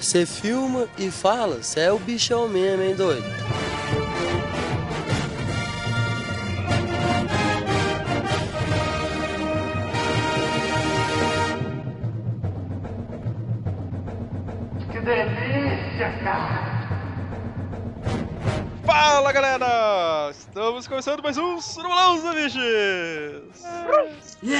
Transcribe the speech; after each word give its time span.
Você 0.00 0.24
filma 0.24 0.88
e 0.96 1.10
fala, 1.10 1.62
você 1.62 1.80
é 1.80 1.92
o 1.92 1.98
bichão 1.98 2.48
mesmo, 2.48 2.82
hein, 2.82 2.94
doido? 2.94 3.24
Que 14.90 15.00
delícia, 15.00 16.12
cara! 16.22 16.78
Fala 18.84 19.32
galera! 19.32 20.30
Estamos 20.30 20.86
começando 20.88 21.22
mais 21.22 21.36
um 21.36 21.60
Surulão 21.60 22.18
bichos! 22.34 23.60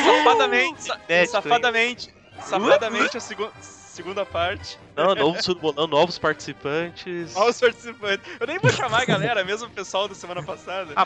Safadamente, 0.04 0.82
sa- 0.82 0.98
safadamente, 1.26 2.14
safadamente 2.42 3.16
a 3.16 3.20
segu- 3.20 3.50
segunda 3.98 4.24
parte. 4.24 4.78
Não, 4.94 5.12
novo 5.12 5.42
surbolão, 5.42 5.88
novos 5.88 6.20
participantes. 6.20 7.34
Olha 7.36 7.50
os 7.50 7.58
participantes. 7.58 8.24
Eu 8.38 8.46
nem 8.46 8.56
vou 8.60 8.70
chamar 8.70 9.02
a 9.02 9.04
galera, 9.04 9.42
mesmo 9.42 9.66
o 9.66 9.70
pessoal 9.70 10.06
da 10.06 10.14
semana 10.14 10.40
passada. 10.40 10.92
Ah, 10.94 11.04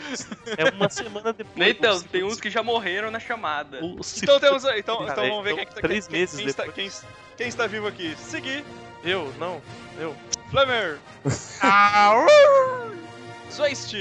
é 0.57 0.69
uma 0.69 0.87
semana 0.89 1.33
depois. 1.33 1.69
Então, 1.69 1.99
tem 2.03 2.23
uns 2.23 2.39
que 2.39 2.51
já 2.51 2.61
morreram 2.61 3.09
na 3.09 3.19
chamada. 3.19 3.83
o- 3.83 3.99
Então 4.21 4.39
temos. 4.39 4.63
Então, 4.65 5.07
então 5.07 5.23
É, 5.23 5.29
vamos 5.29 5.43
ver 5.43 5.53
então, 5.53 5.55
quem, 5.55 5.63
é 5.63 5.65
que 5.65 5.73
tá, 5.73 5.81
três 5.81 6.07
quem, 6.07 6.19
meses 6.19 6.37
quem 6.37 6.45
está, 6.47 6.67
quem, 6.67 6.91
quem 7.35 7.47
está 7.47 7.65
vivo 7.65 7.87
aqui. 7.87 8.15
Segui, 8.17 8.63
Eu, 9.03 9.33
não, 9.39 9.59
eu. 9.99 10.15
Flamer. 10.51 10.99
Zweist. 13.49 13.95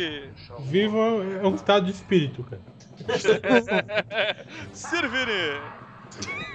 Vivo 0.60 0.98
é 1.42 1.46
um 1.46 1.54
estado 1.54 1.86
de 1.86 1.92
espírito, 1.92 2.44
cara. 2.44 2.60
Sirvini. 4.74 5.60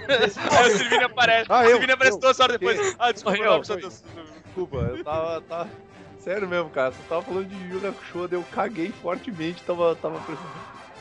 Aí 0.08 0.74
o 0.74 0.78
Sirvini 0.78 1.04
aparece. 1.04 1.46
Ah, 1.50 1.60
o 1.60 1.64
eu, 1.64 1.70
Sirvini 1.72 1.92
aparece 1.94 2.18
eu. 2.18 2.22
duas 2.22 2.40
horas 2.40 2.58
depois. 2.58 2.80
Que- 2.80 2.96
Ah, 3.00 3.12
desculpa, 3.12 3.56
atenção. 3.56 3.78
Desculpa, 4.46 4.78
eu 4.78 5.04
tava, 5.04 5.42
tava. 5.42 5.70
Sério 6.20 6.48
mesmo, 6.48 6.70
cara. 6.70 6.92
Você 6.92 7.00
tava 7.08 7.22
falando 7.22 7.48
de 7.48 7.56
Yu 7.74 7.88
Hakusho, 7.88 8.28
eu 8.32 8.44
caguei 8.52 8.92
fortemente, 9.02 9.62
tava, 9.64 9.96
tava. 9.96 10.20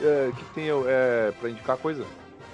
É, 0.01 0.31
que 0.37 0.43
tem 0.53 0.65
é, 0.87 1.31
pra 1.39 1.49
indicar 1.49 1.77
coisa? 1.77 2.05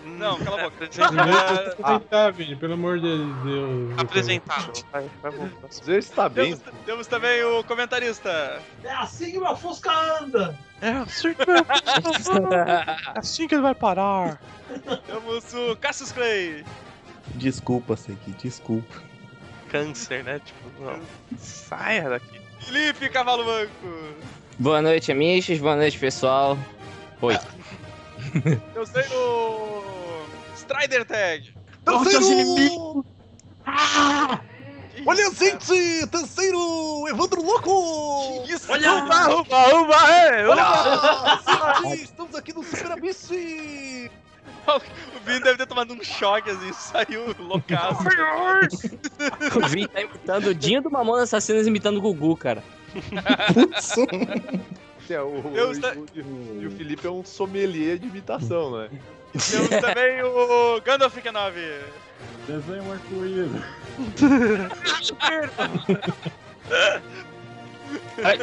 Não, 0.05 0.37
cala 0.39 0.61
a 0.61 0.69
boca. 0.69 0.87
Primeiro 0.87 1.31
Ah, 1.37 1.57
tem 1.57 1.75
que 1.75 1.81
apresentar, 1.81 2.31
Vini, 2.31 2.55
pelo 2.55 2.73
amor 2.73 2.99
de 2.99 3.17
Deus. 3.43 3.99
Apresentado. 3.99 4.85
Vai, 4.91 5.09
vai 5.21 5.31
voltar. 5.31 5.67
Vê 5.83 6.01
se 6.01 6.11
tá 6.11 6.27
bem. 6.29 6.57
Temos, 6.57 6.79
temos 6.85 7.07
também 7.07 7.43
o 7.43 7.63
comentarista. 7.63 8.61
É 8.83 8.91
assim 8.91 9.31
que 9.31 9.37
uma 9.37 9.55
Fusca 9.55 9.91
anda! 10.21 10.57
É 10.81 10.89
assim 10.89 11.33
que 11.33 11.41
é 11.49 13.19
assim 13.19 13.47
que 13.47 13.55
ele 13.55 13.61
vai 13.61 13.73
parar. 13.75 14.41
Temos 15.07 15.53
o 15.53 15.75
Cassius 15.77 16.11
Clay. 16.11 16.65
Desculpa, 17.35 17.95
Segui, 17.95 18.31
desculpa. 18.41 19.01
Câncer, 19.69 20.23
né? 20.23 20.39
Tipo, 20.43 20.83
não. 20.83 20.99
Saia 21.37 22.09
daqui. 22.09 22.41
Felipe 22.59 23.09
Cavalo 23.09 23.43
Banco. 23.45 24.13
Boa 24.59 24.81
noite, 24.81 25.11
amigos. 25.11 25.57
Boa 25.59 25.75
noite, 25.75 25.97
pessoal. 25.97 26.57
Oi. 27.21 27.37
Eu 28.75 28.85
sei 28.85 29.03
o. 29.15 29.82
Strider 30.73 31.05
Tag. 31.05 31.53
Terceiro! 31.85 33.05
Olha, 35.05 35.21
isso, 35.21 35.35
cara? 35.35 35.49
gente! 35.59 36.07
Terceiro! 36.07 37.07
Evandro 37.09 37.43
Louco! 37.43 38.43
Que 38.45 38.53
isso? 38.53 38.71
Olha! 38.71 38.93
Uba, 39.03 39.35
uba, 39.41 39.75
uba, 39.81 40.11
é! 40.11 40.47
Olha! 40.47 41.41
gente, 41.89 42.03
estamos 42.03 42.35
aqui 42.35 42.53
no 42.53 42.63
Super 42.63 42.91
Amici! 42.93 44.09
O 44.65 45.19
Vini 45.25 45.41
deve 45.41 45.57
ter 45.57 45.65
tomado 45.67 45.93
um 45.93 46.01
choque 46.01 46.49
assim, 46.49 46.71
saiu 46.73 47.35
loucaço. 47.37 48.01
O 49.61 49.67
Vini 49.67 49.87
tá 49.87 50.01
imitando 50.01 50.47
o 50.47 50.55
Dinho 50.55 50.81
do 50.81 50.89
Mamona 50.89 51.23
Assassinos 51.23 51.67
imitando 51.67 51.97
o 51.97 52.01
Gugu, 52.01 52.35
cara. 52.37 52.63
Putz! 53.53 53.95
É, 55.09 55.21
o, 55.21 55.27
o- 55.27 55.71
esta- 55.71 55.93
o- 55.97 56.05
e 56.61 56.65
o 56.65 56.71
Felipe 56.71 57.05
é 57.05 57.11
um 57.11 57.25
sommelier 57.25 57.97
de 57.99 58.07
imitação, 58.07 58.77
né? 58.77 58.89
Temos 59.33 59.69
também 59.81 60.21
o 60.23 60.79
Gandalf 60.81 61.15
Kenobi. 61.17 61.79
Desenho 62.47 62.83
um 62.83 62.91
arco-íris. 62.91 63.49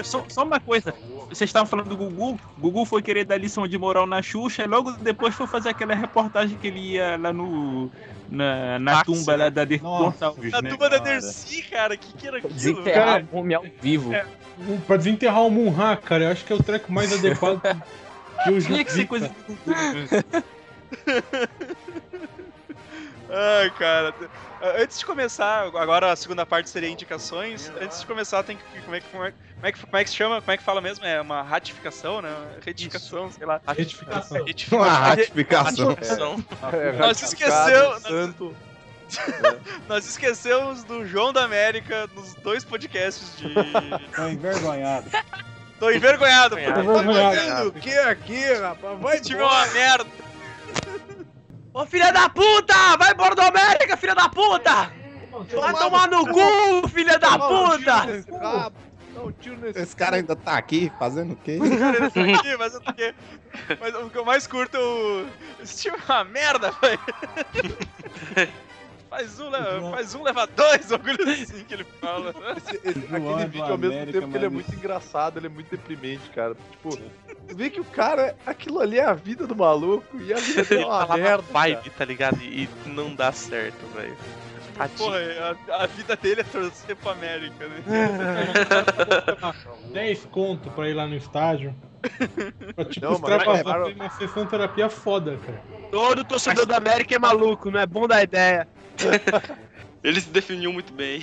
Só, 0.05 0.25
só 0.29 0.45
uma 0.45 0.61
coisa, 0.61 0.95
vocês 1.29 1.49
estavam 1.49 1.67
falando 1.67 1.89
do 1.89 1.97
Gugu, 1.97 2.39
Gugu 2.59 2.85
foi 2.85 3.03
querer 3.03 3.25
dar 3.25 3.37
lição 3.37 3.67
de 3.67 3.77
moral 3.79 4.07
na 4.07 4.23
Xuxa 4.23 4.63
e 4.63 4.67
logo 4.67 4.93
depois 4.93 5.35
foi 5.35 5.47
fazer 5.47 5.71
aquela 5.71 5.95
reportagem 5.95 6.57
que 6.59 6.67
ele 6.69 6.79
ia 6.93 7.17
lá 7.17 7.33
no. 7.33 7.91
na, 8.29 8.79
na 8.79 9.03
tumba 9.05 9.35
lá 9.37 9.49
da 9.49 9.65
Dercy 9.65 9.83
Nossa. 9.83 10.05
Gonçalves, 10.05 10.55
A 10.55 10.63
né? 10.63 10.71
tuba 10.71 10.89
da. 10.89 10.99
Dercy, 10.99 11.63
cara, 11.63 11.97
que 11.97 12.13
que 12.13 12.29
era 12.29 12.39
aquilo? 12.39 12.53
Desenterrar 12.53 13.25
o 13.33 13.39
homem 13.39 13.57
ao 13.57 13.65
vivo. 13.81 14.13
É. 14.13 14.25
Um- 14.69 14.79
Pra 14.81 14.97
desenterrar 14.97 15.43
o 15.43 15.51
Munha, 15.51 15.97
cara, 15.97 16.25
eu 16.25 16.31
acho 16.33 16.45
que 16.45 16.53
é 16.53 16.57
o 16.57 16.63
treco 16.63 16.93
mais 16.93 17.11
adequado 17.13 17.61
que 18.45 18.51
eu 18.51 18.61
já 18.61 18.67
Tinha 18.69 18.85
que 18.85 18.93
ser 18.93 19.07
coisa 19.07 19.29
cara. 19.29 19.41
do 19.49 19.55
Gugu. 19.65 20.45
Ai, 23.33 23.71
cara. 23.79 24.13
Antes 24.79 24.99
de 24.99 25.07
começar, 25.07 25.63
agora 25.77 26.13
a 26.13 26.17
segunda 26.17 26.45
parte 26.45 26.69
seria 26.69 26.89
indicações. 26.91 27.71
Antes 27.81 28.01
de 28.01 28.07
começar, 28.07 28.43
tem 28.43 28.57
que. 28.57 28.81
Como 28.83 28.97
é 28.97 29.01
que, 29.01 29.07
como 29.09 29.25
é, 29.25 29.31
como 29.33 29.67
é 29.67 29.73
que, 29.73 29.81
como 29.87 29.97
é 29.97 30.05
que 30.05 30.11
se 30.11 30.17
chama? 30.17 30.41
Como 30.41 30.51
é 30.51 30.57
que 30.57 30.63
fala 30.65 30.81
mesmo? 30.81 31.05
É 31.07 31.21
uma 31.21 31.41
ratificação, 31.43 32.21
né? 32.21 32.31
Retificação, 32.65 33.31
sei 33.31 33.47
lá. 33.47 33.61
Retificação. 33.69 34.45
Uma 34.73 34.89
ratificação. 34.91 35.87
Ratificação. 35.93 36.45
É, 36.73 36.93
Nós 36.99 37.23
esqueceu- 37.23 38.01
Santo. 38.01 38.57
Nós 39.89 40.07
esquecemos 40.07 40.85
do 40.85 41.05
João 41.07 41.33
da 41.33 41.43
América 41.45 42.09
nos 42.15 42.35
dois 42.35 42.65
podcasts 42.65 43.37
de. 43.39 43.53
Tô 44.15 44.29
envergonhado. 44.29 45.09
Tô 45.81 45.91
envergonhado, 45.91 46.57
pô. 46.57 46.63
Tô 46.65 46.73
Tá 46.73 46.81
envergonhado. 46.81 47.37
fazendo 47.37 47.69
O 47.69 47.73
que 47.73 47.91
aqui, 47.97 48.53
rapaz? 48.55 48.99
Vai 49.01 49.21
time 49.21 49.41
é 49.41 49.45
uma 49.45 49.67
merda. 49.69 50.07
Ô 51.73 51.87
filha 51.87 52.13
da 52.13 52.29
puta! 52.29 52.97
Vai 52.99 53.13
embora 53.13 53.35
do 53.35 53.43
América, 53.43 53.97
filha 53.97 54.15
da 54.15 54.29
puta! 54.29 54.93
Vai 55.61 55.75
tomar 55.75 56.09
no 56.09 56.27
cu, 56.27 56.89
filha 56.89 57.19
da 57.19 57.39
puta! 57.39 58.07
Esse 59.77 59.95
cara 59.95 60.17
ainda 60.17 60.35
tá 60.35 60.57
aqui 60.57 60.91
fazendo 60.99 61.33
o 61.33 61.37
quê? 61.37 61.59
Cara, 61.59 61.97
ele 61.97 62.11
tá 62.11 62.39
aqui, 62.41 62.57
mas 62.57 62.75
eu 62.75 62.81
tô 62.81 62.91
aqui. 62.91 63.15
Mas 63.81 63.95
o 63.95 64.11
que 64.11 64.19
eu 64.19 64.25
mais 64.25 64.47
curto 64.47 64.77
é 64.77 64.81
o. 64.81 65.27
Esse 65.63 65.83
time 65.83 65.97
é 65.97 66.13
uma 66.13 66.25
merda, 66.25 66.71
velho. 66.81 67.01
Faz 69.11 69.41
um, 69.41 69.51
leva, 69.51 69.91
faz 69.91 70.15
um, 70.15 70.23
leva 70.23 70.47
dois, 70.47 70.93
algo 70.93 71.05
assim 71.11 71.65
que 71.65 71.75
ele 71.75 71.85
fala. 72.01 72.33
Esse- 72.57 72.77
esse- 72.85 73.15
aquele 73.15 73.47
vídeo, 73.47 73.65
ao 73.65 73.77
mesmo 73.77 73.97
América, 73.97 74.21
tempo 74.21 74.31
que 74.31 74.37
ele 74.39 74.47
é 74.47 74.49
mas- 74.49 74.53
muito 74.67 74.75
engraçado, 74.75 75.39
ele 75.39 75.47
é 75.47 75.51
muito 75.51 75.69
deprimente, 75.71 76.31
cara. 76.31 76.55
Tipo, 76.71 76.97
vê 77.55 77.71
que 77.71 77.81
o 77.81 77.85
cara, 77.85 78.37
aquilo 78.47 78.81
ali 78.81 78.99
é 78.99 79.05
a 79.05 79.15
vida 79.15 79.47
do 79.47 79.57
maluco 79.57 80.05
e 80.21 80.33
a 80.33 80.37
vida 80.39 80.65
dele 80.65 80.83
é 80.83 80.87
tá 80.87 80.91
uma 80.91 81.07
na 81.07 81.17
merda. 81.17 81.45
vibe, 81.51 81.91
tá 81.91 82.05
ligado? 82.05 82.39
E, 82.43 82.65
e 82.65 82.69
não 82.89 83.15
dá 83.15 83.33
certo, 83.33 83.85
velho. 83.95 84.17
Porra, 84.97 85.19
a, 85.69 85.83
a 85.83 85.87
vida 85.87 86.17
dele 86.17 86.41
é 86.41 86.45
torcer 86.45 86.97
pro 86.97 87.11
América, 87.11 87.67
né? 87.69 87.83
10 89.93 90.25
conto 90.31 90.71
pra 90.71 90.89
ir 90.89 90.95
lá 90.95 91.07
no 91.07 91.15
estádio. 91.17 91.75
Pra, 92.75 92.85
tipo, 92.87 93.05
Não, 93.05 93.11
mas 93.19 93.21
extravasar 93.21 93.57
levaram- 93.57 93.85
tem 93.87 93.95
uma 93.95 94.09
sessão 94.11 94.47
terapia 94.47 94.89
foda, 94.89 95.39
cara. 95.45 95.63
Todo 95.91 96.25
torcedor 96.25 96.65
do 96.65 96.75
América 96.75 97.15
é 97.15 97.19
maluco, 97.19 97.71
não 97.71 97.79
é 97.79 97.85
bom 97.87 98.09
da 98.09 98.23
ideia. 98.23 98.67
Ele 100.03 100.19
se 100.19 100.31
definiu 100.31 100.73
muito 100.73 100.95
bem. 100.95 101.23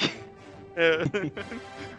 É. 0.75 0.99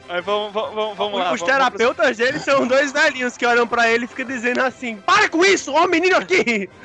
Aí 0.08 0.20
vamos, 0.22 0.52
vamos, 0.52 0.74
vamos, 0.74 0.96
vamos 0.96 1.18
lá. 1.18 1.32
Os 1.32 1.40
vamos- 1.40 1.54
terapeutas 1.54 2.16
dele 2.16 2.38
são 2.38 2.66
dois 2.66 2.92
velhinhos 2.92 3.36
que 3.36 3.44
olham 3.44 3.66
pra 3.66 3.90
ele 3.90 4.06
e 4.06 4.08
ficam 4.08 4.24
dizendo 4.24 4.62
assim: 4.62 4.96
Para 4.96 5.28
com 5.28 5.44
isso, 5.44 5.72
ó 5.74 5.84
o 5.84 5.88
menino 5.88 6.16
aqui! 6.16 6.68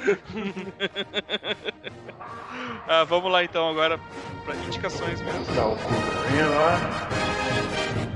Ah, 2.86 3.06
vamos 3.06 3.32
lá 3.32 3.42
então 3.44 3.70
agora 3.70 3.98
pra 4.44 4.54
indicações 4.56 5.22
mesmo. 5.22 5.46
Deixa 5.46 5.62
eu 6.42 8.13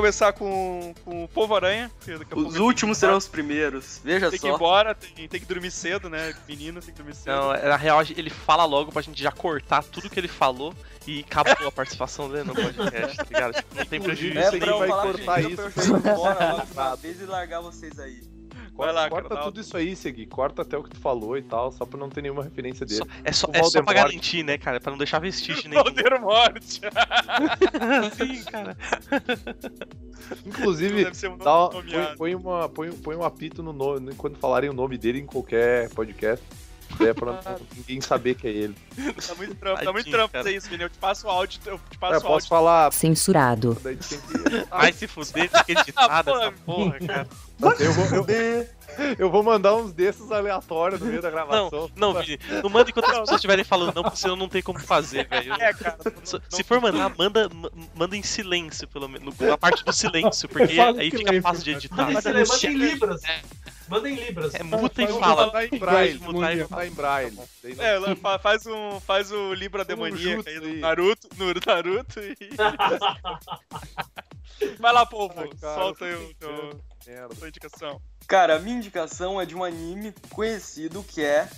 começar 0.00 0.32
com, 0.32 0.94
com 1.04 1.24
o 1.24 1.28
Povo 1.28 1.54
Aranha. 1.54 1.90
Os 2.34 2.52
tem 2.54 2.62
últimos 2.62 2.96
serão 2.98 3.16
os 3.18 3.28
primeiros. 3.28 4.00
Veja 4.02 4.30
Tem 4.30 4.38
que 4.40 4.46
ir 4.46 4.50
só. 4.50 4.56
embora, 4.56 4.94
tem, 4.94 5.28
tem 5.28 5.40
que 5.40 5.46
dormir 5.46 5.70
cedo, 5.70 6.08
né? 6.08 6.34
Menino 6.48 6.80
tem 6.80 6.90
que 6.92 6.96
dormir 6.98 7.14
cedo. 7.14 7.26
Não, 7.34 7.48
na 7.52 7.76
real, 7.76 8.00
ele 8.02 8.30
fala 8.30 8.64
logo 8.64 8.90
pra 8.90 9.02
gente 9.02 9.22
já 9.22 9.30
cortar 9.30 9.82
tudo 9.82 10.08
que 10.08 10.18
ele 10.18 10.28
falou 10.28 10.74
e 11.06 11.20
acabou 11.20 11.68
a 11.68 11.72
participação 11.72 12.30
dele 12.30 12.44
no 12.44 12.54
podcast, 12.54 13.16
tá 13.16 13.24
ligado? 13.24 13.54
Tipo, 13.54 13.74
não 13.74 13.84
tem 13.86 14.00
prejuízo 14.00 14.38
É, 14.38 14.56
É 14.56 14.58
pra 14.58 14.66
eu 14.68 14.78
vai 14.78 14.88
falar 14.88 15.02
cortar 15.02 15.42
gente, 15.42 15.56
pra 15.56 15.64
eu 15.64 15.68
isso. 15.68 15.80
já 15.82 15.94
ir 15.94 15.98
embora 15.98 16.52
logo 16.52 16.66
de 16.66 16.72
uma 16.72 16.96
vez 16.96 17.20
e 17.20 17.24
largar 17.26 17.60
vocês 17.60 17.98
aí. 17.98 18.29
Vai 18.80 18.92
lá, 18.92 19.08
corta 19.08 19.36
tudo 19.36 19.60
isso 19.60 19.76
aí, 19.76 19.94
Segui. 19.94 20.26
Corta 20.26 20.62
até 20.62 20.76
o 20.76 20.82
que 20.82 20.90
tu 20.90 20.98
falou 20.98 21.36
e 21.36 21.42
tal, 21.42 21.70
só 21.72 21.84
pra 21.84 21.98
não 21.98 22.08
ter 22.08 22.22
nenhuma 22.22 22.42
referência 22.42 22.84
dele. 22.86 22.98
Só- 22.98 23.06
é 23.24 23.32
só, 23.32 23.46
O 23.48 23.50
é 23.54 23.62
só 23.62 23.82
pra 23.82 23.94
garantir, 23.94 24.42
né, 24.42 24.58
cara? 24.58 24.80
Pra 24.80 24.90
não 24.90 24.98
deixar 24.98 25.18
vestígio 25.18 25.66
nenhum. 25.70 25.82
Voldemort. 25.82 26.62
Sim, 28.16 28.42
cara. 28.44 28.76
Inclusive, 30.46 31.06
um 31.28 31.36
dá, 31.38 31.68
uma, 32.36 32.68
põe, 32.68 32.90
põe 32.92 33.16
um 33.16 33.24
apito 33.24 33.62
no 33.62 33.72
nome, 33.72 34.14
quando 34.14 34.36
falarem 34.38 34.70
o 34.70 34.72
nome 34.72 34.96
dele 34.98 35.20
em 35.20 35.26
qualquer 35.26 35.88
podcast. 35.90 36.44
É 37.00 37.14
pra 37.14 37.32
não- 37.32 37.60
ninguém 37.76 38.00
saber 38.00 38.34
que 38.34 38.46
é 38.46 38.50
ele. 38.50 38.74
Tá 39.26 39.34
muito 39.34 39.54
trampo, 39.54 39.84
tá 39.84 39.92
muito 39.92 40.10
trampo 40.10 40.32
fazer 40.32 40.54
isso, 40.54 40.66
menino. 40.66 40.84
Eu 40.84 40.90
te 40.90 40.98
passo 40.98 41.26
o 41.26 41.30
áudio, 41.30 41.60
eu 41.66 41.78
te 41.78 41.96
É, 41.96 41.98
passo 41.98 42.18
o 42.18 42.20
posso 42.20 42.32
áudio. 42.32 42.48
falar. 42.48 42.92
Censurado. 42.92 43.76
Daí 43.82 43.96
tem 43.96 44.18
que... 44.20 44.66
Vai 44.70 44.92
se 44.92 45.06
fuder, 45.06 45.48
fica 45.50 45.80
editada 45.80 46.30
essa 46.30 46.52
porra, 46.66 46.98
cara. 47.00 47.28
eu, 47.78 47.92
vou, 47.92 48.04
eu, 48.06 48.26
eu 49.18 49.30
vou 49.30 49.42
mandar 49.42 49.74
uns 49.76 49.92
desses 49.92 50.30
aleatórios 50.30 51.00
no 51.00 51.06
meio 51.06 51.22
da 51.22 51.30
gravação. 51.30 51.90
Não, 51.96 52.14
Vini, 52.14 52.38
não 52.62 52.70
manda 52.70 52.90
enquanto 52.90 53.04
as 53.06 53.10
pessoas 53.20 53.30
estiverem 53.36 53.64
falando, 53.64 53.94
não, 53.94 54.02
porque 54.02 54.18
senão 54.18 54.36
não 54.36 54.48
tem 54.48 54.62
como 54.62 54.78
fazer, 54.80 55.26
velho. 55.28 55.52
É, 55.54 55.72
cara. 55.72 55.96
Se- 56.24 56.40
Se 56.48 56.62
for 56.62 56.80
mandar, 56.80 57.12
manda, 57.16 57.48
ma- 57.48 57.70
manda 57.94 58.16
em 58.16 58.22
silêncio, 58.22 58.86
pelo 58.88 59.08
menos. 59.08 59.34
Na 59.38 59.56
parte 59.58 59.84
do 59.84 59.92
silêncio, 59.92 60.48
porque 60.48 60.78
aí 60.80 61.10
fica 61.10 61.40
fácil 61.42 61.64
de 61.64 61.70
editar. 61.72 61.96
Manda 61.96 62.30
em, 62.30 62.34
Mas 62.34 62.48
manda 62.48 62.66
em 62.66 62.76
no 62.76 62.84
libras. 62.84 63.20
Manda 63.90 64.08
em 64.08 64.14
libras. 64.14 64.54
É 64.54 64.62
muta 64.62 65.02
e 65.02 65.08
fala. 65.08 65.46
mandar 65.46 65.64
em 65.64 65.78
braille. 65.78 66.18
Mutar 66.20 66.56
e 66.56 66.88
em 66.88 66.92
braille. 66.92 67.36
É, 67.76 67.98
faz, 68.38 68.64
um, 68.66 69.00
faz 69.00 69.32
o 69.32 69.52
Libra 69.52 69.84
Demoníaca 69.84 70.48
aí 70.48 70.60
no 70.60 70.74
Naruto, 70.76 71.28
no 71.36 71.46
Naruto 71.66 72.20
e... 72.20 72.36
Vai 74.78 74.92
lá, 74.92 75.04
povo, 75.04 75.34
Ai, 75.36 75.48
cara, 75.60 75.74
solta 75.74 76.04
aí 76.04 76.12
eu 76.12 76.22
o 76.22 76.34
teu, 76.34 76.80
tua 77.36 77.48
indicação. 77.48 78.00
Cara, 78.28 78.54
a 78.56 78.60
minha 78.60 78.76
indicação 78.76 79.40
é 79.40 79.46
de 79.46 79.56
um 79.56 79.64
anime 79.64 80.14
conhecido 80.30 81.02
que 81.02 81.24
é 81.24 81.48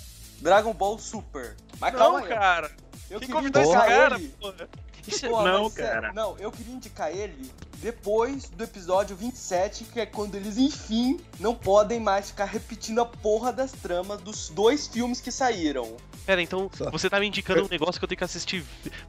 Dragon 0.41 0.73
Ball 0.73 0.99
Super. 0.99 1.55
Mas 1.79 1.95
calma 1.95 2.21
Não, 2.21 2.27
aí. 2.27 2.33
cara. 2.33 2.71
Eu 3.11 3.21
Quem 3.21 3.29
convidou 3.29 3.61
esse 3.61 3.73
cara, 3.73 4.15
ele. 4.15 4.29
porra? 4.41 4.69
Isso 5.07 5.27
é- 5.27 5.29
Pô, 5.29 5.43
Não, 5.43 5.69
sério, 5.69 5.93
cara. 5.93 6.13
Não, 6.15 6.39
eu 6.39 6.51
queria 6.51 6.75
indicar 6.75 7.15
ele 7.15 7.53
depois 7.83 8.49
do 8.49 8.63
episódio 8.63 9.17
27, 9.17 9.85
que 9.85 9.99
é 10.01 10.07
quando 10.07 10.37
eles, 10.37 10.57
enfim, 10.57 11.19
não 11.41 11.53
podem 11.55 11.99
mais 11.99 12.29
ficar 12.29 12.45
repetindo 12.45 13.01
a 13.01 13.05
porra 13.05 13.53
das 13.53 13.73
tramas 13.73 14.21
dos 14.21 14.49
dois 14.51 14.87
filmes 14.87 15.21
que 15.21 15.33
saíram. 15.33 15.97
Pera, 16.25 16.41
então 16.41 16.71
você 16.93 17.11
tá 17.11 17.19
me 17.19 17.27
indicando 17.27 17.65
um 17.65 17.69
negócio 17.69 17.99
que 18.01 18.05
eu 18.05 18.09
tenho 18.09 18.17
que 18.19 18.23
assistir, 18.23 18.65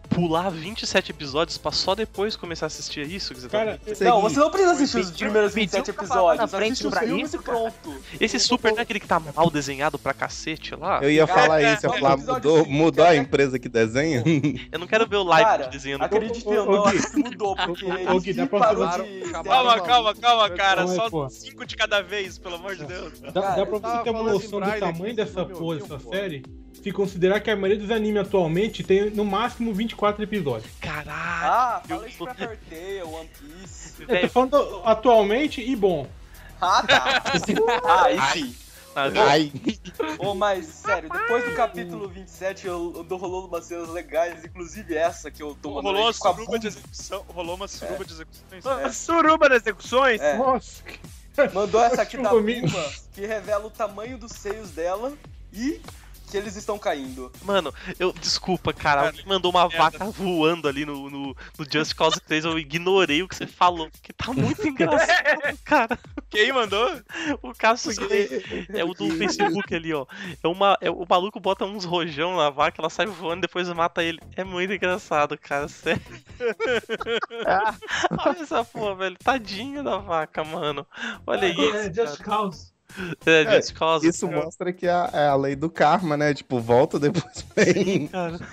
pular 0.10 0.50
27 0.50 1.12
episódios 1.12 1.60
pra 1.60 1.72
só 1.72 1.94
depois 1.94 2.36
começar 2.36 2.66
a 2.66 2.68
assistir 2.68 3.02
é 3.02 3.04
isso 3.04 3.36
que 3.36 3.42
você 3.42 3.48
tá 3.48 3.60
Cara, 3.60 3.80
Não, 4.02 4.20
você 4.20 4.40
não 4.40 4.50
precisa 4.50 4.72
assistir 4.74 4.98
os 4.98 5.12
primeiros 5.12 5.54
pediu 5.54 5.70
27 5.84 5.94
pra 5.94 6.08
falar 6.08 6.34
episódios. 6.36 6.52
na 6.52 6.58
frente 6.58 6.72
Assiste 6.72 6.88
os 6.88 6.92
pra 6.94 7.02
filmes 7.04 7.28
isso, 7.28 7.36
e 7.36 7.44
pronto. 7.44 8.02
Esse 8.20 8.40
super 8.40 8.72
não 8.72 8.80
é 8.80 8.82
aquele 8.82 9.00
que 9.00 9.08
tá 9.08 9.20
mal 9.20 9.48
desenhado 9.52 10.00
pra 10.00 10.12
cacete 10.12 10.76
lá? 10.76 11.04
Eu 11.04 11.12
ia 11.12 11.28
Cara, 11.28 11.42
falar 11.42 11.62
é, 11.62 11.74
isso, 11.76 11.86
eu 11.86 11.92
ia 11.92 11.98
é, 11.98 12.00
falar, 12.00 12.18
mudou, 12.18 12.66
mudou 12.66 13.06
a 13.06 13.10
cara. 13.10 13.18
empresa 13.20 13.60
que 13.60 13.70
desenha? 13.70 14.24
Eu 14.72 14.80
não 14.80 14.88
quero 14.88 15.08
ver 15.08 15.18
o 15.18 15.24
live 15.24 15.46
Cara, 15.48 15.68
desenhando. 15.68 16.02
Acredite 16.02 16.48
ou 16.48 16.66
não, 16.66 16.84
Gui. 16.90 16.98
acho 16.98 17.12
que 17.14 17.20
mudou, 17.20 17.56
porque 17.56 17.86
Ô, 17.86 18.20
Gui, 18.20 18.34
dá 18.34 18.48
pra 18.48 18.63
fazer- 18.64 19.04
de... 19.04 19.32
Calma, 19.32 19.82
Calma, 19.82 20.16
Calma, 20.16 20.50
cara. 20.52 20.82
aí, 20.84 20.96
Só 20.96 21.10
pô. 21.10 21.30
cinco 21.30 21.66
de 21.66 21.76
cada 21.76 22.02
vez, 22.02 22.38
pelo 22.38 22.56
amor 22.56 22.76
de 22.76 22.86
Deus. 22.86 23.20
Dá, 23.20 23.32
Cara, 23.32 23.56
dá 23.56 23.66
pra 23.66 23.80
você 23.80 24.04
ter 24.04 24.10
uma 24.12 24.24
noção 24.24 24.60
do 24.60 24.80
tamanho 24.80 25.16
dessa 25.16 25.46
porra, 25.46 25.78
dessa 25.78 26.00
série? 26.00 26.44
Se 26.82 26.92
considerar 26.92 27.40
que 27.40 27.50
a 27.50 27.56
maioria 27.56 27.80
dos 27.82 27.92
animes 27.92 28.22
atualmente 28.24 28.84
tem 28.84 29.10
no 29.10 29.24
máximo 29.24 29.74
24 29.74 30.22
episódios. 30.24 30.70
Caralho, 30.82 31.10
Ah, 31.10 31.82
fala 31.88 32.08
isso 32.08 32.24
pra 32.26 32.34
Fairy 32.36 33.02
One 33.04 33.30
Piece. 33.40 34.04
Eu 34.08 34.22
tô 34.22 34.28
falando 34.30 34.82
atualmente 34.84 35.62
e 35.62 35.76
bom. 35.76 36.06
Ah, 36.60 36.84
tá. 36.86 37.24
Ah, 37.86 38.12
enfim. 38.12 38.54
Ah, 38.60 38.63
Ai, 38.96 39.52
Ô, 40.20 40.34
mas 40.34 40.66
sério, 40.66 41.10
depois 41.10 41.46
do 41.46 41.56
capítulo 41.56 42.08
27 42.08 42.68
eu, 42.68 42.94
eu 42.96 43.04
tô 43.04 43.18
rolando 43.18 43.48
umas 43.48 43.66
cenas 43.66 43.90
legais, 43.90 44.44
inclusive 44.44 44.96
essa 44.96 45.32
que 45.32 45.42
eu 45.42 45.58
tô 45.62 45.70
mandando 45.70 45.98
Rolou 45.98 46.04
uma 46.06 46.14
suruba 46.14 46.60
de 46.60 46.68
execução. 46.68 47.26
Rolou 47.28 47.56
uma 47.56 47.68
suruba 47.68 48.06
de 48.06 48.14
execuções. 48.14 48.66
Ah, 48.66 48.92
Suruba 48.92 49.50
das 49.50 49.62
execuções? 49.62 50.22
É, 50.22 50.38
Nossa, 50.38 50.84
mandou 51.54 51.84
essa 51.84 52.02
aqui 52.02 52.18
da. 52.18 52.30
Puma, 52.30 52.46
que 53.14 53.26
revela 53.26 53.66
o 53.66 53.72
tamanho 53.72 54.18
dos 54.18 54.32
seios 54.32 54.70
dela 54.72 55.14
e 55.52 55.82
que 56.34 56.38
eles 56.38 56.56
estão 56.56 56.80
caindo. 56.80 57.32
Mano, 57.44 57.72
eu. 58.00 58.12
Desculpa, 58.14 58.74
cara. 58.74 59.02
Cara, 59.02 59.08
Alguém 59.10 59.26
mandou 59.28 59.52
uma 59.52 59.68
merda. 59.68 59.78
vaca 59.78 60.06
voando 60.12 60.68
ali 60.68 60.84
no, 60.84 61.08
no, 61.10 61.28
no 61.58 61.72
Just 61.72 61.94
Cause 61.94 62.20
3. 62.22 62.46
Eu 62.46 62.58
ignorei 62.58 63.22
o 63.22 63.28
que 63.28 63.36
você 63.36 63.46
falou. 63.46 63.88
Porque 63.92 64.12
tá 64.14 64.34
muito 64.34 64.66
engraçado, 64.68 65.60
cara. 65.64 66.00
Quem 66.32 66.52
mandou? 66.52 66.90
O 67.44 67.54
Cassius 67.54 68.00
Clay 68.00 68.28
é 68.74 68.84
o 68.84 68.94
do 68.96 69.10
Facebook 69.12 69.74
ali, 69.76 69.94
ó. 69.94 70.08
É 70.44 70.48
uma, 70.48 70.76
é, 70.82 70.90
o 70.90 71.06
maluco 71.08 71.40
bota 71.40 71.66
uns 71.66 71.86
rojão 71.86 72.36
na 72.36 72.50
vaca, 72.50 72.82
ela 72.82 72.90
sai 72.90 73.06
voando 73.06 73.40
e 73.40 73.42
depois 73.42 73.70
mata 73.70 74.04
ele. 74.04 74.20
É 74.36 74.44
muito 74.44 74.74
engraçado, 74.74 75.38
cara. 75.38 75.68
Sério. 75.68 76.02
Olha 78.26 78.42
essa 78.42 78.66
porra, 78.66 78.96
velho. 78.96 79.18
Tadinha 79.24 79.84
da 79.84 79.98
vaca, 79.98 80.44
mano. 80.44 80.86
Olha 81.28 81.46
É, 81.46 81.50
isso. 81.52 81.94
Just 81.94 82.18
cara. 82.18 82.38
Cause. 82.38 82.73
É, 83.26 83.56
Just 83.56 83.74
Cause. 83.74 84.08
isso 84.08 84.28
mostra 84.28 84.72
que 84.74 84.86
é 84.88 84.92
a, 84.92 85.10
é 85.14 85.28
a 85.28 85.36
lei 85.36 85.56
do 85.56 85.70
karma, 85.70 86.16
né? 86.18 86.34
Tipo, 86.34 86.60
volta 86.60 87.00
depois 87.00 87.46
vem. 87.56 88.08
Cara. 88.08 88.40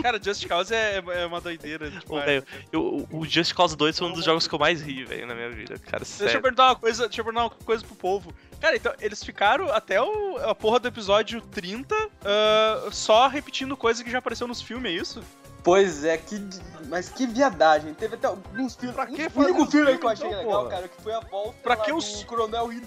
Cara, 0.00 0.18
Just 0.22 0.46
Cause 0.46 0.72
é, 0.74 0.96
é 1.14 1.26
uma 1.26 1.42
doideira. 1.42 1.90
Tipo, 1.90 2.16
Ô, 2.16 2.20
velho, 2.22 2.42
eu- 2.72 3.06
o 3.12 3.26
Just 3.26 3.52
Cause 3.52 3.76
2 3.76 3.98
foi 3.98 4.08
um 4.08 4.12
dos 4.12 4.24
jogos 4.24 4.48
que 4.48 4.54
eu 4.54 4.58
mais 4.58 4.80
ri, 4.80 5.04
velho, 5.04 5.26
na 5.26 5.34
minha 5.34 5.50
vida, 5.50 5.78
cara. 5.78 5.98
Deixa 6.04 6.22
eu 6.24 6.28
Sério. 6.28 6.40
perguntar 6.40 6.68
uma 6.68 6.76
coisa, 6.76 7.02
deixa 7.06 7.20
eu 7.20 7.24
perguntar 7.24 7.44
uma 7.44 7.50
coisa 7.50 7.84
pro 7.84 7.94
povo. 7.96 8.32
Cara, 8.60 8.76
então, 8.76 8.94
eles 8.98 9.22
ficaram 9.22 9.68
até 9.70 10.00
o, 10.00 10.38
a 10.38 10.54
porra 10.54 10.78
do 10.80 10.88
episódio 10.88 11.42
30 11.42 11.94
ah, 12.24 12.88
só 12.90 13.28
repetindo 13.28 13.76
coisa 13.76 14.02
que 14.02 14.10
já 14.10 14.18
apareceu 14.20 14.46
nos 14.48 14.62
filmes, 14.62 14.90
é 14.90 14.94
isso? 14.94 15.22
Pois 15.62 16.02
é, 16.04 16.16
que. 16.16 16.40
Mas 16.88 17.10
que 17.10 17.26
viadagem. 17.26 17.92
Teve 17.92 18.14
até 18.14 18.26
alguns 18.28 18.74
filmes. 18.76 18.96
Pra 18.96 19.06
que 19.06 19.28
o 19.34 19.40
único 19.40 19.70
filme 19.70 19.90
aí 19.90 19.98
que 19.98 20.06
eu 20.06 20.08
achei 20.08 20.26
então, 20.26 20.38
legal, 20.40 20.58
porra? 20.60 20.70
cara, 20.70 20.88
que 20.88 21.02
foi 21.02 21.12
a 21.12 21.20
volta 21.20 21.58
Pra 21.62 21.74
lá 21.74 21.84
que 21.84 21.90
do 21.90 21.98
os- 21.98 22.24
Coronel 22.24 22.66
Ri- 22.68 22.82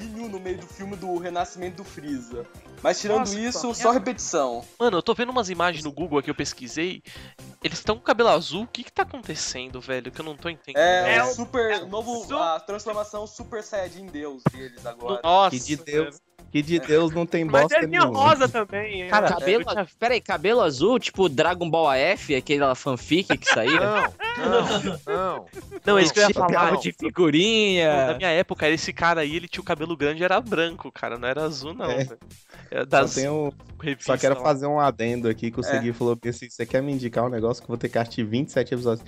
No 0.00 0.38
meio 0.38 0.58
do 0.58 0.66
filme 0.66 0.94
do 0.96 1.16
Renascimento 1.18 1.78
do 1.78 1.84
Freeza. 1.84 2.46
Mas 2.82 3.00
tirando 3.00 3.18
Nossa, 3.20 3.38
isso, 3.40 3.74
só 3.74 3.90
repetição. 3.90 4.64
Mano, 4.78 4.98
eu 4.98 5.02
tô 5.02 5.12
vendo 5.14 5.30
umas 5.30 5.50
imagens 5.50 5.82
no 5.82 5.90
Google 5.90 6.18
aqui 6.18 6.26
que 6.26 6.30
eu 6.30 6.34
pesquisei. 6.34 7.02
Eles 7.64 7.78
estão 7.78 7.96
com 7.96 8.02
cabelo 8.02 8.28
azul. 8.28 8.62
O 8.62 8.66
que 8.68 8.84
que 8.84 8.92
tá 8.92 9.02
acontecendo, 9.02 9.80
velho? 9.80 10.12
Que 10.12 10.20
eu 10.20 10.24
não 10.24 10.36
tô 10.36 10.48
entendendo. 10.48 10.80
É, 10.80 11.16
É 11.16 11.24
o 11.24 11.34
super. 11.34 11.70
é 11.72 11.82
o 11.82 11.88
novo. 11.88 12.24
su- 12.26 12.36
A 12.36 12.60
transformação 12.60 13.26
Super 13.26 13.62
Saiyajin 13.64 14.06
Deus 14.06 14.42
deles 14.52 14.86
agora. 14.86 15.20
Nossa. 15.24 15.50
Que 15.50 15.62
de 15.64 15.76
Deus, 15.76 16.20
que 16.50 16.62
de 16.62 16.78
Deus 16.78 17.12
não 17.12 17.26
tem 17.26 17.44
Mas 17.46 17.62
bosta 17.62 17.78
é 17.78 17.86
minha 17.86 18.00
nenhuma. 18.00 18.18
rosa 18.18 18.48
também. 18.48 19.02
é. 19.02 19.08
Cara, 19.08 19.28
cabelo. 19.28 19.64
tinha- 19.64 19.86
Pera 19.98 20.14
aí, 20.14 20.20
cabelo 20.20 20.60
azul, 20.62 20.98
tipo 20.98 21.28
Dragon 21.28 21.68
Ball 21.68 21.88
AF, 21.90 22.34
aquela 22.34 22.74
fanfic 22.74 23.36
que 23.36 23.46
saiu. 23.48 23.78
Não, 23.80 24.02
não, 24.46 25.00
não. 25.06 25.46
Não, 25.84 25.98
isso 25.98 26.12
que 26.12 26.18
eu 26.20 26.22
ia 26.22 26.28
Tipo, 26.28 26.40
falar. 26.40 26.76
de 26.78 26.92
figurinha. 26.92 28.06
Na 28.08 28.14
minha 28.14 28.30
época, 28.30 28.68
esse 28.68 28.92
cara 28.92 29.20
aí, 29.22 29.36
ele 29.36 29.48
tinha 29.48 29.60
o 29.60 29.64
cabelo 29.64 29.96
grande 29.96 30.22
era 30.24 30.40
branco, 30.40 30.90
cara. 30.92 31.18
Não 31.18 31.28
era 31.28 31.42
azul, 31.44 31.74
não. 31.74 31.90
É. 31.90 32.06
Era 32.70 32.80
Só, 32.82 32.86
das 32.86 33.14
tenho, 33.14 33.52
revistas 33.80 34.04
só 34.06 34.16
quero 34.20 34.36
lá. 34.36 34.42
fazer 34.42 34.66
um 34.66 34.78
adendo 34.78 35.28
aqui 35.28 35.50
que 35.50 35.58
o 35.58 35.64
É. 35.64 35.64
Segui 35.64 35.92
falou 35.92 36.18
assim, 36.28 36.50
você 36.50 36.66
quer 36.66 36.82
me 36.82 36.92
indicar 36.92 37.24
um 37.24 37.30
negócio 37.30 37.62
que 37.62 37.66
eu 37.66 37.68
vou 37.68 37.78
ter 37.78 37.88
que 37.88 37.98
assistir 37.98 38.24
27 38.24 38.74
episódios. 38.74 39.06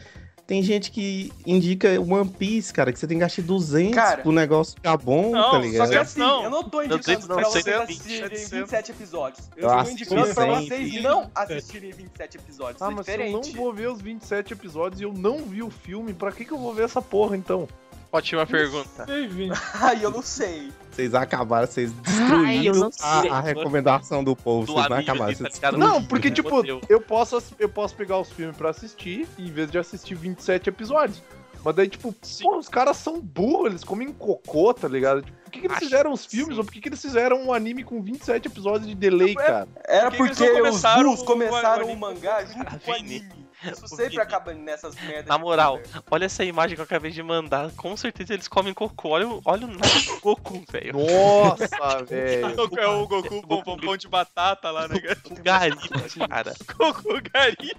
Tem 0.51 0.65
gente 0.65 0.91
que 0.91 1.33
indica 1.47 1.89
One 2.01 2.29
Piece, 2.29 2.73
cara, 2.73 2.93
que 2.93 2.99
você 2.99 3.07
tem 3.07 3.19
que 3.19 3.23
assistir 3.23 3.43
200 3.43 3.95
Cara, 3.95 4.21
pro 4.21 4.33
negócio 4.33 4.75
ficar 4.75 4.97
bom, 4.97 5.31
não, 5.31 5.53
tá 5.53 5.59
ligado? 5.59 5.87
Só 5.87 5.93
que 5.93 5.97
assim, 5.97 6.19
Não. 6.19 6.43
eu 6.43 6.51
não 6.51 6.65
tô 6.65 6.79
Não, 6.79 6.97
indicando 6.97 7.29
não, 7.29 7.37
pra 7.37 7.45
vocês 7.45 7.63
700, 7.65 7.89
assistirem 7.89 8.29
700. 8.31 8.51
27 8.51 8.91
episódios. 8.91 9.49
Eu 9.57 9.69
Eu 9.69 9.85
tô 9.85 9.91
indicando 9.91 10.35
pra 10.35 10.45
100. 10.59 10.67
vocês 10.67 11.03
não 11.05 11.31
assistirem 11.37 11.93
27 11.93 12.37
episódios. 12.39 12.83
Ah, 12.83 12.89
é 12.91 12.91
mas 12.91 13.07
se 13.07 13.13
eu 13.13 13.19
não 13.31 13.41
diferente. 13.41 13.57
vou 13.57 13.73
ver 13.73 13.91
os 13.93 14.01
27 14.03 14.53
episódios 14.53 15.01
e 15.01 15.05
eu 15.05 15.13
não 15.13 15.39
vi 15.39 15.63
o 15.63 15.71
filme, 15.71 16.13
pra 16.13 16.33
que, 16.33 16.45
que 16.45 16.51
eu 16.51 16.59
vou 16.59 16.75
ver 16.75 16.83
essa 16.87 17.01
porra 17.01 17.37
então? 17.37 17.69
Ótima 18.13 18.45
pergunta. 18.47 19.07
Ai, 19.75 20.05
eu 20.05 20.11
não 20.11 20.23
sei. 20.23 20.73
Vocês 20.91 21.15
acabaram, 21.15 21.67
vocês 21.67 21.93
Ai, 22.07 22.59
destruíram 22.59 22.91
sei. 22.93 23.31
a, 23.31 23.37
a 23.37 23.41
recomendação 23.41 24.25
do 24.25 24.35
povo. 24.35 24.67
Do 24.67 24.73
vocês 24.75 24.89
não 24.89 24.97
amigo 24.97 25.11
acabaram. 25.11 25.35
tá 25.39 25.49
Vocês? 25.49 25.73
Não, 25.79 26.03
porque 26.05 26.31
tipo, 26.31 26.63
eu 26.89 27.01
posso, 27.01 27.41
eu 27.59 27.69
posso 27.69 27.95
pegar 27.95 28.19
os 28.19 28.31
filmes 28.33 28.57
pra 28.57 28.71
assistir 28.71 29.29
em 29.39 29.51
vez 29.53 29.71
de 29.71 29.79
assistir 29.79 30.15
27 30.17 30.69
episódios. 30.69 31.23
Mas 31.63 31.75
daí, 31.77 31.89
tipo, 31.89 32.15
pô, 32.43 32.57
os 32.57 32.69
caras 32.71 32.97
são 32.97 33.21
burros, 33.21 33.67
eles 33.67 33.85
comem 33.85 34.11
cocô, 34.15 34.73
tá 34.73 34.89
ligado? 34.89 35.21
Tipo, 35.23 35.37
por 35.45 35.51
que, 35.51 35.61
que 35.61 35.67
eles 35.67 35.77
Acho 35.77 35.85
fizeram 35.85 36.13
os 36.13 36.25
filmes? 36.25 36.55
sim. 36.55 36.59
Ou 36.59 36.65
por 36.65 36.73
que, 36.73 36.81
que 36.81 36.89
eles 36.89 37.03
fizeram 37.03 37.37
um 37.45 37.53
anime 37.53 37.85
com 37.85 38.01
27 38.03 38.49
episódios 38.49 38.89
de 38.89 38.95
delay, 38.95 39.35
Não, 39.35 39.43
é- 39.43 39.47
cara? 39.47 39.69
Era 39.87 40.11
Por 40.11 40.27
que 40.31 40.35
que 40.37 40.43
eles 40.43 40.53
porque 40.53 40.53
os 40.63 40.69
começaram 40.69 41.13
o- 41.13 41.25
começaram 41.25 41.83
o 41.85 41.89
o 41.89 41.91
anime? 41.91 42.01
mangá 42.01 42.45
junto 42.47 42.81
com 42.81 42.91
o 42.91 42.95
anime. 42.95 43.29
Isso 43.63 43.87
sempre 43.89 44.09
Vini, 44.11 44.23
acaba 44.23 44.55
nessas 44.55 44.95
merdas. 45.03 45.27
Na 45.27 45.37
moral, 45.39 45.79
olha 46.11 46.25
essa 46.25 46.45
imagem 46.45 46.77
que 46.77 46.81
eu 46.81 46.85
acabei 46.85 47.11
de 47.11 47.23
mandar. 47.23 47.71
Com 47.73 47.97
certeza 47.97 48.33
eles 48.35 48.49
comem 48.49 48.73
cocô. 48.73 49.11
Olha, 49.11 49.29
o- 49.29 49.41
olha 49.45 49.67
o 49.67 49.71
nariz 49.71 50.07
do 50.07 50.21
Goku, 50.21 50.65
velho. 50.71 50.93
Nossa, 50.95 50.99
velho. 52.09 52.79
É 52.79 52.87
o 52.87 53.07
Goku 53.07 53.43
com 53.47 53.77
pão 53.79 53.97
de 53.97 54.09
batata 54.09 54.71
lá, 54.71 54.89
né? 54.89 54.99
cara? 55.01 55.19
O 55.31 55.43
garimpo, 55.43 56.29
cara. 56.29 56.55
Goku 56.77 57.21
Gari. 57.33 57.73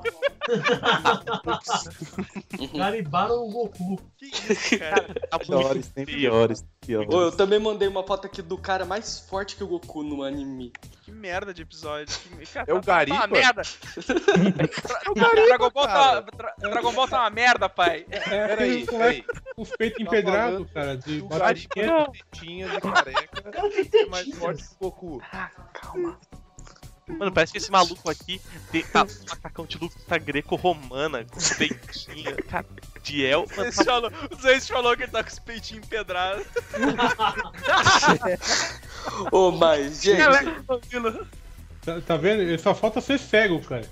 Garibaram 2.74 3.46
o 3.46 3.50
Goku. 3.52 4.02
Que 4.18 4.26
isso, 4.28 4.80
cara? 4.80 5.14
Tá 5.30 5.40
Piores, 5.40 5.90
tem 5.90 6.06
piores, 6.06 6.66
Ô, 7.10 7.22
eu 7.22 7.32
também 7.32 7.60
mandei 7.60 7.88
uma 7.88 8.04
foto 8.04 8.26
aqui 8.26 8.42
do 8.42 8.58
cara 8.58 8.86
mais 8.86 9.20
forte 9.20 9.56
que 9.56 9.64
o 9.64 9.68
Goku 9.68 10.02
no 10.02 10.24
anime. 10.24 10.74
Que 11.04 11.12
merda 11.12 11.54
de 11.54 11.62
episódio. 11.62 12.18
Que... 12.40 12.46
Cara, 12.48 12.66
É 12.68 12.74
o 12.74 12.78
tá- 12.78 12.82
tá 12.82 12.94
Gariba? 12.98 13.18
uma 13.18 13.28
merda. 13.28 13.62
Dragon 15.46 15.70
Ball 15.70 15.86
tá, 15.88 16.20
Dra- 16.22 16.56
Dragon 16.58 16.92
Ball 16.94 17.08
tá 17.08 17.20
uma 17.22 17.30
merda, 17.30 17.70
pai. 17.70 18.06
É, 18.10 18.20
Peraí, 18.48 18.86
moleque 18.92 18.92
peraí. 18.92 19.24
Tá 19.92 20.02
empedrados, 20.02 20.72
falando 20.72 20.74
cara, 20.74 20.96
de 20.98 21.22
O 21.22 21.30
quente. 21.30 21.70
tem 21.70 22.12
tetinhas 22.32 22.74
e 22.74 22.82
careca 22.82 23.42
é 23.94 24.06
mais 24.08 24.28
forte 24.36 24.64
que 24.64 24.74
o 24.80 24.90
Goku. 24.90 25.22
Mano, 27.18 27.32
parece 27.32 27.52
que 27.52 27.58
esse 27.58 27.72
maluco 27.72 28.10
aqui 28.10 28.42
tem 28.72 28.84
tá, 28.84 29.04
um 29.04 29.30
macacão 29.30 29.66
de 29.66 29.78
luta 29.78 30.18
greco-romana, 30.18 31.26
com 31.26 31.40
peitinho, 31.58 32.36
cara, 32.50 32.66
de 33.04 33.24
el. 33.24 33.46
Mano, 33.56 33.72
Vocês 33.72 33.86
falou, 33.86 34.12
o 34.32 34.42
Zeus 34.42 34.68
falou 34.68 34.98
que 34.98 35.04
ele 35.04 35.12
tá 35.12 35.24
com 35.24 35.30
os 35.30 35.40
peitinhos 35.40 35.86
empedrados. 35.86 36.46
Ô, 39.32 39.52
mas, 39.52 40.02
gente, 40.02 40.22
Tá, 41.84 42.00
tá 42.00 42.16
vendo? 42.16 42.44
Ele 42.44 42.58
só 42.58 42.76
falta 42.76 43.02
ser 43.02 43.18
cego, 43.18 43.60
cara. 43.62 43.88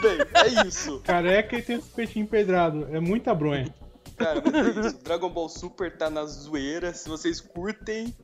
bem, 0.00 0.18
é 0.32 0.66
isso. 0.66 1.00
Careca 1.04 1.56
e 1.56 1.62
tem 1.62 1.76
os 1.76 1.88
peitinhos 1.88 2.26
empedrados. 2.26 2.88
É 2.92 2.98
muita 2.98 3.34
bronha. 3.34 3.72
Cara, 4.16 4.42
mas 4.44 4.76
é 4.76 4.88
isso. 4.88 4.98
Dragon 5.02 5.28
Ball 5.28 5.48
Super 5.48 5.96
tá 5.96 6.08
na 6.08 6.24
zoeira. 6.24 6.94
Se 6.94 7.08
vocês 7.08 7.40
curtem, 7.40 8.14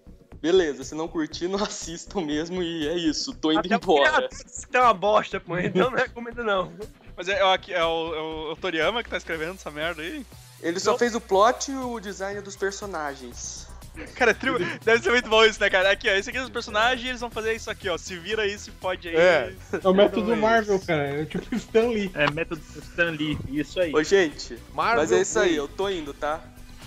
beleza. 0.40 0.84
Se 0.84 0.94
não 0.94 1.06
curtir, 1.08 1.48
não 1.48 1.58
assistam 1.64 2.20
mesmo. 2.22 2.62
E 2.62 2.88
é 2.88 2.96
isso. 2.96 3.34
Tô 3.34 3.50
indo 3.52 3.60
Até 3.60 3.74
embora. 3.74 4.28
que 4.28 4.68
tá 4.68 4.82
uma 4.82 4.94
bosta, 4.94 5.38
pô. 5.40 5.58
Então 5.58 5.90
não 5.90 5.98
recomendo 5.98 6.42
não. 6.44 6.72
Mas 7.16 7.28
é, 7.28 7.38
é, 7.40 7.44
o- 7.44 7.48
é 7.54 7.56
o, 7.56 7.68
é 7.68 7.84
o- 7.84 8.48
é 8.50 8.52
o 8.52 8.56
Toriyama 8.56 9.02
que 9.02 9.10
tá 9.10 9.16
escrevendo 9.16 9.54
essa 9.54 9.70
merda 9.70 10.02
aí? 10.02 10.24
Ele 10.62 10.78
só 10.78 10.96
fez 10.98 11.14
o 11.14 11.20
plot 11.20 11.70
e 11.70 11.74
o 11.74 11.98
design 12.00 12.40
dos 12.42 12.54
personagens. 12.56 13.66
Cara, 14.14 14.32
tri- 14.32 14.52
deve 14.84 15.02
ser 15.02 15.10
muito 15.10 15.28
bom 15.28 15.44
isso, 15.44 15.60
né, 15.60 15.68
cara? 15.68 15.90
Aqui, 15.90 16.08
ó, 16.08 16.12
esse 16.12 16.30
aqui 16.30 16.38
é 16.38 16.42
os 16.42 16.48
personagens 16.50 17.04
e 17.04 17.08
eles 17.08 17.20
vão 17.20 17.30
fazer 17.30 17.54
isso 17.54 17.70
aqui, 17.70 17.88
ó. 17.88 17.98
Se 17.98 18.16
vira 18.16 18.42
aí, 18.42 18.56
se 18.58 18.70
pode 18.70 19.08
aí. 19.08 19.16
É. 19.16 19.54
É 19.82 19.88
o 19.88 19.92
método 19.92 20.36
Marvel, 20.36 20.78
cara. 20.80 21.22
É 21.22 21.24
tipo 21.24 21.54
Stan 21.54 21.88
Lee. 21.88 22.10
É 22.14 22.30
método 22.30 22.62
Stan 22.78 23.10
Lee, 23.10 23.36
isso 23.48 23.80
aí. 23.80 23.92
Ô, 23.94 24.02
gente, 24.02 24.56
Marvel 24.74 25.00
mas 25.00 25.12
é 25.12 25.20
isso 25.20 25.38
aí. 25.38 25.56
Eu 25.56 25.66
tô 25.66 25.88
indo, 25.88 26.14
tá? 26.14 26.40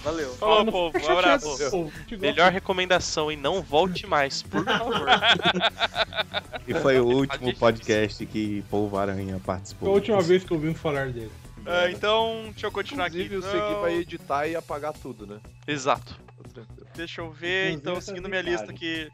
Valeu. 0.04 0.34
Falou, 0.36 0.66
povo. 0.66 0.98
Um 1.00 1.18
abraço. 1.18 1.92
Melhor 2.20 2.52
recomendação 2.52 3.32
e 3.32 3.36
não 3.38 3.62
volte 3.62 4.06
mais, 4.06 4.42
por 4.44 4.64
favor. 4.66 5.08
E 6.66 6.74
foi 6.76 6.98
o 6.98 7.06
último 7.06 7.54
podcast 7.56 8.26
que 8.26 8.62
Polvo 8.70 8.98
Aranha 8.98 9.34
Foi 9.34 9.40
participou. 9.42 9.90
a 9.90 9.92
última 9.92 10.22
vez 10.22 10.46
que 10.46 10.54
ouvimos 10.54 10.80
falar 10.80 11.12
dele. 11.12 11.32
Ah, 11.66 11.90
então, 11.92 12.44
deixa 12.52 12.68
eu 12.68 12.72
continuar 12.72 13.08
aqui. 13.08 13.24
Inclusive, 13.24 13.54
eu 13.54 13.60
então. 13.60 13.70
segui 13.70 13.82
pra 13.82 13.92
editar 13.92 14.48
e 14.48 14.56
apagar 14.56 14.94
tudo, 14.94 15.28
né? 15.28 15.40
Exato. 15.68 16.18
Deixa 16.96 17.20
eu 17.22 17.32
ver, 17.32 17.72
Inclusive, 17.72 17.82
então, 17.92 18.02
seguindo 18.02 18.30
minha 18.30 18.42
lista 18.42 18.72
aqui. 18.72 19.10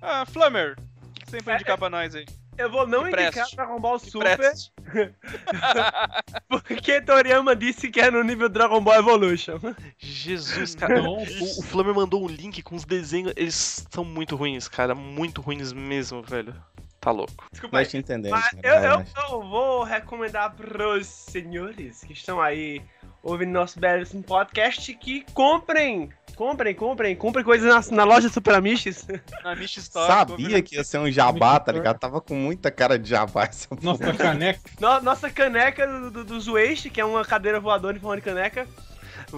Ah, 0.00 0.24
Flammer, 0.24 0.76
o 0.78 1.12
que 1.12 1.20
que 1.20 1.30
você 1.30 1.36
tem 1.36 1.42
pra 1.42 1.54
indicar 1.56 1.76
pra 1.76 1.90
nós 1.90 2.14
aí? 2.14 2.24
Eu 2.58 2.70
vou 2.70 2.86
não 2.86 3.08
indicar. 3.08 3.46
Dragon 3.54 3.80
Ball 3.80 3.98
Que 3.98 4.10
Super, 4.10 4.38
porque 6.48 7.00
Toriyama 7.00 7.54
disse 7.54 7.90
que 7.90 8.00
é 8.00 8.10
no 8.10 8.22
nível 8.22 8.48
Dragon 8.48 8.80
Ball 8.80 8.98
Evolution. 8.98 9.58
Jesus, 9.98 10.74
cara. 10.74 11.02
Não, 11.02 11.18
O, 11.18 11.22
o 11.22 11.62
Flamer 11.62 11.94
mandou 11.94 12.24
um 12.24 12.28
link 12.28 12.62
com 12.62 12.74
os 12.74 12.84
desenhos. 12.84 13.32
Eles 13.36 13.86
são 13.90 14.04
muito 14.04 14.36
ruins, 14.36 14.68
cara. 14.68 14.94
Muito 14.94 15.40
ruins 15.40 15.72
mesmo, 15.72 16.22
velho. 16.22 16.54
Tá 17.00 17.10
louco. 17.10 17.46
Desculpa. 17.52 17.78
Nós 17.78 17.88
te 17.88 17.98
entendemos. 17.98 18.40
Mas 18.40 18.64
eu, 18.64 19.04
eu 19.30 19.42
vou 19.42 19.84
recomendar 19.84 20.54
pros 20.54 21.06
senhores 21.06 22.02
que 22.02 22.12
estão 22.12 22.40
aí 22.40 22.82
ouvindo 23.22 23.50
nosso 23.50 23.78
belíssimo 23.78 24.22
podcast 24.22 24.94
que 24.94 25.24
comprem, 25.32 26.10
comprem, 26.36 26.74
comprem, 26.74 27.16
comprem 27.16 27.44
coisas 27.44 27.90
na, 27.90 27.96
na 27.96 28.04
loja 28.04 28.28
Super 28.28 28.54
Amishes. 28.54 29.06
Na 29.42 29.56
Mish 29.56 29.78
Store. 29.78 30.06
Sabia 30.06 30.62
que 30.62 30.76
ia 30.76 30.84
ser 30.84 30.98
um 30.98 31.10
jabá, 31.10 31.58
tá 31.58 31.72
ligado? 31.72 31.98
Tava 31.98 32.20
com 32.20 32.34
muita 32.34 32.70
cara 32.70 32.98
de 32.98 33.08
jabá 33.08 33.44
essa 33.44 33.68
porra. 33.68 33.80
Nossa 33.82 34.12
caneca. 34.12 34.60
No- 34.78 35.00
nossa 35.00 35.30
caneca 35.30 35.86
do, 35.86 36.10
do, 36.10 36.24
do 36.24 36.54
que 36.90 37.00
é 37.00 37.04
uma 37.04 37.24
cadeira 37.24 37.58
voadora 37.58 37.96
em 37.96 38.00
forma 38.00 38.16
de 38.16 38.22
caneca. 38.22 38.68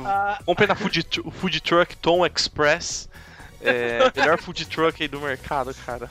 Ah, 0.04 0.38
Comprei 0.44 0.66
na 0.66 0.74
food, 0.74 1.06
food 1.32 1.60
Truck 1.60 1.96
Tom 1.96 2.26
Express. 2.26 3.08
É, 3.62 4.10
melhor 4.18 4.38
food 4.38 4.66
truck 4.66 5.00
aí 5.02 5.08
do 5.08 5.20
mercado, 5.20 5.74
cara. 5.86 6.10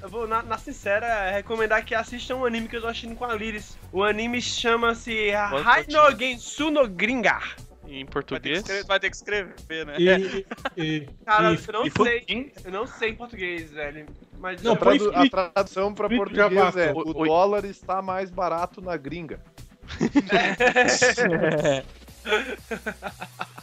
eu 0.00 0.08
vou, 0.08 0.26
na, 0.26 0.42
na 0.42 0.58
sincera, 0.58 1.30
recomendar 1.30 1.84
que 1.84 1.94
assistam 1.94 2.36
um 2.36 2.44
anime 2.44 2.68
que 2.68 2.76
eu 2.76 2.80
tô 2.80 2.86
assistindo 2.86 3.16
com 3.16 3.24
a 3.24 3.34
Liris. 3.34 3.76
O 3.92 4.02
anime 4.04 4.40
chama-se 4.40 5.32
Quanto 5.50 5.68
Hai 5.68 5.86
no 5.88 6.18
Gensu 6.18 6.70
no 6.70 6.88
Gringar. 6.88 7.56
Em 7.88 7.90
Vai 7.90 7.98
ter, 7.98 8.04
que 8.04 8.10
português. 8.12 8.58
escrever, 8.58 8.84
vai 8.86 9.00
ter 9.00 9.10
que 9.10 9.16
escrever, 9.16 9.86
né? 9.86 9.94
E, 9.98 10.44
e, 10.76 11.08
Cara, 11.24 11.52
e- 11.52 11.58
eu 11.66 11.72
não 11.72 11.86
E 11.86 11.90
foi- 11.90 12.24
sei. 12.26 12.52
Eu 12.64 12.72
não 12.72 12.86
sei 12.86 13.10
em 13.10 13.14
português, 13.14 13.70
velho. 13.70 14.06
Mas 14.38 14.62
Não, 14.62 14.72
A, 14.72 14.76
tradu- 14.76 15.04
a 15.14 15.24
escrito- 15.24 15.30
tradução 15.52 15.94
pra 15.94 16.06
escrito 16.06 16.18
português 16.36 16.76
é: 16.76 16.92
o 16.92 17.18
Oi. 17.20 17.28
dólar 17.28 17.64
está 17.64 18.02
mais 18.02 18.30
barato 18.30 18.80
na 18.80 18.96
gringa. 18.96 19.40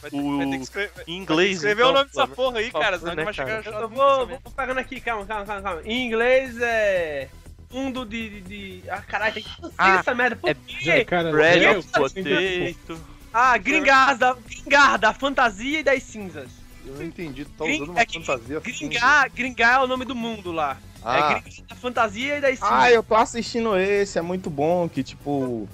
Vai 0.00 0.10
ter, 0.10 0.16
O- 0.16 0.38
vai 0.38 0.46
ter 0.50 0.56
que 0.56 0.62
escrever. 0.62 1.04
Em 1.06 1.16
inglês. 1.16 1.56
Escrever 1.56 1.82
então, 1.82 1.90
o 1.90 1.94
nome 1.94 2.06
dessa 2.06 2.26
porra 2.26 2.58
aí, 2.58 2.70
cara, 2.70 2.98
senão 2.98 3.12
né, 3.12 3.16
não 3.16 3.24
vai 3.24 3.34
chegar 3.34 3.62
cara? 3.62 3.76
Eu 3.76 3.88
vou, 3.88 4.26
vou 4.26 4.40
pegando 4.56 4.78
aqui, 4.80 5.00
calma, 5.00 5.26
calma, 5.26 5.44
calma, 5.44 5.62
calma. 5.62 5.82
Em 5.84 6.06
inglês 6.06 6.58
é. 6.60 7.28
Fundo 7.70 8.04
de. 8.06 8.40
de, 8.40 8.80
de- 8.80 8.90
Ah, 8.90 9.00
caralho, 9.02 9.34
tem 9.34 9.42
que 9.42 9.48
traduzir 9.50 9.74
Ah, 9.78 9.96
essa 9.98 10.14
merda. 10.14 10.36
Por 10.36 10.48
é 10.50 10.54
quê? 10.54 11.04
cara, 11.04 11.30
Bread 11.30 11.64
é, 11.64 11.76
of 11.76 11.88
potato. 11.88 13.13
Ah, 13.36 13.58
gringar 13.58 14.16
da, 14.16 14.34
gringar 14.34 14.96
da 14.96 15.12
fantasia 15.12 15.80
e 15.80 15.82
das 15.82 16.04
cinzas. 16.04 16.48
Eu 16.86 16.94
não 16.94 17.02
entendi, 17.02 17.44
tu 17.44 17.50
tá 17.58 17.64
Gring- 17.64 17.76
usando 17.82 17.90
uma 17.90 18.00
é 18.00 18.06
fantasia 18.06 18.60
Gringar, 18.60 19.30
gringar 19.34 19.80
é 19.80 19.84
o 19.84 19.88
nome 19.88 20.04
do 20.04 20.14
mundo 20.14 20.52
lá. 20.52 20.76
Ah, 21.02 21.16
É 21.18 21.40
gringar 21.40 21.66
da 21.68 21.74
fantasia 21.74 22.38
e 22.38 22.40
das 22.40 22.58
cinzas. 22.60 22.72
Ah, 22.72 22.92
eu 22.92 23.02
tô 23.02 23.16
assistindo 23.16 23.76
esse, 23.76 24.18
é 24.20 24.22
muito 24.22 24.48
bom, 24.48 24.88
que 24.88 25.02
tipo, 25.02 25.68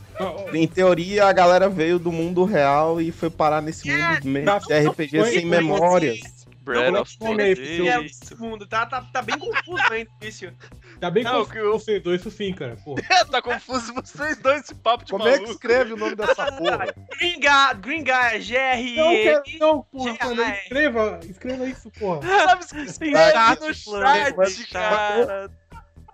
em 0.54 0.66
teoria 0.66 1.26
a 1.26 1.32
galera 1.34 1.68
veio 1.68 1.98
do 1.98 2.10
mundo 2.10 2.44
real 2.44 2.98
e 2.98 3.12
foi 3.12 3.28
parar 3.28 3.60
nesse 3.60 3.90
É, 3.90 4.14
mundo 4.14 4.24
meio 4.24 4.46
não, 4.46 4.58
de 4.58 4.72
RPG 4.72 5.18
não, 5.18 5.24
sem 5.26 5.42
não, 5.42 5.50
memórias. 5.50 6.40
Bread 6.62 6.92
Não, 6.92 7.00
of 7.02 7.16
Esse 7.40 8.32
é 8.32 8.36
mundo, 8.36 8.66
tá, 8.66 8.86
tá, 8.86 9.02
tá 9.02 9.22
bem 9.22 9.38
confuso 9.38 9.82
ainda 9.90 10.10
início. 10.20 10.54
Tá 11.00 11.10
bem 11.10 11.24
Não, 11.24 11.32
confuso 11.32 11.50
que 11.52 11.58
eu- 11.58 11.72
vocês 11.72 12.02
dois, 12.02 12.20
isso 12.20 12.30
sim, 12.30 12.52
cara. 12.52 12.76
Porra. 12.84 13.00
tá 13.30 13.40
confuso 13.40 13.94
vocês 13.94 14.36
dois, 14.38 14.62
esse 14.64 14.74
papo 14.74 15.04
de 15.04 15.10
como 15.12 15.26
é 15.26 15.32
que 15.32 15.36
maluco. 15.38 15.52
escreve 15.52 15.92
o 15.94 15.96
nome 15.96 16.14
dessa 16.14 16.52
porra? 16.52 16.94
Gringar 17.80 18.34
é 18.34 18.34
Não, 18.36 18.40
G-R-E. 18.42 19.22
quero, 19.22 19.42
não, 19.58 19.82
porra, 19.82 20.16
Já 20.20 20.26
mano, 20.26 20.42
é. 20.42 20.62
escreva, 20.62 21.20
escreva 21.24 21.66
isso, 21.66 21.90
porra. 21.98 22.20
Sabe 22.22 22.66
que 22.66 22.76
escreve 22.82 23.66
no 23.66 23.74
Flamer, 23.74 24.34
chat, 24.50 24.68
cara. 24.70 25.50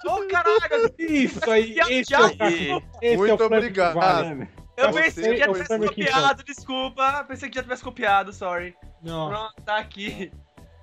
Ô, 0.05 0.23
caralho, 0.29 0.95
Isso 0.99 1.51
aí, 1.51 1.77
esse 1.91 2.15
é 2.15 2.21
o 2.21 2.37
cara. 2.37 2.53
Esse 2.55 2.71
é 3.03 3.17
Muito 3.17 3.35
o 3.35 3.39
Frank 3.39 3.55
obrigado. 3.57 4.49
Eu 4.77 4.93
Você 4.93 5.03
pensei 5.03 5.33
que 5.33 5.39
já 5.39 5.45
é 5.47 5.49
tivesse 5.53 5.79
copiado, 5.79 6.45
desculpa. 6.45 7.25
Pensei 7.27 7.49
que 7.49 7.55
já 7.57 7.63
tivesse 7.63 7.83
copiado, 7.83 8.33
sorry. 8.33 8.75
Não. 9.03 9.31
Pronto, 9.31 9.55
tá 9.65 9.79
aqui. 9.79 10.31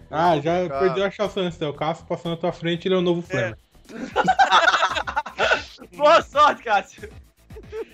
Ah, 0.10 0.36
já 0.40 0.68
Cara. 0.68 0.80
perdeu 0.80 1.06
a 1.06 1.12
chance, 1.12 1.40
né? 1.40 1.68
O 1.68 1.74
Cássio 1.74 2.06
passando 2.06 2.32
na 2.32 2.38
tua 2.38 2.52
frente, 2.52 2.88
ele 2.88 2.96
é 2.96 2.98
o 2.98 3.02
novo 3.02 3.22
Flamengo. 3.22 3.58
Boa 5.96 6.22
sorte, 6.22 6.64
Cássio. 6.64 7.10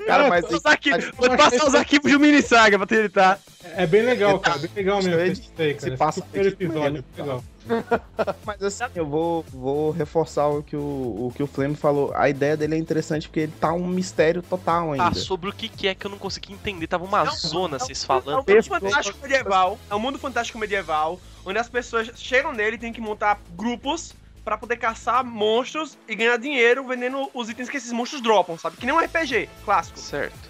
Cara, 0.05 0.29
mas 0.29 0.45
Os 0.49 0.65
arquivos, 0.65 1.11
vou 1.15 1.37
passar 1.37 1.65
os 1.65 1.75
arquivos 1.75 2.11
do 2.11 2.19
mini 2.19 2.41
saga 2.41 2.77
pra 2.77 2.87
tu 2.87 2.95
editar. 2.95 3.39
É 3.75 3.85
bem 3.85 4.01
legal, 4.01 4.39
cara. 4.39 4.57
Bem 4.57 4.69
legal 4.75 5.01
mesmo. 5.01 5.45
Aí, 5.57 5.73
cara. 5.73 5.91
se 5.91 5.97
passa 5.97 6.21
primeiro 6.21 6.53
aqui 6.53 6.63
episódio, 6.63 7.03
legal. 7.17 7.43
Mas 8.45 8.63
assim, 8.63 8.83
eu 8.95 9.05
vou, 9.05 9.43
vou 9.43 9.91
reforçar 9.91 10.47
o 10.47 10.63
que 10.63 10.75
o, 10.75 10.81
o 10.81 11.31
que 11.35 11.43
o 11.43 11.47
Flame 11.47 11.75
falou. 11.75 12.11
A 12.15 12.29
ideia 12.29 12.57
dele 12.57 12.75
é 12.75 12.77
interessante 12.77 13.27
porque 13.27 13.41
ele 13.41 13.53
tá 13.59 13.73
um 13.73 13.87
mistério 13.87 14.41
total 14.41 14.93
ainda. 14.93 15.07
Ah, 15.07 15.13
sobre 15.13 15.49
o 15.49 15.53
que, 15.53 15.69
que 15.69 15.87
é 15.87 15.95
que 15.95 16.05
eu 16.05 16.11
não 16.11 16.17
consegui 16.17 16.53
entender. 16.53 16.87
Tava 16.87 17.05
uma 17.05 17.25
zona, 17.25 17.77
vocês 17.77 18.01
É 18.01 18.03
um 18.03 18.07
falando. 18.07 18.45
mundo 18.47 18.63
fantástico 18.63 19.19
medieval. 19.21 19.79
É 19.89 19.95
um 19.95 19.99
mundo 19.99 20.17
fantástico 20.17 20.57
medieval, 20.57 21.19
onde 21.45 21.59
as 21.59 21.69
pessoas 21.69 22.09
chegam 22.15 22.53
nele 22.53 22.75
e 22.75 22.79
tem 22.79 22.91
que 22.91 23.01
montar 23.01 23.39
grupos 23.55 24.13
pra 24.43 24.57
poder 24.57 24.77
caçar 24.77 25.23
monstros 25.23 25.97
e 26.07 26.15
ganhar 26.15 26.37
dinheiro 26.37 26.85
vendendo 26.87 27.29
os 27.33 27.49
itens 27.49 27.69
que 27.69 27.77
esses 27.77 27.91
monstros 27.91 28.21
dropam, 28.21 28.57
sabe? 28.57 28.77
Que 28.77 28.85
nem 28.85 28.95
um 28.95 28.99
RPG 28.99 29.49
clássico. 29.65 29.99
Certo. 29.99 30.49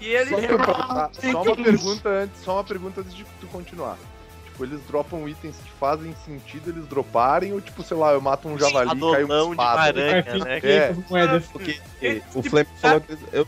E 0.00 0.06
ele. 0.08 0.30
Só, 0.30 0.56
pra- 0.56 0.74
tá, 0.74 1.10
só 1.12 1.42
uma 1.42 1.56
pergunta 1.56 2.08
antes, 2.08 2.42
só 2.44 2.52
uma 2.54 2.64
pergunta 2.64 3.00
antes 3.00 3.14
de 3.14 3.24
tu 3.40 3.46
continuar. 3.48 3.96
Tipo, 4.44 4.64
eles 4.64 4.80
dropam 4.86 5.28
itens 5.28 5.56
que 5.56 5.70
fazem 5.72 6.14
sentido 6.24 6.70
eles 6.70 6.86
droparem, 6.86 7.52
ou 7.52 7.60
tipo, 7.60 7.82
sei 7.82 7.96
lá, 7.96 8.12
eu 8.12 8.20
mato 8.20 8.48
um 8.48 8.58
javali 8.58 8.96
e 8.96 9.00
cai 9.12 9.24
uma 9.24 9.44
de 9.44 9.50
espada. 9.50 9.80
aranha, 9.82 10.16
Aí 10.16 10.22
fica 10.22 10.44
né? 10.44 10.58
É. 10.62 10.96
moedas. 11.08 11.46
Porque 11.46 11.80
Ele- 12.02 12.22
o 12.34 12.42
Flame 12.42 12.68
falou 12.80 13.00
que 13.00 13.16
eu, 13.32 13.46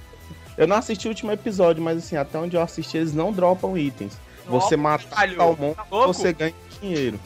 Eu 0.57 0.67
não 0.67 0.77
assisti 0.77 1.07
o 1.07 1.11
último 1.11 1.31
episódio, 1.33 1.83
mas 1.83 1.99
assim, 1.99 2.17
até 2.17 2.37
onde 2.39 2.55
eu 2.57 2.61
assisti, 2.63 2.97
eles 2.99 3.15
não 3.15 3.33
dropam 3.33 3.79
itens. 3.79 4.19
Você 4.47 4.77
matar 4.77 5.09
caralho, 5.09 5.37
tal 5.37 5.57
monstro, 5.57 5.85
tá 5.85 6.07
você 6.07 6.33
ganha 6.33 6.55
dinheiro. 6.81 7.21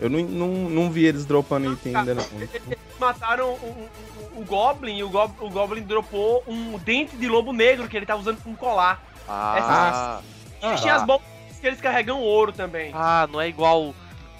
Eu 0.00 0.10
não, 0.10 0.20
não, 0.20 0.48
não 0.70 0.90
vi 0.90 1.04
eles 1.06 1.24
dropando 1.24 1.72
item 1.72 1.96
ainda, 1.96 2.14
não. 2.14 2.24
Eles 2.38 2.78
mataram 3.00 3.50
o, 3.50 3.54
o- 3.54 4.40
o 4.40 4.44
Goblin 4.44 4.98
e 4.98 5.02
o, 5.04 5.08
Gob- 5.08 5.34
o 5.40 5.48
Goblin 5.48 5.82
dropou 5.82 6.44
um 6.46 6.76
dente 6.78 7.16
de 7.16 7.26
lobo 7.26 7.52
negro 7.52 7.88
que 7.88 7.96
ele 7.96 8.04
tava 8.04 8.20
usando 8.20 8.42
como 8.42 8.56
colar. 8.56 9.02
Ah, 9.28 10.20
E 10.62 10.74
tinha 10.76 10.94
as 10.96 11.02
bombas 11.04 11.26
que 11.60 11.66
eles 11.66 11.80
carregam 11.80 12.20
ouro 12.20 12.52
também. 12.52 12.90
Ah, 12.94 13.26
não 13.32 13.40
é 13.40 13.48
igual, 13.48 13.94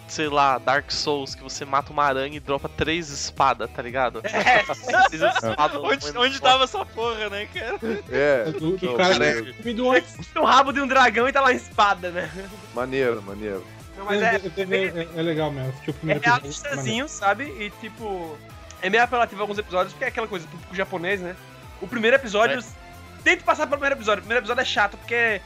sei 0.06 0.28
lá, 0.28 0.58
Dark 0.58 0.90
Souls, 0.92 1.34
que 1.34 1.42
você 1.42 1.64
mata 1.64 1.90
uma 1.92 2.04
aranha 2.04 2.36
e 2.36 2.40
dropa 2.40 2.68
três 2.68 3.08
espadas, 3.08 3.70
tá 3.70 3.80
ligado? 3.80 4.20
É. 4.24 4.62
Três 5.08 5.22
espadas, 5.22 5.80
Onde, 5.82 6.18
onde 6.18 6.40
tava 6.42 6.64
essa 6.64 6.84
porra, 6.84 7.30
né, 7.30 7.46
cara? 7.46 7.78
é. 8.10 8.44
Do 8.52 8.78
Não, 8.82 8.96
cara 8.96 9.14
cara, 9.18 9.42
me 9.64 9.72
do 9.72 9.90
antes. 9.90 10.14
o 10.36 10.44
rabo 10.44 10.72
de 10.72 10.80
um 10.82 10.86
dragão 10.86 11.26
e 11.26 11.32
tá 11.32 11.40
lá 11.40 11.52
em 11.52 11.56
espada, 11.56 12.10
né? 12.10 12.30
Maneiro, 12.74 13.22
maneiro. 13.22 13.64
Não, 13.96 14.04
mas 14.04 14.22
é, 14.22 14.36
É, 14.36 15.08
é 15.18 15.22
legal 15.22 15.50
mesmo. 15.50 15.70
Assisti 15.70 15.90
o 15.90 16.10
é 16.10 16.18
realistazinho, 16.18 17.08
sabe? 17.08 17.44
E 17.44 17.70
tipo, 17.80 18.36
é 18.82 18.90
meio 18.90 19.02
apelativo 19.02 19.40
alguns 19.40 19.58
episódios, 19.58 19.92
porque 19.92 20.04
é 20.04 20.08
aquela 20.08 20.28
coisa 20.28 20.46
típico 20.46 20.74
japonês, 20.74 21.20
né? 21.20 21.34
O 21.80 21.86
primeiro 21.86 22.16
episódio. 22.16 22.62
Tente 23.24 23.42
passar 23.42 23.66
pelo 23.66 23.78
primeiro 23.78 23.96
episódio. 23.96 24.20
O 24.20 24.22
primeiro 24.22 24.40
episódio 24.42 24.60
é 24.62 24.64
chato, 24.64 24.96
porque 24.96 25.14
é, 25.14 25.40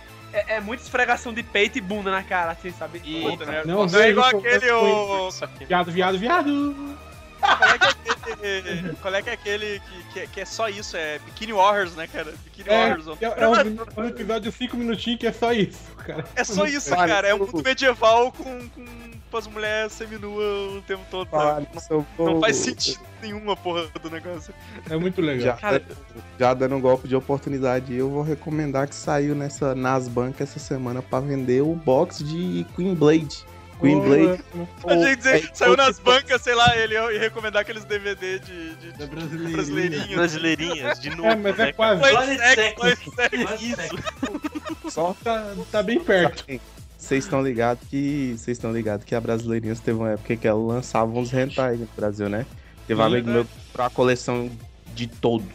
é 0.57 0.61
muita 0.61 0.83
esfregação 0.83 1.33
de 1.33 1.42
peito 1.42 1.78
e 1.78 1.80
bunda 1.80 2.11
na 2.11 2.23
cara, 2.23 2.52
assim, 2.52 2.71
sabe? 2.73 3.00
E- 3.04 3.23
Puta, 3.23 3.47
né? 3.47 3.62
Não, 3.64 3.87
Não 3.87 4.00
é 4.00 4.11
igual 4.11 4.28
aquele. 4.28 4.71
O... 4.71 5.30
Viado, 5.66 5.90
viado, 5.90 6.19
viado. 6.19 6.99
Qual 7.40 7.70
é 7.70 7.78
que 7.78 7.85
é 7.87 7.88
aquele, 7.88 8.97
qual 9.00 9.14
é, 9.14 9.23
que 9.23 9.30
é 9.30 9.32
aquele 9.32 9.80
que, 9.80 10.12
que, 10.12 10.20
é- 10.20 10.26
que 10.26 10.40
é 10.40 10.44
só 10.44 10.68
isso? 10.68 10.97
É 10.97 11.18
Bikini 11.20 11.52
Warriors, 11.52 11.94
né, 11.97 12.06
cara? 12.06 12.32
Bikini 12.44 12.68
É, 12.68 12.88
Warriors. 12.88 13.09
ó. 13.09 13.16
é, 13.20 13.25
é 13.25 13.49
um, 13.49 13.54
é 13.54 14.00
um 14.00 14.06
episódio 14.06 14.50
de 14.50 14.56
5 14.56 14.76
minutinhos 14.76 15.20
que 15.20 15.26
é 15.26 15.32
só 15.32 15.52
isso, 15.52 15.78
cara. 15.99 16.25
É 16.37 16.44
só 16.44 16.64
isso, 16.66 16.90
Vale, 16.90 17.11
cara. 17.12 17.28
É 17.28 17.35
um 17.35 17.38
mundo 17.38 17.62
medieval 17.64 18.32
com, 18.32 18.68
com, 18.68 18.85
com 19.30 19.37
as 19.37 19.47
mulheres 19.47 19.92
seminuas 19.92 20.73
o 20.75 20.82
tempo 20.87 21.02
todo. 21.11 21.28
Sabe? 21.30 21.66
nisso, 21.75 21.87
eu 21.90 22.06
Não 22.18 22.40
faz 22.40 22.56
sentido 22.56 23.00
nenhuma 23.23 23.56
porra 23.56 23.87
do 24.02 24.11
negócio. 24.11 24.52
É 24.88 24.97
muito 24.97 25.20
legal. 25.20 25.59
Já, 25.61 25.80
já 26.38 26.54
dando 26.54 26.76
um 26.76 26.80
golpe 26.80 27.06
de 27.09 27.14
oportunidade, 27.16 27.94
eu 27.94 28.09
vou 28.11 28.23
recomendar 28.23 28.88
que 28.88 28.94
saiu 28.94 29.35
nessa, 29.35 29.75
nas 29.75 30.09
bancas 30.09 30.49
essa 30.50 30.59
semana 30.59 31.02
pra 31.02 31.20
vender 31.20 31.62
o 31.62 31.75
box 31.75 32.25
de 32.25 32.66
Queen 32.76 32.94
Blade. 32.94 33.44
Queen 33.80 34.00
Blade. 34.00 34.42
A 34.87 34.94
gente 34.96 35.16
dizer, 35.16 35.44
é, 35.44 35.50
saiu 35.54 35.72
o 35.72 35.76
nas 35.76 35.96
tipo- 35.96 36.10
bancas, 36.10 36.42
sei 36.42 36.54
lá, 36.54 36.76
ele 36.76 36.94
ia 36.94 37.18
recomendar 37.18 37.62
aqueles 37.62 37.84
DVD 37.84 38.38
de, 38.38 38.75
de, 38.76 38.92
de 38.92 39.06
brasileirinha. 39.06 39.50
brasileirinhos. 39.56 40.14
Brasileirinhas, 40.14 41.00
de 41.00 41.10
novo. 41.16 41.28
É, 41.28 41.37
mas 41.37 41.58
é 41.58 41.66
né, 41.66 41.72
quase. 41.72 42.02
Seco. 42.54 42.87
Só 44.90 45.14
Tá, 45.22 45.54
tá 45.70 45.82
bem 45.82 46.00
perto. 46.00 46.44
Vocês 46.96 47.25
estão 47.25 47.42
ligados 47.42 47.87
que. 47.88 48.34
Vocês 48.37 48.56
estão 48.58 48.72
ligados 48.72 49.04
que 49.06 49.14
a 49.14 49.20
Brasileirinhas 49.20 49.80
teve 49.80 49.99
uma 49.99 50.10
época 50.10 50.37
que 50.37 50.46
ela 50.46 50.60
lançava 50.60 51.10
uns 51.18 51.32
hentais 51.32 51.80
no 51.80 51.88
Brasil, 51.96 52.28
né? 52.28 52.44
Teve 52.87 53.00
um 53.00 53.04
amigo 53.04 53.30
meu 53.30 53.46
pra 53.72 53.88
coleção 53.88 54.50
de 54.94 55.06
todos. 55.06 55.46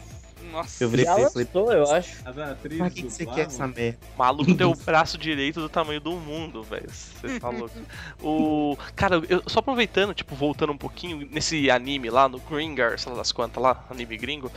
Nossa. 0.56 0.82
Eu 0.82 0.88
virei 0.88 1.04
Já 1.04 1.12
pra 1.12 1.22
ele 1.22 1.30
falei, 1.30 1.48
lançou, 1.52 1.72
eu 1.72 1.92
acho. 1.92 2.16
Atrizes 2.26 2.78
pra 2.78 2.90
que, 2.90 3.02
que 3.02 3.10
você 3.10 3.26
quer 3.26 3.46
essa 3.46 3.66
merda? 3.66 3.98
O 4.14 4.18
maluco 4.18 4.54
tem 4.54 4.66
o 4.66 4.74
braço 4.74 5.18
direito 5.18 5.60
do 5.60 5.68
tamanho 5.68 6.00
do 6.00 6.12
mundo, 6.12 6.62
velho. 6.62 6.88
Você 6.88 7.38
tá 7.38 7.50
louco. 7.50 7.74
O. 8.22 8.78
Cara, 8.94 9.20
eu 9.28 9.42
só 9.46 9.58
aproveitando, 9.58 10.14
tipo, 10.14 10.34
voltando 10.34 10.72
um 10.72 10.78
pouquinho 10.78 11.28
nesse 11.30 11.70
anime 11.70 12.08
lá, 12.08 12.26
no 12.26 12.38
Gringar, 12.38 12.98
sei 12.98 13.12
lá 13.12 13.18
das 13.18 13.32
quantas 13.32 13.62
lá, 13.62 13.84
anime 13.90 14.16
gringo. 14.16 14.50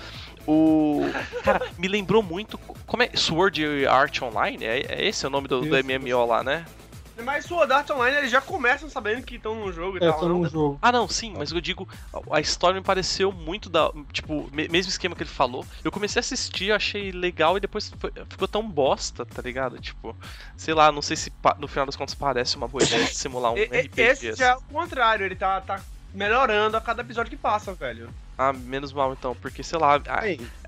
O. 0.47 1.01
Cara, 1.43 1.61
me 1.77 1.89
lembrou 1.89 2.23
muito. 2.23 2.57
Como 2.87 3.03
é? 3.03 3.09
Sword 3.13 3.85
Art 3.85 4.21
Online? 4.21 4.63
É, 4.63 4.79
é 4.79 5.05
esse 5.05 5.27
o 5.27 5.29
nome 5.29 5.49
do, 5.49 5.59
do. 5.59 5.67
MMO 5.67 6.25
lá, 6.25 6.43
né? 6.43 6.65
Mas 7.23 7.45
Sword 7.45 7.71
Art 7.71 7.89
Online 7.89 8.17
eles 8.17 8.31
já 8.31 8.41
começam 8.41 8.89
sabendo 8.89 9.23
que 9.23 9.35
estão 9.35 9.55
no 9.55 9.71
jogo 9.71 9.97
e 9.97 10.03
É 10.03 10.11
tal. 10.11 10.21
não? 10.21 10.29
num 10.39 10.49
jogo. 10.49 10.79
Ah, 10.81 10.91
não, 10.91 11.07
sim, 11.07 11.33
mas 11.37 11.51
eu 11.51 11.59
digo, 11.61 11.87
a- 12.31 12.39
história 12.39 12.79
me 12.79 12.85
pareceu 12.85 13.31
muito 13.31 13.69
da. 13.69 13.91
Tipo, 14.11 14.49
me- 14.51 14.67
mesmo 14.67 14.89
esquema 14.89 15.15
que 15.15 15.23
ele 15.23 15.29
falou. 15.29 15.65
Eu 15.83 15.91
comecei 15.91 16.19
a 16.19 16.21
assistir, 16.21 16.71
achei 16.71 17.11
legal 17.11 17.57
e 17.57 17.59
depois 17.59 17.91
foi- 17.99 18.11
ficou 18.29 18.47
tão 18.47 18.67
bosta, 18.69 19.25
tá 19.25 19.41
ligado? 19.41 19.79
Tipo, 19.79 20.15
sei 20.57 20.73
lá, 20.73 20.91
não 20.91 21.01
sei 21.01 21.15
se 21.17 21.31
no 21.59 21.67
final 21.67 21.85
das 21.85 21.95
contas 21.95 22.15
parece 22.15 22.55
uma 22.55 22.67
boa 22.67 22.83
ideia 22.83 23.05
de 23.05 23.15
simular 23.15 23.53
um 23.53 23.57
E- 23.57 23.63
RPG. 23.65 24.01
Esse 24.01 24.29
assim. 24.29 24.43
é 24.43 24.55
o 24.55 24.61
contrário, 24.61 25.25
ele 25.25 25.35
tá, 25.35 25.59
tá 25.61 25.81
melhorando 26.13 26.75
a 26.77 26.81
cada 26.81 27.01
episódio 27.01 27.29
que 27.29 27.37
passa, 27.37 27.73
velho. 27.73 28.09
Ah, 28.37 28.53
menos 28.53 28.93
mal 28.93 29.11
então, 29.13 29.35
porque 29.35 29.61
sei 29.61 29.77
lá, 29.77 29.95
a, 29.95 30.21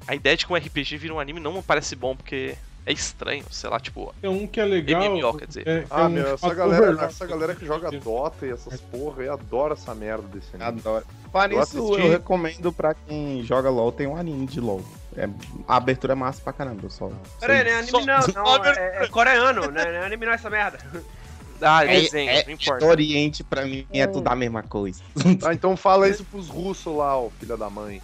a 0.07 0.13
ideia 0.15 0.35
de 0.35 0.45
que 0.45 0.51
um 0.51 0.55
RPG 0.55 0.97
vira 0.97 1.13
um 1.13 1.19
anime 1.19 1.39
não 1.39 1.53
me 1.53 1.61
parece 1.63 1.95
bom, 1.95 2.15
porque 2.15 2.55
é 2.85 2.91
estranho, 2.93 3.43
sei 3.51 3.69
lá, 3.69 3.79
tipo, 3.79 4.13
Tem 4.21 4.29
um 4.29 4.47
que 4.47 4.59
é 4.59 4.65
legal. 4.65 5.01
MMO, 5.03 5.37
quer 5.37 5.47
dizer. 5.47 5.67
é- 5.67 5.71
é 5.79 5.85
Ah, 5.89 6.05
um 6.05 6.09
meu, 6.09 6.33
essa 6.33 6.53
galera, 6.53 7.03
essa 7.05 7.25
galera 7.25 7.55
que 7.55 7.65
joga 7.65 7.91
Dota 7.91 8.45
e 8.45 8.51
essas 8.51 8.79
porra, 8.81 9.23
eu 9.23 9.33
adoro 9.33 9.73
essa 9.73 9.93
merda 9.93 10.27
desse 10.27 10.55
anime. 10.55 10.79
adoro. 10.79 11.05
Para 11.31 11.53
Eu 11.53 11.61
isso, 11.61 11.77
eu, 11.77 11.93
assisti. 11.93 12.09
recomendo 12.09 12.73
pra 12.73 12.93
quem 12.93 13.43
joga 13.43 13.69
LOL, 13.69 13.91
tem 13.91 14.07
um 14.07 14.15
anime 14.17 14.45
de 14.47 14.59
LOL. 14.59 14.81
É, 15.15 15.29
a 15.67 15.75
abertura 15.75 16.13
é 16.13 16.15
massa 16.15 16.41
pra 16.41 16.53
caramba, 16.53 16.81
eu 16.83 16.89
só. 16.89 17.09
Pera 17.39 17.53
aí, 17.53 17.59
sei- 17.85 18.05
não 18.05 18.13
é 18.13 18.17
anime 18.17 18.33
Só- 18.33 18.41
não, 18.43 18.57
não, 18.57 18.65
é, 18.65 19.03
é 19.03 19.07
coreano, 19.07 19.71
né? 19.71 19.83
Não 19.85 19.91
é 19.91 20.05
anime 20.05 20.25
não 20.25 20.33
essa 20.33 20.49
merda. 20.49 20.79
Ah, 21.63 21.85
É, 21.85 21.89
desenho, 22.01 22.27
é, 22.31 22.43
não 22.43 22.53
importa. 22.53 22.83
Oriente 22.87 23.43
pra 23.43 23.63
mim 23.65 23.85
é 23.93 24.07
tudo 24.07 24.27
a 24.27 24.35
mesma 24.35 24.63
coisa. 24.63 24.99
Ah, 25.45 25.53
então 25.53 25.77
fala 25.77 26.09
isso 26.09 26.23
pros 26.25 26.49
russos 26.49 26.91
lá, 26.95 27.15
ó, 27.15 27.29
filha 27.39 27.55
da 27.55 27.69
mãe. 27.69 28.01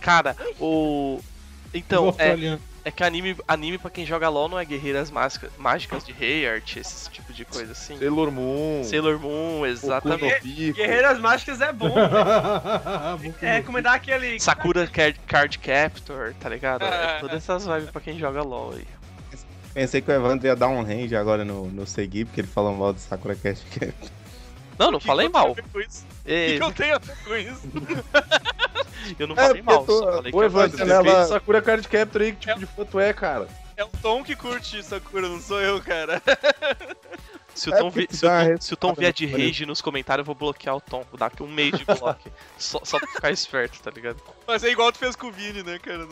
Cara, 0.00 0.36
o. 0.60 1.18
Então, 1.74 2.14
é. 2.18 2.58
É 2.84 2.90
que 2.90 3.04
anime, 3.04 3.36
anime 3.46 3.78
pra 3.78 3.90
quem 3.90 4.04
joga 4.04 4.28
LOL 4.28 4.48
não 4.48 4.58
é 4.58 4.64
guerreiras 4.64 5.10
mágicas, 5.10 5.50
mágicas 5.58 6.04
de 6.04 6.12
Heart, 6.12 6.76
esse 6.76 7.10
tipo 7.10 7.32
de 7.32 7.44
coisa 7.44 7.72
assim. 7.72 7.96
Sailor 7.98 8.30
Moon. 8.30 8.82
Sailor 8.84 9.18
Moon, 9.20 9.64
exatamente. 9.66 10.72
Guerreiras 10.72 11.18
Mágicas 11.20 11.60
é 11.60 11.72
bom. 11.72 11.94
é 13.40 13.54
recomendar 13.56 13.94
aquele. 13.94 14.38
Sakura 14.42 14.86
Card, 14.86 15.18
Card 15.26 15.58
Captor, 15.58 16.34
tá 16.40 16.48
ligado? 16.48 16.84
É 16.84 17.16
Ah. 17.16 17.18
todas 17.20 17.36
essas 17.36 17.64
vibes 17.66 17.90
pra 17.90 18.00
quem 18.00 18.18
joga 18.18 18.42
LOL 18.42 18.74
aí. 18.74 18.86
Pensei 19.74 20.02
que 20.02 20.10
o 20.10 20.14
Evandro 20.14 20.46
ia 20.46 20.54
dar 20.54 20.68
um 20.68 20.82
range 20.82 21.16
agora 21.16 21.44
no, 21.44 21.66
no 21.68 21.86
Segui, 21.86 22.24
porque 22.26 22.42
ele 22.42 22.48
falou 22.48 22.74
mal 22.76 22.92
do 22.92 22.98
Sakura 23.00 23.34
Cast. 23.34 23.64
Não, 24.82 24.90
não 24.92 24.98
Que 24.98 25.06
falei 25.06 25.26
que 25.28 25.32
mal. 25.32 25.52
O 25.52 25.56
É, 26.24 26.46
que 26.52 26.58
que 26.58 26.62
eu 26.64 26.72
tenho 26.72 26.94
a 26.96 26.98
ver 26.98 27.16
com 27.24 27.36
isso? 27.36 27.60
eu 29.18 29.26
não 29.26 29.34
É, 29.36 29.46
falei 29.46 29.62
porque 29.62 29.74
mal, 29.76 29.84
tu- 29.84 29.98
só 29.98 30.12
falei 30.12 30.32
que 30.32 30.36
Ô, 30.38 30.42
é 30.42 30.46
Evandro, 30.46 30.76
depende 30.76 31.08
ela- 31.08 31.26
Sakura 31.26 31.62
Card 31.62 31.88
Captor 31.88 32.22
aí, 32.22 32.32
que 32.32 32.46
tipo 32.46 32.58
de 32.58 32.66
fã 32.66 32.84
tu 32.84 33.00
é, 33.00 33.12
cara? 33.12 33.48
É 33.76 33.84
o 33.84 33.88
Tom 34.02 34.22
que 34.22 34.36
curte 34.36 34.82
Sakura, 34.82 35.28
não 35.28 35.40
sou 35.40 35.60
eu, 35.60 35.80
cara. 35.80 36.20
Se 37.54 37.68
o 37.68 37.74
É 37.74 37.78
Tom, 37.78 37.90
porque 37.90 38.06
vi- 38.10 38.16
se 38.16 38.24
o 38.24 38.28
Tom- 38.30 38.60
se 38.62 38.72
o 38.74 38.76
Tom 38.78 38.94
vier 38.94 39.12
de 39.12 39.26
resposta, 39.26 39.46
rage 39.46 39.66
nos 39.66 39.82
comentários, 39.82 40.22
eu 40.22 40.24
vou 40.26 40.34
bloquear 40.34 40.74
o 40.74 40.80
Tom. 40.80 41.04
Vou 41.10 41.18
dar 41.18 41.26
aqui 41.26 41.42
um 41.42 41.48
mês 41.48 41.70
de 41.76 41.84
bloco. 41.84 42.30
só, 42.56 42.80
só 42.82 42.98
pra 42.98 43.06
ficar 43.08 43.30
esperto, 43.30 43.78
tá 43.82 43.90
ligado? 43.90 44.16
Mas 44.46 44.64
é 44.64 44.70
igual 44.70 44.90
tu 44.90 44.96
fez 44.98 45.14
com 45.14 45.26
o 45.26 45.32
Vini, 45.32 45.62
né, 45.62 45.78
cara? 45.78 46.06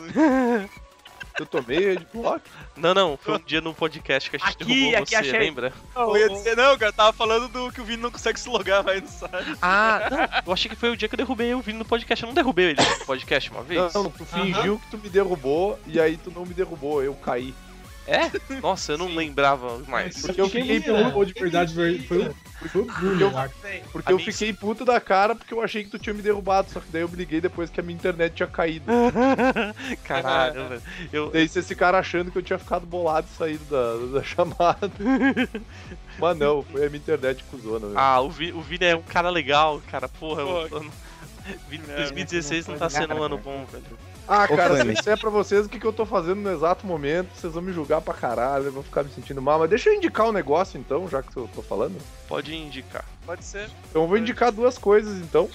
Eu 1.39 1.45
tomei 1.45 1.97
de 1.97 2.05
bloco. 2.13 2.41
Não, 2.75 2.93
não, 2.93 3.17
foi 3.17 3.35
um 3.35 3.39
dia 3.39 3.61
no 3.61 3.73
podcast 3.73 4.29
que 4.29 4.35
a 4.35 4.39
gente 4.39 4.49
Aqui, 4.49 4.65
derrubou 4.65 4.99
aqui 4.99 5.09
você, 5.09 5.15
achei. 5.15 5.39
lembra? 5.39 5.73
Eu 5.95 6.17
ia 6.17 6.29
dizer, 6.29 6.55
não, 6.55 6.77
cara, 6.77 6.91
tava 6.91 7.13
falando 7.13 7.47
do 7.47 7.71
que 7.71 7.81
o 7.81 7.83
Vini 7.83 8.01
não 8.01 8.11
consegue 8.11 8.39
se 8.39 8.49
logar 8.49 8.83
mais 8.83 9.01
no 9.01 9.07
site. 9.07 9.57
Ah, 9.61 10.07
não, 10.09 10.41
eu 10.47 10.53
achei 10.53 10.69
que 10.69 10.75
foi 10.75 10.89
o 10.89 10.97
dia 10.97 11.07
que 11.07 11.15
eu 11.15 11.17
derrubei 11.17 11.53
o 11.53 11.61
Vini 11.61 11.79
no 11.79 11.85
podcast. 11.85 12.23
Eu 12.23 12.27
não 12.27 12.33
derrubei 12.33 12.71
ele 12.71 12.81
no 12.99 13.05
podcast 13.05 13.49
uma 13.51 13.63
vez? 13.63 13.93
Não, 13.93 14.09
tu 14.09 14.25
fingiu 14.25 14.79
que 14.79 14.91
tu 14.91 14.97
me 14.97 15.09
derrubou 15.09 15.79
e 15.87 15.99
aí 15.99 16.17
tu 16.17 16.31
não 16.31 16.45
me 16.45 16.53
derrubou, 16.53 17.01
eu 17.03 17.13
caí. 17.15 17.53
É? 18.07 18.31
Nossa, 18.61 18.93
eu 18.93 18.97
não 18.97 19.13
lembrava 19.13 19.77
mais. 19.87 20.19
Porque 20.21 20.41
eu 20.41 20.49
fiquei 20.49 20.81
puto, 20.81 21.25
de 21.25 21.33
verdade 21.33 21.73
foi, 21.73 21.99
foi 21.99 22.17
o, 22.17 22.35
foi 22.69 22.81
o 22.81 22.85
Bruno, 22.85 23.31
porque 23.91 24.11
eu 24.11 24.17
fiquei 24.19 24.51
puto 24.53 24.83
da 24.83 24.99
cara 24.99 25.35
porque 25.35 25.53
eu 25.53 25.61
achei 25.61 25.83
que 25.83 25.89
tu 25.91 25.99
tinha 25.99 26.13
me 26.13 26.21
derrubado, 26.21 26.69
só 26.71 26.79
que 26.79 26.87
daí 26.91 27.03
eu 27.03 27.09
me 27.09 27.15
liguei 27.15 27.39
depois 27.39 27.69
que 27.69 27.79
a 27.79 27.83
minha 27.83 27.95
internet 27.95 28.33
tinha 28.33 28.47
caído. 28.47 28.85
Caralho, 30.03 30.67
velho. 30.67 30.81
Eu, 31.13 31.29
Daí 31.31 31.47
se 31.47 31.59
esse 31.59 31.75
cara 31.75 31.99
achando 31.99 32.31
que 32.31 32.37
eu 32.37 32.43
tinha 32.43 32.59
ficado 32.59 32.85
bolado 32.85 33.27
e 33.31 33.37
saído 33.37 33.63
da, 33.65 34.19
da 34.19 34.23
chamada. 34.25 34.91
Mas 36.19 36.37
não, 36.37 36.63
foi 36.63 36.85
a 36.85 36.89
minha 36.89 36.99
internet 36.99 37.43
cuzona, 37.45 37.87
velho. 37.87 37.99
ah, 37.99 38.19
o 38.21 38.29
Vini, 38.29 38.51
o 38.53 38.61
Vini 38.61 38.85
é 38.85 38.95
um 38.95 39.01
cara 39.01 39.29
legal, 39.29 39.81
cara. 39.89 40.07
Porra, 40.09 40.43
Pô, 40.43 40.49
eu, 40.61 40.67
eu 40.69 40.83
não- 40.83 40.91
Vini- 41.69 41.83
merda, 41.87 42.01
2016 42.03 42.67
não 42.67 42.77
tá 42.77 42.89
sendo 42.89 43.15
um 43.15 43.23
ano 43.23 43.37
bom, 43.37 43.65
velho. 43.65 43.83
Ah, 44.33 44.47
cara, 44.47 44.77
se 44.77 44.87
eu 44.87 44.93
disser 44.93 45.19
pra 45.19 45.29
vocês 45.29 45.65
o 45.65 45.69
que, 45.69 45.77
que 45.77 45.85
eu 45.85 45.91
tô 45.91 46.05
fazendo 46.05 46.39
no 46.39 46.49
exato 46.53 46.87
momento, 46.87 47.27
vocês 47.35 47.51
vão 47.51 47.61
me 47.61 47.73
julgar 47.73 47.99
pra 47.99 48.13
caralho, 48.13 48.65
eu 48.67 48.71
vou 48.71 48.81
ficar 48.81 49.03
me 49.03 49.11
sentindo 49.11 49.41
mal. 49.41 49.59
Mas 49.59 49.69
deixa 49.69 49.89
eu 49.89 49.93
indicar 49.93 50.25
um 50.25 50.31
negócio 50.31 50.79
então, 50.79 51.05
já 51.09 51.21
que 51.21 51.35
eu 51.35 51.49
tô 51.53 51.61
falando. 51.61 51.97
Pode 52.29 52.55
indicar. 52.55 53.03
Pode 53.25 53.43
ser. 53.43 53.69
Então 53.89 54.03
eu 54.03 54.07
vou 54.07 54.17
indicar 54.17 54.49
duas 54.49 54.77
coisas 54.77 55.17
então. 55.19 55.49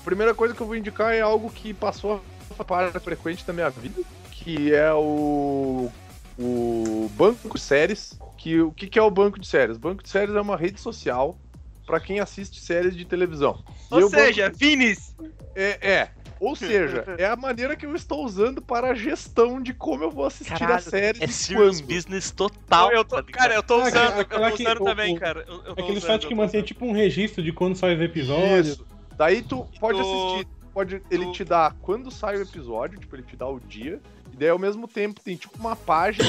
A 0.00 0.04
primeira 0.04 0.34
coisa 0.34 0.52
que 0.54 0.60
eu 0.60 0.66
vou 0.66 0.74
indicar 0.74 1.14
é 1.14 1.20
algo 1.20 1.48
que 1.50 1.72
passou 1.72 2.20
a 2.58 2.64
parte 2.64 2.98
frequente 2.98 3.44
da 3.44 3.52
minha 3.52 3.70
vida, 3.70 4.02
que 4.32 4.74
é 4.74 4.92
o 4.92 5.88
o 6.36 7.08
banco 7.14 7.54
de 7.54 7.60
séries. 7.60 8.18
Que 8.36 8.60
o 8.60 8.72
que, 8.72 8.88
que 8.88 8.98
é 8.98 9.02
o 9.02 9.10
banco 9.10 9.38
de 9.38 9.46
séries? 9.46 9.76
O 9.76 9.80
banco 9.80 10.02
de 10.02 10.08
séries 10.08 10.34
é 10.34 10.40
uma 10.40 10.56
rede 10.56 10.80
social 10.80 11.38
pra 11.86 12.00
quem 12.00 12.18
assiste 12.18 12.60
séries 12.60 12.96
de 12.96 13.04
televisão. 13.04 13.62
E 13.92 13.94
Ou 13.94 14.00
banco- 14.10 14.16
seja, 14.16 14.50
Vinis. 14.52 15.14
é, 15.54 15.78
é. 15.80 16.08
Ou 16.40 16.54
seja, 16.56 17.04
é 17.18 17.24
a 17.26 17.36
maneira 17.36 17.74
que 17.76 17.86
eu 17.86 17.94
estou 17.94 18.24
usando 18.24 18.60
para 18.60 18.90
a 18.90 18.94
gestão 18.94 19.60
de 19.60 19.72
como 19.72 20.04
eu 20.04 20.10
vou 20.10 20.26
assistir 20.26 20.52
Caralho, 20.58 20.74
a 20.74 20.80
série. 20.80 21.24
é 21.24 21.26
serious 21.26 21.80
quando. 21.80 21.88
business 21.94 22.30
total. 22.30 22.92
Eu 22.92 23.04
tô- 23.04 23.22
tá 23.22 23.32
cara, 23.32 23.54
eu 23.54 23.62
tô 23.62 23.74
Ah, 23.74 23.78
usando, 23.88 23.96
aquela- 23.96 24.18
eu 24.18 24.50
tô 24.50 24.56
que 24.56 24.62
usando 24.62 24.80
o- 24.80 24.84
também, 24.84 25.16
o- 25.16 25.20
cara. 25.20 25.44
Eu, 25.48 25.54
eu 25.64 25.72
Aquele 25.72 25.92
usando, 25.98 26.02
site 26.02 26.26
que 26.26 26.34
mantém 26.34 26.62
tipo 26.62 26.84
um 26.86 26.92
registro 26.92 27.42
de 27.42 27.52
quando 27.52 27.76
sai 27.76 27.94
os 27.94 28.00
episódios. 28.00 28.68
Isso. 28.68 28.86
Daí 29.16 29.40
tu 29.42 29.66
pode 29.80 29.98
assistir, 30.00 30.46
pode, 30.74 31.02
ele 31.10 31.32
te 31.32 31.42
dá 31.42 31.72
quando 31.80 32.10
sai 32.10 32.36
o 32.36 32.42
episódio, 32.42 32.98
tipo, 32.98 33.16
ele 33.16 33.22
te 33.22 33.34
dá 33.34 33.46
o 33.48 33.58
dia, 33.58 33.98
e 34.32 34.36
daí 34.36 34.50
ao 34.50 34.58
mesmo 34.58 34.86
tempo 34.86 35.20
tem 35.22 35.36
tipo 35.36 35.58
uma 35.58 35.74
página 35.74 36.28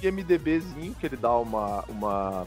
de 0.00 0.06
MDBzinho 0.12 0.94
que 0.94 1.06
ele 1.06 1.16
dá 1.16 1.36
uma, 1.36 1.84
uma, 1.88 2.46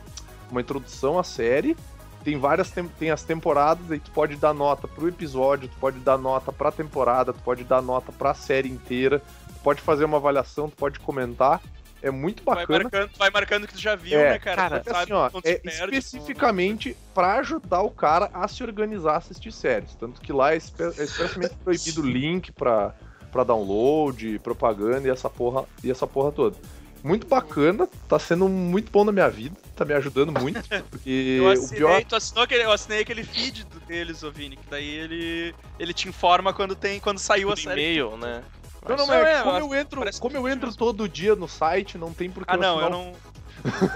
uma 0.50 0.62
introdução 0.62 1.20
à 1.20 1.24
série. 1.24 1.76
Tem 2.24 2.38
várias 2.38 2.72
tem, 2.72 3.12
as 3.12 3.24
temporadas, 3.24 3.92
aí 3.92 4.00
tu 4.00 4.10
pode 4.12 4.36
dar 4.38 4.54
nota 4.54 4.88
pro 4.88 5.08
episódio, 5.08 5.68
tu 5.68 5.76
pode 5.78 6.00
dar 6.00 6.18
nota 6.18 6.52
pra 6.54 6.72
temporada, 6.72 7.34
tu 7.34 7.40
pode 7.44 7.64
dar 7.66 7.82
nota 7.82 8.12
pra 8.14 8.34
série 8.34 8.70
inteira, 8.70 9.20
tu 9.20 9.60
pode 9.64 9.82
fazer 9.82 10.06
uma 10.06 10.18
avaliação, 10.18 10.70
tu 10.70 10.76
pode 10.78 11.00
comentar. 11.00 11.62
É 12.02 12.12
muito 12.12 12.44
Vai 12.44 12.56
bacana. 12.56 12.84
marcando, 12.84 13.10
vai 13.18 13.30
marcando 13.30 13.68
que 13.68 13.74
tu 13.76 13.80
já 13.80 13.96
viu, 13.96 14.20
É, 14.20 14.32
né, 14.32 14.40
cara? 14.40 14.56
cara, 14.58 14.84
sabe 14.84 14.98
assim, 15.04 15.14
ó, 15.14 15.28
é 15.44 15.56
perde, 15.56 15.98
especificamente 15.98 16.98
pra 17.14 17.36
ajudar 17.40 17.82
o 17.82 17.90
cara 17.92 18.30
a 18.34 18.46
se 18.48 18.62
organizar 18.62 19.14
a 19.14 19.18
assistir 19.18 19.52
séries. 19.54 19.96
Tanto 19.96 20.20
que 20.20 20.34
lá 20.34 20.54
é, 20.54 20.58
espe- 20.58 20.84
é 20.84 21.04
expressamente 21.04 21.56
proibido 21.64 22.02
link 22.02 22.52
pra, 22.52 22.94
pra 23.32 23.46
download, 23.46 24.38
propaganda 24.40 25.08
e 25.08 25.12
essa 25.12 25.30
porra, 25.30 25.64
e 25.82 25.90
essa 25.90 26.06
porra 26.06 26.32
toda. 26.34 26.58
Muito 27.04 27.28
bacana, 27.28 27.88
tá 28.08 28.18
sendo 28.18 28.48
muito 28.48 28.90
bom 28.90 29.04
na 29.04 29.12
minha 29.12 29.30
vida, 29.30 29.56
tá 29.76 29.84
me 29.84 29.94
ajudando 29.94 30.32
muito, 30.32 30.62
porque 30.90 31.36
Eu 31.38 31.44
o 31.46 31.52
assinei, 31.52 31.78
pior. 31.78 32.06
tu 32.06 32.16
assinou 32.16 32.44
aquele, 32.46 32.64
eu 32.64 32.72
assinei 32.72 33.02
aquele 33.02 33.24
feed 33.26 33.66
do- 33.66 33.80
deles, 33.82 34.24
ô 34.24 34.32
Vini, 34.32 34.56
que 34.56 34.64
daí 34.70 34.88
ele, 34.88 35.54
ele 35.78 35.94
te 35.94 36.08
informa 36.08 36.54
quando, 36.54 36.76
tem, 36.78 37.02
quando 37.02 37.20
saiu 37.20 37.50
a 37.50 37.56
Por 37.56 37.62
série. 37.62 37.82
e-mail, 37.82 38.16
né? 38.16 38.42
Não, 38.88 38.96
não, 38.96 39.08
mas 39.08 39.28
é, 39.28 39.42
como 39.44 39.58
eu 39.60 39.76
entro, 39.76 40.02
como 40.20 40.38
eu 40.38 40.48
entro 40.48 40.74
todo 40.76 41.08
dia 41.10 41.36
no 41.36 41.48
site, 41.48 41.98
não 41.98 42.14
tem 42.14 42.30
por 42.32 42.46
que 42.46 42.54
Ah, 42.54 42.58
não, 42.58 42.80
eu 42.82 42.90
não. 42.90 43.14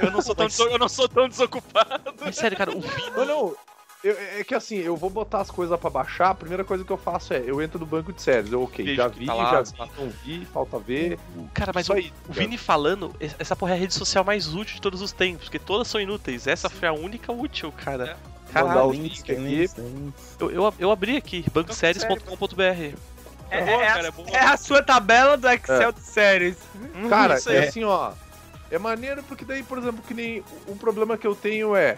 Eu 0.02 0.12
não 0.12 0.22
sou 0.22 0.36
tão, 0.36 0.46
Mas- 0.48 0.60
eu 0.60 0.78
não 0.78 0.88
sou 0.90 1.08
tão 1.10 1.28
desocupado. 1.30 2.14
Mas 2.22 2.36
sério, 2.36 2.58
cara, 2.58 2.72
o 2.72 2.80
Vini. 2.82 3.12
Não, 3.16 3.26
não. 3.26 3.56
Eu- 4.10 4.40
é 4.40 4.44
que 4.44 4.54
assim, 4.56 4.78
eu 4.78 4.96
vou 4.96 5.10
botar 5.10 5.42
as 5.42 5.50
coisas 5.52 5.80
pra 5.80 5.90
baixar, 5.90 6.30
a 6.32 6.36
primeira 6.36 6.64
coisa 6.64 6.84
que 6.84 6.92
eu 6.92 6.98
faço 6.98 7.34
é, 7.34 7.42
eu 7.46 7.62
entro 7.62 7.80
no 7.80 7.86
banco 7.86 8.12
de 8.14 8.22
séries, 8.22 8.52
eu, 8.52 8.64
ok, 8.64 8.84
Vejo 8.86 8.96
já 8.98 9.08
vi, 9.08 9.26
tá 9.26 9.34
lá, 9.34 9.52
já 9.52 9.66
sei 9.66 9.86
vi, 9.86 9.92
não 10.02 10.10
vi, 10.24 10.46
falta 10.46 10.80
ver. 10.80 11.20
Cara, 11.54 11.72
mas 11.74 11.90
o, 11.90 11.94
aí, 11.94 12.12
o 12.26 12.28
cara. 12.34 12.40
Vini 12.42 12.58
falando, 12.58 13.14
es- 13.20 13.36
essa 13.40 13.56
porra 13.56 13.72
é 13.72 13.76
a 13.76 13.80
rede 13.80 13.94
social 13.94 14.24
mais 14.24 14.54
útil 14.54 14.76
de 14.76 14.82
todos 14.82 15.02
os 15.02 15.12
tempos, 15.12 15.46
porque 15.46 15.60
todas 15.60 15.88
são 15.88 16.00
inúteis. 16.02 16.48
Essa 16.48 16.70
foi 16.70 16.88
a 16.88 16.94
única 16.94 17.32
útil, 17.32 17.72
cara. 17.72 18.18
Mandar 18.54 18.64
Caralho, 18.74 18.88
o 18.88 18.92
link 18.94 19.30
aqui. 19.30 19.70
eu, 20.40 20.52
eu, 20.52 20.74
eu 20.80 20.92
abri 20.92 21.18
aqui, 21.18 21.46
bancoséries.com.br. 21.54 22.62
É, 22.62 22.94
É 23.50 23.60
é 23.60 24.02
é 24.32 24.36
é 24.36 24.40
a 24.44 24.58
sua 24.58 24.82
tabela 24.84 25.38
do 25.38 25.48
Excel 25.50 25.92
de 25.92 26.02
séries. 26.02 26.58
Cara, 27.10 27.38
é 27.48 27.60
assim, 27.60 27.84
ó. 27.84 28.12
É 28.70 28.78
maneiro 28.78 29.24
porque 29.24 29.46
daí, 29.46 29.64
por 29.64 29.78
exemplo, 29.78 30.04
que 30.06 30.14
nem. 30.14 30.44
Um 30.68 30.76
problema 30.78 31.18
que 31.18 31.26
eu 31.26 31.34
tenho 31.36 31.74
é, 31.76 31.98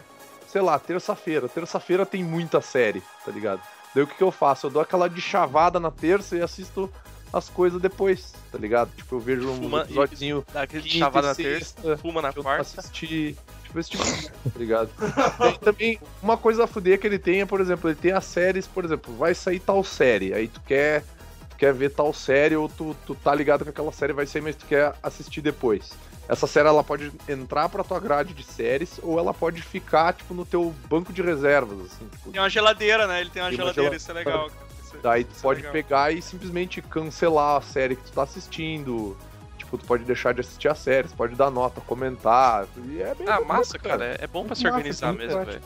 sei 0.51 0.61
lá, 0.61 0.77
terça-feira. 0.79 1.47
Terça-feira 1.47 2.05
tem 2.05 2.23
muita 2.23 2.61
série, 2.61 3.01
tá 3.25 3.31
ligado? 3.31 3.61
Daí 3.93 4.03
o 4.03 4.07
que, 4.07 4.15
que 4.15 4.23
eu 4.23 4.31
faço? 4.31 4.67
Eu 4.67 4.71
dou 4.71 4.81
aquela 4.81 5.07
de 5.07 5.21
chavada 5.21 5.79
na 5.79 5.91
terça 5.91 6.35
e 6.35 6.41
assisto 6.41 6.91
as 7.31 7.47
coisas 7.47 7.79
depois, 7.81 8.33
tá 8.51 8.57
ligado? 8.57 8.89
Tipo, 8.95 9.15
eu 9.15 9.19
vejo 9.19 9.49
um 9.49 9.55
Fuma- 9.63 9.81
episódiozinho. 9.81 10.45
Dá 10.51 10.63
aquele 10.63 10.83
quinta 10.83 10.97
chavada 10.97 11.27
e 11.27 11.29
na 11.29 11.35
terça, 11.35 11.97
fuma 11.97 12.21
na 12.21 12.33
quarta. 12.33 12.79
assisti. 12.79 13.37
Tipo, 13.63 13.79
esse 13.79 13.89
tipo 13.91 14.03
de 14.03 14.29
tá 14.29 14.57
ligado? 14.57 14.89
Tem 15.37 15.57
também, 15.59 15.99
uma 16.23 16.37
coisa 16.37 16.63
a 16.63 16.67
fuder 16.67 16.99
que 16.99 17.05
ele 17.05 17.19
tem 17.19 17.41
é, 17.41 17.45
por 17.45 17.61
exemplo, 17.61 17.87
ele 17.87 17.97
tem 17.99 18.11
as 18.11 18.25
séries, 18.25 18.65
por 18.65 18.83
exemplo, 18.83 19.15
vai 19.15 19.35
sair 19.35 19.59
tal 19.59 19.83
série, 19.83 20.33
aí 20.33 20.47
tu 20.47 20.59
quer, 20.61 21.03
tu 21.51 21.55
quer 21.55 21.71
ver 21.71 21.91
tal 21.91 22.11
série 22.11 22.55
ou 22.55 22.67
tu, 22.67 22.95
tu 23.05 23.13
tá 23.13 23.33
ligado 23.35 23.63
que 23.63 23.69
aquela 23.69 23.91
série 23.91 24.11
vai 24.11 24.25
sair, 24.25 24.41
mas 24.41 24.55
tu 24.55 24.65
quer 24.65 24.95
assistir 25.03 25.41
depois. 25.41 25.91
Essa 26.29 26.45
série 26.45 26.67
ela 26.67 26.83
pode 26.83 27.11
entrar 27.27 27.67
pra 27.69 27.83
tua 27.83 27.99
grade 27.99 28.35
de 28.35 28.43
séries 28.43 28.99
ou 29.01 29.17
ela 29.17 29.33
pode 29.33 29.63
ficar, 29.63 30.13
tipo, 30.13 30.31
no 30.35 30.45
teu 30.45 30.73
banco 30.87 31.11
de 31.11 31.23
reservas, 31.23 31.79
assim, 31.79 32.07
tipo, 32.07 32.31
Tem 32.31 32.39
uma 32.39 32.49
geladeira, 32.49 33.07
né? 33.07 33.19
Ele 33.19 33.31
tem 33.31 33.41
uma 33.41 33.49
Tem 33.49 33.57
uma 33.57 33.63
geladeira, 33.73 33.89
gela- 33.89 33.95
isso 33.97 34.11
é 34.11 34.13
legal. 34.13 34.49
cara. 34.49 34.69
Isso 34.83 34.95
é- 34.95 34.99
Daí 35.01 35.23
tu 35.23 35.33
é 35.35 35.41
pode 35.41 35.59
legal. 35.61 35.73
pegar 35.73 36.11
e 36.13 36.21
simplesmente 36.21 36.83
cancelar 36.83 37.57
a 37.57 37.61
série 37.61 37.95
que 37.95 38.03
tu 38.03 38.11
tá 38.11 38.21
assistindo. 38.21 39.17
Tipo, 39.57 39.77
tu 39.77 39.85
pode 39.85 40.03
deixar 40.03 40.33
de 40.33 40.39
assistir 40.41 40.67
a 40.67 40.73
série, 40.73 41.07
tu 41.09 41.15
pode 41.15 41.35
dar 41.35 41.51
nota, 41.51 41.81
comentar. 41.81 42.65
E 42.87 43.01
é 43.01 43.13
bem 43.13 43.27
Ah, 43.27 43.39
bom, 43.39 43.45
massa, 43.45 43.77
cara. 43.77 44.05
É, 44.05 44.23
é 44.23 44.27
bom 44.27 44.45
pra 44.45 44.55
se 44.55 44.63
Massa, 44.63 44.75
organizar 44.75 45.07
muito 45.13 45.27
mesmo, 45.27 45.45
velho. 45.45 45.61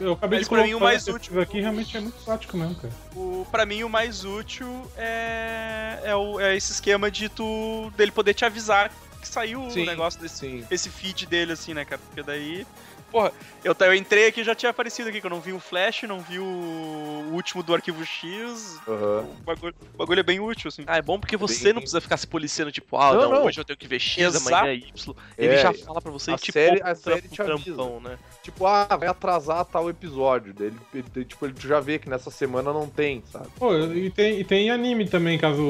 Eu 0.00 0.12
acabei 0.14 0.38
Mas 0.38 0.48
de 0.48 0.54
pra 0.54 0.64
mim 0.64 0.74
o 0.74 0.80
mais 0.80 1.06
útil- 1.06 1.40
aqui 1.40 1.60
realmente 1.60 1.96
é 1.96 2.00
muito 2.00 2.24
prático 2.24 2.56
mesmo, 2.56 2.74
cara. 2.76 2.92
O, 3.14 3.46
pra 3.52 3.66
mim, 3.66 3.82
o 3.84 3.88
mais 3.88 4.24
útil 4.24 4.90
é, 4.96 6.00
é, 6.04 6.16
o- 6.16 6.40
é 6.40 6.56
esse 6.56 6.72
esquema 6.72 7.10
de 7.10 7.28
tu 7.28 7.92
dele 7.96 8.10
poder 8.10 8.34
te 8.34 8.44
avisar 8.44 8.90
que 9.24 9.28
saiu 9.28 9.70
Sim, 9.70 9.82
o 9.82 9.86
negócio 9.86 10.20
desse 10.20 10.36
Sim. 10.36 10.66
esse 10.70 10.88
feed 10.88 11.26
dele, 11.26 11.52
assim, 11.52 11.74
né, 11.74 11.84
cara? 11.84 12.00
Porque 12.06 12.22
daí. 12.22 12.66
Porra, 13.14 13.30
eu, 13.62 13.76
eu 13.78 13.94
entrei 13.94 14.26
aqui 14.26 14.40
e 14.40 14.44
já 14.44 14.56
tinha 14.56 14.70
aparecido 14.70 15.08
aqui, 15.08 15.20
que 15.20 15.26
eu 15.26 15.30
não 15.30 15.40
vi 15.40 15.52
o 15.52 15.60
Flash, 15.60 16.02
não 16.02 16.18
vi 16.18 16.40
o, 16.40 17.28
último 17.32 17.62
do 17.62 17.72
arquivo 17.72 18.04
X. 18.04 18.80
Aham. 18.88 19.20
O 19.40 19.44
bagulho, 19.44 19.74
o 19.94 19.96
bagulho 19.96 20.18
é 20.18 20.22
bem 20.24 20.40
útil, 20.40 20.66
assim. 20.66 20.82
Ah, 20.84 20.96
é 20.96 21.02
bom 21.02 21.20
porque 21.20 21.36
você 21.36 21.62
Bem- 21.66 21.74
não 21.74 21.80
precisa 21.80 22.00
ficar 22.00 22.16
se 22.16 22.26
policiando, 22.26 22.72
tipo, 22.72 22.96
ah, 22.96 23.14
Não, 23.14 23.22
não, 23.22 23.30
não. 23.34 23.44
hoje 23.44 23.60
eu 23.60 23.64
tenho 23.64 23.76
que 23.76 23.86
ver 23.86 24.00
X, 24.00 24.20
Exato. 24.20 24.48
amanhã 24.52 24.72
é 24.72 24.74
Y. 24.74 25.14
Ele 25.38 25.54
É, 25.54 25.58
já 25.58 25.72
fala 25.72 26.02
pra 26.02 26.10
você 26.10 26.32
a 26.32 26.36
tipo, 26.36 26.52
série- 26.54 26.82
a 26.82 26.92
série 26.96 27.28
te 27.28 27.40
avisa. 27.40 27.64
trampão, 27.76 28.00
né? 28.00 28.18
Tipo, 28.42 28.66
ah, 28.66 28.84
vai 28.98 29.06
atrasar 29.08 29.64
tal 29.64 29.88
episódio. 29.88 30.52
Ele, 30.58 30.76
ele- 30.92 31.24
tipo, 31.24 31.46
ele 31.46 31.54
já 31.60 31.78
vê 31.78 32.00
que 32.00 32.10
nessa 32.10 32.32
semana 32.32 32.72
não 32.72 32.88
tem, 32.88 33.22
sabe? 33.30 33.46
Pô, 33.56 33.78
e 33.78 34.10
tem, 34.10 34.40
e 34.40 34.44
tem 34.44 34.70
anime 34.70 35.08
também, 35.08 35.38
caso 35.38 35.62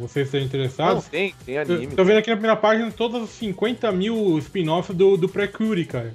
vocês 0.00 0.26
estejam 0.26 0.48
Não, 0.48 0.48
interessados. 0.48 1.04
tem, 1.06 1.32
tem 1.46 1.54
Eu 1.54 1.62
anime. 1.62 1.94
tô 1.94 2.04
vendo 2.04 2.18
aqui 2.18 2.28
na 2.30 2.34
primeira 2.36 2.56
página 2.56 2.90
todas 2.90 3.22
as 3.22 3.30
50 3.30 3.92
mil 3.92 4.36
spin-offs 4.38 4.96
do, 4.96 5.16
do 5.16 5.28
Precure, 5.28 5.84
cara. 5.84 6.12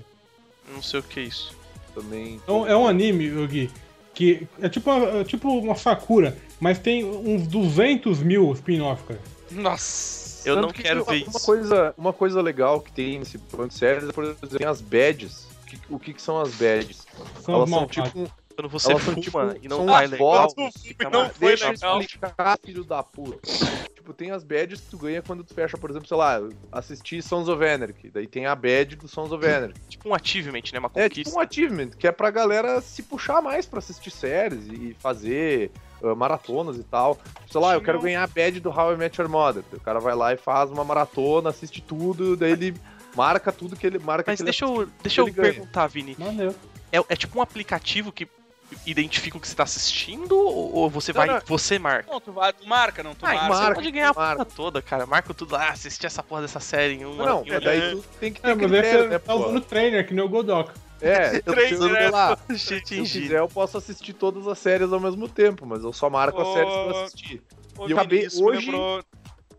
Não 0.74 0.82
sei 0.82 1.00
o 1.00 1.04
que 1.04 1.20
é 1.20 1.24
isso. 1.24 1.56
Também. 1.94 2.36
Então, 2.44 2.68
é 2.68 2.76
um 2.76 2.88
anime, 2.88 3.30
Gui, 3.48 3.70
que 4.14 4.48
é 4.62 4.68
tipo, 4.68 4.90
uma- 4.92 5.20
é 5.20 5.24
tipo 5.24 5.48
uma 5.60 5.76
Sakura, 5.76 6.36
mas 6.60 6.80
tem 6.80 7.06
uns 7.06 7.46
200 7.48 8.22
mil 8.24 8.52
spin-offs, 8.54 9.06
cara. 9.08 9.20
Nossa. 9.52 10.48
Eu 10.48 10.56
Tanto 10.56 10.66
não 10.68 10.74
que 10.74 10.82
quero 10.82 11.04
uma, 11.04 11.12
ver 11.14 11.24
uma 11.24 11.30
isso. 11.38 11.46
Coisa, 11.46 11.94
uma 11.98 12.12
coisa 12.14 12.42
legal 12.42 12.82
que 12.82 12.92
tem 12.92 13.20
nesse 13.20 13.38
banco 13.38 13.68
de 13.70 13.76
séries 13.76 14.10
é, 14.10 14.12
por 14.12 14.24
exemplo, 14.26 14.50
tem 14.50 14.68
as 14.68 14.82
badges. 14.82 15.48
O 15.62 15.66
que, 15.66 15.80
o 15.90 16.00
que, 16.00 16.14
que 16.14 16.22
são 16.22 16.40
as 16.42 16.50
badges? 16.56 17.06
São 17.42 17.56
Elas 17.56 17.70
são 17.70 17.88
tipo. 17.88 18.32
Quando 18.56 18.70
você 18.70 18.92
elas 18.92 19.04
fuma 19.04 19.20
tipo, 19.20 19.40
e 19.62 19.68
não 19.68 19.86
vai 19.86 20.06
as 20.06 20.12
legal, 20.12 20.54
fica 20.82 21.10
não 21.10 21.22
mais 21.22 21.38
Deixa 21.38 21.66
eu 21.66 21.72
legal. 21.72 22.02
explicar, 22.02 22.60
filho 22.64 22.84
da 22.84 23.02
puta. 23.02 23.40
tipo, 23.96 24.14
tem 24.14 24.32
as 24.32 24.44
badges 24.44 24.82
que 24.82 24.90
tu 24.92 24.98
ganha 24.98 25.22
quando 25.22 25.44
tu 25.44 25.54
fecha, 25.54 25.78
por 25.78 25.90
exemplo, 25.90 26.08
sei 26.08 26.18
lá, 26.18 26.40
assistir 26.72 27.22
Sons 27.22 27.48
of 27.50 27.64
Anarchy. 27.66 28.10
Daí 28.10 28.28
tem 28.28 28.46
a 28.46 28.56
badge 28.56 28.96
do 28.96 29.08
Sons 29.08 29.32
of 29.32 29.46
Anarchy. 29.46 29.80
tipo 29.90 30.08
um 30.10 30.14
achievement, 30.14 30.62
né? 30.72 30.80
Uma 30.80 30.92
É 30.94 31.04
conquista. 31.10 31.24
tipo 31.24 31.36
um 31.36 31.40
achievement, 31.40 31.90
que 31.98 32.08
é 32.08 32.12
pra 32.12 32.30
galera 32.30 32.80
se 32.82 33.02
puxar 33.04 33.42
mais 33.42 33.66
pra 33.66 33.80
assistir 33.80 34.12
séries 34.12 34.68
e 34.68 34.96
fazer 35.00 35.72
uh, 36.02 36.16
maratonas 36.16 36.78
e 36.78 36.84
tal. 36.84 37.18
Sei 37.50 37.60
lá, 37.60 37.74
eu 37.74 37.82
quero 37.82 38.00
ganhar 38.02 38.24
a 38.24 38.28
badge 38.28 38.60
do 38.60 38.70
How 38.70 38.94
I 38.94 38.98
Met 38.98 39.20
Your 39.20 39.30
Mother. 39.30 39.64
O 39.74 39.80
cara 39.80 40.00
vai 40.00 40.16
lá 40.16 40.34
e 40.34 40.38
faz 40.38 40.70
uma 40.70 40.84
maratona, 40.84 41.50
assiste 41.50 41.82
tudo, 41.82 42.36
daí 42.38 42.52
ele 42.52 42.76
marca 43.16 43.52
tudo 43.52 43.76
que 43.76 43.86
ele 43.88 44.00
marca 44.00 44.32
Mas 44.32 44.38
que 44.38 44.44
ele 44.44 44.52
deixa 44.52 44.66
eu, 44.66 44.88
deixa 45.02 45.22
eu 45.22 45.34
perguntar, 45.34 45.88
Vini. 45.88 46.16
É, 46.92 46.98
é 47.10 47.16
tipo 47.16 47.40
um 47.40 47.42
aplicativo 47.42 48.12
que 48.12 48.28
identifica 48.86 49.38
o 49.38 49.40
que 49.40 49.48
você 49.48 49.56
tá 49.56 49.64
assistindo 49.64 50.36
ou 50.38 50.90
você 50.90 51.12
Não, 51.14 51.18
vai. 51.18 51.28
não. 51.28 51.42
Você 51.46 51.78
marca? 51.80 52.12
Não, 52.12 52.20
tu, 52.20 52.32
vai, 52.32 52.52
tu 52.54 52.68
marca, 52.68 53.04
não, 53.04 53.14
tu 53.16 53.26
Ah, 53.26 53.34
marca. 53.34 53.46
você 53.54 53.60
marca, 53.62 53.76
pode 53.76 53.92
ganhar 53.92 54.10
a 54.10 54.14
porra 54.14 54.46
toda, 54.46 54.82
cara. 54.82 55.06
Marca 55.06 55.34
tudo 55.34 55.54
lá, 55.54 55.70
assistir 55.70 56.06
essa 56.08 56.24
porra 56.24 56.42
dessa 56.42 56.60
série 56.60 56.96
em 56.96 57.06
uma. 57.06 57.26
Não, 57.26 57.44
em 57.44 57.50
uma- 57.50 57.56
é 57.56 57.60
daí 57.60 57.92
tu 57.96 58.04
tem 58.20 58.34
que 58.34 58.42
ter 58.42 58.50
É, 58.50 58.56
mas 58.56 58.64
é 58.64 58.68
critério, 58.82 59.04
que 59.04 59.10
né, 59.10 59.20
tá 59.20 59.36
usando 59.36 59.62
trainer, 59.62 60.08
que 60.08 60.14
nem 60.14 60.24
o 60.24 60.30
Godok. 60.30 60.72
É, 61.02 61.42
eu 61.46 61.54
preciso, 61.54 61.82
sei 61.84 61.90
direto. 61.90 62.12
lá, 62.14 62.38
se 62.58 62.74
eu 62.76 62.82
quiser 62.82 63.40
eu 63.40 63.48
posso 63.48 63.78
assistir 63.78 64.14
todas 64.14 64.48
as 64.48 64.58
séries 64.58 64.92
ao 64.92 65.00
mesmo 65.00 65.28
tempo, 65.28 65.66
mas 65.66 65.84
eu 65.84 65.92
só 65.94 66.10
marco 66.10 66.42
as 66.42 66.48
Ô, 66.48 66.54
séries 66.54 66.74
que 66.74 66.80
eu 66.80 67.04
assisti. 67.04 67.42
Ô, 67.78 67.88
E 67.88 67.92
eu 67.92 67.98
acabei 67.98 68.28
hoje- 68.28 68.66
lembrou, 68.72 69.04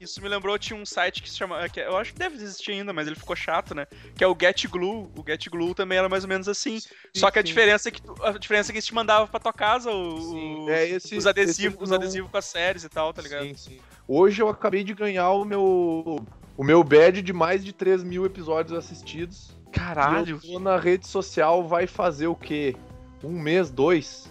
isso 0.05 0.23
me 0.23 0.29
lembrou, 0.29 0.59
tinha 0.59 0.79
um 0.79 0.87
site 0.87 1.23
que 1.23 1.31
se 1.31 1.37
chama. 1.37 1.69
Que 1.69 1.81
eu 1.81 1.97
acho 1.97 2.13
que 2.13 2.19
deve 2.19 2.37
existir 2.37 2.73
ainda, 2.73 2.93
mas 2.93 3.07
ele 3.07 3.17
ficou 3.17 3.35
chato, 3.35 3.75
né? 3.75 3.87
Que 4.17 4.23
é 4.25 4.27
o 4.27 4.37
Get 4.39 4.67
Glue. 4.69 5.11
O 5.17 5.25
Get 5.27 5.49
Glue 5.49 5.75
também 5.75 5.99
era 5.99 6.09
mais 6.09 6.25
ou 6.25 6.29
menos 6.29 6.49
assim. 6.49 6.79
Só 7.15 7.31
que 7.31 7.39
a 7.39 7.43
sim. 7.43 7.47
diferença 7.47 7.89
é 7.89 7.93
que 7.93 8.01
tu- 8.03 8.15
a 8.23 8.33
diferença 8.33 8.71
é 8.71 8.73
que 8.73 8.79
eles 8.79 8.87
te 8.87 8.95
mandavam 8.95 9.27
pra 9.27 9.41
tua 9.41 9.53
casa 9.53 9.91
o- 9.91 10.21
Sim, 10.21 10.65
o- 10.65 10.71
é, 10.71 10.89
esse- 10.89 11.17
os 11.17 11.27
adesivos, 11.27 11.79
os 11.81 11.93
adesivos 11.93 12.31
com 12.31 12.37
as 12.37 12.45
séries 12.45 12.85
e 12.85 12.89
tal, 12.89 13.13
tá 13.13 13.23
ligado? 13.23 13.45
Sim, 13.45 13.55
sim. 13.57 13.81
Hoje 14.07 14.43
eu 14.43 14.49
acabei 14.49 14.85
de 14.85 14.95
ganhar 14.95 15.31
o 15.31 15.45
meu 15.45 16.25
o 16.57 16.63
meu 16.63 16.85
badge 16.85 17.21
de 17.21 17.33
mais 17.33 17.65
de 17.65 17.73
3 17.73 18.05
mil 18.05 18.25
episódios 18.25 18.77
assistidos. 18.79 19.51
Caralho. 19.73 20.41
E 20.45 20.47
eu 20.47 20.53
tô 20.53 20.61
na 20.61 20.77
rede 20.79 21.07
social 21.09 21.67
vai 21.67 21.87
fazer 21.87 22.29
o 22.29 22.35
quê? 22.37 22.77
Um 23.25 23.41
mês, 23.41 23.71
dois? 23.71 24.29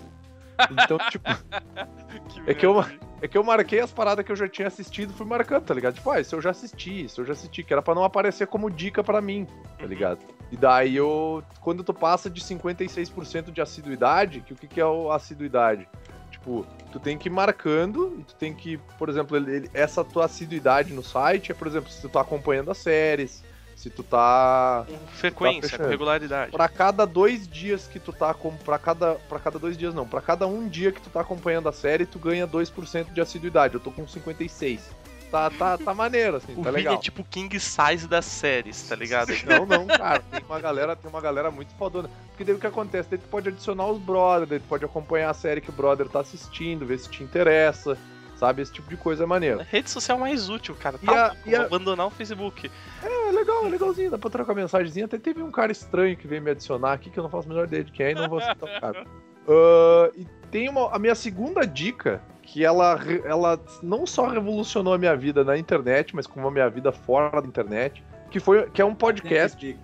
Então, 0.72 0.98
tipo, 1.10 1.30
é 2.46 2.54
que 2.54 2.66
eu, 2.66 2.76
é 3.22 3.28
que 3.28 3.38
eu 3.38 3.44
marquei 3.44 3.80
as 3.80 3.92
paradas 3.92 4.26
que 4.26 4.32
eu 4.32 4.36
já 4.36 4.48
tinha 4.48 4.68
assistido 4.68 5.14
fui 5.14 5.26
marcando, 5.26 5.64
tá 5.64 5.74
ligado? 5.74 5.96
Tipo, 5.96 6.12
ah, 6.12 6.20
isso 6.20 6.36
eu 6.36 6.42
já 6.42 6.52
assisti, 6.52 7.06
isso 7.06 7.22
eu 7.22 7.26
já 7.26 7.34
assisti, 7.34 7.64
que 7.64 7.74
era 7.74 7.82
pra 7.82 7.96
não 7.96 8.04
aparecer 8.04 8.48
como 8.48 8.70
dica 8.70 9.04
pra 9.04 9.22
mim, 9.22 9.48
tá 9.80 9.86
ligado? 9.86 10.20
E 10.52 10.58
daí 10.58 10.96
eu, 10.96 11.44
quando 11.62 11.84
tu 11.84 11.94
passa 11.94 12.30
de 12.30 12.42
56% 12.42 13.52
de 13.52 13.62
assiduidade, 13.62 14.42
que 14.42 14.54
o 14.54 14.56
que, 14.56 14.68
que 14.68 14.80
é 14.82 14.86
o 14.86 15.12
assiduidade? 15.12 15.84
Tipo, 15.84 16.04
Tipo, 16.44 16.66
tu 16.92 17.00
tem 17.00 17.18
que 17.18 17.30
ir 17.30 17.32
marcando 17.32 18.18
e 18.20 18.24
tu 18.26 18.36
tem 18.36 18.54
que, 18.54 18.78
por 18.98 19.08
exemplo, 19.08 19.38
ele- 19.38 19.56
ele- 19.56 19.70
essa 19.74 20.04
tua 20.04 20.26
assiduidade 20.26 20.92
no 20.94 21.02
site 21.02 21.54
é, 21.54 21.56
por 21.56 21.66
exemplo, 21.68 21.90
se 21.90 22.02
tu 22.02 22.10
tá 22.10 22.20
acompanhando 22.20 22.70
as 22.70 22.80
séries, 22.80 23.42
se 23.84 23.90
tu 23.90 24.02
tá. 24.02 24.86
Frequência, 25.16 25.62
tá 25.62 25.68
fechando. 25.68 25.84
com 25.84 25.90
regularidade. 25.90 26.52
Pra 26.54 26.70
cada 26.70 27.06
dois 27.06 27.46
dias 27.46 27.86
que 27.86 28.00
tu 28.00 28.14
tá 28.14 28.34
com. 28.34 28.56
Pra 28.56 28.80
cada. 28.80 29.16
Pra 29.16 29.40
cada 29.40 29.60
dois 29.60 29.78
dias 29.78 29.94
não. 29.94 30.08
Pra 30.08 30.22
cada 30.22 30.48
um 30.48 30.70
dia 30.70 30.92
que 30.92 31.02
tu 31.02 31.10
tá 31.10 31.20
acompanhando 31.20 31.68
a 31.68 31.74
série, 31.74 32.06
tu 32.06 32.18
ganha 32.18 32.48
2% 32.48 33.12
de 33.12 33.20
assiduidade. 33.20 33.74
Eu 33.74 33.82
tô 33.82 33.92
com 33.92 34.08
56. 34.08 34.90
Tá, 35.30 35.50
tá, 35.50 35.78
tá 35.80 35.94
maneiro, 35.96 36.38
assim, 36.38 36.54
O 36.56 36.62
tá 36.64 36.70
Vini 36.70 36.84
legal. 36.84 36.94
é 36.94 36.98
tipo 36.98 37.24
King 37.26 37.60
Size 37.60 38.08
das 38.08 38.24
séries, 38.26 38.88
tá 38.88 38.96
ligado? 38.96 39.34
Não, 39.46 39.66
não, 39.66 39.88
cara. 39.88 40.22
Tem 40.32 40.44
uma 40.48 40.60
galera, 40.60 40.96
tem 40.96 41.10
uma 41.10 41.20
galera 41.20 41.52
muito 41.52 41.74
fodona. 41.76 42.10
Porque 42.30 42.44
daí 42.44 42.56
o 42.56 42.60
que 42.60 42.68
acontece? 42.68 43.10
Daí 43.10 43.20
tu 43.20 43.28
pode 43.28 43.50
adicionar 43.50 43.88
os 43.88 44.00
brothers, 44.00 44.48
daí 44.50 44.60
tu 44.60 44.68
pode 44.70 44.86
acompanhar 44.86 45.30
a 45.32 45.34
série 45.34 45.60
que 45.60 45.70
o 45.70 45.74
brother 45.74 46.08
tá 46.08 46.20
assistindo, 46.22 46.86
ver 46.86 47.00
se 47.00 47.10
te 47.10 47.24
interessa. 47.24 47.98
Sabe? 48.36 48.62
Esse 48.62 48.74
tipo 48.74 48.90
de 48.90 48.98
coisa 48.98 49.24
é 49.24 49.26
maneiro. 49.26 49.62
Rede 49.70 49.90
social 49.90 50.18
mais 50.18 50.50
útil, 50.50 50.76
cara. 50.76 50.98
E 51.02 51.06
Tá 51.06 51.12
a- 51.26 51.28
louco, 51.30 51.50
e 51.50 51.56
a- 51.56 51.62
abandonar 51.64 52.08
o 52.08 52.10
Facebook. 52.10 52.70
É 53.02 53.32
legal, 53.32 53.66
é 53.66 53.70
legalzinho, 53.70 54.12
dá 54.12 54.18
pra 54.18 54.30
trocar 54.30 54.54
mensagenzinha. 54.54 55.06
Até 55.06 55.18
teve 55.18 55.42
um 55.42 55.52
cara 55.52 55.72
estranho 55.72 56.18
que 56.18 56.28
veio 56.28 56.42
me 56.42 56.52
adicionar 56.52 56.94
aqui, 56.94 57.10
que 57.10 57.18
eu 57.20 57.24
não 57.24 57.30
faço 57.30 57.48
a 57.48 57.50
menor 57.50 57.66
ideia 57.66 57.84
de 57.84 57.92
quem 57.92 58.08
é 58.08 58.12
e 58.12 58.16
não 58.16 58.28
vou 58.30 58.42
citar 58.42 58.58
o 58.64 58.80
cara. 58.82 59.06
Ah, 59.46 60.10
e 60.16 60.26
tem 60.50 60.70
uma, 60.70 60.96
a 60.96 60.98
minha 60.98 61.14
segunda 61.16 61.68
dica, 61.68 62.22
que 62.42 62.64
ela, 62.64 62.98
ela 63.26 63.60
não 63.82 64.06
só 64.06 64.26
revolucionou 64.28 64.94
a 64.94 64.98
minha 64.98 65.14
vida 65.18 65.44
na 65.44 65.58
internet, 65.58 66.16
mas 66.16 66.26
como 66.26 66.48
a 66.48 66.52
minha 66.52 66.70
vida 66.70 66.94
fora 66.94 67.42
da 67.42 67.46
internet, 67.48 68.02
que, 68.32 68.40
foi, 68.40 68.70
que 68.70 68.82
é 68.82 68.86
um 68.86 68.96
podcast, 68.96 69.78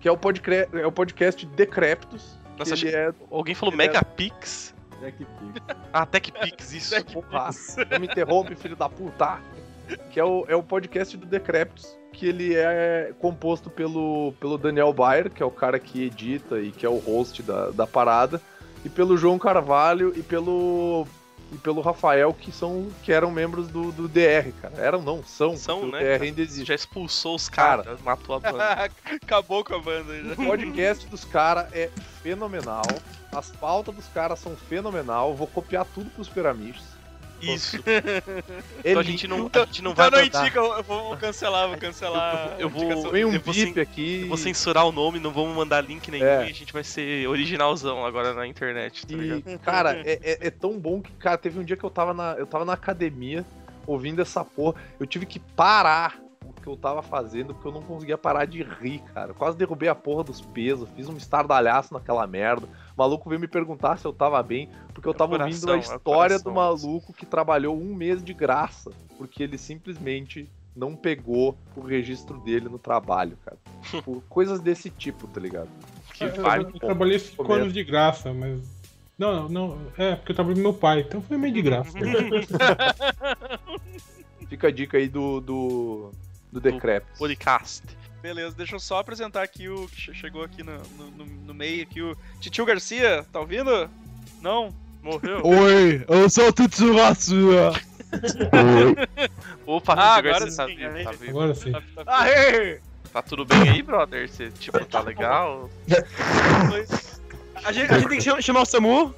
que 0.00 0.08
é 0.08 0.10
o, 0.10 0.16
podcre, 0.16 0.68
é 0.72 0.84
o 0.84 0.90
podcast 0.90 1.46
Decréptos. 1.46 2.40
que 2.54 2.58
Nossa, 2.58 2.74
ele 2.74 2.88
achei- 2.88 3.00
é, 3.00 3.14
Alguém 3.30 3.54
falou 3.54 3.72
ele 3.72 3.82
é- 5.08 5.12
Megapix? 5.12 5.76
Ah, 5.92 6.06
TechPix, 6.06 6.72
isso. 6.72 7.04
Porra, 7.06 7.50
não 7.90 8.00
me 8.00 8.06
interrompe, 8.06 8.54
filho 8.54 8.76
da 8.76 8.88
puta. 8.88 9.38
Que 10.10 10.18
é 10.18 10.24
o, 10.24 10.44
é 10.48 10.56
o 10.56 10.62
podcast 10.62 11.16
do 11.16 11.26
Decréptos, 11.26 11.96
que 12.12 12.26
ele 12.26 12.54
é 12.54 13.12
composto 13.18 13.68
pelo, 13.68 14.32
pelo 14.40 14.56
Daniel 14.56 14.92
Bayer, 14.92 15.30
que 15.30 15.42
é 15.42 15.46
o 15.46 15.50
cara 15.50 15.78
que 15.78 16.04
edita 16.04 16.58
e 16.58 16.70
que 16.70 16.86
é 16.86 16.88
o 16.88 16.98
host 16.98 17.42
da, 17.42 17.70
da 17.70 17.86
parada, 17.86 18.40
e 18.84 18.88
pelo 18.88 19.16
João 19.16 19.38
Carvalho 19.38 20.12
e 20.16 20.22
pelo 20.22 21.06
e 21.54 21.58
pelo 21.58 21.80
Rafael, 21.80 22.32
que 22.34 22.50
são 22.50 22.90
que 23.02 23.12
eram 23.12 23.30
membros 23.30 23.68
do, 23.68 23.92
do 23.92 24.08
DR, 24.08 24.52
cara. 24.60 24.74
Eram 24.78 25.02
não, 25.02 25.22
são. 25.22 25.56
São, 25.56 25.82
né, 25.86 25.98
O 25.98 26.00
DR 26.00 26.12
cara? 26.12 26.24
ainda 26.24 26.42
existe. 26.42 26.66
Já 26.68 26.74
expulsou 26.74 27.34
os 27.36 27.48
Cara. 27.48 27.82
caras, 27.84 28.00
matou 28.02 28.36
a 28.36 28.40
banda. 28.40 28.90
Acabou 29.22 29.64
com 29.64 29.74
a 29.74 29.78
banda 29.78 30.12
aí, 30.12 30.20
O 30.20 30.24
né? 30.24 30.34
podcast 30.36 31.06
dos 31.08 31.24
caras 31.24 31.72
é 31.72 31.90
fenomenal. 32.22 32.82
As 33.32 33.50
pautas 33.50 33.94
dos 33.94 34.06
caras 34.08 34.38
são 34.38 34.56
fenomenal. 34.56 35.34
Vou 35.34 35.46
copiar 35.46 35.84
tudo 35.94 36.10
pros 36.10 36.28
piramides. 36.28 36.93
Isso. 37.40 37.76
Então 38.84 39.00
a 39.00 39.02
gente 39.02 39.26
não, 39.26 39.36
a 39.36 39.40
Então, 39.46 39.64
gente 39.66 39.82
não 39.82 39.92
então 39.92 40.10
vai 40.10 40.10
não 40.20 40.24
mandar. 40.26 40.40
indica, 40.42 40.58
eu 40.60 40.82
vou, 40.82 41.16
cancelar, 41.16 41.68
vou 41.68 41.78
cancelar. 41.78 42.56
Eu 42.58 42.68
vou. 42.68 43.10
Vem 43.12 43.24
um 43.24 43.32
eu 43.32 43.40
vou, 43.40 43.52
bip 43.54 43.72
cen- 43.74 43.80
aqui. 43.80 44.20
eu 44.22 44.28
vou 44.28 44.36
censurar 44.36 44.86
o 44.86 44.92
nome, 44.92 45.18
não 45.18 45.32
vamos 45.32 45.54
mandar 45.56 45.80
link 45.80 46.10
nenhum 46.10 46.24
É. 46.26 46.46
e 46.46 46.50
a 46.50 46.52
gente 46.54 46.72
vai 46.72 46.84
ser 46.84 47.26
originalzão 47.28 48.04
agora 48.04 48.34
na 48.34 48.46
internet, 48.46 49.06
tá 49.06 49.16
ligado? 49.16 49.42
E, 49.46 49.58
cara, 49.58 49.96
é, 50.04 50.18
é- 50.22 50.38
é 50.46 50.50
tão 50.50 50.78
bom 50.78 51.00
que, 51.00 51.10
cara, 51.12 51.38
teve 51.38 51.58
um 51.58 51.64
dia 51.64 51.76
que 51.76 51.84
eu 51.84 51.90
tava 51.90 52.12
na, 52.12 52.32
eu 52.38 52.46
tava 52.46 52.64
na 52.64 52.74
academia 52.74 53.44
ouvindo 53.86 54.20
essa 54.20 54.44
porra. 54.44 54.74
Eu 55.00 55.06
tive 55.06 55.24
que 55.26 55.38
parar 55.38 56.18
que 56.64 56.70
eu 56.70 56.78
tava 56.78 57.02
fazendo 57.02 57.52
porque 57.52 57.68
eu 57.68 57.72
não 57.72 57.82
conseguia 57.82 58.16
parar 58.16 58.46
de 58.46 58.62
rir, 58.62 59.00
cara. 59.12 59.32
Eu 59.32 59.34
quase 59.34 59.54
derrubei 59.58 59.86
a 59.86 59.94
porra 59.94 60.24
dos 60.24 60.40
pesos, 60.40 60.88
fiz 60.96 61.06
um 61.10 61.16
estardalhaço 61.16 61.92
naquela 61.92 62.26
merda. 62.26 62.66
O 62.66 62.70
maluco 62.96 63.28
veio 63.28 63.38
me 63.38 63.46
perguntar 63.46 63.98
se 63.98 64.06
eu 64.06 64.14
tava 64.14 64.42
bem, 64.42 64.70
porque 64.94 65.06
eu 65.06 65.12
É 65.12 65.14
tava 65.14 65.32
coração, 65.32 65.52
ouvindo 65.52 65.72
a 65.72 65.76
é 65.76 65.80
história 65.80 66.38
do 66.38 66.44
coração. 66.44 66.52
maluco 66.54 67.12
que 67.12 67.26
trabalhou 67.26 67.78
um 67.78 67.94
mês 67.94 68.24
de 68.24 68.32
graça, 68.32 68.90
porque 69.18 69.42
ele 69.42 69.58
simplesmente 69.58 70.48
não 70.74 70.96
pegou 70.96 71.54
o 71.76 71.82
registro 71.82 72.38
dele 72.40 72.70
no 72.70 72.78
trabalho, 72.78 73.36
cara. 73.44 73.58
Tipo, 73.82 74.22
coisas 74.30 74.58
desse 74.58 74.88
tipo, 74.88 75.26
tá 75.28 75.38
ligado? 75.40 75.68
Que 76.14 76.24
Eu, 76.24 76.32
vibe. 76.42 76.70
eu 76.74 76.80
trabalhei 76.80 77.18
5 77.18 77.36
Começo. 77.44 77.60
anos 77.60 77.74
de 77.74 77.84
graça, 77.84 78.32
mas. 78.32 78.62
Não, 79.18 79.48
não, 79.50 79.78
é 79.98 80.16
porque 80.16 80.32
eu 80.32 80.34
trabalhei 80.34 80.62
com 80.62 80.70
meu 80.70 80.78
pai, 80.78 81.00
então 81.02 81.20
foi 81.20 81.36
meio 81.36 81.52
de 81.52 81.60
graça. 81.62 81.92
Fica 84.48 84.68
a 84.68 84.70
dica 84.70 84.98
aí 84.98 85.08
do, 85.08 85.40
do, 85.40 86.10
do 86.54 86.60
Decrepes. 86.60 87.18
Podcast. 87.18 87.82
Beleza, 88.22 88.54
deixa 88.56 88.76
eu 88.76 88.80
só 88.80 88.98
apresentar 89.00 89.42
aqui 89.42 89.68
o 89.68 89.86
que 89.88 90.00
che- 90.00 90.14
chegou 90.14 90.42
aqui 90.44 90.62
no, 90.62 90.78
no, 90.96 91.10
no- 91.10 91.26
no 91.26 91.52
meio 91.54 91.82
aqui, 91.82 92.00
o 92.00 92.16
Titio 92.40 92.64
Garcia, 92.64 93.26
tá 93.32 93.40
ouvindo? 93.40 93.90
Não? 94.40 94.72
Morreu? 95.02 95.42
Oi, 95.44 96.04
eu 96.08 96.30
sou 96.30 96.48
o 96.48 96.52
Tutsuratsu. 96.52 97.48
Opa, 99.66 99.94
Ah, 99.94 100.14
agora 100.16 100.40
Garcia 100.40 100.56
tá 100.56 100.66
sim, 100.66 100.76
vivo, 100.76 101.04
tá 101.04 101.10
vivo. 101.12 101.30
Agora 101.30 101.54
sim. 101.54 101.72
Tá- 101.72 101.82
tá- 102.04 102.18
Aê! 102.22 102.80
Tá 103.12 103.22
tudo 103.22 103.44
bem 103.44 103.68
aí, 103.68 103.82
brother? 103.82 104.28
Você, 104.28 104.50
tipo, 104.50 104.82
tá 104.86 105.00
legal? 105.00 105.70
A 107.64 107.72
gente, 107.72 107.90
a 107.90 107.98
gente 107.98 108.08
tem 108.08 108.18
que 108.18 108.24
cham- 108.24 108.40
chamar 108.42 108.62
o 108.62 108.66
Samu. 108.66 109.14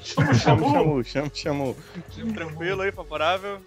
Chama, 0.00 0.34
chamou, 0.34 1.02
chama, 1.04 1.30
chamou. 1.32 1.76
Tranquilo 2.34 2.82
aí, 2.82 2.92
favorável. 2.92 3.60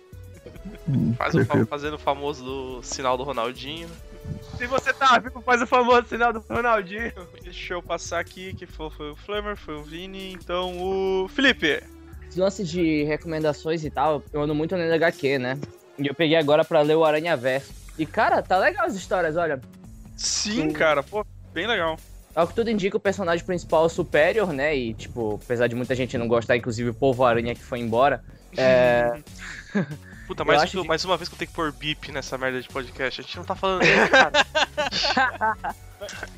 Faz 1.17 1.35
o 1.35 1.45
fa- 1.45 1.65
fazendo 1.65 1.95
o 1.95 1.99
famoso 1.99 2.43
do 2.43 2.83
sinal 2.83 3.17
do 3.17 3.23
Ronaldinho. 3.23 3.87
Se 4.57 4.67
você 4.67 4.93
tá 4.93 5.17
vivo, 5.19 5.41
faz 5.41 5.61
o 5.61 5.67
famoso 5.67 6.07
sinal 6.07 6.31
do 6.31 6.39
Ronaldinho. 6.47 7.11
Deixa 7.43 7.73
eu 7.73 7.81
passar 7.81 8.19
aqui, 8.19 8.53
que 8.53 8.65
foi, 8.65 8.89
foi 8.91 9.11
o 9.11 9.15
Flamer, 9.15 9.55
foi 9.57 9.75
o 9.75 9.83
Vini, 9.83 10.33
então 10.33 10.77
o 10.79 11.27
Felipe. 11.29 11.81
Esse 12.29 12.39
lance 12.39 12.63
de 12.63 13.03
recomendações 13.03 13.83
e 13.83 13.89
tal, 13.89 14.23
eu 14.31 14.41
ando 14.41 14.55
muito 14.55 14.75
no 14.77 14.93
HQ, 14.93 15.37
né? 15.39 15.57
E 15.99 16.07
eu 16.07 16.13
peguei 16.15 16.37
agora 16.37 16.63
pra 16.63 16.81
ler 16.81 16.95
o 16.95 17.03
Aranha 17.03 17.35
Verso. 17.35 17.73
E, 17.97 18.05
cara, 18.05 18.41
tá 18.41 18.57
legal 18.57 18.85
as 18.85 18.95
histórias, 18.95 19.35
olha. 19.35 19.59
Sim, 20.15 20.69
cara, 20.71 21.03
pô, 21.03 21.25
bem 21.53 21.67
legal. 21.67 21.97
Ao 22.33 22.47
que 22.47 22.53
tudo 22.55 22.69
indica, 22.69 22.95
o 22.95 22.99
personagem 22.99 23.45
principal 23.45 23.83
é 23.83 23.85
o 23.87 23.89
Superior, 23.89 24.53
né? 24.53 24.73
E, 24.75 24.93
tipo, 24.93 25.39
apesar 25.43 25.67
de 25.67 25.75
muita 25.75 25.93
gente 25.93 26.17
não 26.17 26.27
gostar, 26.27 26.55
inclusive 26.55 26.89
o 26.89 26.93
povo 26.93 27.25
aranha 27.25 27.53
que 27.53 27.61
foi 27.63 27.79
embora. 27.79 28.23
É. 28.55 29.19
Puta, 30.31 30.45
mais, 30.45 30.63
que- 30.71 30.87
mais 30.87 31.03
uma 31.03 31.17
vez 31.17 31.27
que 31.27 31.35
eu 31.35 31.39
tenho 31.39 31.49
que 31.49 31.53
pôr 31.55 31.73
bip 31.73 32.09
nessa 32.09 32.37
merda 32.37 32.61
de 32.61 32.69
podcast. 32.69 33.19
A 33.19 33.23
gente 33.23 33.35
não 33.35 33.43
tá 33.43 33.53
falando 33.53 33.81
nem, 33.83 34.07
cara. 34.07 34.31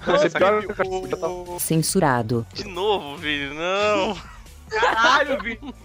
Você 0.07 0.39
Nossa, 0.39 1.27
o... 1.27 1.59
Censurado. 1.59 2.43
De 2.53 2.63
novo, 2.63 3.15
Vini, 3.17 3.53
não. 3.53 4.17
Caralho, 4.67 5.39
Vini. 5.43 5.75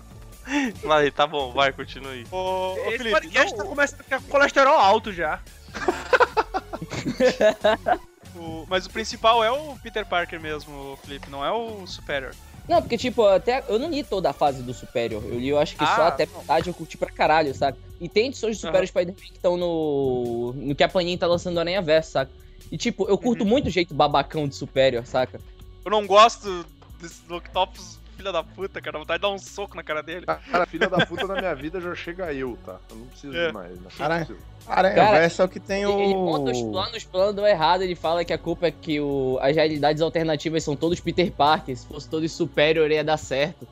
Mas 0.85 1.13
tá 1.13 1.27
bom, 1.27 1.53
vai, 1.53 1.71
continue. 1.71 2.27
o, 2.33 2.37
o 2.37 2.77
Esse 2.87 2.97
Felipe, 2.97 3.21
podcast 3.21 3.51
não, 3.53 3.59
tá 3.59 3.65
começando 3.69 4.01
a 4.01 4.05
ficar 4.05 4.21
com 4.23 4.29
colesterol 4.29 4.79
alto 4.79 5.13
já. 5.13 5.41
o- 8.35 8.65
mas 8.71 8.87
o 8.87 8.91
principal 8.91 9.45
é 9.45 9.51
o 9.51 9.77
Peter 9.83 10.07
Parker 10.07 10.41
mesmo, 10.41 10.95
o 10.95 10.97
Felipe, 10.97 11.29
não 11.29 11.45
é 11.45 11.53
o 11.53 11.87
Superior. 11.87 12.35
Não, 12.69 12.83
porque, 12.83 12.99
tipo, 12.99 13.25
até 13.25 13.65
eu 13.69 13.79
não 13.79 13.89
li 13.91 14.05
toda 14.05 14.31
a 14.31 14.33
fase 14.33 14.63
do 14.63 14.75
Superior. 14.75 15.25
Eu 15.25 15.39
li, 15.39 15.49
eu 15.49 15.59
acho 15.59 15.75
que 15.77 15.87
só 15.87 16.03
Ah, 16.03 16.09
até 16.09 16.27
não. 16.27 16.41
metade 16.41 16.69
eu 16.69 16.75
curti 16.75 16.99
pra 16.99 17.09
caralho, 17.11 17.55
sabe? 17.55 17.79
E 18.01 18.09
tem 18.09 18.27
edições 18.27 18.57
de 18.57 18.61
Superior 18.61 18.81
Aham. 18.83 18.87
Spider-Man 18.87 19.21
que 19.21 19.37
estão 19.37 19.57
no. 19.57 20.53
no 20.55 20.75
que 20.75 20.85
a 20.85 20.89
Panini 20.89 21.17
tá 21.17 21.27
lançando 21.27 21.55
no 21.55 21.61
Aranha 21.61 21.81
Verso, 21.81 22.13
saca? 22.13 22.31
E, 22.71 22.77
tipo, 22.77 23.09
eu 23.09 23.17
curto 23.17 23.43
Uhum. 23.43 23.49
muito 23.51 23.69
o 23.69 23.71
jeito 23.71 23.95
babacão 23.95 24.47
de 24.47 24.55
Superior, 24.55 25.07
saca? 25.07 25.41
Eu 25.85 25.91
não 25.91 26.07
gosto 26.07 26.67
desse 27.01 27.21
Octopus, 27.33 27.98
filha 28.19 28.33
da 28.33 28.43
puta, 28.43 28.81
cara, 28.81 28.93
dá 28.95 28.99
vontade 28.99 29.19
de 29.19 29.23
dar 29.23 29.33
um 29.35 29.39
soco 29.39 29.77
na 29.77 29.83
cara 29.83 30.03
dele. 30.03 30.27
Cara, 30.27 30.67
filha 30.67 30.89
da 30.89 31.07
puta 31.07 31.27
na 31.27 31.37
minha 31.37 31.55
vida 31.55 31.81
já 31.81 31.95
chega 31.95 32.33
eu, 32.35 32.59
tá? 32.67 32.77
Eu 32.91 32.97
não 32.97 33.07
preciso 33.07 33.37
É. 33.37 33.47
de 33.47 33.53
mais. 33.55 33.71
Né? 33.81 33.89
Caralho. 33.97 34.37
Aranha 34.67 34.95
Cara, 34.97 35.19
Verso 35.21 35.41
é 35.41 35.45
o 35.45 35.49
que 35.49 35.61
tem 35.61 35.83
Ele- 35.85 35.93
Ele 36.03 36.15
monta 36.15 36.51
os 36.51 36.59
o. 36.59 36.71
planos, 36.73 36.97
os 36.97 37.05
planos 37.05 37.35
dão 37.35 37.47
errado, 37.47 37.83
ele 37.83 37.95
fala 37.95 38.25
que 38.25 38.33
a 38.33 38.39
culpa 38.39 38.67
é 38.67 38.71
que 38.71 39.01
o, 39.01 39.39
as 39.41 39.55
realidades 39.57 40.03
alternativas 40.03 40.63
são 40.65 40.75
todos 40.77 41.01
Peter 41.01 41.31
Parker, 41.33 41.75
se 41.77 41.87
fosse 41.87 42.09
todos 42.09 42.31
Superior 42.33 42.91
ia 42.91 43.03
dar 43.05 43.17
certo. 43.17 43.67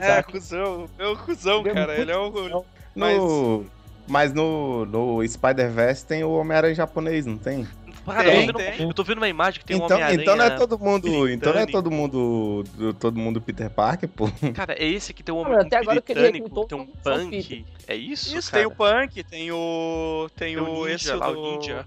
É, 0.00 0.22
cuzão, 0.22 0.88
é 0.98 1.06
o 1.06 1.16
cuzão, 1.16 1.60
Ele 1.60 1.68
é 1.70 1.74
cara, 1.74 1.86
muito 1.94 2.00
ele 2.02 2.10
é 2.12 2.16
o... 2.18 2.64
Mas- 2.94 3.16
No... 3.18 3.64
Mas 4.06 4.34
no, 4.34 4.84
no 4.84 5.26
Spider-Verse 5.26 6.04
tem 6.04 6.22
o 6.24 6.32
Homem-Aranha 6.32 6.74
japonês, 6.74 7.24
não 7.24 7.38
tem? 7.38 7.66
Tem, 8.04 8.46
eu, 8.46 8.52
tô 8.52 8.58
vendo, 8.58 8.76
tem. 8.76 8.88
eu 8.88 8.94
tô 8.94 9.04
vendo 9.04 9.18
uma 9.18 9.28
imagem 9.28 9.60
que 9.60 9.66
tem 9.66 9.76
um 9.76 9.84
então, 9.84 9.96
Homem-Aranha. 9.96 10.22
então 10.22 10.36
não 10.36 10.44
é 10.44 10.50
todo 10.50 10.78
mundo. 10.78 11.28
Então 11.28 11.52
não 11.52 11.60
é 11.60 11.64
britânico. 11.64 11.72
todo 11.72 11.90
mundo. 11.90 12.64
do- 12.74 12.94
Todo 12.94 13.18
mundo 13.18 13.40
Peter 13.40 13.70
Parker, 13.70 14.08
pô. 14.08 14.28
Cara, 14.54 14.74
é 14.74 14.86
esse 14.86 15.12
que 15.14 15.22
tem 15.22 15.34
um 15.34 15.38
homem 15.38 15.54
até 15.58 15.76
agora 15.78 16.00
que 16.02 16.12
ele 16.12 16.20
britânico, 16.20 16.66
tem 16.66 16.78
um 16.78 16.82
um 16.82 16.86
punk. 16.86 17.64
É 17.88 17.94
isso, 17.96 18.36
Isso, 18.36 18.50
cara? 18.50 18.62
tem 18.64 18.72
o 18.72 18.76
Punk, 18.76 19.24
tem 19.24 19.52
o... 19.52 20.28
Tem, 20.36 20.54
Tem 20.54 20.62
o 20.62 20.68
o... 20.70 20.84
ninja 20.86 20.94
esse 20.94 21.12
lá, 21.14 21.28
o 21.30 21.34
do- 21.34 21.42
ninja. 21.56 21.86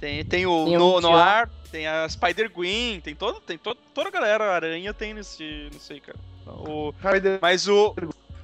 Tem, 0.00 0.24
tem 0.24 0.46
o 0.46 0.64
Tem 0.64 0.76
o 0.76 0.78
no, 0.78 0.94
Ninja. 0.96 1.00
Noir, 1.08 1.48
tem 1.72 1.86
a 1.86 2.08
Spider-Gwen, 2.08 3.00
tem, 3.00 3.14
todo, 3.14 3.40
tem 3.40 3.58
todo, 3.58 3.78
toda 3.92 4.08
a 4.08 4.12
galera 4.12 4.44
aranha 4.54 4.94
tem 4.94 5.12
nesse, 5.12 5.68
nesse 5.72 5.92
aí, 5.92 6.00
cara. 6.00 6.18
O, 6.46 6.92
Spider- 6.98 7.38
mas 7.42 7.66
o, 7.68 7.94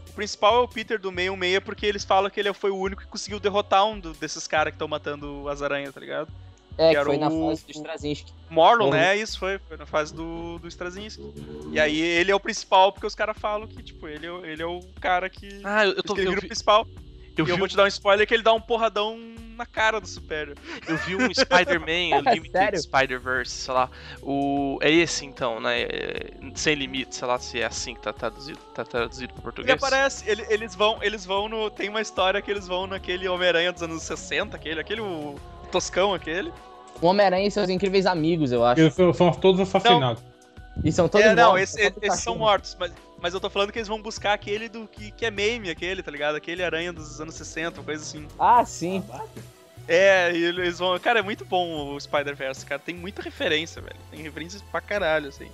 o 0.09 0.13
principal 0.15 0.57
é 0.57 0.61
o 0.65 0.69
Peter 0.69 0.99
do 0.99 1.09
616 1.11 1.61
porque 1.65 1.87
eles 1.87 2.05
falam 2.05 2.29
que 2.31 2.39
ele 2.41 2.53
foi 2.53 2.71
o 2.71 2.77
único 2.77 3.03
que 3.03 3.09
conseguiu 3.09 3.39
derrotar 3.41 3.87
um 3.87 3.99
do- 3.99 4.13
desses 4.15 4.47
caras 4.47 4.73
que 4.73 4.77
estão 4.77 4.89
matando 4.89 5.49
as 5.49 5.63
aranhas, 5.63 5.95
tá 5.95 6.01
ligado? 6.01 6.29
É, 6.77 6.91
que 6.91 6.97
era 6.97 7.05
foi 7.05 7.17
na 7.17 7.29
o- 7.29 7.49
fase 7.51 7.65
do 7.67 7.71
Straczynski. 7.73 8.33
Morlon, 8.51 8.87
Uhum. 8.87 8.91
né? 8.93 9.17
Isso 9.17 9.39
foi, 9.39 9.59
foi 9.59 9.77
na 9.77 9.87
fase 9.87 10.13
do, 10.15 10.59
do 10.59 10.69
Straczynski. 10.69 11.23
E 11.73 11.79
aí 11.81 12.01
ele 12.01 12.31
é 12.31 12.35
o 12.35 12.41
principal, 12.41 12.93
porque 12.93 13.07
os 13.07 13.15
caras 13.15 13.37
falam 13.39 13.67
que, 13.69 13.83
tipo, 13.83 14.07
ele, 14.09 14.27
é 14.27 14.31
o- 14.33 14.45
ele 14.45 14.63
é 14.63 14.67
o 14.67 14.81
cara 15.01 15.29
que. 15.31 15.61
Ah, 15.65 15.85
eu, 15.87 15.93
eu 15.93 16.03
tô 16.03 16.15
que 16.15 16.21
ele 16.21 16.29
vira 16.31 16.41
vi, 16.41 16.47
o 16.47 16.49
principal. 16.49 16.85
eu 17.37 17.47
e 17.47 17.51
eu 17.51 17.55
vi 17.55 17.59
vou 17.59 17.69
te 17.69 17.77
dar 17.77 17.85
um 17.85 17.89
spoiler 17.89 18.27
que 18.27 18.35
ele 18.35 18.43
dá 18.43 18.53
um 18.53 18.61
porradão 18.61 19.17
na 19.57 19.65
cara 19.67 20.01
do 20.01 20.07
Superior. 20.09 20.57
Eu 20.89 20.97
vi 20.99 21.15
um 21.15 21.33
Spider-Man 21.33 22.19
Unlimited 22.19 22.51
Sério? 22.53 22.83
Spider-Verse, 22.83 23.53
sei 23.53 23.75
lá. 23.75 23.89
O... 24.21 24.79
É 24.83 24.91
esse 24.91 25.25
então, 25.25 25.61
né? 25.61 25.83
É, 25.83 26.31
Sem 26.57 26.75
limite, 26.75 27.15
sei 27.15 27.27
lá 27.29 27.39
se 27.39 27.61
é 27.61 27.65
assim 27.65 27.95
que 27.95 28.01
tá 28.01 28.13
traduzido, 28.13 28.59
tá 28.75 28.85
traduzido 28.85 29.33
pro 29.33 29.39
Ele 29.39 29.43
português. 29.45 29.83
aparece, 29.83 30.29
ele- 30.29 30.45
eles 30.49 30.75
vão, 30.75 30.99
eles 31.03 31.25
vão 31.25 31.49
no. 31.49 31.71
Tem 31.71 31.89
uma 31.89 32.01
história 32.01 32.43
que 32.43 32.51
eles 32.51 32.67
vão 32.67 32.87
naquele 32.89 33.29
Homem-Aranha 33.29 33.73
dos 33.73 33.83
anos 33.83 34.03
60, 34.03 34.57
aquele, 34.57 34.81
aquele 34.81 35.01
o 35.01 35.37
Toscão 35.75 36.15
aquele. 36.15 36.53
O 37.03 37.07
Homem-Aranha 37.09 37.49
e 37.49 37.51
seus 37.51 37.69
incríveis 37.69 38.07
amigos, 38.07 38.53
eu 38.53 38.65
acho. 38.65 38.81
Eles 38.81 38.95
são, 38.95 39.33
todos 39.33 39.61
assassinados. 39.61 40.23
E 40.85 40.93
são 40.93 41.09
todos 41.09 41.27
é, 41.27 41.35
não, 41.35 41.51
mortos, 41.53 41.77
esse- 41.77 41.95
esses 42.01 42.21
são 42.21 42.37
mortos, 42.39 42.77
mas, 42.79 42.93
mas 43.21 43.35
eu 43.35 43.41
tô 43.41 43.51
falando 43.51 43.73
que 43.73 43.79
eles 43.79 43.89
vão 43.89 44.01
buscar 44.01 44.33
aquele 44.33 44.69
do 44.69 44.87
que, 44.87 45.11
que 45.11 45.27
é 45.27 45.31
meme, 45.31 45.69
aquele, 45.71 46.03
tá 46.03 46.11
ligado? 46.11 46.37
Aquele 46.37 46.63
aranha 46.63 46.93
dos 46.93 47.21
anos 47.21 47.35
60, 47.35 47.81
uma 47.81 47.85
coisa 47.85 48.03
assim. 48.03 48.27
Ah, 48.39 48.65
sim. 48.65 49.03
É, 49.89 50.33
e 50.33 50.45
eles 50.45 50.79
vão. 50.79 50.99
Cara, 50.99 51.19
é 51.19 51.23
muito 51.23 51.45
bom 51.45 51.95
o 51.95 52.01
Spider-Verse, 52.01 52.65
cara. 52.65 52.81
Tem 52.85 52.95
muita 52.95 53.21
referência, 53.23 53.83
velho. 53.83 53.97
Tem 54.11 54.23
referências 54.23 54.63
pra 54.63 54.81
caralho, 54.81 55.29
assim. 55.29 55.49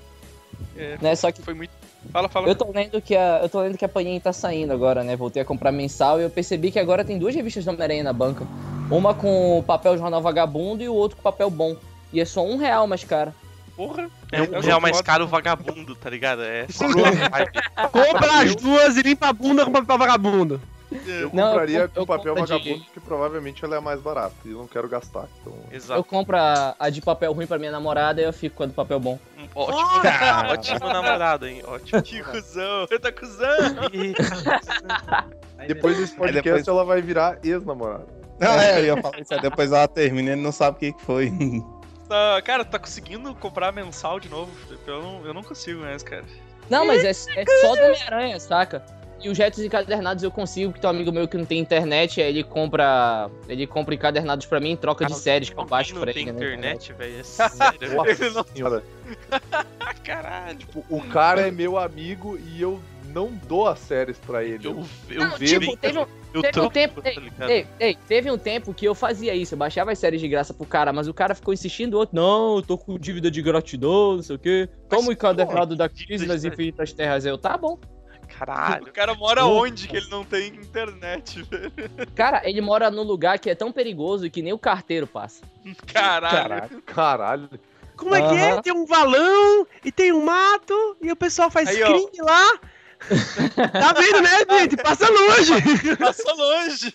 É, 0.77 0.97
Né, 1.01 1.17
só 1.17 1.33
que 1.33 1.43
foi 1.43 1.55
muito. 1.55 1.71
Fala, 2.13 2.29
fala. 2.29 2.49
eu 2.49 2.55
tô 2.55 2.71
lendo 2.71 3.01
que 3.03 3.15
a, 3.17 3.41
eu 3.43 3.49
tô 3.49 3.61
lendo 3.61 3.77
que 3.77 3.85
a 3.85 3.89
Panini 3.89 4.21
tá 4.21 4.33
saindo 4.33 4.73
agora, 4.73 5.03
né? 5.03 5.17
Voltei 5.17 5.43
a 5.43 5.45
comprar 5.45 5.71
mensal 5.73 6.21
e 6.21 6.25
eu 6.25 6.31
percebi 6.31 6.71
que 6.71 6.79
agora 6.79 7.05
tem 7.05 7.19
duas 7.19 7.35
revistas 7.35 7.65
do 7.65 7.69
Homem-Aranha 7.71 8.03
na 8.05 8.13
banca. 8.13 8.47
Uma 8.91 9.15
com 9.15 9.63
papel 9.67 9.97
jornal 9.97 10.21
vagabundo 10.21 10.83
e 10.83 10.89
o 10.89 10.95
outro 10.95 11.17
com 11.17 11.23
papel 11.23 11.51
bom. 11.51 11.77
E 12.13 12.21
é 12.21 12.25
só 12.25 12.45
um 12.45 12.57
real 12.57 12.87
mais 12.87 13.05
cara. 13.05 13.33
Porra. 13.77 14.11
É 14.33 14.43
um 14.43 14.47
Eu 14.47 14.61
real 14.61 14.81
mais 14.81 15.01
caro 15.01 15.27
vagabundo, 15.27 15.95
tá 15.95 16.11
ligado? 16.11 16.43
É 16.43 16.67
Compra 17.91 18.41
as 18.43 18.55
duas 18.57 18.97
e 18.97 19.03
limpa 19.03 19.29
a 19.29 19.33
bunda 19.33 19.65
com 19.65 19.73
papel 19.73 19.99
vagabundo. 19.99 20.61
Eu 21.07 21.31
Não, 21.33 21.45
eu 21.45 21.49
compraria 21.51 21.81
comp- 21.89 21.97
eu 21.97 22.07
com 22.07 22.17
papel 22.17 22.35
compro 22.35 22.47
de- 22.47 22.53
vagabundo, 22.65 22.85
porque 22.85 23.01
provavelmente 23.01 23.65
ela 23.65 23.77
é 23.77 23.81
mais 23.81 24.01
barata. 24.01 24.35
E 24.45 24.51
eu 24.51 24.59
não 24.59 24.67
quero 24.67 24.89
gastar. 24.89 25.27
Então... 25.41 25.53
Eu 25.71 25.77
Exato. 25.77 26.05
compro 26.05 26.37
a, 26.37 26.75
a 26.79 26.91
de 26.91 27.01
papel 27.01 27.33
ruim 27.33 27.47
pra 27.47 27.59
minha 27.59 27.71
namorada 27.71 28.21
e 28.21 28.25
eu 28.25 28.33
fico 28.33 28.57
com 28.57 28.65
a 28.65 28.67
do 28.67 28.73
papel 28.73 28.99
bom. 28.99 29.19
Um 29.39 29.47
ótimo, 29.55 30.53
ótimo 30.53 30.89
namorado, 30.93 31.47
hein? 31.47 31.63
Ótimo. 31.65 32.03
Que 32.03 32.23
cuzão, 32.25 32.87
tá 33.01 33.13
cuzão. 33.13 33.57
Depois 35.67 35.97
desse 35.97 36.15
podcast, 36.17 36.43
depois- 36.43 36.69
ela 36.69 36.85
vai 36.85 37.01
virar 37.01 37.39
ex-namorada. 37.45 38.20
Não, 38.41 38.59
é, 38.59 38.81
eu 38.81 38.85
ia 38.87 39.03
falar 39.03 39.21
isso 39.21 39.35
aí, 39.35 39.41
depois 39.41 39.71
ela 39.71 39.87
termina 39.87 40.31
e 40.31 40.33
ele 40.33 40.41
não 40.41 40.51
sabe 40.51 40.77
o 40.77 40.81
que, 40.81 40.93
que 40.93 41.03
foi. 41.03 41.33
Tá, 42.11 42.43
cara, 42.43 42.65
tá 42.65 42.77
conseguindo 42.77 43.33
comprar 43.37 43.71
mensal 43.71 44.19
de 44.19 44.29
novo? 44.29 44.51
Eu 44.85 45.01
não, 45.01 45.27
eu 45.27 45.33
não 45.33 45.45
consigo 45.45 45.83
mais, 45.83 46.03
cara. 46.03 46.25
Não, 46.69 46.85
mas 46.85 47.05
é, 47.05 47.11
é 47.41 47.45
só 47.61 47.77
do 47.77 47.83
Homem-Aranha, 47.83 48.41
saca? 48.41 48.85
E 49.23 49.29
os 49.29 49.39
retos 49.39 49.61
encadernados 49.61 50.25
eu 50.25 50.31
consigo, 50.31 50.73
que 50.73 50.81
tem 50.81 50.89
um 50.89 50.93
amigo 50.93 51.13
meu 51.13 51.29
que 51.29 51.37
não 51.37 51.45
tem 51.45 51.61
internet, 51.61 52.21
aí 52.21 52.31
ele 52.31 52.43
compra. 52.43 53.31
Ele 53.49 53.65
compra 53.67 53.95
encadernados 53.95 54.47
pra 54.47 54.59
mim 54.59 54.71
em 54.71 54.77
troca 54.77 55.05
de 55.05 55.15
séries 55.15 55.51
que 55.51 55.59
eu 55.59 55.65
baixo 55.65 55.95
não 55.95 56.01
pra 56.01 56.13
tem 56.13 56.23
ele. 56.23 56.33
né? 56.33 56.47
internet, 56.47 56.93
velho. 56.95 57.21
É 57.21 57.23
sério. 57.23 57.95
Nossa. 58.33 58.85
Ah, 59.79 59.95
caralho. 60.03 60.59
Tipo, 60.59 60.85
o 60.89 61.01
cara 61.03 61.47
é 61.47 61.51
meu 61.51 61.79
amigo 61.79 62.39
e 62.39 62.61
eu 62.61 62.81
não 63.13 63.29
dou 63.47 63.67
as 63.69 63.79
séries 63.79 64.19
pra 64.19 64.43
ele. 64.45 64.67
Eu, 64.67 64.85
eu 65.09 65.21
Não, 65.21 65.37
vejo. 65.37 65.61
tipo, 65.61 65.77
teve 65.77 65.99
um, 65.99 66.07
eu 66.35 66.43
teve 66.43 66.61
um 66.61 66.71
tempo. 66.71 67.03
tá 67.03 67.11
Ei, 67.11 67.17
ligado? 67.17 67.51
ei, 67.51 67.67
ei, 67.79 67.95
teve 68.09 68.31
um 68.31 68.39
tempo 68.39 68.73
que 68.73 68.87
eu 68.87 68.95
fazia 68.95 69.35
isso, 69.35 69.55
eu 69.55 69.59
baixava 69.59 69.93
as 69.93 69.99
séries 69.99 70.21
de 70.21 70.29
graça 70.29 70.55
pro 70.55 70.67
cara, 70.67 70.93
mas 70.93 71.09
o 71.09 71.15
cara 71.15 71.35
ficou 71.35 71.53
insistindo, 71.53 71.95
o 71.95 71.99
outro, 71.99 72.15
não, 72.17 72.57
eu 72.57 72.63
tô 72.63 72.79
com 72.79 72.99
dívida 72.99 73.31
de 73.31 73.43
gratidão, 73.43 74.17
não 74.17 74.23
sei 74.23 74.37
o 74.37 74.39
quê. 74.39 74.69
Toma 74.89 75.09
o 75.09 75.13
encadernado 75.13 75.77
da 75.77 75.89
crise 75.89 76.27
nas 76.27 76.45
infinitas 76.45 76.93
terras. 76.93 77.25
Eu, 77.27 77.37
tá 77.39 77.57
bom. 77.57 77.79
Caralho. 78.39 78.85
O 78.87 78.93
cara 78.93 79.15
mora 79.15 79.45
onde 79.45 79.89
que 79.89 79.97
ele 79.97 80.09
não 80.09 80.25
tem 80.25 80.49
internet, 80.49 81.43
velho? 81.51 81.73
Cara, 82.15 82.41
ele 82.49 82.61
mora 82.61 82.89
num 82.91 83.03
lugar 83.03 83.39
que 83.41 83.51
é 83.51 83.55
tão 83.57 83.73
perigoso 83.73 84.31
que 84.31 84.41
nem 84.41 84.53
o 84.53 84.59
carteiro 84.59 85.07
passa. 85.07 85.43
Caralho. 85.93 86.81
Caralho. 86.83 87.51
Como 87.97 88.15
é 88.15 88.29
que 88.29 88.35
é? 88.37 88.63
Tem 88.63 88.73
um 88.73 88.87
valão 88.87 89.67
e 89.85 89.93
tem 89.93 90.13
um 90.13 90.25
mato 90.25 90.97
e 91.03 91.13
o 91.13 91.17
pessoal 91.17 91.51
faz 91.51 91.69
Aí, 91.69 91.83
ó. 91.83 91.87
crime 91.87 92.11
lá. 92.23 92.59
Tá 93.73 93.93
vendo, 93.93 94.21
né, 94.21 94.61
gente? 94.61 94.77
Passa 94.77 95.09
longe. 95.09 95.97
Passa 95.97 96.33
longe. 96.33 96.95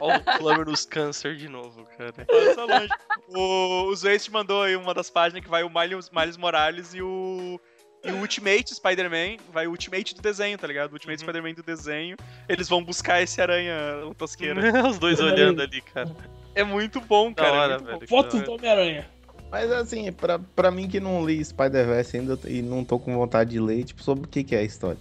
Olha 0.00 0.18
o 0.18 0.38
Plumber's 0.38 0.84
Cancer 0.86 1.36
de 1.36 1.48
novo, 1.48 1.86
cara. 1.96 2.12
Passa 2.26 2.64
longe. 2.64 2.88
O, 3.28 3.92
o 3.92 4.30
mandou 4.32 4.62
aí 4.62 4.76
uma 4.76 4.94
das 4.94 5.10
páginas 5.10 5.44
que 5.44 5.50
vai 5.50 5.62
o 5.62 5.70
Miles, 5.70 6.10
Miles 6.10 6.36
Morales 6.36 6.94
e 6.94 7.02
o. 7.02 7.60
E 8.04 8.10
o 8.10 8.18
Ultimate 8.18 8.72
Spider-Man, 8.72 9.38
vai 9.52 9.66
o 9.66 9.70
Ultimate 9.70 10.14
do 10.14 10.22
desenho, 10.22 10.56
tá 10.56 10.66
ligado? 10.66 10.90
O 10.90 10.92
Ultimate 10.92 11.20
Spider-Man 11.20 11.54
do 11.54 11.62
desenho. 11.62 12.16
Eles 12.48 12.68
vão 12.68 12.84
buscar 12.84 13.20
esse 13.20 13.40
aranha 13.40 13.74
o 14.04 14.14
tosqueira. 14.14 14.60
Os 14.88 14.98
dois 14.98 15.18
olhando 15.18 15.60
ali, 15.60 15.80
cara. 15.80 16.14
É 16.54 16.62
muito 16.62 17.00
bom, 17.00 17.34
cara. 17.34 17.48
é 17.48 17.52
hora, 17.52 17.78
muito 17.78 17.84
bom. 17.84 17.98
velho. 17.98 18.08
Fotos 18.08 18.42
do 18.42 18.52
Homem-Aranha. 18.52 19.10
Mas 19.58 19.72
assim, 19.72 20.12
pra, 20.12 20.38
pra 20.38 20.70
mim 20.70 20.86
que 20.88 21.00
não 21.00 21.24
li 21.24 21.42
Spider-Verse 21.44 22.16
ainda 22.18 22.38
e 22.46 22.60
não 22.62 22.84
tô 22.84 22.98
com 22.98 23.14
vontade 23.16 23.50
de 23.50 23.60
ler, 23.60 23.84
tipo, 23.84 24.02
sobre 24.02 24.26
o 24.26 24.28
que, 24.28 24.44
que 24.44 24.54
é 24.54 24.58
a 24.58 24.62
história. 24.62 24.98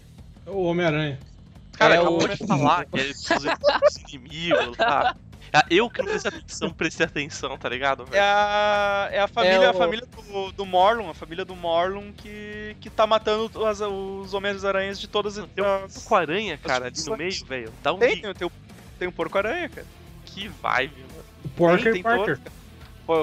O 0.48 0.64
Homem-Aranha. 0.64 1.20
Cara, 1.74 1.96
É 1.96 1.98
acabou 1.98 2.24
o- 2.24 2.28
de 2.30 2.38
falar 2.48 2.86
que 2.86 3.00
é 3.00 3.04
dos 3.08 3.98
inimigos, 4.14 4.78
tá? 4.78 5.14
Ah, 5.54 5.66
Eu 5.70 5.90
que 5.90 6.02
não 6.02 6.08
prestei 6.10 6.32
atenção, 6.38 6.70
prestei 6.72 7.06
atenção, 7.06 7.58
tá 7.58 7.68
ligado? 7.70 8.06
É 8.12 8.20
a, 8.20 9.10
é 9.12 9.20
a 9.20 9.28
família, 9.28 9.56
É 9.58 9.68
a 9.68 9.72
o- 9.72 9.78
família 9.78 10.06
do, 10.06 10.52
do 10.54 10.66
Morlun, 10.66 11.10
a 11.10 11.14
família 11.14 11.44
do 11.46 11.56
Morlun 11.56 12.12
que, 12.14 12.76
que 12.82 12.90
tá 12.90 13.06
matando 13.06 13.66
as- 13.66 13.80
os 13.82 14.34
Homens-Aranhas 14.34 15.00
de 15.00 15.08
todas 15.08 15.38
as. 15.38 15.46
Tem 15.50 15.64
um 15.64 15.88
com 16.06 16.16
aranha, 16.16 16.58
cara, 16.58 16.88
ali 16.88 16.96
no 17.06 17.18
meio, 17.18 17.46
velho. 17.46 17.74
Dá 17.84 17.94
um 17.94 18.00
Tem, 18.00 18.22
tem, 18.22 18.50
tem, 19.00 19.08
um 19.08 19.12
porco-aranha, 19.12 19.70
cara. 19.70 19.86
que 20.26 20.48
vibe, 20.48 20.94
mano. 21.02 21.26
O 21.46 21.50
Porker 21.50 21.84
Tem, 21.84 21.94
tem 21.94 22.04
Parker. 22.04 22.38
todos, 22.38 22.54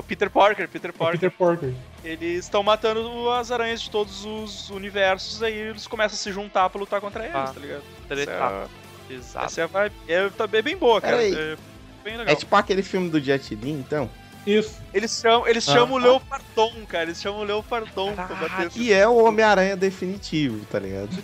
Peter 0.06 0.30
Parker, 0.30 0.68
Peter 0.68 0.90
É 0.90 0.92
Parker. 0.92 1.20
Peter 1.20 1.30
Porker. 1.36 1.72
Eles 2.04 2.44
estão 2.44 2.62
matando 2.62 3.30
as 3.30 3.50
aranhas 3.50 3.80
de 3.82 3.90
todos 3.90 4.24
os 4.24 4.70
universos, 4.70 5.42
aí 5.42 5.54
eles 5.54 5.86
começam 5.86 6.14
a 6.14 6.18
se 6.18 6.32
juntar 6.32 6.68
pra 6.70 6.80
lutar 6.80 7.00
contra 7.00 7.24
eles, 7.24 7.34
Ah, 7.36 7.50
tá 7.52 7.60
ligado? 7.60 7.82
Tretar. 8.08 8.66
Essa, 9.08 9.12
Exato. 9.14 9.46
essa 9.46 9.60
é 9.60 9.64
a 9.64 9.66
vibe. 9.66 9.94
É, 10.08 10.28
tá 10.30 10.46
bem, 10.46 10.76
boa, 10.76 11.00
cara. 11.00 11.22
É 11.22 11.56
bem 12.04 12.16
legal. 12.16 12.32
É 12.32 12.36
tipo 12.36 12.54
aquele 12.56 12.82
filme 12.82 13.10
do 13.10 13.20
Jet 13.20 13.54
Li, 13.54 13.70
então? 13.70 14.08
Isso. 14.46 14.80
Eles 14.92 15.20
chamam, 15.20 15.46
eles 15.46 15.68
Ah. 15.68 15.72
chamam 15.72 15.94
o 15.94 15.98
Leopardon, 15.98 16.72
cara. 16.88 17.04
Eles 17.04 17.20
chamam 17.22 17.40
o 17.40 17.44
Leopardon 17.44 18.12
pra 18.14 18.26
bater. 18.26 18.70
Que 18.70 18.92
é 18.92 19.06
o 19.06 19.24
Homem-Aranha 19.24 19.76
definitivo, 19.76 20.64
tá 20.66 20.78
ligado? 20.80 21.10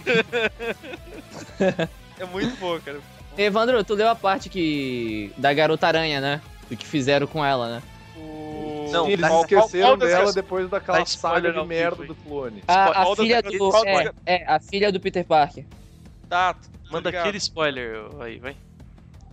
É 2.21 2.25
muito 2.25 2.57
boa, 2.59 2.81
cara. 2.81 2.99
Evandro, 3.37 3.83
tu 3.85 3.95
leu 3.95 4.09
a 4.09 4.15
parte 4.15 4.49
que. 4.49 5.33
da 5.37 5.53
garota 5.53 5.87
aranha, 5.87 6.21
né? 6.21 6.41
Do 6.69 6.77
que 6.77 6.87
fizeram 6.87 7.27
com 7.27 7.45
ela, 7.45 7.77
né? 7.77 7.83
Não, 8.91 9.05
Sim, 9.07 9.13
eles 9.13 9.29
qual- 9.29 9.41
esqueceram 9.43 9.87
qual 9.89 9.97
das 9.97 10.09
dela 10.11 10.33
depois 10.33 10.69
daquela 10.71 11.01
spoiler 11.03 11.43
saga 11.53 11.61
de 11.63 11.67
merda 11.69 12.05
do 12.05 12.15
clone. 12.15 12.63
A, 12.67 12.85
a 12.85 12.93
Qual 12.93 13.17
das- 13.17 13.25
filha 13.25 13.43
do. 13.43 13.59
qual 13.71 13.85
É, 13.87 14.11
é, 14.27 14.45
a 14.47 14.59
filha 14.61 14.91
do 14.93 15.01
Peter 15.01 15.25
Parker. 15.25 15.65
Tá, 16.29 16.55
Manda 16.91 17.09
ligado. 17.11 17.23
aquele 17.23 17.39
spoiler 17.39 18.01
aí, 18.21 18.39
vai. 18.39 18.57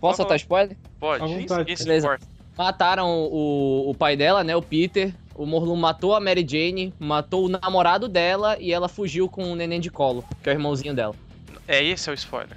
Posso 0.00 0.12
Tá 0.18 0.22
soltar 0.24 0.36
spoiler? 0.36 0.76
Pode, 1.00 1.24
Beleza. 1.24 2.06
importa. 2.06 2.26
Mataram 2.56 3.08
o, 3.30 3.90
o 3.90 3.94
pai 3.94 4.16
dela, 4.16 4.42
né? 4.44 4.54
O 4.56 4.62
Peter. 4.62 5.14
O 5.34 5.44
Morlun 5.44 5.76
matou 5.76 6.14
a 6.14 6.20
Mary 6.20 6.46
Jane, 6.48 6.94
matou 6.98 7.44
o 7.44 7.48
namorado 7.50 8.08
dela 8.08 8.56
e 8.58 8.72
ela 8.72 8.88
fugiu 8.88 9.28
com 9.28 9.52
o 9.52 9.54
neném 9.54 9.78
de 9.78 9.90
colo, 9.90 10.24
que 10.42 10.48
é 10.48 10.52
o 10.52 10.56
irmãozinho 10.56 10.94
dela. 10.94 11.14
É, 11.68 11.84
esse 11.84 12.08
é 12.08 12.12
o 12.12 12.14
spoiler. 12.14 12.56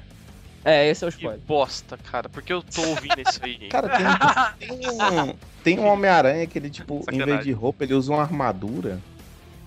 É, 0.69 0.87
esse 0.89 1.03
é 1.03 1.07
o 1.07 1.11
Que 1.11 1.17
spoiler. 1.17 1.39
bosta, 1.47 1.97
cara. 1.97 2.29
Porque 2.29 2.51
eu 2.53 2.61
tô 2.61 2.81
ouvindo 2.81 3.19
isso 3.27 3.39
aí. 3.41 3.69
Cara, 3.69 4.53
tem, 4.59 4.67
tem 4.77 4.89
um, 4.89 5.35
tem 5.63 5.79
um 5.79 5.87
Homem-Aranha 5.87 6.45
que 6.47 6.57
ele, 6.59 6.69
tipo, 6.69 6.97
em 6.99 7.03
Sacanagem. 7.03 7.33
vez 7.33 7.45
de 7.45 7.51
roupa, 7.51 7.83
ele 7.83 7.93
usa 7.93 8.11
uma 8.13 8.21
armadura. 8.21 8.99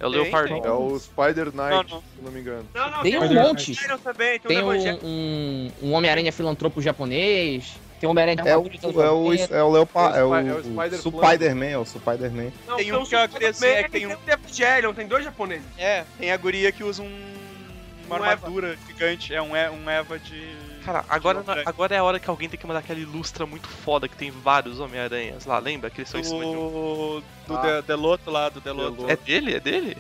É 0.01 0.07
o 0.07 0.11
Tem, 0.11 0.21
Leopardon. 0.23 0.61
tem. 0.61 0.69
É 0.71 0.75
o 0.75 0.99
Spider 0.99 1.47
Knight, 1.47 1.71
Não, 1.71 1.83
não. 1.85 2.01
se 2.01 2.23
não 2.23 2.33
me 2.33 2.41
engano. 2.41 2.67
Não, 2.75 2.91
não, 2.91 3.03
Tem 3.03 3.17
um 3.17 3.21
Spider-Man. 3.23 3.49
monte. 3.49 3.75
Também, 4.03 4.39
tem, 4.41 4.41
Tem 4.41 4.63
um 4.63 4.71
um, 4.73 4.99
um, 5.05 5.73
um 5.83 5.93
Homem-Aranha 5.93 6.33
filantropo 6.33 6.83
japonês. 6.83 7.77
Tem 8.01 8.09
um 8.09 8.11
Homem-Aranha 8.11 8.43
É 8.45 8.57
o, 8.57 8.67
é 8.67 9.11
o, 9.13 9.33
é 9.55 9.63
o 9.63 9.71
Leopard, 9.71 10.17
é 10.17 10.21
É 10.21 10.25
o, 10.25 10.31
o 10.31 10.35
é 10.35 10.43
o 10.55 10.63
Spider-Plan. 10.65 11.23
Spider-Man, 11.29 11.67
é 11.67 11.79
o 11.79 11.85
Spider-Man. 11.85 12.51
Não, 12.67 12.77
Tem 12.77 12.87
tem 12.87 12.95
um 12.97 13.05
que 13.05 13.15
eu 13.15 13.29
queria 13.29 13.53
dizer 13.53 13.69
é 13.69 13.83
que 13.85 13.91
tem 13.91 14.01
tem 14.09 14.11
um- 14.17 14.19
um 14.19 14.33
Evangelion, 14.33 14.93
tem 14.93 15.07
dois 15.07 15.25
japoneses. 15.25 15.65
É, 15.79 16.05
tem 16.19 16.33
a 16.33 16.37
guria 16.37 16.73
que 16.73 16.83
usa 16.83 17.01
um, 17.01 17.23
uma 18.09 18.19
Um 18.19 18.25
armadura 18.25 18.77
gigante. 18.89 19.33
É 19.33 19.41
um, 19.41 19.53
um 19.53 19.89
Eva 19.89 20.19
de. 20.19 20.43
Cara, 20.85 21.05
agora, 21.09 21.43
de 21.43 21.63
agora 21.65 21.95
é 21.95 21.99
a 21.99 22.05
hora 22.05 22.19
que 22.19 22.29
alguém 22.29 22.49
tem 22.49 22.59
que 22.59 22.67
mandar 22.67 22.81
aquela 22.81 22.99
ilustra 22.99 23.47
muito 23.47 23.69
foda 23.69 24.09
que 24.09 24.17
tem 24.17 24.31
vários 24.31 24.81
Homem-Aranhas 24.81 25.47
lá, 25.47 25.59
lembra? 25.59 25.89
Que 25.91 26.01
eles 26.01 26.09
são 26.09 26.19
em 26.21 26.25
cima 26.25 26.41
de 26.41 26.47
um. 26.47 26.53
do, 27.47 27.57
Ah. 27.57 27.81
De- 27.81 27.87
Deloto 27.87 28.31
lá, 28.31 28.49
do 28.49 28.61
Deloto. 28.61 28.93
Deloto. 28.93 29.11
É 29.13 29.17
dele? 29.17 29.55
É 29.55 29.61
dele? 29.61 29.97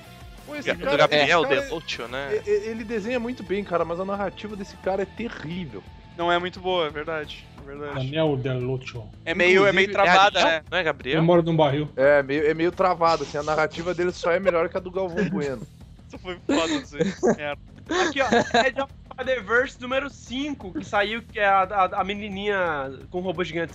Pô, 0.46 0.56
esse 0.56 0.72
do 0.72 0.84
cara- 0.84 0.96
Gabriel 0.96 1.42
cara 1.42 1.54
é- 1.54 1.60
Delotio, 1.60 2.08
né? 2.08 2.42
Ele 2.46 2.82
desenha 2.84 3.20
muito 3.20 3.42
bem, 3.42 3.62
cara, 3.62 3.84
mas 3.84 4.00
a 4.00 4.04
narrativa 4.04 4.56
desse 4.56 4.76
cara 4.78 5.02
é 5.02 5.06
terrível. 5.06 5.82
Não 6.16 6.30
é 6.30 6.38
muito 6.38 6.60
boa, 6.60 6.86
é 6.86 6.90
verdade. 6.90 7.46
É 7.62 7.64
verdade. 7.64 8.18
Ocho. 8.68 9.04
É 9.24 9.34
meio, 9.34 9.64
é 9.66 9.72
meio 9.72 9.88
Inclusive, 9.88 9.92
travada, 9.92 10.40
é 10.40 10.44
né? 10.44 10.62
Não 10.70 10.78
é, 10.78 10.82
Gabriel? 10.82 11.20
Memória 11.20 11.42
de 11.44 11.50
um 11.50 11.56
barril. 11.56 11.88
É 11.96 12.22
meio, 12.22 12.46
é 12.50 12.52
meio 12.54 12.72
travado, 12.72 13.22
assim, 13.22 13.38
a 13.38 13.42
narrativa 13.42 13.94
dele 13.94 14.10
só 14.10 14.32
é 14.32 14.40
melhor 14.40 14.68
que 14.68 14.76
a 14.76 14.80
do 14.80 14.90
Galvão 14.90 15.24
Bueno. 15.30 15.62
Isso 16.08 16.18
foi 16.18 16.36
foda, 16.44 16.64
aí. 16.64 17.36
Merda. 17.36 17.62
Aqui, 18.08 18.20
ó, 18.20 18.26
Edge 18.66 18.80
of 18.80 18.92
Spider-Verse 19.12 19.80
número 19.80 20.10
5, 20.10 20.72
que 20.72 20.84
saiu, 20.84 21.22
que 21.22 21.38
é 21.38 21.46
a, 21.46 21.62
a, 21.62 22.00
a 22.00 22.04
menininha 22.04 22.98
com 23.10 23.18
o 23.18 23.22
robô 23.22 23.44
gigante. 23.44 23.74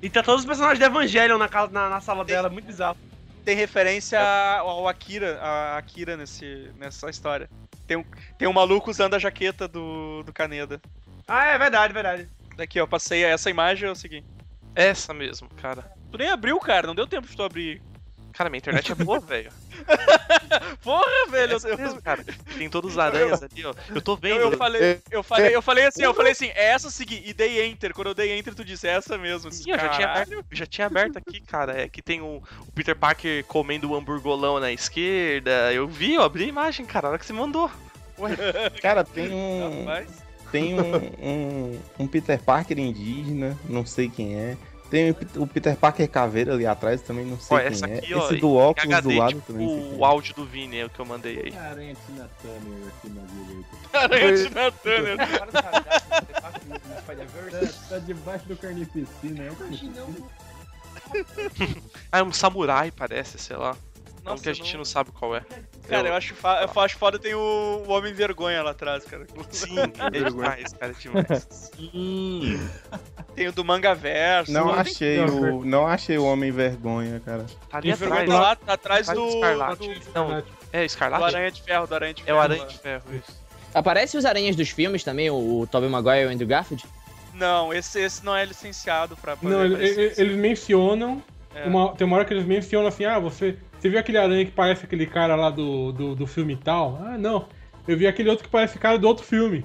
E 0.00 0.08
tá 0.08 0.22
todos 0.22 0.42
os 0.42 0.46
personagens 0.46 0.78
de 0.78 0.84
Evangelion 0.84 1.38
na, 1.38 1.48
casa, 1.48 1.72
na, 1.72 1.88
na 1.88 2.00
sala 2.00 2.24
dela, 2.24 2.48
muito 2.48 2.66
bizarro. 2.66 2.96
Tem 3.44 3.56
referência 3.56 4.20
ao 4.58 4.86
Akira, 4.86 5.38
a 5.40 5.78
Akira 5.78 6.16
nesse, 6.16 6.70
nessa 6.78 7.10
história. 7.10 7.50
Tem 7.86 7.96
um, 7.96 8.04
tem 8.36 8.46
um 8.46 8.52
maluco 8.52 8.90
usando 8.90 9.14
a 9.14 9.18
jaqueta 9.18 9.66
do, 9.66 10.22
do 10.22 10.32
Kaneda. 10.32 10.80
Ah, 11.26 11.46
é 11.46 11.58
verdade, 11.58 11.92
verdade. 11.92 12.28
Daqui, 12.56 12.80
ó, 12.80 12.86
passei 12.86 13.24
essa 13.24 13.50
imagem, 13.50 13.88
o 13.88 13.96
seguinte. 13.96 14.26
Essa 14.74 15.12
mesmo, 15.12 15.48
cara. 15.60 15.90
Tu 16.10 16.18
nem 16.18 16.30
abriu, 16.30 16.58
cara, 16.60 16.86
não 16.86 16.94
deu 16.94 17.06
tempo 17.06 17.26
de 17.26 17.36
tu 17.36 17.42
abrir. 17.42 17.82
Cara, 18.32 18.48
minha 18.50 18.58
internet 18.58 18.92
é 18.92 18.94
boa, 18.94 19.18
velho. 19.20 19.50
Porra, 20.82 21.30
velho! 21.30 21.56
Essa 21.56 21.68
eu- 21.68 21.78
mesmo, 21.78 22.00
cara. 22.02 22.24
Tem 22.56 22.68
todos 22.70 22.92
os 22.92 22.98
aranhas 22.98 23.42
ali, 23.42 23.64
ó. 23.64 23.74
Eu 23.94 24.00
tô 24.00 24.12
Eu, 24.12 24.16
vendo. 24.16 24.40
eu 24.40 24.56
falei, 24.56 25.00
eu 25.10 25.22
falei, 25.22 25.56
eu 25.56 25.62
falei 25.62 25.86
assim, 25.86 26.02
eu 26.02 26.14
falei 26.14 26.32
assim, 26.32 26.48
é 26.54 26.66
essa 26.70 26.90
seguir, 26.90 27.22
e 27.26 27.32
dei 27.32 27.64
enter. 27.66 27.92
Quando 27.92 28.08
eu 28.08 28.14
dei 28.14 28.38
enter, 28.38 28.54
tu 28.54 28.64
disse 28.64 28.86
é 28.86 28.92
essa 28.92 29.18
mesmo. 29.18 29.50
Sim, 29.52 29.70
eu 29.70 29.78
já 29.78 29.88
tinha, 29.88 30.08
aberto, 30.08 30.32
eu 30.32 30.44
já 30.52 30.66
tinha 30.66 30.86
aberto 30.86 31.16
aqui, 31.16 31.40
cara. 31.40 31.82
É 31.82 31.88
que 31.88 32.00
tem 32.02 32.20
o, 32.20 32.42
o 32.66 32.72
Peter 32.74 32.96
Parker 32.96 33.44
comendo 33.44 33.90
o 33.90 33.96
hamburgolão 33.96 34.60
na 34.60 34.72
esquerda. 34.72 35.72
Eu 35.72 35.88
vi, 35.88 36.14
eu 36.14 36.22
abri 36.22 36.44
a 36.44 36.48
imagem, 36.48 36.86
cara, 36.86 37.08
a 37.08 37.10
hora 37.10 37.18
que 37.18 37.26
você 37.26 37.32
mandou. 37.32 37.70
Cara, 38.82 39.04
tem 39.04 39.30
um. 39.32 39.84
Rapaz. 39.84 40.08
Tem 40.50 40.74
um, 40.74 40.96
um, 41.22 41.80
um 42.00 42.06
Peter 42.08 42.42
Parker 42.42 42.78
indígena, 42.78 43.56
não 43.68 43.84
sei 43.86 44.08
quem 44.08 44.34
é. 44.34 44.56
Tem 44.90 45.10
o 45.10 45.14
Pet- 45.14 45.38
o 45.38 45.46
Peter 45.46 45.76
Parker 45.76 46.08
caveira 46.08 46.54
ali 46.54 46.66
atrás, 46.66 47.02
também 47.02 47.26
não 47.26 47.38
sei 47.38 47.56
Ó, 47.56 47.60
quem 47.60 47.68
é. 47.92 47.98
aqui, 47.98 48.14
ó. 48.14 48.24
Esse 48.24 48.36
do 48.36 48.54
óculos 48.54 48.94
HD, 48.94 49.12
do 49.14 49.18
lado 49.18 49.34
tipo, 49.34 49.52
também. 49.52 49.68
o 49.68 49.98
é. 50.02 50.06
áudio 50.06 50.34
do 50.34 50.46
Vini 50.46 50.78
é 50.78 50.86
o 50.86 50.90
que 50.90 50.98
eu 50.98 51.04
mandei 51.04 51.38
aí. 51.44 51.54
Aranha 51.56 51.94
Tina 52.06 52.28
Turner 52.40 52.88
aqui 52.88 53.08
na 53.10 53.22
direita. 53.26 53.68
Aranha 53.92 54.48
Tina 54.48 54.72
Turner. 54.72 55.16
Tá, 55.52 55.82
tá 57.88 57.98
debaixo 57.98 58.46
do 58.46 58.56
carnificina, 58.56 59.44
é 59.44 59.50
o 59.50 59.56
carnificina. 59.56 60.06
Ah, 62.12 62.18
é 62.18 62.22
um 62.22 62.32
samurai, 62.32 62.90
parece, 62.90 63.38
sei 63.38 63.56
lá. 63.56 63.76
É 64.28 64.30
um 64.30 64.32
Nossa, 64.32 64.42
que 64.44 64.48
a 64.50 64.52
gente 64.54 64.76
não 64.76 64.84
sabe 64.84 65.10
qual 65.12 65.34
é. 65.36 65.42
Cara, 65.88 66.08
eu 66.08 66.14
acho, 66.14 66.34
fa- 66.34 66.68
eu 66.74 66.82
acho 66.82 66.96
foda 66.98 67.18
tem 67.18 67.34
o, 67.34 67.82
o 67.86 67.90
Homem 67.90 68.12
Vergonha 68.12 68.62
lá 68.62 68.70
atrás, 68.72 69.04
cara. 69.04 69.26
Sim, 69.50 69.76
é 69.98 70.10
demais, 70.28 70.72
cara, 70.74 70.92
é 70.92 71.00
demais. 71.00 71.70
Tem 73.34 73.48
o 73.48 73.52
do 73.52 73.64
Manga 73.64 73.94
Verso. 73.94 74.52
Não 74.52 74.68
tem- 74.70 74.78
achei 74.80 75.20
o. 75.24 75.64
Não 75.64 75.86
achei 75.86 76.18
o 76.18 76.24
Homem 76.24 76.50
Vergonha, 76.50 77.20
cara. 77.24 77.46
Tá 77.70 77.78
ali 77.78 77.92
vergonha 77.92 78.22
atrás. 78.22 78.40
tá 78.40 78.40
lá, 78.48 78.56
tá 78.56 78.72
atrás 78.72 79.06
do, 79.08 79.14
do 79.14 79.28
Escarlate. 79.28 79.88
do, 79.88 80.00
Não, 80.14 80.36
é 80.72 80.78
do 80.80 80.84
Escarlate? 80.84 81.24
Aranha 81.36 81.50
de 81.50 81.62
Ferro, 81.62 81.86
do 81.86 81.94
Aranha 81.94 82.14
de 82.14 82.22
É 82.22 82.24
Ferro. 82.24 82.38
o 82.38 82.40
Aranha 82.40 82.66
de 82.66 82.78
Ferro, 82.78 83.02
isso. 83.14 83.48
Aparece 83.74 84.16
os 84.16 84.24
aranhas 84.24 84.56
dos 84.56 84.70
filmes 84.70 85.04
também, 85.04 85.30
o, 85.30 85.60
o 85.60 85.66
Tobey 85.66 85.88
Maguire 85.88 86.22
e 86.22 86.26
o 86.26 86.30
Andrew 86.30 86.48
Garfield? 86.48 86.84
Não, 87.34 87.72
esse, 87.72 88.00
esse 88.00 88.24
não 88.24 88.34
é 88.34 88.44
licenciado 88.44 89.16
pra 89.16 89.36
poder 89.36 89.54
Não, 89.54 89.64
ele- 89.64 90.12
eles 90.16 90.36
mencionam. 90.36 91.22
É. 91.54 91.64
uma- 91.66 91.94
tem 91.94 92.06
uma 92.06 92.16
hora 92.16 92.24
que 92.24 92.32
eles 92.34 92.44
mencionam 92.44 92.88
assim: 92.88 93.04
ah, 93.04 93.18
você, 93.18 93.56
você 93.78 93.88
viu 93.88 93.98
aquele 93.98 94.18
aranha 94.18 94.44
que 94.44 94.50
parece 94.52 94.84
aquele 94.84 95.06
cara 95.06 95.34
lá 95.36 95.50
do, 95.50 95.92
do, 95.92 96.14
do 96.14 96.26
filme 96.26 96.56
tal? 96.56 96.98
Ah, 97.04 97.16
não. 97.18 97.46
Eu 97.86 97.96
vi 97.96 98.06
aquele 98.06 98.28
outro 98.28 98.44
que 98.44 98.50
parece 98.50 98.78
cara 98.78 98.98
do 98.98 99.06
outro 99.08 99.24
filme. 99.24 99.64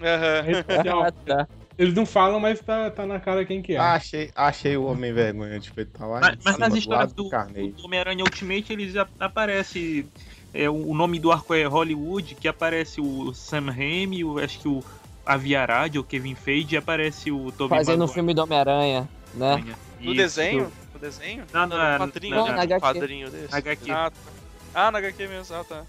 É. 0.00 0.42
Ah, 1.04 1.12
tá. 1.12 1.48
Eles 1.76 1.92
não 1.94 2.06
falam, 2.06 2.38
mas 2.38 2.60
tá, 2.60 2.88
tá 2.90 3.04
na 3.04 3.18
cara 3.18 3.44
quem 3.44 3.60
que 3.60 3.74
é. 3.74 3.78
Ah, 3.78 3.94
achei, 3.94 4.30
achei 4.36 4.76
o 4.76 4.84
Homem 4.84 5.12
Vergonha 5.12 5.58
de 5.58 5.70
feito 5.70 5.90
tá 5.98 6.06
lá. 6.06 6.20
Mas, 6.20 6.36
mas 6.44 6.58
nas 6.58 6.72
do 6.72 6.78
histórias 6.78 7.12
do, 7.12 7.28
Carneiro. 7.28 7.72
do 7.72 7.84
Homem-Aranha 7.84 8.22
Ultimate, 8.22 8.72
eles 8.72 8.94
ap- 8.94 9.10
aparece 9.18 10.06
é, 10.52 10.70
o 10.70 10.94
nome 10.94 11.18
do 11.18 11.32
arco 11.32 11.52
é 11.52 11.64
Hollywood, 11.64 12.36
que 12.36 12.46
aparece 12.46 13.00
o 13.00 13.34
Sam 13.34 13.72
Raimi, 13.72 14.22
o, 14.22 14.38
acho 14.38 14.60
que 14.60 14.68
o 14.68 14.84
Aviarad, 15.26 15.96
o 15.98 16.04
Kevin 16.04 16.36
Feige, 16.36 16.76
e 16.76 16.78
aparece 16.78 17.32
o 17.32 17.50
Tobey 17.50 17.76
Fazendo 17.78 17.96
o 17.96 17.98
Maguire. 18.00 18.14
filme 18.14 18.34
do 18.34 18.42
Homem-Aranha, 18.42 19.08
né? 19.34 19.64
No 20.00 20.12
Isso. 20.12 20.14
desenho? 20.14 20.72
Desenho? 21.08 21.44
Não, 21.52 21.66
não, 21.66 21.80
é, 21.82 21.98
quadrinho, 21.98 22.34
Não, 22.36 22.44
né? 22.46 22.52
na 22.52 22.58
Um 22.58 22.62
HQ. 22.62 22.80
quadrinho 22.80 23.30
desse. 23.30 23.50
na 23.52 23.58
HQ. 23.58 23.90
Ah, 23.90 24.10
tá. 24.10 24.32
Ah, 24.74 24.90
na 24.90 24.98
HQ 24.98 25.28
mesmo. 25.28 25.54
Ah, 25.56 25.64
tá. 25.64 25.82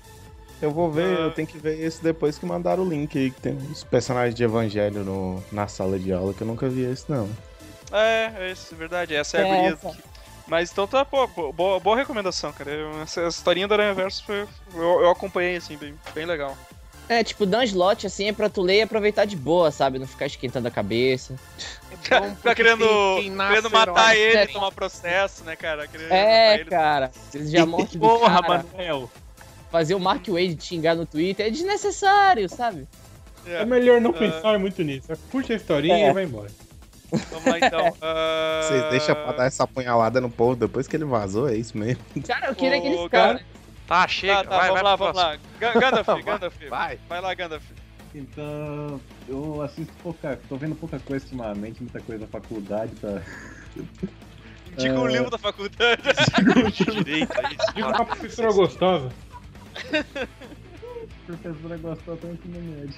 Eu 0.62 0.72
vou 0.72 0.92
ver, 0.92 1.18
Ah. 1.18 1.22
eu 1.22 1.32
tenho 1.32 1.48
que 1.48 1.58
ver 1.58 1.80
esse 1.80 2.02
depois 2.04 2.38
que 2.38 2.46
mandaram 2.46 2.84
o 2.84 2.90
link 2.90 3.18
aí, 3.18 3.32
que 3.32 3.40
tem 3.42 3.56
os 3.72 3.84
personagens 3.84 4.36
de 4.36 4.44
Evangelho 4.44 5.04
no, 5.04 5.44
na 5.52 5.68
sala 5.68 5.98
de 6.00 6.12
aula, 6.14 6.34
que 6.34 6.42
eu 6.42 6.48
nunca 6.48 6.68
vi 6.70 6.84
esse 6.84 7.10
não. 7.10 7.30
É, 7.92 8.32
é 8.40 8.52
isso, 8.52 8.74
é 8.74 8.78
verdade. 8.78 9.16
Essa 9.16 9.38
é 9.38 9.44
a 9.44 9.48
É 9.48 9.56
guria. 9.56 9.74
essa. 9.74 9.90
que- 9.98 10.04
Mas 10.48 10.72
então 10.72 10.86
tá, 10.88 11.04
pô, 11.04 11.26
boa, 11.52 11.80
boa 11.80 11.96
recomendação, 11.98 12.52
cara. 12.54 12.70
Eu- 12.72 13.02
Essa, 13.02 13.22
essa 13.22 13.38
historinha 13.38 13.68
do 13.68 13.74
Aranha 13.74 13.94
Verso 13.94 14.24
foi. 14.26 14.46
Eu, 14.76 15.02
eu 15.02 15.10
acompanhei, 15.10 15.56
assim, 15.56 15.76
bem, 15.78 15.94
bem 16.14 16.26
legal. 16.26 16.56
É, 17.08 17.24
tipo, 17.24 17.46
dar 17.46 17.60
um 17.60 17.64
slot 17.64 18.08
assim 18.08 18.28
é 18.30 18.34
pra 18.34 18.50
tu 18.50 18.62
ler 18.62 18.78
e 18.78 18.82
aproveitar 18.82 19.26
de 19.26 19.36
boa, 19.36 19.70
sabe? 19.72 20.00
Não 20.00 20.08
ficar 20.08 20.26
esquentando 20.26 20.68
a 20.68 20.72
cabeça. 20.72 21.36
Fica 22.02 22.56
querendo, 22.56 22.86
quem 23.20 23.32
nasce 23.32 23.50
querendo 23.56 23.72
matar 23.72 24.16
herói. 24.16 24.18
ele, 24.32 24.38
É. 24.38 24.48
tomar 24.48 24.72
processo, 24.72 25.44
né, 25.44 25.56
cara? 25.56 25.88
Querendo 25.88 26.12
É, 26.12 26.56
ele. 26.56 26.66
cara. 26.66 27.12
Eles 27.34 27.52
já 27.52 27.66
morrem 27.66 27.88
do 27.88 28.00
Porra, 28.00 28.42
cara. 28.42 28.66
Manuel! 28.74 29.10
Fazer 29.72 29.96
o 29.96 30.00
Mark 30.00 30.28
Wade 30.28 30.58
xingar 30.60 30.96
no 30.96 31.06
Twitter 31.06 31.46
é 31.48 31.50
desnecessário, 31.50 32.48
sabe? 32.50 32.88
É. 33.46 33.62
É 33.62 33.66
melhor 33.66 34.00
não 34.02 34.12
Ah. 34.12 34.14
pensar 34.14 34.58
muito 34.60 34.82
nisso. 34.84 35.08
Curte 35.32 35.54
a 35.54 35.56
historinha 35.56 35.96
É. 36.08 36.10
e 36.10 36.14
vai 36.14 36.24
embora. 36.24 36.50
Vamos 37.32 37.46
lá 37.46 37.58
então. 37.60 37.94
Ah, 38.02 38.62
Vocês 38.64 38.90
deixam 38.90 39.16
pra 39.16 39.32
dar 39.34 39.46
essa 39.46 39.64
apunhalada 39.64 40.20
no 40.20 40.30
povo 40.30 40.56
depois 40.56 40.88
que 40.88 40.96
ele 40.96 41.06
vazou, 41.06 41.48
é 41.48 41.56
isso 41.56 41.78
mesmo? 41.78 42.02
Cara, 42.28 42.48
eu 42.48 42.56
queria 42.56 42.82
que 42.82 42.90
cara. 43.10 43.38
ficassem. 43.40 43.46
Tá, 43.88 44.08
chega. 44.08 44.44
Tá, 44.44 44.44
tá, 44.44 44.50
vai, 44.58 44.68
vamos 44.68 44.74
vai 44.74 44.84
lá, 44.84 44.96
vamos 44.96 45.16
lá. 45.16 45.38
Ga- 45.60 45.74
Gandalf, 45.74 46.08
Gandalf. 46.26 46.56
Vai. 46.70 47.00
Vai 47.08 47.22
lá, 47.22 47.34
Gandalf. 47.34 47.64
Então, 48.14 49.00
eu 49.28 49.62
assisto 49.62 49.94
pouca. 50.02 50.40
tô 50.48 50.56
vendo 50.56 50.76
pouca 50.76 50.98
coisa 51.00 51.26
ultimamente, 51.26 51.82
muita 51.82 52.00
coisa 52.02 52.22
da 52.26 52.28
faculdade, 52.28 52.96
tá? 52.96 53.22
Indica 54.72 55.00
um 55.00 55.08
É. 55.08 55.12
livro 55.12 55.30
da 55.30 55.38
faculdade. 55.38 56.02
Direito 56.74 57.32
aí. 57.46 57.58
Diga 57.76 57.88
uma 57.90 58.06
professora 58.06 58.52
gostosa. 58.54 59.10
professora 61.26 61.78
gostou 61.78 62.18
tanto 62.18 62.48
no 62.48 62.62
médio. 62.62 62.96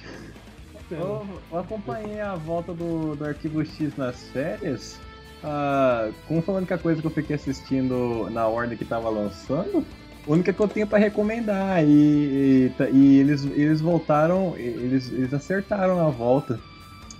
Eu, 0.90 1.26
eu 1.52 1.58
acompanhei 1.58 2.20
a 2.20 2.34
volta 2.34 2.72
do, 2.72 3.14
do 3.14 3.24
Arquivo 3.24 3.64
X 3.64 3.96
nas 3.96 4.22
férias. 4.30 4.98
Ah, 5.44 6.10
como 6.26 6.40
falando 6.42 6.66
que 6.66 6.74
a 6.74 6.78
coisa 6.78 7.00
que 7.00 7.06
eu 7.06 7.10
fiquei 7.12 7.36
assistindo 7.36 8.28
na 8.30 8.46
ordem 8.46 8.76
que 8.76 8.84
tava 8.84 9.08
lançando, 9.08 9.84
única 10.32 10.52
que 10.52 10.60
eu 10.60 10.68
tenho 10.68 10.86
pra 10.86 10.98
recomendar. 10.98 11.82
E, 11.84 12.66
e, 12.66 12.72
tá- 12.76 12.88
e 12.90 13.18
eles, 13.18 13.44
eles 13.44 13.80
voltaram, 13.80 14.54
eles, 14.56 15.10
eles 15.10 15.32
acertaram 15.34 16.06
a 16.06 16.10
volta. 16.10 16.58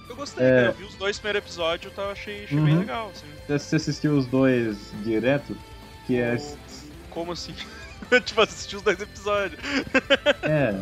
Eu 0.09 0.17
gostei, 0.17 0.45
É. 0.47 0.51
cara. 0.51 0.67
Eu 0.69 0.73
vi 0.75 0.85
os 0.85 0.95
dois 0.95 1.19
primeiros 1.19 1.47
episódios, 1.47 1.93
eu 1.97 2.11
achei, 2.11 2.45
achei 2.45 2.59
bem 2.61 2.75
Uhum. 2.75 2.81
legal. 2.81 3.11
Assim. 3.11 3.27
Você 3.49 3.77
assistiu 3.77 4.17
os 4.17 4.27
dois 4.27 4.91
direto? 5.05 5.57
Que 6.07 6.17
é. 6.17 6.37
Como 7.11 7.33
assim? 7.33 7.55
tipo, 8.25 8.41
assisti 8.41 8.77
os 8.77 8.83
dois 8.83 9.01
episódios. 9.01 9.61
É. 10.43 10.75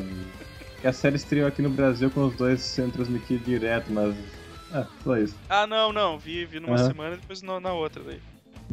A 0.87 0.93
série 0.93 1.17
estreou 1.17 1.49
aqui 1.49 1.63
no 1.63 1.71
Brasil 1.71 2.11
com 2.11 2.25
os 2.27 2.35
dois 2.37 2.61
sendo 2.61 2.93
transmitidos 2.93 3.45
direto, 3.45 3.91
mas. 3.93 4.15
Ah, 4.73 4.87
só 5.03 5.17
isso. 5.17 5.35
Ah, 5.49 5.67
não, 5.67 5.93
não. 5.93 6.19
Vi, 6.19 6.45
vi 6.45 6.61
numa 6.61 6.77
Aham. 6.77 6.87
semana 6.87 7.15
e 7.15 7.19
depois 7.19 7.43
na, 7.43 7.59
na 7.59 7.73
outra 7.73 8.03
daí. 8.05 8.21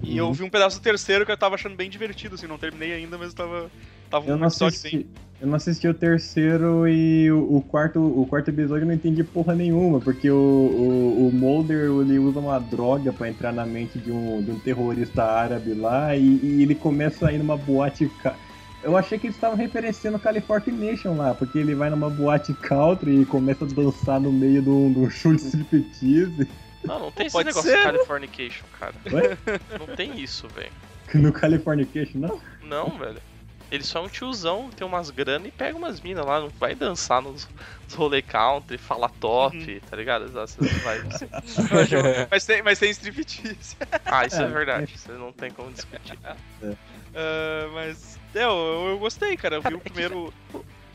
E 0.02 0.12
Uhum. 0.20 0.28
eu 0.28 0.34
vi 0.34 0.44
um 0.44 0.50
pedaço 0.50 0.80
do 0.80 0.84
terceiro 0.84 1.26
que 1.26 1.32
eu 1.32 1.38
tava 1.38 1.56
achando 1.56 1.76
bem 1.76 1.90
divertido, 1.90 2.36
assim, 2.36 2.48
não 2.48 2.58
terminei 2.58 2.94
ainda, 2.94 3.18
mas 3.18 3.34
tava. 3.34 3.70
Tava 4.10 4.30
Eu 4.30 4.36
um 4.36 4.40
não 4.40 4.48
assisti. 4.48 4.98
bem. 4.98 5.06
Eu 5.42 5.48
não 5.48 5.56
assisti 5.56 5.88
o 5.90 5.94
terceiro 5.94 6.88
e 6.88 7.30
o, 7.30 7.58
o 7.58 7.62
quarto, 7.62 8.00
o 8.00 8.26
quarto 8.26 8.48
episódio 8.50 8.84
eu 8.84 8.88
não 8.88 8.94
entendi 8.94 9.24
porra 9.26 9.54
nenhuma, 9.54 10.00
porque 10.00 10.30
o, 10.32 10.36
o, 10.38 11.28
o 11.28 11.32
Mulder 11.34 11.90
ele 11.90 12.18
usa 12.18 12.40
uma 12.40 12.60
droga 12.60 13.12
pra 13.12 13.28
entrar 13.28 13.52
na 13.52 13.66
mente 13.66 14.00
de 14.00 14.10
um, 14.10 14.42
de 14.42 14.52
um 14.52 14.60
terrorista 14.60 15.24
árabe 15.24 15.74
lá 15.74 16.16
e, 16.16 16.40
e 16.42 16.62
ele 16.64 16.76
começa 16.76 17.28
a 17.28 17.34
ir 17.34 17.40
numa 17.40 17.58
boate. 17.58 18.10
ca- 18.22 18.38
Eu 18.82 18.96
achei 18.96 19.20
que 19.20 19.28
eles 19.28 19.36
estavam 19.36 19.58
referenciando 19.58 20.18
Californication 20.18 21.16
lá, 21.18 21.34
porque 21.34 21.58
ele 21.60 21.76
vai 21.76 21.90
numa 21.90 22.10
boate 22.10 22.54
country 22.54 23.22
e 23.22 23.26
começa 23.26 23.66
a 23.66 23.68
dançar 23.68 24.22
no 24.22 24.32
meio 24.32 24.62
de 24.62 24.70
um, 24.70 24.94
de 24.94 25.00
um 25.00 25.10
show 25.10 25.34
de 25.36 25.42
striptease. 25.42 26.48
Não, 26.84 27.00
não 27.00 27.12
tem 27.12 27.26
esse 27.28 27.34
Pode 27.34 27.48
negócio 27.48 27.70
ser, 27.70 27.78
de 27.78 27.84
né? 27.86 27.92
Californication, 27.92 28.66
cara. 28.80 28.94
Ué? 29.12 29.38
Não 29.80 29.96
tem 29.96 30.20
isso, 30.20 30.48
velho. 30.50 30.72
No 31.16 31.32
Californication, 31.32 32.18
não? 32.20 32.42
Não, 32.64 32.98
velho. 32.98 33.22
Ele 33.70 33.84
só 33.84 34.00
é 34.00 34.02
um 34.04 34.08
tiozão, 34.08 34.70
tem 34.70 34.86
umas 34.86 35.10
grana 35.10 35.48
e 35.48 35.52
pega 35.52 35.76
umas 35.78 36.00
minas 36.02 36.26
lá, 36.26 36.40
não 36.40 36.50
vai 36.60 36.76
dançar 36.76 37.22
nos, 37.22 37.48
nos 37.86 37.94
rolê 37.94 38.22
country, 38.22 38.78
fala 38.78 39.10
top, 39.10 39.58
Uhum. 39.58 39.80
tá 39.90 39.98
ligado? 39.98 40.26
Essas 40.26 40.56
vibes. 40.58 41.24
mas, 42.32 42.46
tem, 42.46 42.62
mas 42.62 42.80
tem 42.80 42.90
striptease. 42.92 43.76
Ah, 44.06 44.26
isso 44.26 44.42
é 44.42 44.46
É, 44.46 44.48
verdade, 44.48 44.94
isso 44.94 45.12
não 45.14 45.32
tem 45.32 45.52
como 45.52 45.72
discutir. 45.72 46.18
Ah, 46.24 47.68
mas. 47.74 48.18
É, 48.36 48.44
eu, 48.44 48.88
eu 48.92 49.00
gostei, 49.00 49.36
cara. 49.38 49.56
Eu 49.56 49.62
Cara, 49.64 49.76
vi 49.76 49.82
o 49.82 49.82
é 49.82 49.84
que 49.84 49.90
primeiro. 49.92 50.34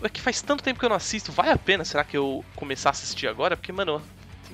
É 0.03 0.09
que 0.09 0.20
faz 0.20 0.41
tanto 0.41 0.62
tempo 0.62 0.78
que 0.78 0.84
eu 0.84 0.89
não 0.91 0.97
assisto, 0.97 1.32
vale 1.32 1.51
a 1.51 1.59
pena, 1.59 1.84
será 1.84 2.05
que 2.05 2.16
eu 2.16 2.45
começar 2.55 2.91
a 2.91 2.93
assistir 2.93 3.26
agora? 3.26 3.57
Porque, 3.57 3.72
mano, 3.72 4.01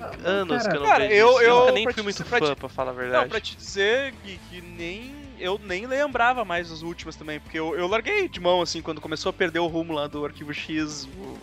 anos 0.03 0.63
que 0.67 0.75
eu 0.75 0.79
não 0.79 0.87
Cara, 0.87 1.07
vejo 1.07 1.13
eu, 1.15 1.29
isso. 1.31 1.41
eu 1.41 1.59
nunca 1.59 1.71
nem 1.71 1.83
fui 1.83 1.93
te- 1.93 2.01
muito 2.03 2.25
pra 2.25 2.39
fã, 2.39 2.53
te- 2.53 2.59
pra 2.59 2.69
falar 2.69 2.91
a 2.91 2.93
Não, 2.93 2.99
verdade. 3.01 3.29
pra 3.29 3.39
te 3.41 3.55
dizer 3.55 4.13
que, 4.23 4.37
que 4.49 4.61
nem. 4.61 5.13
Eu 5.37 5.57
nem 5.59 5.85
lembrava 5.85 6.45
mais 6.45 6.69
das 6.69 6.81
últimas 6.81 7.15
também, 7.15 7.39
porque 7.39 7.59
eu, 7.59 7.75
eu 7.75 7.87
larguei 7.87 8.29
de 8.29 8.39
mão, 8.39 8.61
assim, 8.61 8.81
quando 8.81 9.01
começou 9.01 9.29
a 9.29 9.33
perder 9.33 9.59
o 9.59 9.67
rumo 9.67 9.93
lá 9.93 10.07
do 10.07 10.23
Arquivo 10.25 10.53
X 10.53 11.05
o- 11.17 11.37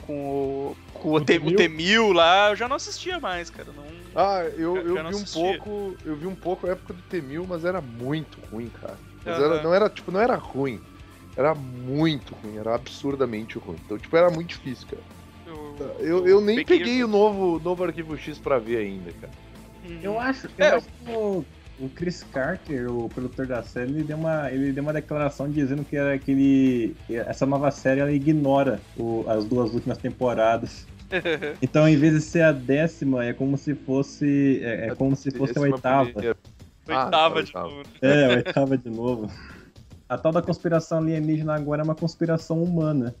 com 0.00 0.28
o. 0.28 0.76
Com 0.92 1.08
o, 1.10 1.14
O 1.16 1.20
T, 1.20 1.38
T-1000? 1.38 1.52
o 1.52 1.56
T-1000 1.56 2.12
lá, 2.12 2.50
eu 2.50 2.56
já 2.56 2.68
não 2.68 2.76
assistia 2.76 3.18
mais, 3.20 3.50
cara. 3.50 3.72
Não... 3.72 3.86
Ah, 4.14 4.40
eu, 4.56 4.76
eu 4.76 5.02
não 5.02 5.10
vi 5.10 5.14
um 5.16 5.22
assistia. 5.22 5.58
pouco. 5.58 5.98
Eu 6.04 6.16
vi 6.16 6.26
um 6.26 6.34
pouco 6.34 6.66
a 6.66 6.70
época 6.70 6.94
do 6.94 7.02
T-1000, 7.02 7.46
mas 7.46 7.64
era 7.64 7.80
muito 7.80 8.40
ruim, 8.40 8.68
cara. 8.70 8.98
Mas 9.24 9.38
Aham. 9.38 9.44
era, 9.54 9.62
não 9.62 9.74
era, 9.74 9.88
tipo, 9.90 10.10
não 10.10 10.20
era 10.20 10.36
ruim. 10.36 10.80
Era 11.36 11.54
muito 11.54 12.34
ruim, 12.34 12.56
era 12.58 12.74
absurdamente 12.74 13.58
ruim. 13.58 13.78
Então, 13.84 13.98
tipo, 13.98 14.16
era 14.16 14.30
muito 14.30 14.50
difícil, 14.50 14.86
cara. 14.86 15.02
Eu, 15.80 16.06
Eu, 16.06 16.26
eu 16.26 16.40
nem 16.40 16.56
peguei- 16.56 16.78
peguei 16.78 17.04
o 17.04 17.08
novo, 17.08 17.58
novo 17.60 17.84
arquivo 17.84 18.16
X 18.16 18.38
pra 18.38 18.58
ver 18.58 18.78
ainda, 18.78 19.10
cara. 19.12 19.32
Eu 20.02 20.18
acho, 20.18 20.46
eu 20.58 20.64
É, 20.64 20.68
acho 20.70 20.88
que 20.88 21.10
o, 21.10 21.44
o 21.80 21.88
Chris 21.90 22.22
Carter, 22.24 22.90
o 22.90 23.08
produtor 23.08 23.46
da 23.46 23.62
série, 23.62 23.90
ele 23.92 24.04
deu 24.04 24.16
uma, 24.16 24.50
ele 24.50 24.72
deu 24.72 24.82
uma 24.82 24.92
declaração 24.92 25.50
dizendo 25.50 25.84
que 25.84 25.96
era 25.96 26.18
que 26.18 26.30
ele, 26.30 26.96
essa 27.10 27.44
nova 27.44 27.70
série 27.70 28.00
ela 28.00 28.12
ignora 28.12 28.80
o- 28.96 29.24
as 29.28 29.44
duas 29.46 29.74
últimas 29.74 29.98
temporadas. 29.98 30.86
Então, 31.62 31.88
em 31.88 31.96
vez 31.96 32.12
de 32.14 32.20
ser 32.20 32.42
a 32.42 32.52
décima, 32.52 33.24
é 33.24 33.32
como 33.32 33.56
se 33.56 33.74
fosse, 33.74 34.60
é, 34.62 34.88
é 34.88 34.94
como 34.94 35.14
se 35.14 35.30
fosse 35.30 35.56
a 35.56 35.60
oitava. 35.62 36.04
primeira. 36.10 36.36
Oitava 36.88 37.38
Ah, 37.38 37.42
de 37.42 37.46
oitava. 37.46 37.68
novo. 37.68 37.82
É, 38.02 38.28
oitava 38.28 38.78
de 38.78 38.90
novo. 38.90 39.30
A 40.08 40.18
tal 40.18 40.32
da 40.32 40.42
conspiração 40.42 40.98
alienígena 40.98 41.54
agora 41.54 41.82
é 41.82 41.84
uma 41.84 41.94
conspiração 41.94 42.62
humana. 42.62 43.14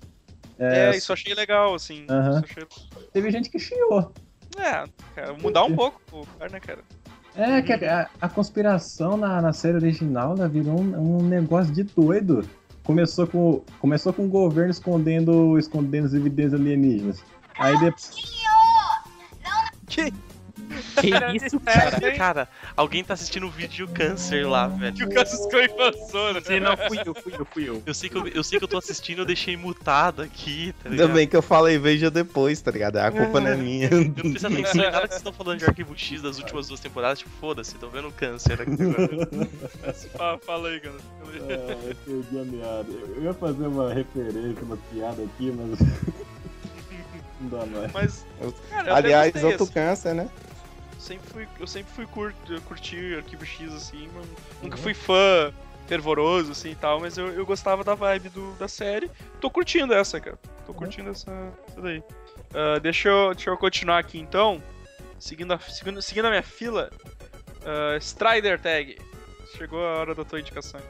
É, 0.58 0.96
isso 0.96 1.10
eu 1.10 1.14
achei 1.14 1.34
legal, 1.34 1.74
assim. 1.74 2.04
Isso 2.04 2.12
eu 2.12 2.36
achei- 2.38 2.66
Teve 3.12 3.30
gente 3.30 3.50
que 3.50 3.58
chiou. 3.58 4.12
É, 4.56 4.84
cara, 5.14 5.32
mudar 5.40 5.64
um 5.64 5.74
pouco 5.74 6.00
o 6.12 6.26
cara, 6.38 6.50
né, 6.52 6.60
cara? 6.60 6.80
É, 7.36 7.60
que 7.62 7.72
a, 7.72 8.08
a 8.20 8.28
conspiração 8.28 9.16
na, 9.16 9.42
na 9.42 9.52
série 9.52 9.74
original 9.76 10.36
ela 10.36 10.48
virou 10.48 10.80
um, 10.80 11.18
um 11.18 11.22
negócio 11.28 11.72
de 11.72 11.82
doido. 11.82 12.48
Começou 12.84 13.26
com, 13.26 13.64
começou 13.80 14.12
com 14.12 14.26
o 14.26 14.28
governo 14.28 14.70
escondendo, 14.70 15.58
escondendo 15.58 16.06
as 16.06 16.14
evidências 16.14 16.60
alienígenas. 16.60 17.24
Aí 17.58 17.76
depois. 17.80 18.10
Que? 19.88 20.12
Que 21.00 21.10
isso, 21.36 21.60
Cara, 21.60 21.90
cara? 21.90 22.16
cara, 22.16 22.48
alguém 22.76 23.04
tá 23.04 23.14
assistindo 23.14 23.46
o 23.46 23.50
vídeo 23.50 23.86
câncer 23.88 24.46
lá, 24.46 24.66
velho. 24.68 24.94
Que 24.94 25.04
o 25.04 25.10
Cassius 25.10 25.46
Clay 25.50 25.68
passou, 25.68 26.32
né? 26.32 26.40
Se 26.40 26.60
não 26.60 26.76
fui 26.76 26.98
eu, 27.04 27.14
fui 27.14 27.32
eu, 27.38 27.44
fui 27.44 27.68
eu. 27.68 27.82
Eu 27.84 27.94
sei, 27.94 28.08
que 28.08 28.16
eu, 28.16 28.26
eu 28.28 28.42
sei 28.44 28.58
que 28.58 28.64
eu 28.64 28.68
tô 28.68 28.78
assistindo, 28.78 29.18
eu 29.20 29.24
deixei 29.24 29.56
mutado 29.56 30.22
aqui, 30.22 30.72
tá 30.82 30.88
Ainda 30.88 31.02
ligado? 31.02 31.16
bem 31.16 31.26
que 31.28 31.36
eu 31.36 31.42
falei 31.42 31.78
veja 31.78 32.10
depois, 32.10 32.60
tá 32.60 32.70
ligado? 32.70 32.96
A 32.96 33.10
culpa 33.10 33.40
não 33.40 33.48
é 33.48 33.56
minha. 33.56 33.88
Eu 33.90 34.04
não 34.04 34.10
preciso 34.12 34.46
atenção 34.46 34.80
em 34.82 34.90
nada 34.90 35.02
que 35.02 35.08
vocês 35.08 35.16
estão 35.16 35.32
falando 35.32 35.58
de 35.58 35.64
Arquivo 35.64 35.96
X 35.96 36.22
das 36.22 36.38
últimas 36.38 36.68
duas 36.68 36.80
temporadas, 36.80 37.18
tipo, 37.18 37.30
foda-se, 37.40 37.74
tô 37.76 37.88
vendo 37.88 38.10
câncer 38.12 38.60
aqui 38.60 38.72
agora. 38.82 39.48
Fala, 40.16 40.38
fala 40.38 40.68
aí, 40.68 40.80
cara. 40.80 40.94
Ah, 41.24 41.76
eu 41.88 41.94
perdi 42.04 42.38
a 42.38 42.44
meada. 42.44 42.92
Eu 43.16 43.22
ia 43.22 43.34
fazer 43.34 43.66
uma 43.66 43.92
referência, 43.92 44.62
uma 44.62 44.76
piada 44.92 45.22
aqui, 45.22 45.52
mas. 45.52 45.78
Não 47.40 47.48
dá 47.50 47.66
mais. 47.66 47.92
Mas, 47.92 48.24
cara, 48.70 48.94
Aliás, 48.94 49.34
outro 49.44 49.64
assim. 49.64 49.72
câncer, 49.72 50.14
né? 50.14 50.28
Sempre 51.04 51.30
fui, 51.30 51.48
eu 51.60 51.66
sempre 51.66 51.92
fui 51.92 52.06
cur, 52.06 52.34
curtir 52.66 53.16
Arquivo 53.16 53.44
X, 53.44 53.72
assim, 53.72 54.08
mas 54.14 54.26
nunca 54.62 54.76
fui 54.76 54.94
fã 54.94 55.52
fervoroso, 55.86 56.52
assim, 56.52 56.70
e 56.70 56.74
tal, 56.74 57.00
mas 57.00 57.18
eu, 57.18 57.28
eu 57.28 57.44
gostava 57.44 57.84
da 57.84 57.94
vibe 57.94 58.30
do, 58.30 58.52
da 58.54 58.66
série. 58.66 59.10
Tô 59.40 59.50
curtindo 59.50 59.92
essa, 59.92 60.18
cara. 60.18 60.38
Tô 60.66 60.72
curtindo 60.72 61.10
essa, 61.10 61.30
essa 61.68 61.80
daí. 61.80 62.02
Ah, 62.54 62.78
deixa, 62.78 63.08
eu, 63.08 63.34
deixa 63.34 63.50
eu 63.50 63.58
continuar 63.58 63.98
aqui, 63.98 64.18
então. 64.18 64.62
Seguindo 65.18 65.52
a, 65.52 65.58
seguindo, 65.58 66.00
seguindo 66.00 66.26
a 66.26 66.30
minha 66.30 66.42
fila. 66.42 66.90
ah, 67.66 67.96
Strider 67.98 68.60
Tag. 68.60 68.96
Chegou 69.56 69.84
a 69.84 69.98
hora 69.98 70.14
da 70.14 70.24
tua 70.24 70.40
indicação. 70.40 70.80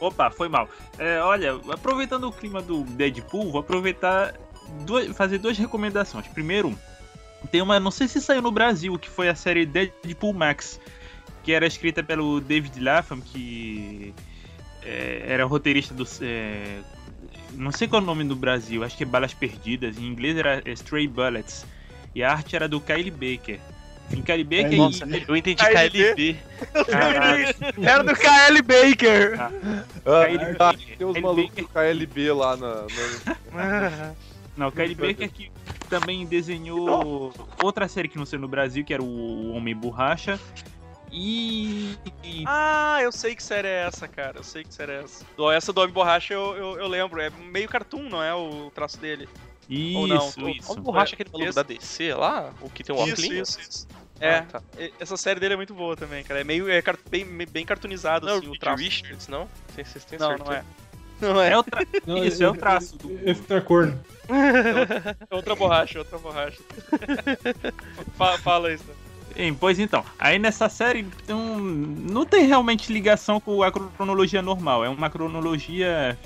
Opa, 0.00 0.30
foi 0.30 0.48
mal. 0.48 0.68
É, 0.98 1.20
olha, 1.20 1.54
aproveitando 1.70 2.24
o 2.24 2.32
clima 2.32 2.60
do 2.60 2.82
Deadpool, 2.82 3.52
vou 3.52 3.60
aproveitar 3.60 4.34
duas, 4.84 5.16
fazer 5.16 5.38
duas 5.38 5.56
recomendações. 5.56 6.26
Primeiro, 6.28 6.76
tem 7.50 7.62
uma, 7.62 7.78
não 7.80 7.90
sei 7.90 8.08
se 8.08 8.20
saiu 8.20 8.42
no 8.42 8.50
Brasil, 8.50 8.98
que 8.98 9.08
foi 9.08 9.28
a 9.28 9.34
série 9.34 9.66
Deadpool 9.66 10.32
Max, 10.32 10.80
que 11.42 11.52
era 11.52 11.66
escrita 11.66 12.02
pelo 12.02 12.40
David 12.40 12.80
Lapham, 12.80 13.20
que 13.20 14.14
é, 14.82 15.24
era 15.26 15.44
roteirista 15.44 15.94
do. 15.94 16.04
é, 16.20 16.78
não 17.52 17.70
sei 17.70 17.86
qual 17.86 18.00
é 18.00 18.02
o 18.02 18.06
nome 18.06 18.24
do 18.24 18.34
Brasil, 18.34 18.82
acho 18.82 18.96
que 18.96 19.04
é 19.04 19.06
Balas 19.06 19.34
Perdidas, 19.34 19.98
em 19.98 20.06
inglês 20.06 20.36
era 20.36 20.62
Stray 20.70 21.06
Bullets. 21.06 21.64
E 22.14 22.22
a 22.22 22.30
arte 22.30 22.54
era 22.54 22.68
do 22.68 22.80
Kyle 22.80 23.10
Baker. 23.10 23.58
Enfim, 24.10 24.22
Kyle 24.22 24.44
Baker 24.44 24.76
Nossa, 24.76 25.06
e. 25.06 25.24
eu 25.26 25.36
entendi 25.36 25.64
KLB. 25.64 26.14
KLB. 26.14 26.36
Era 27.82 28.04
do 28.04 28.14
KL 28.14 28.62
Baker! 28.62 29.40
Ah, 29.40 29.50
Kyle 30.26 30.56
ah, 30.58 30.72
Baker. 30.72 30.96
tem 30.96 31.06
os 31.06 31.12
Kyle 31.14 31.22
malucos 31.22 31.56
do 31.56 31.68
KLB 31.68 32.32
lá 32.32 32.56
na. 32.56 32.86
na- 33.52 34.14
Não, 34.56 34.68
o 34.68 34.70
Baker 34.70 35.30
que 35.30 35.50
também 36.00 36.26
desenhou 36.26 37.32
outra 37.62 37.86
série 37.88 38.08
que 38.08 38.18
não 38.18 38.26
saiu 38.26 38.40
no 38.40 38.48
Brasil, 38.48 38.84
que 38.84 38.92
era 38.92 39.02
o 39.02 39.52
Homem 39.52 39.74
Borracha. 39.76 40.38
E. 41.12 41.96
Ah, 42.46 42.98
eu 43.00 43.12
sei 43.12 43.36
que 43.36 43.42
série 43.42 43.68
é 43.68 43.86
essa, 43.86 44.08
cara. 44.08 44.38
Eu 44.38 44.42
sei 44.44 44.64
que 44.64 44.74
série 44.74 44.92
é 44.92 45.02
essa. 45.02 45.24
Do, 45.36 45.50
essa 45.50 45.72
do 45.72 45.80
Homem 45.80 45.92
Borracha 45.92 46.34
eu, 46.34 46.56
eu, 46.56 46.78
eu 46.80 46.88
lembro. 46.88 47.20
É 47.20 47.30
meio 47.30 47.68
cartoon, 47.68 48.08
não 48.08 48.20
é? 48.22 48.34
O 48.34 48.70
traço 48.74 48.98
dele. 48.98 49.28
Isso, 49.70 49.98
Ou 49.98 50.06
não? 50.08 50.28
isso. 50.50 50.72
O 50.72 50.76
borracha 50.80 51.14
aquele 51.14 51.30
maluco 51.32 51.54
da 51.54 51.62
DC 51.62 52.12
lá? 52.14 52.52
O 52.60 52.68
que 52.68 52.82
tem 52.82 52.94
um 52.94 52.98
óculos? 52.98 53.18
Isso, 53.20 53.32
isso, 53.32 53.60
isso. 53.60 53.88
É, 54.20 54.38
Ah, 54.38 54.42
tá. 54.42 54.62
essa 55.00 55.16
série 55.16 55.40
dele 55.40 55.54
é 55.54 55.56
muito 55.56 55.72
boa 55.74 55.96
também, 55.96 56.22
cara. 56.24 56.40
É 56.40 56.44
meio 56.44 56.68
é 56.68 56.82
bem, 57.08 57.24
bem 57.24 57.64
cartoonizado, 57.64 58.26
Não, 58.26 58.38
assim, 58.38 58.48
o 58.48 58.52
o 58.52 58.58
traço. 58.58 58.82
Richards, 58.82 59.28
não? 59.28 59.48
Tem- 59.74 59.84
Vocês 59.84 60.04
têm 60.04 60.18
Não, 60.18 60.28
certeza? 60.28 60.50
não 60.50 60.56
é. 60.56 60.64
Não 61.20 61.40
é. 61.40 61.52
É 61.52 61.58
o 61.58 61.62
tra- 61.62 61.86
Não, 62.06 62.24
Isso, 62.24 62.42
é 62.42 62.48
o 62.48 62.54
traço 62.54 62.96
do. 62.98 63.18
Esse 63.28 63.42
tá 63.42 63.60
corno. 63.60 63.98
É 64.28 65.34
outra 65.34 65.54
borracha, 65.54 65.98
outra 65.98 66.18
borracha. 66.18 66.58
fala, 68.16 68.38
fala 68.38 68.72
isso. 68.72 68.84
Bem, 69.34 69.52
pois 69.52 69.78
então, 69.80 70.04
aí 70.18 70.38
nessa 70.38 70.68
série 70.68 71.00
então, 71.00 71.58
não 71.58 72.24
tem 72.24 72.46
realmente 72.46 72.92
ligação 72.92 73.40
com 73.40 73.64
a 73.64 73.72
cronologia 73.72 74.40
normal, 74.40 74.84
é 74.84 74.88
uma 74.88 75.10
cronologia 75.10 76.16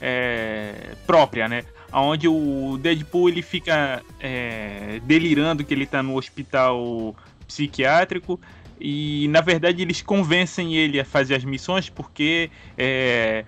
é, 0.00 0.94
própria, 1.06 1.46
né? 1.46 1.64
Onde 1.92 2.26
o 2.26 2.78
Deadpool 2.80 3.28
ele 3.28 3.42
fica 3.42 4.02
é, 4.18 4.98
delirando 5.04 5.62
que 5.62 5.74
ele 5.74 5.86
tá 5.86 6.02
no 6.02 6.16
hospital 6.16 7.14
psiquiátrico 7.46 8.40
e 8.80 9.28
na 9.28 9.42
verdade 9.42 9.82
eles 9.82 10.00
convencem 10.02 10.74
ele 10.74 10.98
a 10.98 11.04
fazer 11.04 11.34
as 11.36 11.44
missões 11.44 11.88
porque 11.90 12.50
é, 12.76 13.44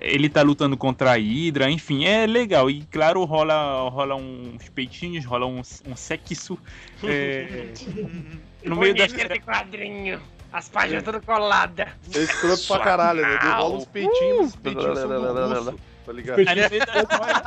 ele 0.00 0.28
tá 0.28 0.42
lutando 0.42 0.76
contra 0.76 1.12
a 1.12 1.16
Hydra, 1.16 1.70
enfim, 1.70 2.04
é 2.04 2.26
legal. 2.26 2.70
E 2.70 2.82
claro, 2.84 3.24
rola, 3.24 3.88
rola 3.90 4.14
uns 4.14 4.68
peitinhos, 4.70 5.24
rola 5.24 5.46
um, 5.46 5.60
um 5.86 5.96
sexo. 5.96 6.58
é, 7.04 7.72
no 8.64 8.76
meio 8.76 8.94
da 8.94 9.06
de 9.06 9.40
quadrinho. 9.40 10.20
As 10.52 10.68
páginas 10.68 11.02
todas 11.02 11.22
coladas. 11.24 11.88
É 12.14 12.18
escroto 12.18 12.66
pra 12.66 12.78
caralho, 12.78 13.20
né? 13.20 13.36
Rola 13.36 13.76
uns 13.76 13.84
peitinhos, 13.84 14.48
os 14.48 14.56
peitinhos 14.56 14.98
são 14.98 15.08
russo, 15.08 15.78
tá 16.06 16.12
ligado? 16.12 16.38
Aí 16.38 16.54
no 16.54 16.70
meio 16.70 16.86
da 16.86 17.02
história, 17.02 17.42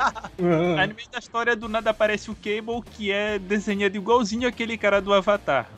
aí 0.78 0.86
no 0.86 0.94
meio 0.94 1.08
da 1.10 1.18
história, 1.18 1.56
do 1.56 1.68
nada 1.68 1.90
aparece 1.90 2.30
o 2.30 2.36
Cable, 2.36 2.82
que 2.92 3.10
é 3.10 3.38
desenhado 3.38 3.96
igualzinho 3.96 4.46
aquele 4.46 4.78
cara 4.78 5.00
do 5.00 5.12
Avatar. 5.12 5.68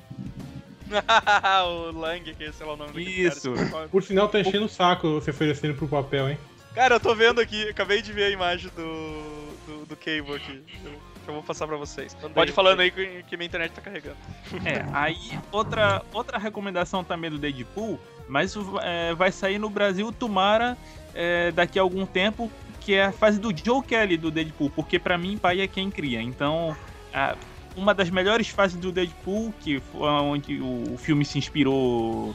o 1.66 1.98
Lang, 1.98 2.34
que 2.34 2.44
é, 2.44 2.52
sei 2.52 2.66
lá 2.66 2.74
o 2.74 2.76
nome 2.76 3.02
Isso. 3.02 3.52
cara. 3.70 3.88
Por 3.88 4.02
sinal, 4.02 4.28
tá 4.28 4.40
enchendo 4.40 4.66
o 4.66 4.68
saco 4.68 5.14
você 5.20 5.30
oferecendo 5.30 5.74
pro 5.74 5.88
papel, 5.88 6.30
hein? 6.30 6.38
Cara, 6.74 6.94
eu 6.94 7.00
tô 7.00 7.14
vendo 7.14 7.40
aqui, 7.40 7.68
acabei 7.68 8.00
de 8.00 8.12
ver 8.12 8.24
a 8.24 8.30
imagem 8.30 8.70
do, 8.74 9.56
do, 9.66 9.86
do 9.86 9.96
Cable 9.96 10.34
aqui. 10.34 10.62
Eu, 10.84 10.92
eu 11.28 11.34
vou 11.34 11.42
passar 11.42 11.66
pra 11.66 11.76
vocês. 11.76 12.16
Pode 12.34 12.50
ir 12.50 12.54
falando 12.54 12.80
aí 12.80 12.90
que, 12.90 13.22
que 13.24 13.36
minha 13.36 13.46
internet 13.46 13.72
tá 13.72 13.80
carregando. 13.82 14.16
É, 14.64 14.84
aí 14.92 15.38
outra, 15.50 16.02
outra 16.12 16.38
recomendação 16.38 17.04
também 17.04 17.30
do 17.30 17.38
Deadpool, 17.38 17.98
mas 18.28 18.54
é, 18.82 19.14
vai 19.14 19.30
sair 19.30 19.58
no 19.58 19.68
Brasil 19.68 20.10
Tomara 20.12 20.76
é, 21.14 21.52
daqui 21.52 21.78
a 21.78 21.82
algum 21.82 22.06
tempo, 22.06 22.50
que 22.80 22.94
é 22.94 23.04
a 23.04 23.12
fase 23.12 23.38
do 23.38 23.54
Joe 23.54 23.82
Kelly 23.82 24.16
do 24.16 24.30
Deadpool, 24.30 24.70
porque 24.70 24.98
pra 24.98 25.18
mim 25.18 25.36
pai 25.36 25.60
é 25.60 25.68
quem 25.68 25.90
cria. 25.90 26.22
Então, 26.22 26.74
a- 27.12 27.36
uma 27.76 27.94
das 27.94 28.10
melhores 28.10 28.48
fases 28.48 28.78
do 28.78 28.92
Deadpool, 28.92 29.52
que 29.60 29.80
foi 29.80 30.08
onde 30.08 30.60
o, 30.60 30.96
filme 30.96 31.24
se 31.24 31.38
inspirou 31.38 32.34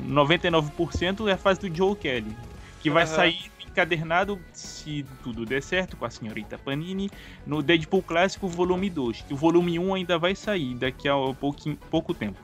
99%, 0.00 1.28
é 1.28 1.32
a 1.32 1.36
fase 1.36 1.60
do 1.60 1.74
Joe 1.74 1.94
Kelly, 1.96 2.36
que 2.80 2.90
vai 2.90 3.04
Aham. 3.04 3.14
sair 3.14 3.52
encadernado, 3.72 4.38
se 4.52 5.04
tudo 5.22 5.46
der 5.46 5.62
certo, 5.62 5.96
com 5.96 6.04
a 6.04 6.10
senhorita 6.10 6.58
Panini, 6.58 7.10
no 7.46 7.62
Deadpool 7.62 8.02
Clássico 8.02 8.46
Volume 8.46 8.90
2, 8.90 9.22
que 9.22 9.34
o 9.34 9.36
volume 9.36 9.78
1 9.78 9.94
ainda 9.94 10.18
vai 10.18 10.34
sair 10.34 10.74
daqui 10.74 11.08
a 11.08 11.14
pouquinho, 11.38 11.76
pouco 11.90 12.12
tempo. 12.12 12.38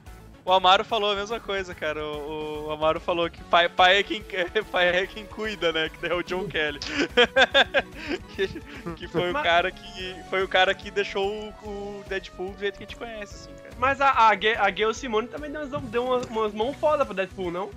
O 0.48 0.52
Amaro 0.52 0.82
falou 0.82 1.12
a 1.12 1.14
mesma 1.14 1.38
coisa, 1.38 1.74
cara. 1.74 2.02
O, 2.02 2.68
o 2.68 2.70
Amaro 2.72 2.98
falou 2.98 3.28
que 3.28 3.42
pai, 3.44 3.68
pai, 3.68 3.98
é 3.98 4.02
quem, 4.02 4.24
pai 4.72 4.88
é 4.88 5.06
quem 5.06 5.26
cuida, 5.26 5.70
né? 5.72 5.90
Que 5.90 6.06
é 6.06 6.14
o 6.14 6.22
John 6.22 6.46
Kelly. 6.48 6.80
que, 8.34 8.48
que 8.96 9.08
foi 9.08 9.30
o 9.30 9.34
cara 9.34 9.70
que. 9.70 10.16
Foi 10.30 10.42
o 10.42 10.48
cara 10.48 10.74
que 10.74 10.90
deixou 10.90 11.28
o, 11.30 11.48
o 11.68 12.04
Deadpool 12.08 12.52
do 12.52 12.58
jeito 12.60 12.78
que 12.78 12.84
a 12.84 12.86
gente 12.86 12.96
conhece, 12.96 13.34
assim, 13.34 13.62
cara. 13.62 13.74
Mas 13.78 14.00
a, 14.00 14.08
a, 14.08 14.30
a 14.30 14.70
Gail 14.70 14.94
Simone 14.94 15.28
também 15.28 15.50
deu, 15.50 15.60
umas- 15.66 15.82
deu 15.82 16.04
umas, 16.04 16.26
umas 16.28 16.54
mãos 16.54 16.74
foda 16.76 17.04
pro 17.04 17.12
Deadpool, 17.14 17.50
não? 17.50 17.68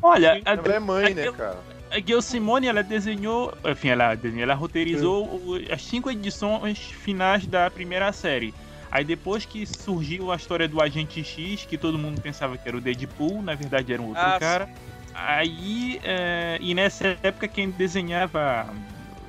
Olha, 0.00 0.40
a, 0.44 0.52
Ela 0.52 0.72
é 0.74 0.78
mãe, 0.78 1.14
né, 1.14 1.22
Gail- 1.22 1.32
cara? 1.34 1.58
a 1.90 1.98
Gail 1.98 2.22
Simone, 2.22 2.68
ela 2.68 2.82
desenhou, 2.84 3.52
enfim, 3.64 3.88
ela, 3.88 4.16
ela 4.40 4.54
roteirizou 4.54 5.24
o- 5.24 5.60
as 5.72 5.82
cinco 5.82 6.10
edições 6.12 6.78
finais 6.78 7.44
da 7.44 7.68
primeira 7.70 8.12
série. 8.12 8.54
Aí 8.96 9.04
depois 9.04 9.44
que 9.44 9.66
surgiu 9.66 10.32
a 10.32 10.36
história 10.36 10.66
do 10.66 10.80
Agente 10.80 11.22
X, 11.22 11.66
que 11.66 11.76
todo 11.76 11.98
mundo 11.98 12.18
pensava 12.18 12.56
que 12.56 12.66
era 12.66 12.74
o 12.78 12.80
Deadpool, 12.80 13.42
na 13.42 13.54
verdade 13.54 13.92
era 13.92 14.00
um 14.00 14.06
outro 14.06 14.22
Ah, 14.22 14.38
cara. 14.40 14.70
Aí, 15.14 16.00
é, 16.02 16.56
e 16.62 16.72
nessa 16.74 17.18
época 17.22 17.46
quem 17.46 17.68
desenhava 17.68 18.66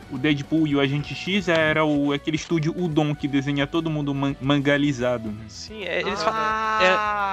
o 0.09 0.17
Deadpool 0.17 0.65
e 0.67 0.73
o 0.73 0.79
Agente 0.79 1.13
X 1.13 1.49
era 1.49 1.83
o, 1.83 2.13
aquele 2.13 2.37
estúdio 2.37 2.73
Udon 2.81 3.13
que 3.13 3.27
desenha 3.27 3.67
todo 3.67 3.89
mundo 3.89 4.15
man- 4.15 4.37
mangalizado. 4.39 5.27
né? 5.29 5.43
Sim, 5.49 5.83
é, 5.83 5.99
eles 5.99 6.23
fa- 6.23 6.79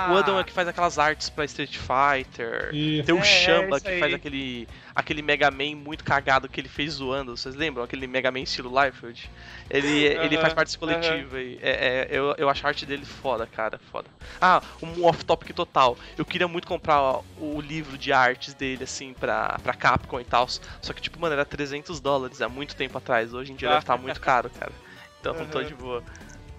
é, 0.08 0.12
o 0.12 0.16
Adam 0.16 0.40
é 0.40 0.42
que 0.42 0.50
faz 0.52 0.66
aquelas 0.66 0.98
artes 0.98 1.30
pra 1.30 1.44
Street 1.44 1.76
Fighter. 1.78 2.70
Isso. 2.74 3.04
Tem 3.06 3.14
o 3.14 3.18
É, 3.18 3.22
Shamba 3.22 3.76
isso 3.76 3.84
que 3.84 3.92
aí. 3.92 4.00
faz 4.00 4.12
aquele, 4.14 4.66
aquele 4.94 5.22
Mega 5.22 5.50
Man 5.50 5.74
muito 5.76 6.04
cagado 6.04 6.48
que 6.48 6.60
ele 6.60 6.68
fez 6.68 6.94
zoando. 6.94 7.36
Vocês 7.36 7.54
lembram? 7.54 7.82
Aquele 7.82 8.06
Mega 8.06 8.30
Man 8.30 8.40
estilo 8.40 8.70
Liefeld? 8.80 9.30
Ele, 9.68 10.04
ele 10.04 10.38
faz 10.38 10.52
parte 10.52 10.68
desse 10.68 10.78
coletivo 10.78 11.36
aí. 11.36 11.58
É, 11.60 11.70
é, 11.70 12.08
eu, 12.10 12.34
eu 12.38 12.48
acho 12.48 12.64
a 12.64 12.68
arte 12.68 12.86
dele 12.86 13.04
foda, 13.04 13.46
cara. 13.46 13.80
Foda. 13.90 14.08
Ah, 14.40 14.62
um 14.82 15.04
off-topic 15.04 15.52
total. 15.52 15.96
Eu 16.16 16.24
queria 16.24 16.46
muito 16.46 16.68
comprar 16.68 17.00
ó, 17.00 17.22
o 17.38 17.60
livro 17.60 17.98
de 17.98 18.12
artes 18.12 18.54
dele, 18.54 18.84
assim, 18.84 19.12
pra, 19.14 19.58
pra 19.62 19.74
Capcom 19.74 20.20
e 20.20 20.24
tal. 20.24 20.46
Só 20.48 20.92
que, 20.92 21.02
tipo, 21.02 21.18
mano, 21.18 21.32
era 21.34 21.44
300 21.44 21.98
dólares 22.00 22.40
há 22.40 22.48
muito 22.48 22.76
tempo 22.76 22.96
atrás. 22.98 23.34
Hoje 23.34 23.52
em 23.52 23.56
dia 23.56 23.68
Ah. 23.68 23.72
deve 23.72 23.82
estar 23.82 23.96
muito 23.96 24.20
caro, 24.20 24.50
cara. 24.50 24.72
Então 25.20 25.34
não 25.34 25.46
tô 25.46 25.62
de 25.62 25.74
boa. 25.74 26.04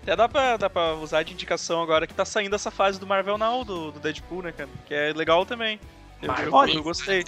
Até 0.01 0.15
dá 0.15 0.29
pra, 0.29 0.57
dá 0.57 0.69
pra 0.69 0.93
usar 0.93 1.23
de 1.23 1.33
indicação 1.33 1.81
agora 1.81 2.05
que 2.05 2.13
tá 2.13 2.25
saindo 2.25 2.55
essa 2.55 2.69
fase 2.69 2.99
do 2.99 3.07
Marvel 3.07 3.37
Now, 3.37 3.63
do, 3.63 3.91
do 3.91 3.99
Deadpool, 3.99 4.43
né, 4.43 4.51
cara? 4.51 4.69
Que 4.85 4.93
é 4.93 5.13
legal 5.13 5.45
também. 5.45 5.79
Eu, 6.21 6.33
eu, 6.33 6.53
Olha, 6.53 6.73
eu 6.73 6.83
gostei. 6.83 7.23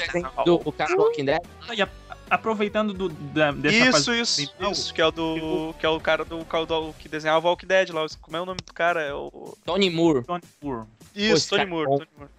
Do 0.46 0.56
o 0.66 0.72
cara 0.72 0.96
do 0.96 1.02
Walking 1.04 1.26
Dead. 1.26 1.42
E 1.76 1.82
a- 1.82 1.90
aproveitando 2.30 2.94
do, 2.94 3.10
da, 3.10 3.52
dessa 3.52 3.76
Isso, 3.76 3.92
fase 3.92 4.20
isso, 4.22 4.52
final, 4.56 4.72
isso, 4.72 4.94
que 4.94 5.02
é 5.02 5.06
o 5.06 5.12
do. 5.12 5.76
Que 5.80 5.86
é 5.86 5.90
o 5.90 6.00
cara 6.00 6.24
do, 6.26 6.38
do 6.44 6.94
que 7.00 7.08
desenhava 7.08 7.46
o 7.46 7.50
Walking 7.50 7.68
Dead 7.68 7.90
lá. 7.92 8.06
Como 8.22 8.38
é 8.38 8.42
o 8.42 8.46
nome 8.46 8.60
do 8.66 8.74
cara? 8.74 9.02
É 9.02 9.14
o. 9.14 9.56
Tony 9.66 9.90
Moore. 9.90 10.24
Tony 10.24 10.44
Moore. 10.62 10.86
Isso, 11.16 11.34
esse 11.36 11.50
Tony 11.50 11.60
cara 11.60 11.70
é 11.70 11.72
Moore, 11.72 11.88
bom. 11.88 11.98
Tony 11.98 12.10
Moore. 12.18 12.32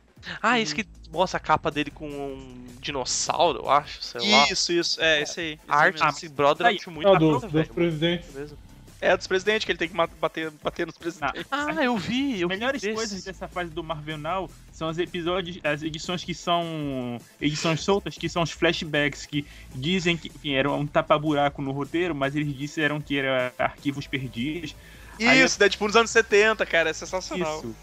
Ah, 0.42 0.58
esse 0.58 0.74
que 0.74 0.84
mostra 1.12 1.36
a 1.36 1.40
capa 1.40 1.70
dele 1.70 1.90
com 1.92 2.08
um 2.08 2.66
dinossauro, 2.80 3.60
eu 3.60 3.70
acho, 3.70 4.02
sei 4.02 4.20
lá. 4.30 4.46
Isso, 4.50 4.72
isso, 4.72 5.00
é, 5.00 5.22
esse 5.22 5.40
aí. 5.40 5.52
esse 5.52 5.60
A 5.68 5.76
arte 5.76 5.94
mesmo. 5.94 6.08
desse 6.12 6.28
brother 6.28 6.66
eu 6.66 6.74
acho 6.76 6.90
muito 6.90 7.06
É 7.06 7.10
o 7.10 7.14
bacana, 7.14 7.38
dos, 7.40 7.52
dos 7.52 7.68
presidentes. 7.68 8.34
Mesmo. 8.34 8.58
É 9.00 9.16
dos 9.16 9.26
presidentes, 9.28 9.64
que 9.64 9.70
ele 9.70 9.78
tem 9.78 9.88
que 9.88 9.96
bater, 10.20 10.50
bater 10.62 10.86
nos 10.86 10.98
presidentes. 10.98 11.44
Ah, 11.50 11.84
eu 11.84 11.96
vi, 11.96 12.40
eu 12.40 12.48
As 12.48 12.58
melhores 12.58 12.82
vi 12.82 12.92
coisas 12.92 13.22
dessa 13.22 13.46
fase 13.46 13.70
do 13.70 13.82
Marvel 13.82 14.18
Now 14.18 14.50
são 14.72 14.88
os 14.88 14.98
episódios, 14.98 15.58
as 15.62 15.82
edições 15.82 16.24
que 16.24 16.34
são 16.34 17.20
edições 17.40 17.80
soltas, 17.80 18.16
que 18.16 18.28
são 18.28 18.42
os 18.42 18.50
flashbacks, 18.50 19.24
que 19.24 19.46
dizem 19.74 20.16
que 20.16 20.28
enfim, 20.28 20.54
era 20.54 20.70
um 20.70 20.86
tapa-buraco 20.86 21.62
no 21.62 21.70
roteiro, 21.70 22.14
mas 22.14 22.34
eles 22.34 22.56
disseram 22.56 23.00
que 23.00 23.16
era 23.16 23.52
arquivos 23.56 24.06
perdidos. 24.06 24.74
Aí 25.20 25.42
Isso, 25.42 25.58
Deadpool 25.58 25.88
nos 25.88 25.96
anos 25.96 26.10
70, 26.10 26.66
cara, 26.66 26.90
é 26.90 26.92
sensacional. 26.92 27.58
Isso. 27.58 27.76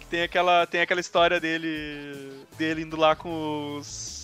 Que 0.00 0.06
tem 0.06 0.22
aquela, 0.22 0.66
tem 0.66 0.80
aquela 0.80 1.00
história 1.00 1.38
dele 1.38 2.44
dele 2.56 2.82
indo 2.82 2.96
lá 2.96 3.14
com 3.14 3.78
os 3.78 4.15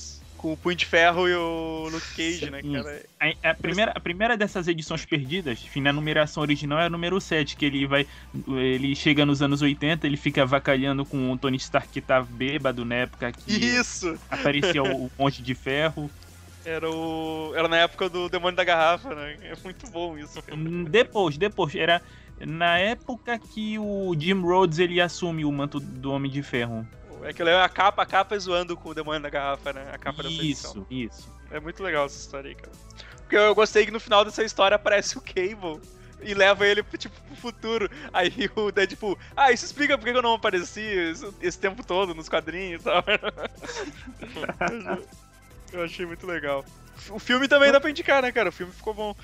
com 0.42 0.52
o 0.52 0.56
Punho 0.56 0.74
de 0.74 0.84
Ferro 0.84 1.28
e 1.28 1.34
o 1.34 1.88
Luke 1.88 2.16
Cage, 2.16 2.50
né, 2.50 2.60
cara? 2.60 3.02
A, 3.20 3.50
a 3.50 3.54
primeira, 3.54 3.92
a 3.94 4.00
primeira 4.00 4.36
dessas 4.36 4.66
edições 4.66 5.04
perdidas, 5.04 5.62
enfim, 5.64 5.80
na 5.80 5.92
numeração 5.92 6.42
original 6.42 6.80
é 6.80 6.86
a 6.86 6.90
número 6.90 7.20
7, 7.20 7.56
que 7.56 7.64
ele 7.64 7.86
vai. 7.86 8.04
Ele 8.48 8.94
chega 8.96 9.24
nos 9.24 9.40
anos 9.40 9.62
80, 9.62 10.04
ele 10.04 10.16
fica 10.16 10.42
avacalhando 10.42 11.04
com 11.04 11.30
o 11.30 11.38
Tony 11.38 11.56
Stark 11.58 11.88
que 11.88 12.00
tá 12.00 12.20
bêbado 12.20 12.84
na 12.84 12.96
época 12.96 13.30
que 13.30 13.52
Isso! 13.52 14.18
aparecia 14.28 14.82
o, 14.82 15.06
o 15.06 15.10
Monte 15.16 15.40
de 15.40 15.54
Ferro. 15.54 16.10
Era 16.64 16.90
o 16.90 17.52
era 17.54 17.68
na 17.68 17.76
época 17.76 18.08
do 18.08 18.28
Demônio 18.28 18.56
da 18.56 18.64
Garrafa, 18.64 19.14
né? 19.14 19.36
É 19.42 19.54
muito 19.62 19.88
bom 19.90 20.18
isso, 20.18 20.42
cara. 20.42 20.58
Depois, 20.88 21.36
depois, 21.36 21.74
era 21.74 22.02
na 22.40 22.78
época 22.78 23.38
que 23.38 23.78
o 23.78 24.12
Jim 24.18 24.40
Rhodes 24.40 24.80
ele 24.80 25.00
assume 25.00 25.44
o 25.44 25.52
manto 25.52 25.78
do 25.78 26.10
Homem 26.10 26.30
de 26.30 26.42
Ferro. 26.42 26.86
É 27.24 27.32
que 27.32 27.42
a 27.42 27.68
capa, 27.68 28.02
a 28.02 28.06
capa 28.06 28.34
é 28.34 28.38
zoando 28.38 28.76
com 28.76 28.90
o 28.90 28.94
Demônio 28.94 29.22
da 29.22 29.30
Garrafa, 29.30 29.72
né? 29.72 29.90
A 29.92 29.98
capa 29.98 30.22
dessa 30.22 30.34
edição. 30.34 30.70
Isso, 30.72 30.86
isso. 30.90 31.32
É 31.50 31.60
muito 31.60 31.82
legal 31.82 32.06
essa 32.06 32.18
história 32.18 32.48
aí, 32.48 32.54
cara. 32.54 32.72
Porque 33.18 33.36
eu 33.36 33.54
gostei 33.54 33.84
que 33.84 33.90
no 33.90 34.00
final 34.00 34.24
dessa 34.24 34.42
história 34.42 34.74
aparece 34.74 35.16
o 35.16 35.20
Cable 35.20 35.80
e 36.22 36.34
leva 36.34 36.66
ele 36.66 36.82
tipo, 36.98 37.20
pro 37.22 37.36
futuro. 37.36 37.90
Aí 38.12 38.32
o 38.56 38.70
Deadpool, 38.70 39.18
ah, 39.36 39.52
isso 39.52 39.64
explica 39.64 39.96
por 39.96 40.04
que 40.04 40.10
eu 40.16 40.22
não 40.22 40.34
apareci 40.34 40.80
esse, 40.80 41.26
esse 41.40 41.58
tempo 41.58 41.84
todo 41.84 42.14
nos 42.14 42.28
quadrinhos 42.28 42.82
e 42.82 42.84
tal. 42.84 43.04
eu 45.72 45.82
achei 45.84 46.06
muito 46.06 46.26
legal. 46.26 46.64
O 47.10 47.18
filme 47.18 47.48
também 47.48 47.72
dá 47.72 47.80
pra 47.80 47.90
indicar, 47.90 48.22
né, 48.22 48.30
cara? 48.30 48.50
O 48.50 48.52
filme 48.52 48.72
ficou 48.72 48.94
bom. 48.94 49.16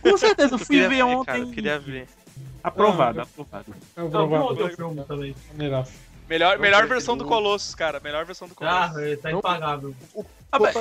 Com 0.00 0.16
certeza, 0.16 0.54
eu 0.54 0.58
Eu 0.58 0.66
queria 0.66 0.88
ver 0.88 0.96
ver, 0.96 1.02
ontem. 1.02 1.26
cara, 1.26 1.38
eu 1.40 1.50
queria 1.50 1.78
ver. 1.78 2.08
Aprovado, 2.62 3.20
Ah, 3.20 3.22
aprovado. 3.24 3.74
É 3.96 4.00
o 4.02 4.04
Não, 4.04 4.10
vi 4.10 4.10
provável. 4.10 4.46
outro 4.46 4.76
filme 4.76 5.04
também. 5.04 5.34
Maneiraço. 5.52 5.92
Melhor, 6.30 6.54
Não 6.54 6.62
melhor 6.62 6.86
versão 6.86 7.16
do 7.16 7.24
Colossus, 7.24 7.74
cara. 7.74 7.98
Melhor 7.98 8.24
versão 8.24 8.46
do 8.46 8.54
Ah, 8.60 8.88
Colossus. 8.88 9.02
ele 9.02 9.16
tá 9.16 9.32
impagável. 9.32 9.94
Ah, 10.52 10.58
mas- 10.60 10.74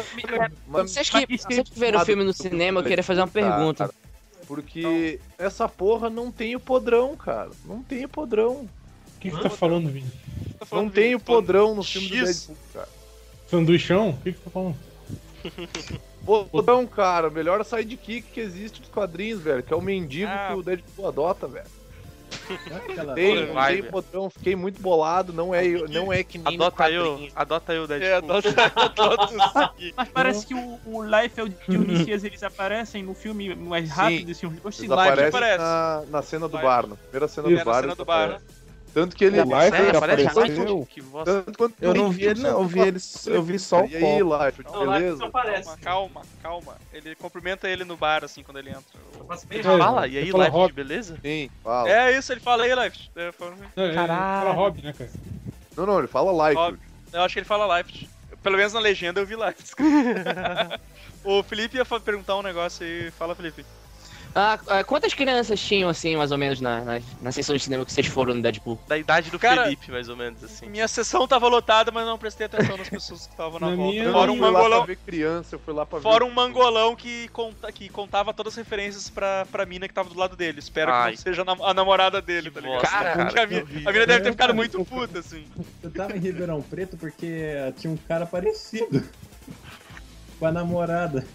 Mas- 0.67 0.91
Vocês 0.91 1.09
que, 1.09 1.25
vocês 1.37 1.69
que 1.69 1.79
viram 1.79 1.99
o 2.01 2.05
filme 2.05 2.23
no 2.23 2.31
cinema, 2.33 2.79
eu 2.79 2.83
queria 2.85 3.03
fazer 3.03 3.21
uma 3.21 3.27
pergunta. 3.27 3.87
Cara, 3.87 3.99
Porque 4.47 5.19
essa 5.39 5.67
porra 5.67 6.09
não 6.09 6.31
tem 6.31 6.55
o 6.55 6.59
podrão, 6.59 7.15
cara. 7.15 7.49
Não 7.65 7.81
tem 7.83 8.05
o 8.05 8.09
podrão. 8.09 8.61
O 8.61 9.19
que 9.19 9.29
que 9.29 9.35
você 9.35 9.43
tá 9.43 9.49
falando, 9.49 9.89
Vini? 9.89 10.09
Tá 10.59 10.65
falando 10.65 10.85
Não 10.85 10.91
tem 10.91 11.13
o 11.15 11.19
podrão 11.19 11.73
no 11.75 11.83
filme 11.83 12.07
do 12.09 12.15
X. 12.15 12.47
Deadpool, 12.47 12.57
cara. 12.73 12.89
Sanduichão? 13.47 14.09
O 14.11 14.17
que 14.17 14.31
que 14.33 14.37
você 14.39 14.43
tá 14.45 14.49
falando? 14.51 14.75
Podrão, 16.51 16.85
cara, 16.85 17.27
o 17.27 17.31
melhor 17.31 17.63
sidekick 17.65 18.21
que 18.31 18.39
existe 18.39 18.81
dos 18.81 18.89
quadrinhos, 18.89 19.41
velho. 19.41 19.63
Que 19.63 19.73
é 19.73 19.75
o 19.75 19.81
mendigo 19.81 20.29
Ah. 20.31 20.49
que 20.51 20.59
o 20.59 20.63
Deadpool 20.63 21.07
adota, 21.07 21.47
velho. 21.47 21.65
Aquela- 22.89 23.13
Tem, 23.13 23.35
tem 23.53 23.83
podrão, 23.83 24.29
fiquei 24.29 24.55
muito 24.55 24.81
bolado. 24.81 25.31
Não 25.33 25.53
é, 25.53 25.63
não 25.89 26.11
é 26.11 26.23
que 26.23 26.37
nem 26.37 26.55
Adota 26.55 26.89
eu, 26.89 27.27
adota 27.35 27.73
eu, 27.73 27.87
Deadpool. 27.87 28.07
É, 28.09 28.13
adota, 28.15 28.49
adota 28.75 29.25
o 29.25 29.29
seguinte. 29.77 29.93
Mas 29.95 30.09
parece 30.09 30.45
que 30.45 30.53
o, 30.53 30.79
o 30.85 31.03
Liefeld 31.03 31.55
e 31.67 31.75
o 31.77 31.79
Nicias 31.83 32.23
eles 32.23 32.41
aparecem 32.43 33.03
no 33.03 33.13
filme 33.13 33.55
mais 33.55 33.89
rápido, 33.89 34.31
assim, 34.31 34.45
uns 34.47 34.59
dois 34.59 34.91
aparecem 34.91 35.27
aparece. 35.27 35.57
na, 35.59 36.03
na 36.09 36.21
cena 36.21 36.47
do 36.47 36.57
bar, 36.57 36.87
na 36.87 36.95
primeira 36.95 37.27
cena 37.27 37.47
É, 37.47 37.51
do 37.51 37.55
na 37.95 38.05
bar. 38.05 38.41
Tanto 38.93 39.15
que 39.15 39.25
ele. 39.25 39.39
O 39.39 39.43
Liefeld 39.43 39.69
Sério, 39.69 39.97
aparece 39.97 40.27
apareceu? 40.27 40.87
Que. 40.89 41.01
Tanto 41.23 41.57
quanto 41.57 41.75
Eu 41.81 41.93
não 41.93 42.09
vi 42.09 42.25
ele, 42.25 42.41
não. 42.41 42.61
Eu 42.61 42.65
vi, 42.65 42.79
ele, 42.79 42.99
eu 43.27 43.43
vi 43.43 43.59
só 43.59 43.83
o 43.83 43.87
E 43.87 43.95
aí. 43.95 44.21
Life, 44.21 44.63
beleza? 44.63 45.29
Calma, 45.29 45.77
calma, 45.81 46.21
calma. 46.41 46.75
Ele 46.93 47.15
cumprimenta 47.15 47.69
ele 47.69 47.83
no 47.83 47.95
bar, 47.95 48.23
assim, 48.23 48.43
quando 48.43 48.59
ele 48.59 48.69
entra. 48.69 48.99
Rápido. 49.27 49.63
Fala, 49.63 50.07
e 50.07 50.17
aí, 50.17 50.29
Ele 50.29 50.47
Rob. 50.47 50.73
beleza? 50.73 51.17
Sim, 51.21 51.49
fala. 51.63 51.89
É 51.89 52.17
isso, 52.17 52.31
ele 52.31 52.39
fala 52.39 52.63
aí, 52.63 52.75
Life. 52.75 53.09
É, 53.15 53.31
Caralho. 53.93 54.39
Fala 54.39 54.51
Rob, 54.53 54.81
né, 54.81 54.93
cara? 54.93 55.11
Não, 55.77 55.85
não, 55.85 55.99
ele 55.99 56.07
fala 56.07 56.49
Life. 56.49 56.59
Rob. 56.59 56.79
Eu 57.13 57.21
acho 57.21 57.33
que 57.33 57.39
ele 57.39 57.45
fala 57.45 57.77
Life. 57.77 58.09
Pelo 58.41 58.57
menos 58.57 58.73
na 58.73 58.79
legenda 58.79 59.19
eu 59.19 59.25
vi 59.25 59.35
Life. 59.35 59.75
o 61.23 61.43
Felipe 61.43 61.77
ia 61.77 61.85
perguntar 61.85 62.37
um 62.37 62.41
negócio 62.41 62.85
aí. 62.85 63.11
Fala, 63.11 63.35
Felipe. 63.35 63.65
Ah, 64.35 64.59
ah, 64.67 64.83
quantas 64.83 65.13
crianças 65.13 65.59
tinham, 65.59 65.89
assim, 65.89 66.15
mais 66.15 66.31
ou 66.31 66.37
menos, 66.37 66.61
na, 66.61 66.81
na, 66.81 67.01
na 67.19 67.31
sessão 67.31 67.55
de 67.55 67.63
cinema 67.63 67.83
que 67.83 67.91
vocês 67.91 68.05
foram 68.05 68.35
no 68.35 68.41
Deadpool? 68.43 68.79
Da 68.87 68.95
idade 68.97 69.31
do 69.31 69.39
Cara- 69.39 69.63
Felipe, 69.63 69.91
mais 69.91 70.07
ou 70.07 70.15
menos, 70.15 70.43
assim. 70.43 70.67
Minha 70.67 70.87
sessão 70.87 71.27
tava 71.27 71.47
lotada, 71.47 71.91
mas 71.91 72.05
não 72.05 72.17
prestei 72.17 72.45
atenção 72.45 72.77
nas 72.77 72.87
pessoas 72.87 73.25
que 73.25 73.31
estavam 73.31 73.59
na 73.59 73.71
Na 73.71 73.75
volta. 73.75 73.91
minha- 73.99 74.11
Fora 74.11 74.31
um 74.31 74.35
fui 74.37 74.45
lá 74.45 74.51
mangolão. 74.51 74.77
pra 74.79 74.85
ver 74.87 74.97
criança, 74.97 75.55
eu 75.55 75.59
fui 75.59 75.73
lá 75.73 75.83
pra 75.85 75.99
Fora 75.99 76.23
ver. 76.23 76.31
um 76.31 76.33
mangolão 76.33 76.95
que, 76.95 77.27
conta, 77.29 77.71
que 77.71 77.89
contava 77.89 78.31
todas 78.33 78.53
as 78.53 78.57
referências 78.57 79.09
pra, 79.09 79.47
pra 79.51 79.65
mina 79.65 79.87
que 79.87 79.93
tava 79.93 80.09
do 80.09 80.17
lado 80.19 80.35
dele. 80.35 80.59
Espero 80.59 80.91
que 80.91 80.97
Ai. 80.97 81.11
não 81.11 81.17
seja 81.17 81.41
a 81.41 81.45
nam- 81.45 81.63
a 81.65 81.73
namorada 81.73 82.21
dele, 82.21 82.51
tá 82.51 82.61
ligado? 82.61 82.81
Cara, 82.81 83.25
Porque 83.25 83.39
a, 83.39 83.47
mina, 83.47 83.61
a 83.89 83.91
mina 83.91 84.05
deve 84.05 84.21
ter 84.23 84.31
ficado 84.31 84.53
muito 84.53 84.85
puta, 84.85 85.19
assim. 85.19 85.43
Eu 85.81 85.89
tava 85.89 86.15
em 86.15 86.19
Ribeirão 86.19 86.61
Preto 86.61 86.95
porque 86.97 87.55
tinha 87.77 87.91
um 87.91 87.97
cara 87.97 88.27
parecido 88.27 89.03
com 90.39 90.45
a 90.45 90.51
namorada. 90.51 91.25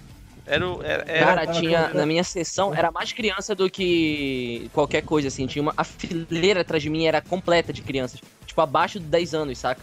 Era, 0.47 0.69
o- 0.69 0.83
era, 0.83 1.05
era- 1.07 1.25
Cara, 1.27 1.47
tinha. 1.47 1.89
Na 1.95 2.05
minha 2.05 2.23
sessão, 2.23 2.75
era 2.75 2.91
mais 2.91 3.13
criança 3.13 3.55
do 3.55 3.71
que 3.71 4.69
qualquer 4.73 5.01
coisa, 5.03 5.29
assim. 5.29 5.47
Tinha 5.47 5.63
uma. 5.63 5.73
A 5.77 5.85
fileira 5.85 6.61
atrás 6.61 6.83
de 6.83 6.91
mim 6.91 7.07
era 7.07 7.21
completa 7.21 7.73
de 7.73 7.81
crianças. 7.83 8.21
Tipo, 8.47 8.61
abaixo 8.61 9.01
de 9.01 9.07
10 9.07 9.33
anos, 9.35 9.59
saca? 9.59 9.81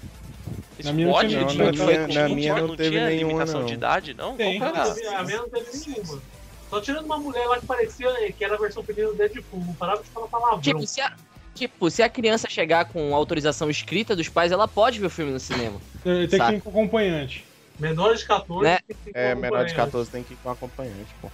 Isso 0.77 0.87
Na 0.87 0.93
minha 0.93 1.07
não 1.07 1.13
pode? 1.13 1.29
tinha, 1.29 1.45
Tinha- 1.45 1.65
na 1.65 1.71
minha- 1.71 2.07
tinha- 2.07 2.27
na 2.27 2.35
minha 2.35 2.55
não 2.61 2.75
teve 2.75 2.89
tinha 2.91 3.05
nenhuma, 3.07 3.27
limitação 3.33 3.59
não. 3.61 3.67
de 3.67 3.73
idade, 3.73 4.13
não? 4.13 4.37
Tem. 4.37 4.59
Qual 4.59 4.69
A 4.69 4.93
minha 4.93 5.17
a 5.19 5.23
minha 5.23 5.37
não 5.37 5.49
teve 5.49 5.69
nenhuma. 5.87 6.21
Só 6.69 6.79
tirando 6.79 7.05
uma 7.05 7.17
mulher 7.17 7.45
lá 7.47 7.59
que 7.59 7.65
parecia 7.65 8.31
que 8.31 8.45
era 8.45 8.55
a 8.55 8.57
versão 8.57 8.83
feminina 8.83 9.11
do 9.11 9.17
Deadpool. 9.17 9.59
Não 9.65 9.73
parava 9.73 10.01
de 10.03 10.09
falar 10.09 10.27
palavrão. 10.27 10.61
Tipo, 10.61 10.85
se 10.87 11.01
a, 11.01 11.11
Tipo, 11.53 11.91
se 11.91 12.01
a 12.01 12.07
criança 12.07 12.47
chegar 12.49 12.85
com 12.85 13.13
autorização 13.13 13.69
escrita 13.69 14.15
dos 14.15 14.29
pais, 14.29 14.53
ela 14.53 14.69
pode 14.69 14.99
ver 14.99 15.07
o 15.07 15.09
filme 15.09 15.33
no 15.33 15.39
cinema. 15.39 15.81
Tem 16.01 16.25
tem 16.27 16.39
que 16.39 16.53
ir 16.53 16.61
com 16.61 16.69
acompanhante. 16.69 17.45
Menores 17.81 18.19
de 18.19 18.27
14 18.27 18.63
Né? 18.63 18.79
tem 18.87 18.95
que 18.95 19.09
ir 19.09 19.13
com 19.13 19.19
É, 19.19 19.35
menor 19.35 19.41
de 19.41 19.73
acompanhante. 19.73 19.75
14 19.75 20.11
tem 20.11 20.23
que 20.23 20.33
ir 20.33 20.37
com 20.37 20.49
acompanhante, 20.51 21.15
pô. 21.19 21.29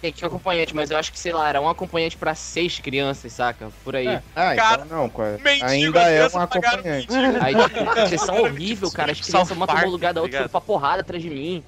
Tem 0.00 0.12
que 0.12 0.18
ter 0.20 0.26
acompanhante, 0.26 0.74
mas 0.74 0.90
eu 0.90 0.98
acho 0.98 1.12
que, 1.12 1.18
sei 1.18 1.32
lá, 1.32 1.48
era 1.48 1.60
um 1.60 1.68
acompanhante 1.68 2.16
pra 2.16 2.34
seis 2.34 2.80
crianças, 2.80 3.32
saca? 3.32 3.70
Por 3.84 3.94
aí. 3.94 4.08
É. 4.08 4.22
Ah, 4.34 4.56
Cara, 4.56 4.84
então 4.84 4.98
não, 4.98 5.08
pô, 5.08 5.22
mendigo, 5.38 5.64
ainda 5.64 6.00
é 6.10 6.28
um 6.28 6.40
acompanhante. 6.40 7.08
Aí, 7.40 7.54
tipo, 7.54 7.78
inscrição 8.02 8.42
horrível, 8.42 8.90
cara. 8.90 9.12
As 9.12 9.20
crianças 9.20 9.56
matam 9.56 9.86
um 9.86 9.90
lugar 9.90 10.12
da 10.12 10.20
tá 10.20 10.22
outra, 10.24 10.48
pra 10.48 10.60
porrada 10.60 11.02
atrás 11.02 11.22
de 11.22 11.30
mim. 11.30 11.62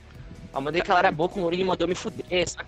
A 0.53 0.61
mandei 0.61 0.83
que 0.83 0.91
ela 0.91 0.99
era 0.99 1.13
boa 1.13 1.29
com 1.29 1.43
o 1.45 1.55
e 1.55 1.63
mandou 1.63 1.87
me 1.87 1.95
fuder, 1.95 2.49
saca? 2.49 2.67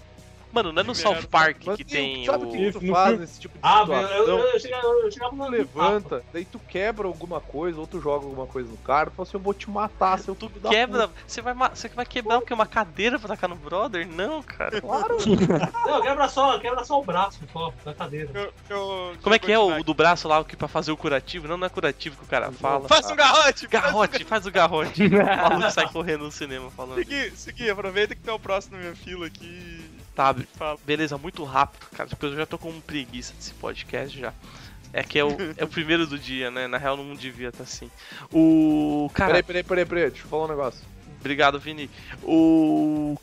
Mano, 0.57 0.73
não 0.73 0.81
é 0.81 0.85
no 0.85 0.95
South. 0.95 1.27
Park 1.31 1.59
Mas 1.67 1.77
que 1.77 1.85
tem 1.85 2.25
sabe 2.25 2.45
o 2.47 2.51
que, 2.51 2.73
tu 2.73 2.83
No 2.83 2.93
faz 2.95 3.19
nesse 3.21 3.39
tipo 3.41 3.55
de 3.55 3.61
Ah, 3.63 3.81
situação? 3.81 4.11
eu, 4.17 4.27
eu, 4.27 4.39
eu 4.39 4.61
chegava, 4.61 4.87
eu 4.87 5.11
chegava 5.13 5.37
no 5.37 5.49
levanta, 5.49 6.25
daí 6.33 6.45
tu 6.47 6.59
quebra 6.59 7.07
alguma 7.07 7.41
coisa, 7.41 7.79
ou 7.79 7.87
tu 7.87 8.01
joga 8.01 8.25
alguma 8.25 8.47
coisa 8.47 8.71
no 8.71 8.77
cara, 8.79 9.11
tu 9.11 9.17
fala 9.17 9.29
assim, 9.29 9.37
eu 9.37 9.43
vou 9.43 9.53
te 9.53 9.69
matar, 9.71 10.19
seu 10.19 10.35
Tu 10.35 10.49
quebra. 10.69 11.11
Você 11.27 11.43
vai, 11.43 11.55
você 11.55 11.89
vai 11.89 12.07
quebrar 12.07 12.39
o 12.39 12.43
quê? 12.43 12.55
Uma 12.55 12.67
cadeira 12.67 13.19
pra 13.19 13.29
tacar 13.29 13.51
no 13.51 13.57
brother? 13.57 14.07
Não, 14.09 14.43
cara. 14.43 14.81
Claro. 14.81 15.17
Não, 15.87 16.01
quebra 16.03 16.29
só, 16.29 16.59
quebra 16.59 16.85
só 16.85 17.01
o 17.01 17.05
braço 17.05 17.41
só, 17.53 17.73
da 17.85 17.93
cadeira. 17.95 18.31
Eu- 18.35 18.53
eu- 18.71 19.17
Como 19.23 19.35
é 19.35 19.39
que 19.39 19.53
é 19.53 19.59
o 19.59 19.83
do 19.85 19.93
braço 19.95 20.27
lá, 20.27 20.41
o 20.41 20.45
que 20.45 20.57
pra 20.57 20.69
fazer 20.69 20.91
o 20.93 20.97
curativo? 20.97 21.47
Não, 21.49 21.57
não 21.57 21.67
é 21.67 21.71
curativo 21.71 22.17
que 22.17 22.25
o 22.25 22.27
cara 22.27 22.51
fala. 22.53 22.89
Faz 22.89 23.11
um 23.11 23.17
garrote! 23.17 23.67
Garrote, 23.67 24.25
faz 24.25 24.47
o 24.47 24.51
garrote. 24.51 25.03
O 25.37 25.49
maluco 25.51 25.71
sai 25.71 25.89
correndo 25.89 26.25
no 26.25 26.31
cinema 26.33 26.71
falando. 26.71 26.97
Segui, 26.97 27.31
segui, 27.37 27.71
aproveita 27.71 28.15
que 28.15 28.23
tem 28.23 28.33
o 28.33 28.39
próximo 28.39 28.77
na 28.77 28.83
minha 28.83 28.95
fila 28.97 29.27
aqui. 29.27 29.86
Tá, 30.17 30.35
beleza, 30.85 31.19
muito 31.19 31.45
rápido, 31.45 31.87
cara, 31.95 32.09
porque 32.09 32.25
eu 32.25 32.35
já 32.35 32.47
tô 32.47 32.57
com 32.57 32.81
preguiça 32.81 33.35
desse 33.35 33.53
podcast 33.53 34.19
já. 34.19 34.33
É 34.91 35.03
que 35.03 35.19
é 35.19 35.25
o, 35.25 35.29
é 35.59 35.63
o 35.63 35.69
primeiro 35.69 36.07
do 36.07 36.19
dia, 36.19 36.51
né? 36.51 36.67
Na 36.67 36.79
real 36.79 36.97
não 36.97 37.15
devia 37.15 37.51
estar 37.51 37.65
assim. 37.65 37.91
O. 38.33 39.11
Cara, 39.13 39.29
Peraí, 39.29 39.43
peraí, 39.43 39.63
peraí, 39.63 39.85
peraí, 39.85 40.11
deixa 40.11 40.25
eu 40.25 40.31
falar 40.31 40.47
um 40.47 40.49
negócio. 40.49 40.81
Obrigado, 41.21 41.61
Vini. 41.61 41.91
O... 42.23 43.19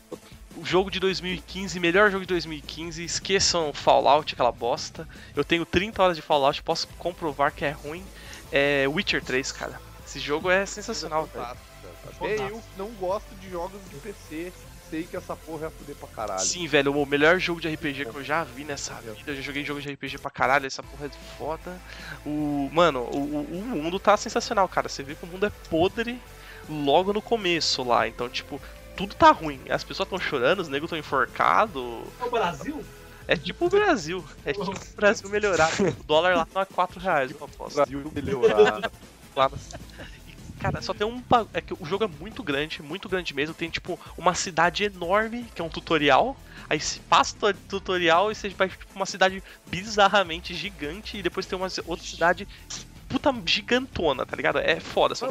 o 0.56 0.64
jogo 0.64 0.88
de 0.88 1.00
2015, 1.00 1.80
melhor 1.80 2.12
jogo 2.12 2.24
de 2.24 2.28
2015, 2.28 3.02
esqueçam 3.02 3.72
Fallout, 3.72 4.32
aquela 4.32 4.52
bosta. 4.52 5.08
Eu 5.34 5.42
tenho 5.42 5.66
30 5.66 6.00
horas 6.00 6.16
de 6.16 6.22
Fallout, 6.22 6.62
posso 6.62 6.86
comprovar 6.96 7.52
que 7.52 7.64
é 7.64 7.72
ruim. 7.72 8.04
É 8.52 8.86
Witcher 8.86 9.24
3, 9.24 9.50
cara. 9.50 9.80
Esse 10.06 10.20
jogo 10.20 10.48
é 10.48 10.64
sensacional, 10.64 11.26
velho. 11.26 11.44
Até 11.44 12.36
eu 12.36 12.62
não 12.78 12.90
gosto 12.92 13.34
de 13.40 13.50
jogos 13.50 13.80
de 13.90 13.96
PC, 13.96 14.52
sei 14.94 15.04
que 15.04 15.16
essa 15.16 15.34
porra 15.34 15.66
é 15.66 15.70
fuder 15.70 15.96
pra 15.96 16.08
caralho. 16.08 16.40
Sim, 16.40 16.66
velho, 16.68 16.96
o 16.96 17.04
melhor 17.04 17.38
jogo 17.40 17.60
de 17.60 17.68
RPG 17.68 18.04
que 18.06 18.14
eu 18.14 18.22
já 18.22 18.44
vi 18.44 18.64
nessa 18.64 18.94
vida. 18.94 19.32
Eu 19.32 19.34
já 19.36 19.42
joguei 19.42 19.64
jogo 19.64 19.80
de 19.80 19.92
RPG 19.92 20.18
pra 20.18 20.30
caralho, 20.30 20.66
essa 20.66 20.82
porra 20.84 21.06
é 21.06 21.10
foda. 21.36 21.76
O. 22.24 22.70
Mano, 22.72 23.00
o, 23.00 23.40
o- 23.40 23.64
mundo 23.82 23.98
tá 23.98 24.16
sensacional, 24.16 24.68
cara. 24.68 24.88
Você 24.88 25.02
vê 25.02 25.14
que 25.16 25.24
o 25.24 25.26
mundo 25.28 25.46
é 25.46 25.50
podre 25.68 26.20
logo 26.68 27.12
no 27.12 27.20
começo 27.20 27.82
lá. 27.82 28.06
Então, 28.06 28.28
tipo, 28.28 28.60
tudo 28.96 29.14
tá 29.16 29.32
ruim. 29.32 29.60
As 29.68 29.82
pessoas 29.82 30.06
estão 30.06 30.18
chorando, 30.20 30.60
os 30.60 30.68
negros 30.68 30.86
estão 30.86 30.98
enforcados. 30.98 31.82
É 32.20 32.24
o 32.24 32.30
Brasil? 32.30 32.84
É 33.26 33.36
tipo 33.36 33.66
o 33.66 33.70
Brasil. 33.70 34.24
É 34.44 34.52
tipo 34.52 34.70
o 34.70 34.96
Brasil 34.96 35.28
melhorado. 35.28 35.72
O 35.98 36.04
dólar 36.04 36.36
lá 36.36 36.46
não 36.54 36.62
é 36.62 36.64
4 36.66 37.00
reais, 37.00 37.30
eu 37.32 37.38
aposto. 37.44 37.74
Brasil. 37.74 38.02
Lá 39.34 39.48
no- 39.48 39.58
E, 40.13 40.13
Cara, 40.64 40.80
só 40.80 40.94
tem 40.94 41.06
um. 41.06 41.22
É 41.52 41.60
que 41.60 41.74
o 41.74 41.84
jogo 41.84 42.04
é 42.04 42.06
muito 42.06 42.42
grande, 42.42 42.82
muito 42.82 43.06
grande 43.06 43.34
mesmo. 43.34 43.54
Tem, 43.54 43.68
tipo, 43.68 44.00
uma 44.16 44.34
cidade 44.34 44.84
enorme, 44.84 45.44
que 45.54 45.60
é 45.60 45.64
um 45.64 45.68
tutorial. 45.68 46.34
Aí 46.70 46.80
se 46.80 47.00
passa 47.00 47.36
o 47.48 47.52
tutorial 47.52 48.32
e 48.32 48.34
você 48.34 48.48
vai 48.48 48.66
pra 48.66 48.78
tipo, 48.78 48.96
uma 48.96 49.04
cidade 49.04 49.42
bizarramente 49.66 50.54
gigante. 50.54 51.18
E 51.18 51.22
depois 51.22 51.44
tem 51.44 51.58
uma 51.58 51.68
outra 51.86 52.06
cidade 52.06 52.48
puta 53.10 53.30
gigantona, 53.44 54.24
tá 54.24 54.34
ligado? 54.34 54.58
É 54.58 54.80
foda. 54.80 55.14
São 55.14 55.28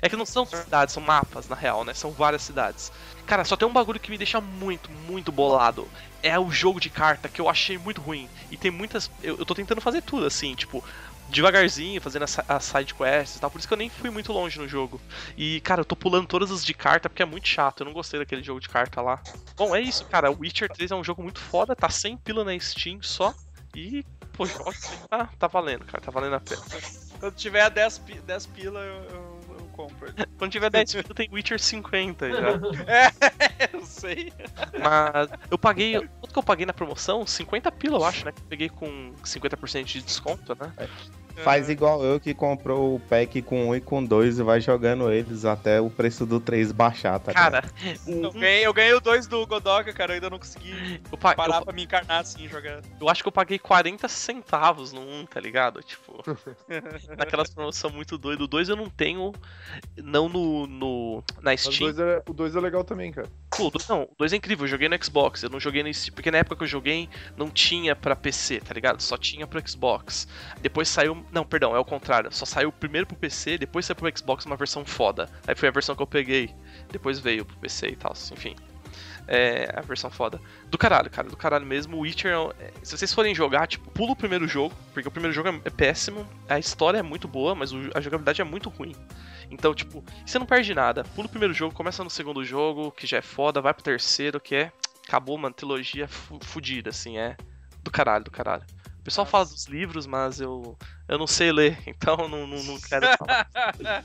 É 0.00 0.08
que 0.08 0.16
não 0.16 0.24
são 0.24 0.46
cidades, 0.46 0.94
são 0.94 1.02
mapas, 1.02 1.46
na 1.46 1.54
real, 1.54 1.84
né? 1.84 1.92
São 1.92 2.10
várias 2.10 2.42
cidades. 2.42 2.90
Cara, 3.26 3.44
só 3.44 3.56
tem 3.56 3.68
um 3.68 3.72
bagulho 3.72 4.00
que 4.00 4.10
me 4.10 4.16
deixa 4.16 4.40
muito, 4.40 4.90
muito 4.90 5.30
bolado. 5.30 5.86
É 6.22 6.38
o 6.38 6.50
jogo 6.50 6.80
de 6.80 6.88
carta, 6.88 7.28
que 7.28 7.40
eu 7.40 7.48
achei 7.48 7.76
muito 7.76 8.00
ruim. 8.00 8.28
E 8.50 8.56
tem 8.56 8.70
muitas. 8.70 9.10
Eu, 9.22 9.36
eu 9.38 9.44
tô 9.44 9.54
tentando 9.54 9.80
fazer 9.80 10.02
tudo, 10.02 10.24
assim, 10.24 10.54
tipo, 10.54 10.82
devagarzinho, 11.28 12.00
fazendo 12.00 12.24
as, 12.24 12.64
side 12.64 12.94
quests 12.94 13.36
e 13.36 13.40
tal. 13.40 13.50
Por 13.50 13.58
isso 13.58 13.68
que 13.68 13.74
eu 13.74 13.78
nem 13.78 13.88
fui 13.90 14.10
muito 14.10 14.32
longe 14.32 14.58
no 14.58 14.66
jogo. 14.68 15.00
E, 15.36 15.60
cara, 15.60 15.80
eu 15.80 15.84
tô 15.84 15.94
pulando 15.94 16.26
todas 16.26 16.50
as 16.50 16.64
de 16.64 16.74
carta 16.74 17.08
porque 17.08 17.22
é 17.22 17.26
muito 17.26 17.48
chato. 17.48 17.80
Eu 17.80 17.86
não 17.86 17.92
gostei 17.92 18.18
daquele 18.18 18.42
jogo 18.42 18.60
de 18.60 18.68
carta 18.68 19.00
lá. 19.00 19.20
Bom, 19.56 19.74
é 19.74 19.80
isso, 19.80 20.04
cara. 20.06 20.30
Witcher 20.30 20.68
3 20.68 20.90
é 20.90 20.94
um 20.94 21.04
jogo 21.04 21.22
muito 21.22 21.40
foda, 21.40 21.74
tá 21.76 21.88
100 21.88 22.16
pila 22.16 22.44
na 22.44 22.58
Steam 22.58 23.00
só. 23.02 23.34
E, 23.74 24.04
pô, 24.32 24.44
tá, 25.08 25.28
tá 25.38 25.46
valendo, 25.46 25.84
cara, 25.84 26.00
tá 26.02 26.10
valendo 26.10 26.34
a 26.36 26.40
pena. 26.40 26.62
Quando 27.20 27.34
tiver 27.34 27.68
10, 27.70 27.98
pi- 27.98 28.20
10 28.20 28.46
pila, 28.46 28.80
eu, 28.80 29.02
eu 29.04 29.27
compro. 29.78 30.12
Quando 30.36 30.50
tiver 30.50 30.68
10 30.68 30.92
pila, 30.92 31.14
tem 31.14 31.28
Witcher 31.32 31.60
50 31.60 32.30
já. 32.32 32.48
É, 32.88 33.70
eu 33.72 33.84
sei. 33.86 34.32
Mas 34.78 35.30
eu 35.50 35.56
paguei. 35.56 35.94
Quanto 36.20 36.32
que 36.32 36.38
eu 36.38 36.42
paguei 36.42 36.66
na 36.66 36.72
promoção? 36.72 37.24
50 37.24 37.70
pila, 37.70 37.98
eu 37.98 38.04
acho, 38.04 38.24
né? 38.26 38.32
Que 38.32 38.40
eu 38.40 38.46
peguei 38.48 38.68
com 38.68 39.12
50% 39.22 39.84
de 39.84 40.02
desconto, 40.02 40.56
né? 40.58 40.72
Faz 41.44 41.68
igual 41.68 42.02
eu 42.04 42.18
que 42.20 42.34
comprou 42.34 42.96
o 42.96 43.00
pack 43.00 43.40
com 43.42 43.68
1 43.70 43.76
e 43.76 43.80
com 43.80 44.04
2 44.04 44.38
e 44.38 44.42
vai 44.42 44.60
jogando 44.60 45.10
eles 45.10 45.44
até 45.44 45.80
o 45.80 45.88
preço 45.90 46.26
do 46.26 46.40
3 46.40 46.72
baixar, 46.72 47.18
tá 47.18 47.32
Cara, 47.32 47.62
Eu 48.06 48.32
ganhei, 48.32 48.66
eu 48.66 48.72
ganhei 48.72 48.94
o 48.94 49.00
2 49.00 49.26
do 49.26 49.46
Godoka, 49.46 49.92
cara, 49.92 50.12
eu 50.12 50.14
ainda 50.16 50.30
não 50.30 50.38
consegui 50.38 51.00
eu, 51.10 51.18
pa- 51.18 51.34
parar 51.34 51.58
eu- 51.58 51.64
pra 51.64 51.72
me 51.72 51.84
encarnar 51.84 52.20
assim 52.20 52.48
jogar. 52.48 52.80
eu 53.00 53.08
acho 53.08 53.22
que 53.22 53.28
eu 53.28 53.32
paguei 53.32 53.58
40 53.58 54.08
centavos 54.08 54.92
no 54.92 55.00
1, 55.00 55.26
tá 55.26 55.40
ligado? 55.40 55.82
Tipo, 55.82 56.22
naquelas 57.16 57.50
promoções 57.50 57.92
muito 57.94 58.18
doidas. 58.18 58.44
O 58.44 58.48
2 58.48 58.68
eu 58.68 58.76
não 58.76 58.88
tenho, 58.88 59.32
não 59.96 60.28
no, 60.28 60.66
no 60.66 61.24
na 61.42 61.50
Mas 61.52 61.66
o 61.66 61.72
Steam. 61.72 61.92
2 61.92 61.98
é, 61.98 62.22
o 62.28 62.32
dois 62.32 62.54
é 62.56 62.60
legal 62.60 62.84
também, 62.84 63.12
cara. 63.12 63.28
Pô, 63.56 63.66
o 63.66 63.70
dois- 63.70 63.88
não, 63.88 64.02
o 64.02 64.14
2 64.18 64.32
é 64.32 64.36
incrível, 64.36 64.64
eu 64.64 64.70
joguei 64.70 64.88
no 64.88 65.04
Xbox, 65.04 65.42
eu 65.42 65.50
não 65.50 65.58
joguei 65.58 65.82
no 65.82 65.92
Steam, 65.92 66.14
porque 66.14 66.30
na 66.30 66.38
época 66.38 66.56
que 66.56 66.62
eu 66.64 66.68
joguei 66.68 67.08
não 67.36 67.48
tinha 67.50 67.94
pra 67.96 68.14
PC, 68.14 68.60
tá 68.60 68.72
ligado? 68.74 69.00
Só 69.02 69.16
tinha 69.16 69.46
pro 69.46 69.62
Xbox. 69.68 70.28
Depois 70.60 70.88
saiu, 70.88 71.24
não, 71.30 71.44
perdão, 71.44 71.74
é 71.76 71.78
o 71.78 71.84
contrário, 71.84 72.32
só 72.32 72.44
saiu 72.44 72.72
primeiro 72.72 73.06
pro 73.06 73.16
PC, 73.16 73.58
depois 73.58 73.86
saiu 73.86 73.96
pro 73.96 74.18
Xbox 74.18 74.46
uma 74.46 74.56
versão 74.56 74.84
foda. 74.84 75.28
Aí 75.46 75.54
foi 75.54 75.68
a 75.68 75.72
versão 75.72 75.94
que 75.94 76.02
eu 76.02 76.06
peguei, 76.06 76.54
depois 76.90 77.18
veio 77.18 77.44
pro 77.44 77.56
PC 77.58 77.88
e 77.88 77.96
tal, 77.96 78.12
enfim. 78.32 78.54
É, 79.30 79.70
a 79.76 79.82
versão 79.82 80.10
foda. 80.10 80.40
Do 80.70 80.78
caralho, 80.78 81.10
cara, 81.10 81.28
do 81.28 81.36
caralho 81.36 81.66
mesmo. 81.66 81.98
O 81.98 82.00
Witcher, 82.00 82.32
é 82.32 82.64
é, 82.64 82.72
se 82.82 82.96
vocês 82.96 83.12
forem 83.12 83.34
jogar, 83.34 83.66
tipo, 83.66 83.90
pula 83.90 84.12
o 84.12 84.16
primeiro 84.16 84.48
jogo, 84.48 84.74
porque 84.94 85.06
o 85.06 85.10
primeiro 85.10 85.34
jogo 85.34 85.50
é, 85.50 85.60
é 85.66 85.70
péssimo, 85.70 86.26
a 86.48 86.58
história 86.58 86.96
é 86.96 87.02
muito 87.02 87.28
boa, 87.28 87.54
mas 87.54 87.70
a 87.94 88.00
jogabilidade 88.00 88.40
é 88.40 88.44
muito 88.44 88.70
ruim. 88.70 88.94
Então, 89.50 89.74
tipo, 89.74 90.02
você 90.24 90.38
não 90.38 90.46
perde 90.46 90.74
nada. 90.74 91.04
Pula 91.14 91.26
o 91.26 91.30
primeiro 91.30 91.52
jogo, 91.52 91.74
começa 91.74 92.02
no 92.02 92.08
segundo 92.08 92.42
jogo, 92.42 92.90
que 92.90 93.06
já 93.06 93.18
é 93.18 93.22
foda, 93.22 93.60
vai 93.60 93.74
pro 93.74 93.84
terceiro, 93.84 94.40
que 94.40 94.54
é. 94.54 94.72
Acabou, 95.06 95.36
mano, 95.36 95.54
trilogia 95.54 96.08
fudida, 96.08 96.88
assim, 96.88 97.18
é. 97.18 97.36
Do 97.82 97.90
caralho, 97.90 98.24
do 98.24 98.30
caralho. 98.30 98.64
O 98.98 99.02
pessoal 99.02 99.26
fala 99.26 99.44
dos 99.44 99.66
livros, 99.66 100.06
mas 100.06 100.40
eu. 100.40 100.76
Eu 101.08 101.18
não 101.18 101.26
sei 101.26 101.50
ler, 101.50 101.78
então 101.86 102.16
não, 102.28 102.46
não, 102.46 102.62
não 102.62 102.80
quero 102.80 103.06
falar. 103.16 103.48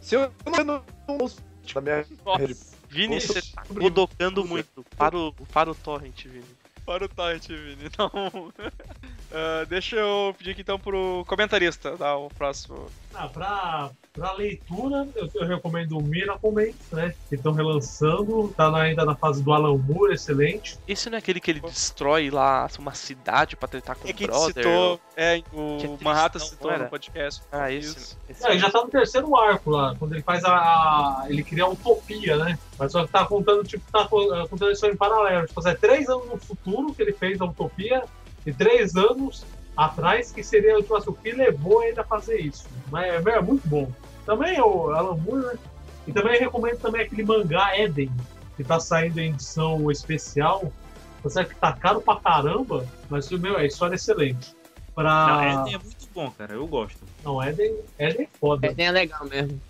Se 0.00 0.16
eu 0.16 0.32
não 0.44 1.30
minha 1.80 2.04
rede. 2.36 2.56
Vini, 2.88 3.20
você 3.20 3.40
tá 3.40 3.62
godocando 3.70 4.44
muito. 4.44 4.84
Para 4.96 5.16
o, 5.16 5.32
para 5.32 5.70
o 5.70 5.74
torrent, 5.74 6.26
Vini. 6.26 6.44
Para 6.84 7.04
o 7.04 7.08
Torrent, 7.08 7.46
Vini. 7.46 7.88
Não. 7.96 8.52
Ah, 9.30 9.64
deixa 9.68 9.96
eu 9.96 10.34
pedir 10.36 10.50
aqui 10.50 10.60
então 10.62 10.78
pro 10.78 11.24
comentarista 11.26 11.96
dar 11.96 12.16
o 12.16 12.28
próximo. 12.28 12.90
Ah, 13.14 13.28
pra, 13.28 13.90
pra 14.12 14.32
leitura, 14.34 15.08
eu, 15.16 15.28
eu 15.34 15.46
recomendo 15.46 15.96
o 15.96 16.02
Miracle 16.02 16.74
né? 16.92 17.14
Que 17.30 17.34
estão 17.34 17.52
relançando, 17.52 18.48
tá 18.54 18.70
na- 18.70 18.82
ainda 18.82 19.04
na 19.06 19.14
fase 19.16 19.42
do 19.42 19.52
Alan 19.52 19.76
Moore, 19.78 20.12
excelente. 20.14 20.78
Esse 20.86 21.08
não 21.08 21.16
é 21.16 21.18
aquele 21.18 21.40
que 21.40 21.50
ele 21.50 21.60
destrói 21.60 22.30
lá 22.30 22.68
uma 22.78 22.92
cidade 22.92 23.56
pra 23.56 23.66
tentar 23.68 23.94
com 23.94 24.06
É 24.06 24.10
o 24.10 24.14
que 24.14 24.26
brother? 24.26 24.64
citou, 24.64 25.00
é, 25.16 25.40
Que 25.40 25.86
é 25.86 25.88
o 25.88 25.98
Manhattan 26.02 26.38
não 26.40 26.46
citou 26.46 26.70
era? 26.70 26.84
no 26.84 26.90
podcast. 26.90 27.42
Ah, 27.50 27.70
Isso. 27.70 27.96
esse. 27.96 28.16
esse 28.28 28.46
É, 28.46 28.50
ele 28.50 28.58
já 28.58 28.70
tá 28.70 28.82
no 28.82 28.88
terceiro 28.90 29.34
arco 29.34 29.70
lá, 29.70 29.94
quando 29.98 30.12
ele 30.12 30.22
faz 30.22 30.44
a. 30.44 30.52
a- 30.52 31.24
ele 31.28 31.42
cria 31.42 31.64
a 31.64 31.68
utopia, 31.68 32.36
né? 32.36 32.58
Mas 32.78 32.92
só 32.92 33.06
que 33.06 33.12
tá 33.12 33.24
contando, 33.24 33.64
tipo, 33.64 33.82
tá 33.90 34.02
eh, 34.02 34.46
contando 34.48 34.72
isso 34.72 34.84
em 34.86 34.96
paralelo. 34.96 35.46
Tipo, 35.46 35.66
é 35.66 35.74
três 35.74 36.08
anos 36.10 36.26
no 36.28 36.36
futuro 36.36 36.92
que 36.92 37.00
ele 37.00 37.12
fez 37.14 37.40
a 37.40 37.46
utopia 37.46 38.04
e 38.44 38.52
três 38.52 38.94
anos 38.94 39.42
atrás 39.74 40.30
que 40.30 40.42
seria 40.44 40.76
tipo, 40.76 40.94
assim, 40.94 41.08
o 41.08 41.14
que 41.14 41.32
levou 41.32 41.82
ele 41.82 41.98
a 41.98 42.04
fazer 42.04 42.38
isso. 42.40 42.66
Mas 42.90 43.06
é, 43.26 43.30
é 43.30 43.40
muito 43.40 43.66
bom. 43.66 43.90
Também 44.26 44.56
é 44.56 44.62
o 44.62 44.90
Alan 44.90 45.16
Moore, 45.16 45.46
né? 45.46 45.58
E 46.06 46.12
também 46.12 46.38
recomendo 46.38 46.78
também 46.78 47.02
aquele 47.02 47.24
mangá 47.24 47.78
Eden, 47.78 48.10
que 48.56 48.64
tá 48.64 48.78
saindo 48.80 49.18
em 49.20 49.30
edição 49.30 49.90
especial. 49.90 50.72
Você 51.22 51.44
que 51.44 51.54
tá 51.54 51.72
caro 51.72 52.00
pra 52.00 52.16
caramba, 52.16 52.86
mas 53.08 53.30
meu, 53.30 53.56
a 53.56 53.64
história 53.64 53.94
é 53.94 53.96
excelente. 53.96 54.54
Pra... 54.94 55.26
Não, 55.26 55.62
Eden 55.62 55.74
é 55.74 55.78
muito 55.78 56.08
bom, 56.14 56.30
cara. 56.32 56.54
Eu 56.54 56.66
gosto. 56.66 56.98
Não, 57.24 57.42
Eden, 57.42 57.76
Eden 57.98 58.22
é 58.24 58.38
foda. 58.38 58.66
É, 58.76 58.82
é 58.82 58.90
legal 58.90 59.24
mesmo. 59.26 59.60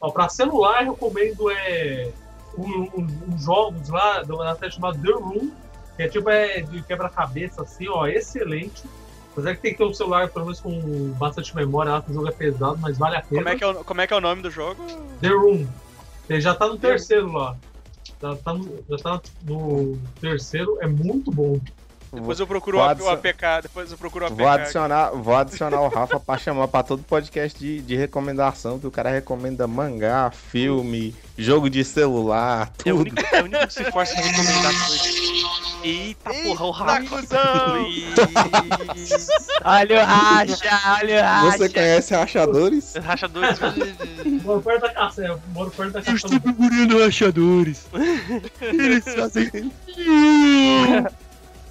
Ó, 0.00 0.10
pra 0.10 0.28
celular, 0.28 0.84
eu 0.84 0.92
recomendo 0.92 1.50
é, 1.50 2.10
um- 2.56 2.88
um- 2.98 3.18
uns 3.34 3.44
jogos 3.44 3.88
lá, 3.88 4.22
do- 4.22 4.40
até 4.42 4.70
chamado 4.70 5.00
The 5.00 5.12
Room, 5.12 5.52
que 5.96 6.02
é 6.02 6.08
tipo 6.08 6.28
é, 6.30 6.60
de 6.62 6.82
quebra-cabeça, 6.82 7.62
assim, 7.62 7.86
ó, 7.88 8.06
excelente. 8.06 8.82
Apesar 9.32 9.54
que 9.56 9.62
tem 9.62 9.72
que 9.72 9.78
ter 9.78 9.84
um 9.84 9.94
celular, 9.94 10.28
pelo 10.28 10.44
menos 10.46 10.60
com 10.60 11.10
bastante 11.18 11.54
memória, 11.56 11.92
lá 11.92 12.02
que 12.02 12.10
o 12.10 12.14
jogo 12.14 12.28
é 12.28 12.32
pesado, 12.32 12.78
mas 12.80 12.98
vale 12.98 13.16
a 13.16 13.22
pena. 13.22 13.42
Como 13.42 13.48
é 13.48 13.56
que 13.56 13.64
é 13.64 13.66
o, 13.66 13.74
como 13.84 14.00
é, 14.02 14.06
que 14.06 14.12
é 14.14 14.16
o 14.16 14.20
nome 14.20 14.42
do 14.42 14.50
jogo? 14.50 14.84
The 15.20 15.28
Room. 15.28 15.66
Ele 16.28 16.40
já 16.40 16.54
tá 16.54 16.66
no 16.68 16.76
terceiro 16.76 17.32
lá. 17.32 17.56
Já 18.20 18.36
tá 18.36 18.52
no, 18.54 18.84
já 18.88 18.96
tá 18.98 19.20
no 19.44 19.98
terceiro, 20.20 20.76
é 20.80 20.86
muito 20.86 21.30
bom. 21.30 21.58
Depois 22.12 22.38
eu 22.38 22.46
procuro 22.46 22.76
Vou 22.76 22.86
o 22.86 22.90
adicion- 22.90 23.10
APK, 23.14 23.42
depois 23.62 23.90
eu 23.90 23.96
procuro 23.96 24.26
o 24.26 24.28
APK. 24.28 24.38
Vou 24.42 24.48
adicionar, 24.50 25.10
vou 25.12 25.34
adicionar 25.34 25.80
o 25.80 25.88
Rafa 25.88 26.20
pra 26.20 26.36
chamar 26.36 26.68
pra 26.68 26.82
todo 26.82 27.02
podcast 27.02 27.58
de, 27.58 27.80
de 27.80 27.96
recomendação, 27.96 28.78
que 28.78 28.86
o 28.86 28.90
cara 28.90 29.08
recomenda 29.08 29.66
mangá, 29.66 30.30
filme, 30.30 31.16
jogo 31.38 31.70
de 31.70 31.82
celular, 31.82 32.70
É 32.84 32.92
o 32.92 32.98
tudo. 32.98 33.08
único, 33.12 33.34
é 33.34 33.40
o 33.40 33.44
único 33.46 33.66
que 33.66 33.72
se 33.72 33.90
força 33.90 34.12
a 34.12 34.20
recomendar 34.20 34.72
coisas. 34.86 35.71
Eita 35.82 36.30
porra, 36.32 36.64
o 36.64 36.70
Rafa. 36.70 37.08
cuzão! 37.08 37.86
Olha 39.64 40.02
o 40.02 40.04
racha, 40.04 40.80
olha 41.00 41.20
o 41.20 41.22
racha. 41.22 41.58
Você 41.58 41.68
conhece 41.68 42.14
rachadores? 42.14 42.94
Rachadores. 42.96 43.58
Moro 44.42 44.60
perto 44.60 44.80
da 44.82 44.92
casa, 44.92 45.40
moro 45.48 45.70
perto 45.70 45.92
da 45.92 46.02
casa. 46.02 46.40
procurando 46.40 47.00
rachadores. 47.00 47.86
Eles 48.60 49.04
fazem. 49.04 49.72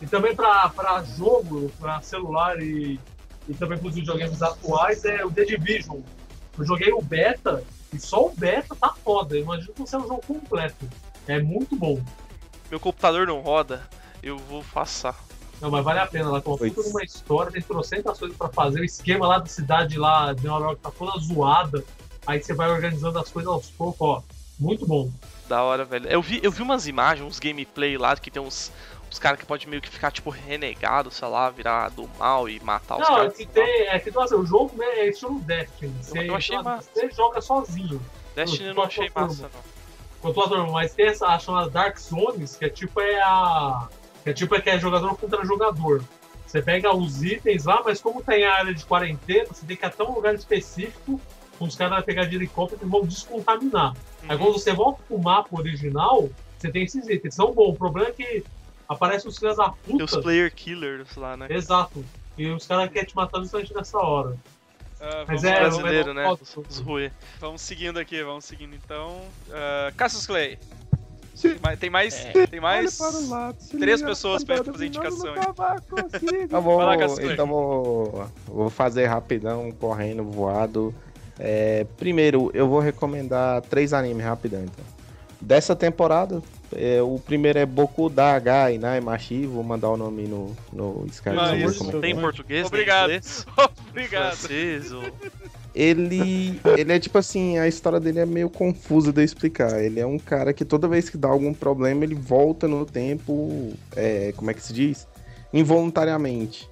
e 0.01 0.07
também 0.09 0.33
pra, 0.35 0.69
pra 0.69 1.03
jogo, 1.03 1.69
pra 1.79 2.01
celular 2.01 2.61
e, 2.61 2.97
e 3.49 3.53
também 3.55 3.77
pros 3.77 3.95
videogames 3.95 4.41
atuais 4.41 5.03
é 5.03 5.25
o 5.25 5.31
The 5.31 5.43
Division. 5.43 5.99
Eu 6.57 6.65
joguei 6.65 6.93
o 6.93 7.01
beta 7.01 7.63
e 7.93 7.99
só 7.99 8.27
o 8.27 8.33
beta 8.35 8.73
tá 8.75 8.93
foda. 9.03 9.37
Imagina 9.37 9.73
que 9.73 9.81
você 9.81 9.95
é 9.95 9.99
um 9.99 10.07
jogo 10.07 10.23
completo. 10.25 10.89
É 11.27 11.41
muito 11.41 11.75
bom. 11.75 12.01
Meu 12.69 12.79
computador 12.79 13.27
não 13.27 13.41
roda, 13.41 13.81
eu 14.23 14.37
vou 14.37 14.63
passar. 14.73 15.17
Não, 15.61 15.69
mas 15.69 15.83
vale 15.83 15.99
a 15.99 16.07
pena. 16.07 16.29
Ela 16.29 16.41
tem 16.41 16.73
uma 16.87 17.03
história, 17.03 17.51
tem 17.51 17.61
trocentas 17.61 18.17
coisas 18.17 18.35
pra 18.35 18.49
fazer. 18.49 18.81
O 18.81 18.83
esquema 18.83 19.27
lá 19.27 19.37
da 19.37 19.45
cidade 19.45 19.97
lá 19.97 20.33
de 20.33 20.45
Nova 20.45 20.65
York 20.65 20.81
tá 20.81 20.89
toda 20.89 21.19
zoada. 21.19 21.83
Aí 22.25 22.41
você 22.41 22.53
vai 22.53 22.69
organizando 22.69 23.19
as 23.19 23.29
coisas 23.29 23.51
aos 23.51 23.69
poucos, 23.69 24.01
ó. 24.01 24.23
Muito 24.59 24.87
bom. 24.87 25.09
Da 25.47 25.63
hora, 25.63 25.85
velho. 25.85 26.07
Eu 26.07 26.21
vi, 26.21 26.39
eu 26.43 26.51
vi 26.51 26.61
umas 26.61 26.87
imagens, 26.87 27.27
uns 27.27 27.39
gameplay 27.39 27.97
lá 27.97 28.15
que 28.15 28.31
tem 28.31 28.41
uns, 28.41 28.71
uns 29.11 29.19
caras 29.19 29.39
que 29.39 29.45
pode 29.45 29.67
meio 29.67 29.81
que 29.81 29.89
ficar, 29.89 30.11
tipo, 30.11 30.29
renegado, 30.29 31.11
sei 31.11 31.27
lá, 31.27 31.49
virar 31.49 31.89
do 31.89 32.09
mal 32.17 32.47
e 32.47 32.59
matar 32.59 32.95
os 32.95 33.07
Não, 33.07 33.15
é 33.15 33.19
caras. 33.19 33.37
que 33.37 33.45
tem. 33.45 33.87
É 33.87 33.99
que 33.99 34.11
assim, 34.17 34.35
o 34.35 34.45
jogo 34.45 34.75
né, 34.77 34.85
é 34.85 35.09
estilo 35.09 35.39
Destiny. 35.39 35.93
Você, 36.01 36.29
eu 36.29 36.35
achei 36.35 36.61
massa. 36.61 36.89
você 36.93 37.09
joga 37.11 37.41
sozinho. 37.41 38.01
Destiny 38.35 38.69
eu 38.69 38.75
não 38.75 38.83
achei 38.83 39.11
massa, 39.13 39.43
não. 39.43 39.71
Com 40.21 40.33
tua 40.33 40.47
turma, 40.47 40.71
mas 40.71 40.93
tem 40.93 41.07
essa 41.07 41.27
a 41.27 41.39
chamada 41.39 41.69
Dark 41.69 41.97
Zones, 41.97 42.55
que 42.55 42.65
é 42.65 42.69
tipo 42.69 42.99
é 43.01 43.19
a. 43.21 43.89
Que 44.23 44.29
é 44.29 44.33
tipo 44.33 44.55
é 44.55 44.61
que 44.61 44.69
é 44.69 44.79
jogador 44.79 45.15
contra 45.17 45.45
jogador. 45.45 46.03
Você 46.45 46.61
pega 46.61 46.93
os 46.93 47.23
itens 47.23 47.65
lá, 47.65 47.81
mas 47.83 48.01
como 48.01 48.21
tem 48.21 48.45
a 48.45 48.55
área 48.55 48.73
de 48.73 48.85
quarentena, 48.85 49.47
você 49.47 49.65
tem 49.65 49.77
que 49.77 49.85
ir 49.85 49.87
até 49.87 50.03
um 50.03 50.13
lugar 50.13 50.35
específico, 50.35 51.19
os 51.59 51.75
caras 51.75 51.95
vão 51.95 52.03
pegar 52.03 52.25
de 52.25 52.35
helicóptero 52.35 52.81
e 52.83 52.89
vão 52.89 53.05
descontaminar. 53.05 53.95
Aí 54.27 54.37
quando 54.37 54.53
você 54.53 54.73
volta 54.73 55.01
pro 55.07 55.17
mapa 55.17 55.57
original, 55.57 56.29
você 56.57 56.71
tem 56.71 56.83
esses 56.83 57.07
itens. 57.07 57.35
São 57.35 57.53
bons. 57.53 57.69
O 57.69 57.77
problema 57.77 58.09
é 58.09 58.11
que 58.11 58.43
aparecem 58.87 59.29
os 59.29 59.37
filhos 59.37 59.57
da 59.57 59.69
Tem 59.69 59.97
puta. 59.97 60.03
os 60.03 60.23
player 60.23 60.53
killers 60.53 61.15
lá, 61.15 61.37
né? 61.37 61.47
Exato. 61.49 62.03
E 62.37 62.47
os 62.47 62.65
caras 62.67 62.91
querem 62.91 63.07
te 63.07 63.15
matar 63.15 63.39
justamente 63.39 63.73
nessa 63.73 63.97
hora. 63.97 64.37
Ah, 64.99 65.25
Mas 65.27 65.43
é, 65.43 65.53
lá, 65.53 65.59
brasileiro, 65.61 66.13
né? 66.13 66.29
Os, 66.29 66.77
ruê. 66.79 67.11
Vamos 67.39 67.61
seguindo 67.61 67.97
aqui, 67.97 68.21
vamos 68.23 68.45
seguindo 68.45 68.75
então. 68.75 69.21
Uh, 69.47 69.95
Cassius 69.97 70.27
Clay. 70.27 70.59
Tem 71.39 71.59
mais, 71.61 71.79
tem 71.79 71.89
mais, 71.89 72.25
tem 72.49 72.59
mais 72.59 72.99
três 73.79 74.01
pessoas 74.01 74.43
pra 74.43 74.63
fazer 74.63 74.87
indicação. 74.87 75.33
aí. 75.33 76.43
Então 76.43 76.61
vou, 76.61 76.77
lá, 76.77 76.95
então 76.95 77.47
vou, 77.47 78.27
vou 78.45 78.69
fazer 78.69 79.05
rapidão, 79.05 79.71
correndo, 79.71 80.23
voado. 80.23 80.93
É, 81.39 81.85
primeiro, 81.97 82.51
eu 82.53 82.67
vou 82.67 82.79
recomendar 82.79 83.61
três 83.63 83.93
animes 83.93 84.23
rapidão, 84.23 84.63
então. 84.63 84.85
Dessa 85.39 85.75
temporada, 85.75 86.43
é, 86.75 87.01
o 87.01 87.17
primeiro 87.17 87.57
é 87.57 87.65
Boku 87.65 88.09
da 88.09 88.37
Gai 88.37 88.77
Nai 88.77 89.01
Machi, 89.01 89.47
vou 89.47 89.63
mandar 89.63 89.89
o 89.89 89.97
nome 89.97 90.27
no, 90.27 90.55
no 90.71 91.07
Skype. 91.09 91.35
Vou 91.35 91.55
isso. 91.55 91.99
Tem 91.99 92.11
em 92.11 92.19
português? 92.19 92.67
Obrigado. 92.67 93.11
Obrigado. 93.89 94.37
Ou... 94.93 95.03
Ele, 95.73 96.59
ele 96.77 96.91
é 96.91 96.99
tipo 96.99 97.17
assim, 97.17 97.57
a 97.57 97.67
história 97.67 97.99
dele 97.99 98.19
é 98.19 98.25
meio 98.25 98.49
confusa 98.49 99.13
de 99.13 99.21
eu 99.21 99.25
explicar. 99.25 99.81
Ele 99.81 99.99
é 99.99 100.05
um 100.05 100.19
cara 100.19 100.53
que 100.53 100.65
toda 100.65 100.87
vez 100.87 101.09
que 101.09 101.17
dá 101.17 101.29
algum 101.29 101.53
problema, 101.53 102.03
ele 102.03 102.15
volta 102.15 102.67
no 102.67 102.85
tempo, 102.85 103.73
é, 103.95 104.33
como 104.35 104.51
é 104.51 104.53
que 104.53 104.61
se 104.61 104.73
diz? 104.73 105.07
Involuntariamente. 105.53 106.69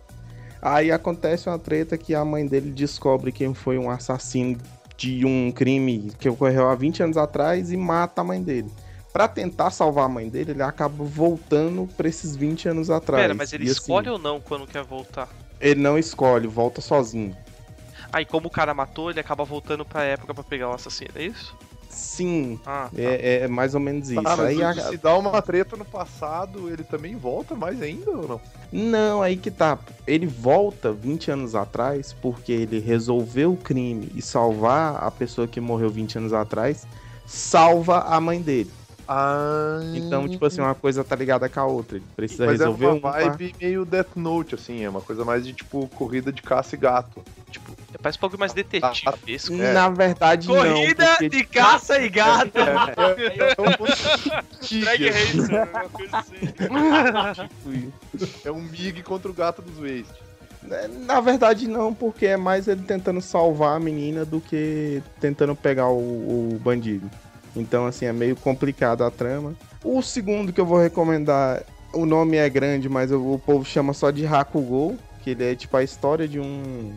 Aí 0.61 0.91
acontece 0.91 1.47
uma 1.47 1.57
treta 1.57 1.97
que 1.97 2.13
a 2.13 2.25
mãe 2.25 2.45
dele 2.45 2.71
descobre 2.71 3.31
quem 3.31 3.53
foi 3.53 3.77
um 3.77 3.89
assassino 3.89 4.57
de 4.97 5.25
um 5.25 5.49
crime 5.53 6.11
que 6.19 6.27
ocorreu 6.27 6.67
há 6.67 6.75
20 6.75 7.03
anos 7.03 7.17
atrás 7.17 7.71
e 7.71 7.77
mata 7.77 8.19
a 8.19 8.23
mãe 8.23 8.43
dele. 8.43 8.69
Pra 9.13 9.27
tentar 9.27 9.71
salvar 9.71 10.05
a 10.05 10.09
mãe 10.09 10.27
dele, 10.27 10.51
ele 10.51 10.61
acaba 10.61 11.03
voltando 11.03 11.87
pra 11.95 12.07
esses 12.07 12.35
20 12.35 12.67
anos 12.67 12.89
atrás. 12.89 13.23
Pera, 13.23 13.33
mas 13.33 13.53
ele 13.53 13.63
E, 13.63 13.69
assim, 13.69 13.79
escolhe 13.79 14.09
ou 14.09 14.19
não 14.19 14.41
quando 14.41 14.67
quer 14.67 14.83
voltar? 14.83 15.29
Ele 15.59 15.79
não 15.79 15.97
escolhe, 15.97 16.47
volta 16.47 16.81
sozinho. 16.81 17.35
Aí, 18.12 18.26
como 18.26 18.47
o 18.47 18.51
cara 18.51 18.74
matou, 18.74 19.10
ele 19.12 19.20
acaba 19.20 19.43
voltando 19.43 19.86
pra 19.86 20.03
época 20.03 20.34
pra 20.34 20.43
pegar 20.43 20.70
o 20.70 20.74
assassino, 20.74 21.12
é 21.16 21.24
isso? 21.24 21.55
Sim, 21.89 22.60
Ah, 22.66 22.88
tá. 22.93 23.01
é, 23.01 23.41
é 23.43 23.47
mais 23.47 23.74
ou 23.74 23.80
menos 23.80 24.10
isso. 24.10 24.20
Ah, 24.20 24.36
mas 24.38 24.47
Aí 24.47 24.64
a- 24.64 24.74
se 24.74 24.97
dá 24.97 25.18
uma 25.18 25.41
treta 25.41 25.76
no 25.76 25.84
passado, 25.86 26.70
ele 26.72 26.84
também 26.84 27.16
volta 27.16 27.55
mais 27.55 27.82
ainda 27.82 28.12
ou 28.12 28.28
não? 28.28 28.41
Não, 28.72 29.22
aí 29.24 29.36
que 29.36 29.49
tá. 29.49 29.78
Ele 30.05 30.28
volta 30.28 30.91
20 30.93 31.32
anos 31.32 31.55
atrás 31.55 32.14
porque 32.14 32.51
ele 32.51 32.80
resolveu 32.80 33.53
o 33.53 33.57
crime 33.57 34.12
e 34.14 34.22
salvar 34.22 35.03
a 35.03 35.10
pessoa 35.10 35.47
que 35.47 35.60
morreu 35.60 35.89
20 35.89 36.18
anos 36.20 36.32
atrás, 36.32 36.86
salva 37.26 37.99
a 38.01 38.20
mãe 38.22 38.41
dele. 38.41 38.72
Ah, 39.07 39.82
Então, 39.95 40.28
tipo 40.30 40.45
assim, 40.45 40.62
uma 40.62 40.76
coisa 40.76 41.03
tá 41.03 41.16
ligada 41.16 41.49
com 41.49 41.60
a 41.60 41.66
outra. 41.66 41.97
Ele 41.97 42.05
precisa 42.16 42.45
mas 42.45 42.62
é 42.62 42.66
resolver 42.66 42.86
uma 42.86 42.93
um 42.93 42.99
pra- 42.99 43.12
vibe 43.30 43.55
meio 43.60 43.84
Death 43.84 44.16
Note, 44.16 44.53
assim, 44.53 44.84
é 44.84 44.89
uma 44.89 45.01
coisa 45.01 45.26
mais 45.26 45.43
de 45.43 45.53
tipo 45.53 45.88
corrida 45.95 46.32
de 46.32 46.43
caça 46.43 46.76
e 46.76 46.78
gato. 46.78 47.24
Tipo, 47.49 47.72
parece 48.01 48.17
um 48.17 48.21
pouco 48.21 48.37
mais 48.39 48.53
detetivesco. 48.53 49.53
É. 49.61 49.73
Na 49.73 49.89
verdade, 49.89 50.47
Corrida 50.47 51.03
não. 51.05 51.11
porque- 51.15 51.29
de 51.29 51.43
caça 51.45 51.99
e 52.01 52.09
gato. 52.09 52.51
Drag 52.53 52.95
Racer, 53.27 53.55
alguma 53.57 55.89
coisa 55.91 56.17
assim. 56.19 57.91
É 58.45 58.51
um 58.51 58.61
Mig 58.61 59.01
contra 59.03 59.29
o 59.29 59.33
gato 59.33 59.61
dos 59.61 59.77
Waste. 59.77 60.29
É, 60.69 60.87
Na 60.87 61.19
verdade, 61.21 61.67
não, 61.67 61.93
porque 61.93 62.25
é 62.25 62.37
mais 62.37 62.67
ele 62.67 62.81
tentando 62.83 63.21
salvar 63.21 63.77
a 63.77 63.79
menina 63.79 64.25
do 64.25 64.41
que 64.41 65.01
tentando 65.19 65.55
pegar 65.55 65.87
o, 65.87 66.53
o 66.53 66.59
bandido. 66.61 67.09
Então, 67.55 67.85
assim, 67.85 68.05
é 68.05 68.13
meio 68.13 68.35
complicado 68.35 69.03
a 69.03 69.09
trama. 69.11 69.55
O 69.83 70.01
segundo 70.01 70.51
que 70.53 70.59
eu 70.61 70.65
vou 70.65 70.79
recomendar, 70.81 71.63
o 71.93 72.05
nome 72.05 72.37
é 72.37 72.49
grande, 72.49 72.87
mas 72.89 73.11
o, 73.11 73.33
o 73.33 73.39
povo 73.39 73.65
chama 73.65 73.93
só 73.93 74.11
de 74.11 74.25
Hakugo, 74.25 74.97
que 75.23 75.31
ele 75.31 75.51
é 75.51 75.55
tipo 75.55 75.75
a 75.77 75.83
história 75.83 76.27
de 76.27 76.39
um 76.39 76.93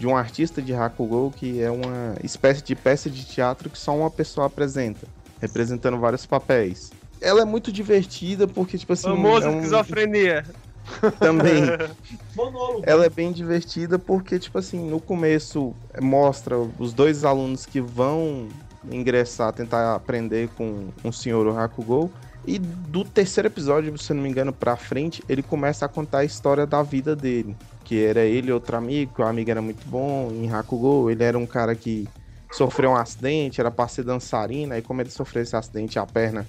de 0.00 0.06
um 0.06 0.16
artista 0.16 0.62
de 0.62 0.72
Hakugo, 0.72 1.30
que 1.36 1.60
é 1.60 1.70
uma 1.70 2.16
espécie 2.24 2.62
de 2.64 2.74
peça 2.74 3.10
de 3.10 3.22
teatro 3.22 3.68
que 3.68 3.78
só 3.78 3.94
uma 3.94 4.10
pessoa 4.10 4.46
apresenta, 4.46 5.06
representando 5.42 5.98
vários 5.98 6.24
papéis. 6.24 6.90
Ela 7.20 7.42
é 7.42 7.44
muito 7.44 7.70
divertida 7.70 8.48
porque, 8.48 8.78
tipo 8.78 8.94
assim. 8.94 9.08
Famoso 9.08 9.46
é 9.46 9.50
um- 9.50 9.56
esquizofrenia. 9.58 10.42
Também. 11.20 11.64
Ela 12.82 13.04
é 13.04 13.10
bem 13.10 13.30
divertida 13.30 13.98
porque, 13.98 14.38
tipo 14.38 14.56
assim, 14.56 14.88
no 14.88 14.98
começo 14.98 15.74
eh, 15.92 16.00
mostra 16.00 16.56
os 16.78 16.94
dois 16.94 17.22
alunos 17.22 17.66
que 17.66 17.78
vão 17.82 18.48
ingressar, 18.90 19.52
tentar 19.52 19.94
aprender 19.94 20.48
com 20.56 20.88
o 21.04 21.12
senhor 21.12 21.46
Hakugo. 21.58 22.10
E 22.46 22.58
do 22.58 23.04
terceiro 23.04 23.48
episódio, 23.48 23.96
se 23.98 24.10
eu 24.12 24.16
não 24.16 24.22
me 24.22 24.30
engano, 24.30 24.50
pra 24.50 24.74
frente, 24.76 25.22
ele 25.28 25.42
começa 25.42 25.84
a 25.84 25.88
contar 25.88 26.20
a 26.20 26.24
história 26.24 26.66
da 26.66 26.82
vida 26.82 27.14
dele. 27.14 27.54
Que 27.90 28.04
era 28.04 28.20
ele 28.20 28.50
e 28.50 28.52
outro 28.52 28.76
amigo, 28.76 29.12
que 29.16 29.20
o 29.20 29.26
amigo 29.26 29.50
era 29.50 29.60
muito 29.60 29.84
bom 29.88 30.30
em 30.30 30.48
Hakugo. 30.48 31.10
Ele 31.10 31.24
era 31.24 31.36
um 31.36 31.44
cara 31.44 31.74
que 31.74 32.06
sofreu 32.52 32.90
um 32.92 32.96
acidente, 32.96 33.60
era 33.60 33.68
pra 33.68 33.88
ser 33.88 34.04
dançarina. 34.04 34.76
Aí, 34.76 34.82
como 34.82 35.00
ele 35.00 35.10
sofreu 35.10 35.42
esse 35.42 35.56
acidente, 35.56 35.98
a 35.98 36.06
perna 36.06 36.46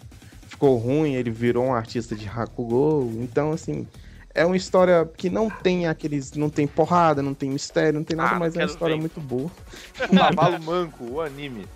ficou 0.47 0.77
ruim, 0.77 1.15
ele 1.15 1.31
virou 1.31 1.65
um 1.65 1.73
artista 1.73 2.15
de 2.15 2.29
Hakugo. 2.29 3.11
Então, 3.23 3.53
assim, 3.53 3.87
é 4.35 4.45
uma 4.45 4.55
história 4.55 5.03
que 5.17 5.31
não 5.31 5.49
tem 5.49 5.87
aqueles. 5.87 6.33
Não 6.33 6.47
tem 6.47 6.67
porrada, 6.67 7.23
não 7.23 7.33
tem 7.33 7.49
mistério, 7.49 7.97
não 7.97 8.03
tem 8.03 8.15
nada, 8.15 8.35
Ah, 8.35 8.39
mas 8.39 8.55
é 8.55 8.59
uma 8.59 8.65
história 8.67 8.93
ver. 8.95 9.01
muito 9.01 9.19
boa. 9.19 9.49
Cavalo 10.13 10.59
Manco, 10.59 11.03
o 11.05 11.21
anime. 11.21 11.65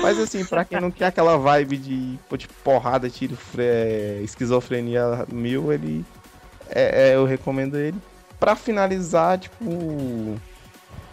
Mas 0.00 0.18
assim, 0.18 0.46
pra 0.46 0.64
quem 0.64 0.80
não 0.80 0.90
quer 0.90 1.04
aquela 1.08 1.36
vibe 1.36 1.76
de 1.76 2.18
tipo, 2.38 2.54
porrada, 2.64 3.10
tiro, 3.10 3.36
fre- 3.36 4.22
esquizofrenia 4.22 5.26
mil, 5.30 5.70
ele. 5.70 6.06
É, 6.74 7.10
é, 7.10 7.14
eu 7.14 7.24
recomendo 7.24 7.76
ele. 7.78 7.96
Pra 8.38 8.56
finalizar, 8.56 9.38
tipo. 9.38 9.64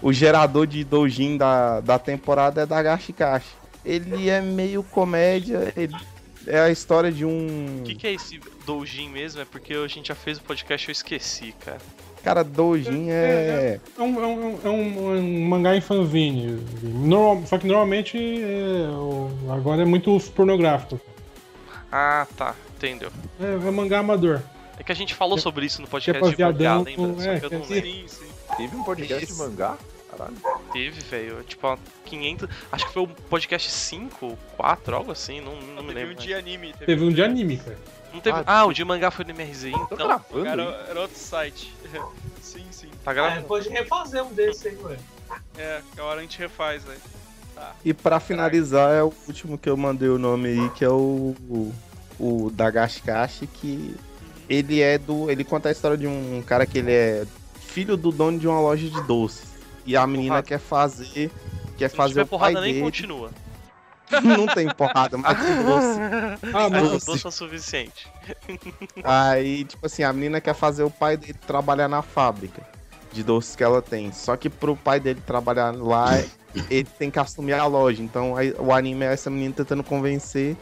O 0.02 0.12
gerador 0.12 0.66
de 0.66 0.84
doujin 0.84 1.38
da, 1.38 1.80
da 1.80 2.00
temporada 2.00 2.62
é 2.62 2.66
da 2.66 2.82
Gashikashi. 2.82 3.46
Ele 3.86 4.30
é 4.30 4.42
meio 4.42 4.82
comédia, 4.82 5.72
ele 5.78 5.96
é 6.48 6.60
a 6.60 6.70
história 6.72 7.12
de 7.12 7.24
um. 7.24 7.82
O 7.82 7.84
que, 7.84 7.94
que 7.94 8.08
é 8.08 8.14
esse 8.14 8.40
doujin 8.66 9.10
mesmo? 9.10 9.42
É 9.42 9.46
porque 9.46 9.76
a 9.76 9.88
gente 9.88 10.08
já 10.08 10.16
fez 10.16 10.40
o 10.40 10.42
podcast 10.42 10.88
e 10.88 10.90
eu 10.90 10.94
esqueci, 10.94 11.54
cara. 11.64 11.78
Cara, 12.24 12.44
doujin 12.44 13.10
é. 13.10 13.80
É 13.98 14.02
um, 14.02 14.24
é 14.24 14.28
um, 14.28 14.60
é 14.64 14.70
um, 14.70 15.18
um 15.18 15.46
mangá 15.48 15.76
em 15.76 15.82
fanzine. 15.82 16.60
Normal- 16.84 17.44
só 17.46 17.58
que 17.58 17.68
normalmente 17.68 18.18
é, 18.18 18.88
agora 19.52 19.84
é 19.84 19.86
muito 19.86 20.20
pornográfico. 20.36 21.00
Ah, 21.92 22.28
tá. 22.38 22.56
Entendeu. 22.78 23.12
É, 23.40 23.68
é 23.68 23.72
mangá 23.72 24.00
amador. 24.00 24.42
É 24.82 24.84
que 24.84 24.92
a 24.92 24.96
gente 24.96 25.14
falou 25.14 25.38
sobre 25.38 25.64
isso 25.68 25.80
no 25.80 25.88
podcast 25.88 26.26
é 26.26 26.32
de 26.36 26.44
mangá, 26.44 26.78
lembra? 26.78 26.94
com- 26.96 27.22
Só 27.22 27.30
é, 27.30 27.40
que 27.40 27.46
eu 27.46 27.50
não 27.52 27.58
é- 27.60 27.70
lembro. 27.70 27.92
Sim, 27.92 28.06
sim. 28.08 28.26
Teve 28.58 28.76
um 28.76 28.84
podcast 28.84 29.26
de 29.28 29.34
mangá? 29.36 29.78
Caralho. 30.10 30.36
Teve, 30.74 31.02
velho. 31.02 31.44
Tipo, 31.44 31.68
ó, 31.68 31.78
500. 32.06 32.50
Acho 32.72 32.88
que 32.88 32.92
foi 32.94 33.04
o 33.04 33.08
podcast 33.08 33.70
5, 33.70 34.36
4, 34.58 34.96
algo 34.96 35.12
assim. 35.12 35.40
Não, 35.40 35.56
não 35.56 35.84
me 35.84 35.90
Teve 35.94 36.00
lembro. 36.00 36.14
um 36.14 36.26
de 36.26 36.34
anime. 36.34 36.74
Teve 36.74 37.04
um 37.06 37.12
de 37.14 37.22
anime, 37.24 37.58
cara. 37.58 37.78
Não 38.12 38.20
teve... 38.20 38.40
Ah, 38.40 38.44
ah, 38.62 38.66
o 38.66 38.74
de 38.74 38.84
mangá 38.84 39.12
foi 39.12 39.24
no 39.24 39.32
MRZ, 39.32 39.66
então. 39.68 39.96
gravando 39.96 40.46
Era, 40.48 40.64
era 40.90 41.00
outro 41.02 41.16
site. 41.18 41.72
sim, 42.42 42.66
sim. 42.72 42.90
Tá 43.06 43.12
É, 43.12 43.14
gravando? 43.14 43.46
pode 43.48 43.70
refazer 43.70 44.24
um 44.24 44.34
desses 44.34 44.66
aí, 44.66 44.78
ué. 44.84 44.98
É, 45.60 45.82
que 45.94 46.02
a 46.02 46.04
hora 46.06 46.20
a 46.20 46.24
gente 46.24 46.40
refaz, 46.40 46.84
velho. 46.84 47.00
E 47.86 47.94
pra 47.94 48.20
finalizar, 48.20 48.92
é 48.92 49.04
o 49.04 49.14
último 49.28 49.56
que 49.60 49.70
eu 49.70 49.78
mandei 49.78 50.10
o 50.10 50.18
nome 50.18 50.50
aí, 50.50 50.70
que 50.72 50.84
é 50.84 50.90
o. 50.90 51.36
O, 51.48 51.72
o 52.20 52.50
Dagashkashi, 52.52 53.46
que 53.46 53.96
ele 54.52 54.82
é 54.82 54.98
do. 54.98 55.30
Ele 55.32 55.44
conta 55.44 55.70
a 55.70 55.72
história 55.72 55.98
de 55.98 56.08
um 56.08 56.44
cara 56.46 56.66
que 56.66 56.80
ele 56.80 56.92
é 56.92 57.26
filho 57.60 57.96
do 57.96 58.12
dono 58.12 58.38
de 58.38 58.48
uma 58.48 58.60
loja 58.60 58.90
de 58.90 59.02
doces. 59.04 59.50
E 59.86 59.96
a 59.96 60.06
menina 60.06 60.30
Porrada. 60.36 60.48
quer 60.48 60.60
fazer. 60.60 61.32
Quer 61.78 61.90
Se 61.90 61.96
não 61.98 62.04
fazer 62.04 62.10
tiver 62.10 62.24
o 62.24 62.28
pai 62.28 62.38
porrada, 62.40 62.62
nem 62.62 62.74
dele. 62.74 62.86
continua. 62.86 63.32
Não 64.24 64.46
tem 64.46 64.68
porrada, 64.68 65.18
mas 65.18 65.38
tem 65.42 65.64
doce. 65.64 66.00
Ah, 66.54 66.70
Mas 66.70 66.92
os 66.92 67.06
doces 67.06 67.24
é 67.24 67.28
o 67.30 67.32
suficiente. 67.32 68.10
Aí, 69.06 69.64
tipo 69.64 69.86
assim, 69.86 70.04
a 70.04 70.12
menina 70.12 70.42
quer 70.42 70.54
fazer 70.54 70.84
o 70.84 70.92
pai 70.92 71.16
dele 71.16 71.34
trabalhar 71.48 71.88
na 71.88 72.02
fábrica 72.02 72.62
de 73.14 73.24
doces 73.24 73.56
que 73.56 73.64
ela 73.64 73.82
tem. 73.82 74.12
Só 74.12 74.36
que 74.36 74.50
pro 74.50 74.76
pai 74.76 75.00
dele 75.00 75.22
trabalhar 75.26 75.72
lá, 75.74 76.22
ele 76.70 76.84
tem 77.00 77.10
que 77.10 77.20
assumir 77.20 77.54
a 77.54 77.66
loja. 77.66 78.04
Então 78.04 78.36
aí, 78.36 78.54
o 78.60 78.74
anime 78.74 79.06
é 79.06 79.14
essa 79.14 79.30
menina 79.30 79.54
tentando 79.56 79.82
convencer 79.82 80.58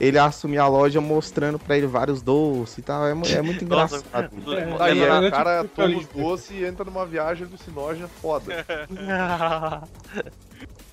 ele 0.00 0.18
assumir 0.18 0.58
a 0.58 0.66
loja, 0.66 1.00
mostrando 1.00 1.58
pra 1.58 1.76
ele 1.76 1.86
vários 1.86 2.22
doces 2.22 2.78
e 2.78 2.82
tal. 2.82 3.06
É, 3.06 3.10
é 3.10 3.42
muito 3.42 3.64
Nossa, 3.64 3.96
engraçado. 3.96 4.54
É, 4.54 4.76
Aí 4.80 5.00
é, 5.00 5.12
o 5.12 5.24
é 5.24 5.30
cara 5.30 5.62
tipo 5.62 5.74
toma 5.76 5.98
os 5.98 6.06
doces 6.06 6.50
e 6.50 6.64
entra 6.64 6.84
numa 6.84 7.06
viagem 7.06 7.46
alucinógena 7.46 8.08
foda. 8.08 8.64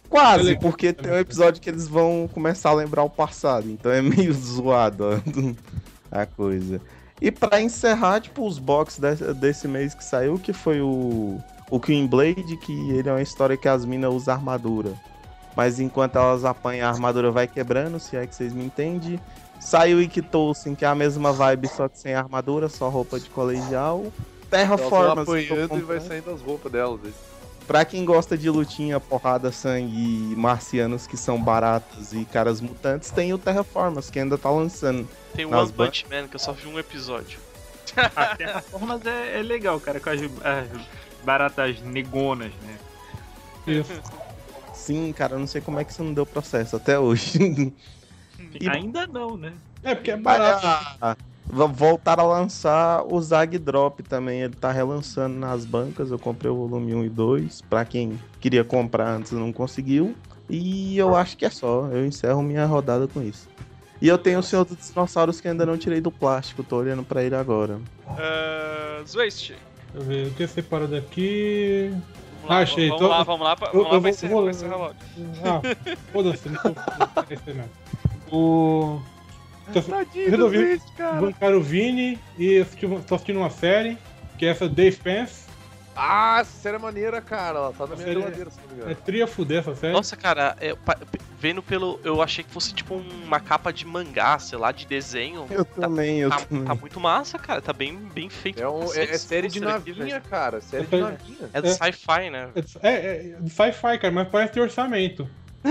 Quase, 0.10 0.60
porque 0.60 0.92
tem 0.92 1.10
um 1.10 1.18
episódio 1.18 1.62
que 1.62 1.70
eles 1.70 1.88
vão 1.88 2.30
começar 2.34 2.72
a 2.72 2.74
lembrar 2.74 3.04
o 3.04 3.10
passado. 3.10 3.70
Então 3.70 3.92
é 3.92 4.02
meio 4.02 4.34
zoado 4.36 5.06
ó, 5.06 5.20
a 6.12 6.26
coisa. 6.26 6.82
E 7.22 7.32
pra 7.32 7.62
encerrar, 7.62 8.20
tipo, 8.20 8.46
os 8.46 8.58
box 8.58 9.00
desse, 9.00 9.34
desse 9.36 9.68
mês 9.68 9.94
que 9.94 10.04
saiu, 10.04 10.38
que 10.38 10.52
foi 10.52 10.82
o, 10.82 11.40
o 11.70 11.80
Queen 11.80 12.08
Blade, 12.08 12.58
que 12.58 12.74
ele 12.92 13.08
é 13.08 13.12
uma 13.12 13.22
história 13.22 13.56
que 13.56 13.68
as 13.68 13.86
minas 13.86 14.12
usam 14.14 14.34
armadura. 14.34 14.94
Mas 15.56 15.80
enquanto 15.80 16.18
elas 16.18 16.46
apanham, 16.46 16.88
a 16.88 16.92
armadura 16.92 17.32
vai 17.32 17.48
quebrando, 17.48 18.00
se 18.00 18.16
é 18.16 18.26
que 18.26 18.36
vocês 18.36 18.54
me 18.54 18.66
entendem. 18.66 19.20
Saiu 19.60 19.98
o 19.98 20.02
Ikitosen, 20.02 20.74
que 20.74 20.84
é 20.84 20.88
a 20.88 20.96
mesma 20.96 21.32
vibe, 21.32 21.68
só 21.68 21.88
que 21.88 22.00
sem 22.00 22.16
armadura, 22.16 22.68
só 22.68 22.90
roupa 22.90 23.20
de 23.20 23.30
colegial. 23.30 24.12
Terraformas. 24.50 25.28
apanhando 25.28 25.78
e 25.78 25.82
vai 25.82 26.00
saindo 26.00 26.32
as 26.32 26.42
roupas 26.42 26.72
delas. 26.72 27.00
aí. 27.04 27.14
Pra 27.68 27.86
quem 27.86 28.04
gosta 28.04 28.38
de 28.38 28.50
lutinha, 28.50 29.00
porrada, 29.00 29.52
sangue 29.52 29.96
e 29.96 30.36
marcianos 30.36 31.06
que 31.08 31.16
são 31.16 31.42
baratos 31.42 32.12
e 32.12 32.26
caras 32.26 32.60
mutantes, 32.60 33.12
tem 33.12 33.34
o 33.34 33.38
Terraformas, 33.38 34.10
que 34.10 34.20
ainda 34.20 34.38
tá 34.38 34.50
lançando. 34.50 35.08
Tem 35.34 35.46
o 35.46 35.56
One 35.56 35.72
Punch 35.72 36.06
Man, 36.10 36.28
que 36.28 36.36
eu 36.36 36.40
só 36.40 36.52
vi 36.52 36.68
um 36.68 36.78
episódio. 36.78 37.40
A 38.16 38.36
Terraformas 38.36 39.06
é, 39.06 39.40
é 39.40 39.44
legal, 39.44 39.80
cara, 39.80 40.00
com 40.00 40.10
as, 40.10 40.22
as 40.22 40.82
baratas 41.24 41.80
negonas, 41.82 42.52
né? 42.64 42.78
Isso. 43.68 44.02
Sim, 44.82 45.14
cara, 45.14 45.36
eu 45.36 45.40
não 45.40 45.48
sei 45.48 45.62
como 45.62 45.80
é 45.80 45.84
que 45.86 45.92
isso 45.92 46.04
não 46.04 46.14
deu 46.14 46.26
processo 46.26 46.76
até 46.76 46.98
hoje. 46.98 47.40
E- 48.60 48.68
Ainda 48.68 49.06
não, 49.08 49.38
né? 49.38 49.54
É 49.84 49.94
porque 49.94 50.12
é 50.12 50.18
barato. 50.18 50.66
Ah, 51.00 51.16
Voltaram 51.48 52.24
a 52.32 52.40
lançar 52.40 53.04
o 53.06 53.22
Zag 53.22 53.58
Drop 53.60 54.02
também. 54.04 54.42
Ele 54.42 54.54
tá 54.56 54.72
relançando 54.72 55.38
nas 55.38 55.64
bancas. 55.64 56.10
Eu 56.12 56.18
comprei 56.20 56.52
o 56.52 56.56
volume 56.56 56.94
1 56.96 57.06
e 57.06 57.10
2. 57.10 57.62
Pra 57.62 57.86
quem 57.86 58.20
queria 58.40 58.64
comprar 58.64 59.10
antes 59.16 59.32
não 59.32 59.54
conseguiu. 59.54 60.16
E 60.50 60.98
eu 60.98 61.16
acho 61.16 61.38
que 61.38 61.46
é 61.46 61.50
só. 61.50 61.88
Eu 61.92 62.06
encerro 62.06 62.42
minha 62.42 62.66
rodada 62.66 63.08
com 63.08 63.22
isso. 63.22 63.48
E 64.02 64.08
eu 64.08 64.18
tenho 64.18 64.40
o 64.40 64.44
Senhor 64.44 64.66
dos 64.66 64.78
Dinossauros 64.90 65.40
que 65.40 65.48
ainda 65.48 65.66
não 65.66 65.78
tirei 65.78 66.02
do 66.02 66.12
plástico. 66.12 66.64
Tô 66.64 66.78
olhando 66.78 67.04
pra 67.04 67.24
ele 67.24 67.36
agora. 67.36 67.76
Uh, 68.08 69.06
Zwist. 69.06 69.50
Deixa 69.50 69.56
eu 69.94 70.02
ver, 70.02 70.26
eu 70.28 70.34
tenho 70.34 70.50
separado 70.50 70.96
aqui. 70.96 71.94
Vamos 72.42 72.50
lá, 72.50 72.56
Ah, 72.58 72.60
achei. 72.60 72.88
Vamos 72.88 73.02
Tô- 73.02 73.08
lá, 73.08 73.24
vamos 73.24 73.46
lá, 73.48 73.56
pra- 73.56 73.68
eu- 73.68 73.74
vamos 73.74 73.88
lá, 73.90 73.94
eu 73.96 74.02
vai 74.02 74.14
ser, 74.14 74.30
vou- 74.30 74.44
vai 74.46 74.54
ser 74.54 74.68
logo. 74.68 74.96
Ah, 75.44 75.62
foda-se, 76.12 76.50
não 76.50 76.56
tô. 76.62 76.72
O. 78.36 79.02
Tô- 79.74 79.82
Tadinho 79.82 80.26
do 80.26 80.32
Resolvi 80.32 80.58
Luiz, 80.58 80.84
cara. 80.98 81.22
bancar 81.22 81.54
o 81.54 81.62
Vini 81.62 82.18
e 82.38 82.58
assisti 82.60 82.88
tô 83.08 83.16
assistindo 83.16 83.38
uma 83.40 83.50
série, 83.50 83.98
que 84.38 84.46
é 84.46 84.50
essa 84.50 84.68
Day 84.68 84.92
Spence. 84.92 85.46
Ah, 86.04 86.40
essa 86.42 86.52
série 86.62 86.78
é 86.78 86.80
maneira, 86.80 87.22
cara. 87.22 87.60
Ela 87.60 87.74
tá 87.74 87.86
na 87.86 87.96
minha 87.96 88.08
é- 88.08 88.14
geladeira, 88.14 88.50
se 88.50 88.58
não 88.62 88.68
me 88.68 88.74
É 88.74 88.84
engano. 88.86 88.96
tria 89.06 89.28
fuder 89.28 89.60
essa 89.60 89.76
série. 89.76 89.94
Nossa, 89.94 90.16
cara, 90.18 90.56
é, 90.60 90.74
pa- 90.74 90.98
vendo 91.38 91.62
pelo. 91.62 92.00
Eu 92.04 92.22
achei 92.24 92.44
que 92.44 92.50
fosse 92.52 92.74
tipo 92.74 92.96
uma 92.96 93.40
capa 93.40 93.72
de 93.72 93.86
mangá, 93.86 94.40
sei 94.40 94.58
lá, 94.58 94.72
de 94.72 94.86
desenho. 94.88 95.46
Eu 95.50 95.64
também, 95.64 96.20
eu 96.22 96.30
Tá, 96.30 96.38
também. 96.40 96.66
tá 96.66 96.74
muito 96.76 97.00
massa, 97.00 97.38
cara. 97.38 97.62
Tá 97.62 97.72
bem, 97.72 97.96
bem 97.96 98.30
feito. 98.30 98.62
É, 98.62 98.68
um, 98.68 98.92
é, 98.94 98.98
é 99.00 99.04
esse 99.04 99.28
série 99.28 99.48
de 99.48 99.60
aqui, 99.60 99.68
navinha, 99.68 100.06
velho. 100.06 100.22
cara. 100.24 100.60
Série 100.60 100.86
de 100.88 100.98
navinha. 100.98 101.50
É 101.54 101.62
do 101.62 101.68
É. 101.68 101.72
sci-fi, 101.72 102.30
né? 102.32 102.50
É, 102.82 102.90
é, 102.92 103.28
é 103.38 103.38
de 103.40 103.50
sci-fi, 103.52 103.98
cara, 104.00 104.12
mas 104.12 104.28
parece 104.28 104.54
ter 104.54 104.60
orçamento. 104.62 105.30
Bom, 105.64 105.70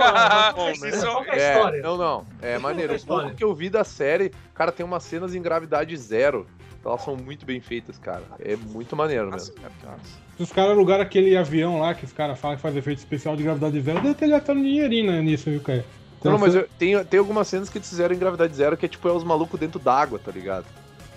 é, 0.00 0.72
né? 0.80 0.90
é 1.38 1.78
É, 1.78 1.82
não, 1.82 1.96
não. 1.96 2.26
É 2.40 2.58
maneiro. 2.58 2.94
O 2.96 3.06
pouco 3.06 3.34
que 3.34 3.44
eu 3.44 3.54
vi 3.54 3.70
da 3.70 3.84
série, 3.84 4.32
cara, 4.54 4.72
tem 4.72 4.84
umas 4.84 5.04
cenas 5.04 5.34
em 5.34 5.40
gravidade 5.40 5.96
zero. 5.96 6.46
Elas 6.84 7.02
são 7.04 7.16
muito 7.16 7.46
bem 7.46 7.60
feitas, 7.60 7.96
cara. 7.98 8.24
É 8.40 8.56
muito 8.56 8.96
maneiro 8.96 9.30
mesmo. 9.30 9.54
massa. 9.62 10.00
Se 10.36 10.42
os 10.42 10.50
caras 10.52 10.72
alugaram 10.72 11.02
aquele 11.02 11.36
avião 11.36 11.78
lá, 11.80 11.94
que 11.94 12.04
os 12.04 12.12
caras 12.12 12.38
falam 12.38 12.56
que 12.56 12.62
faz 12.62 12.74
efeito 12.76 12.98
especial 12.98 13.36
de 13.36 13.42
gravidade 13.42 13.80
zero, 13.80 14.00
deve 14.00 14.14
ter 14.14 14.28
gastado 14.28 14.58
um 14.58 14.62
dinheirinho 14.62 15.12
né, 15.12 15.20
nisso, 15.20 15.50
viu, 15.50 15.60
cara? 15.60 15.84
Não, 16.24 16.32
não, 16.32 16.38
mas 16.38 16.54
eu- 16.54 16.68
tem, 16.78 17.04
tem 17.04 17.18
algumas 17.20 17.46
cenas 17.48 17.68
que 17.68 17.78
eles 17.78 17.88
fizeram 17.88 18.14
em 18.14 18.18
gravidade 18.18 18.54
zero 18.54 18.76
que 18.76 18.86
é 18.86 18.88
tipo 18.88 19.08
é 19.08 19.12
os 19.12 19.24
malucos 19.24 19.58
dentro 19.60 19.78
d'água, 19.78 20.18
tá 20.18 20.30
ligado? 20.32 20.64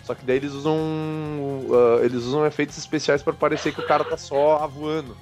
Só 0.03 0.13
que 0.13 0.24
daí 0.26 0.36
eles 0.38 0.51
usam. 0.51 0.78
ah, 1.72 2.03
eles 2.05 2.24
usam 2.24 2.45
efeitos 2.45 2.78
especiais 2.78 3.24
pra 3.24 3.34
parecer 3.34 3.74
que 3.74 3.80
o 3.82 3.88
cara 3.88 4.03
tá 4.03 4.18
só 4.18 4.66
voando. 4.70 5.16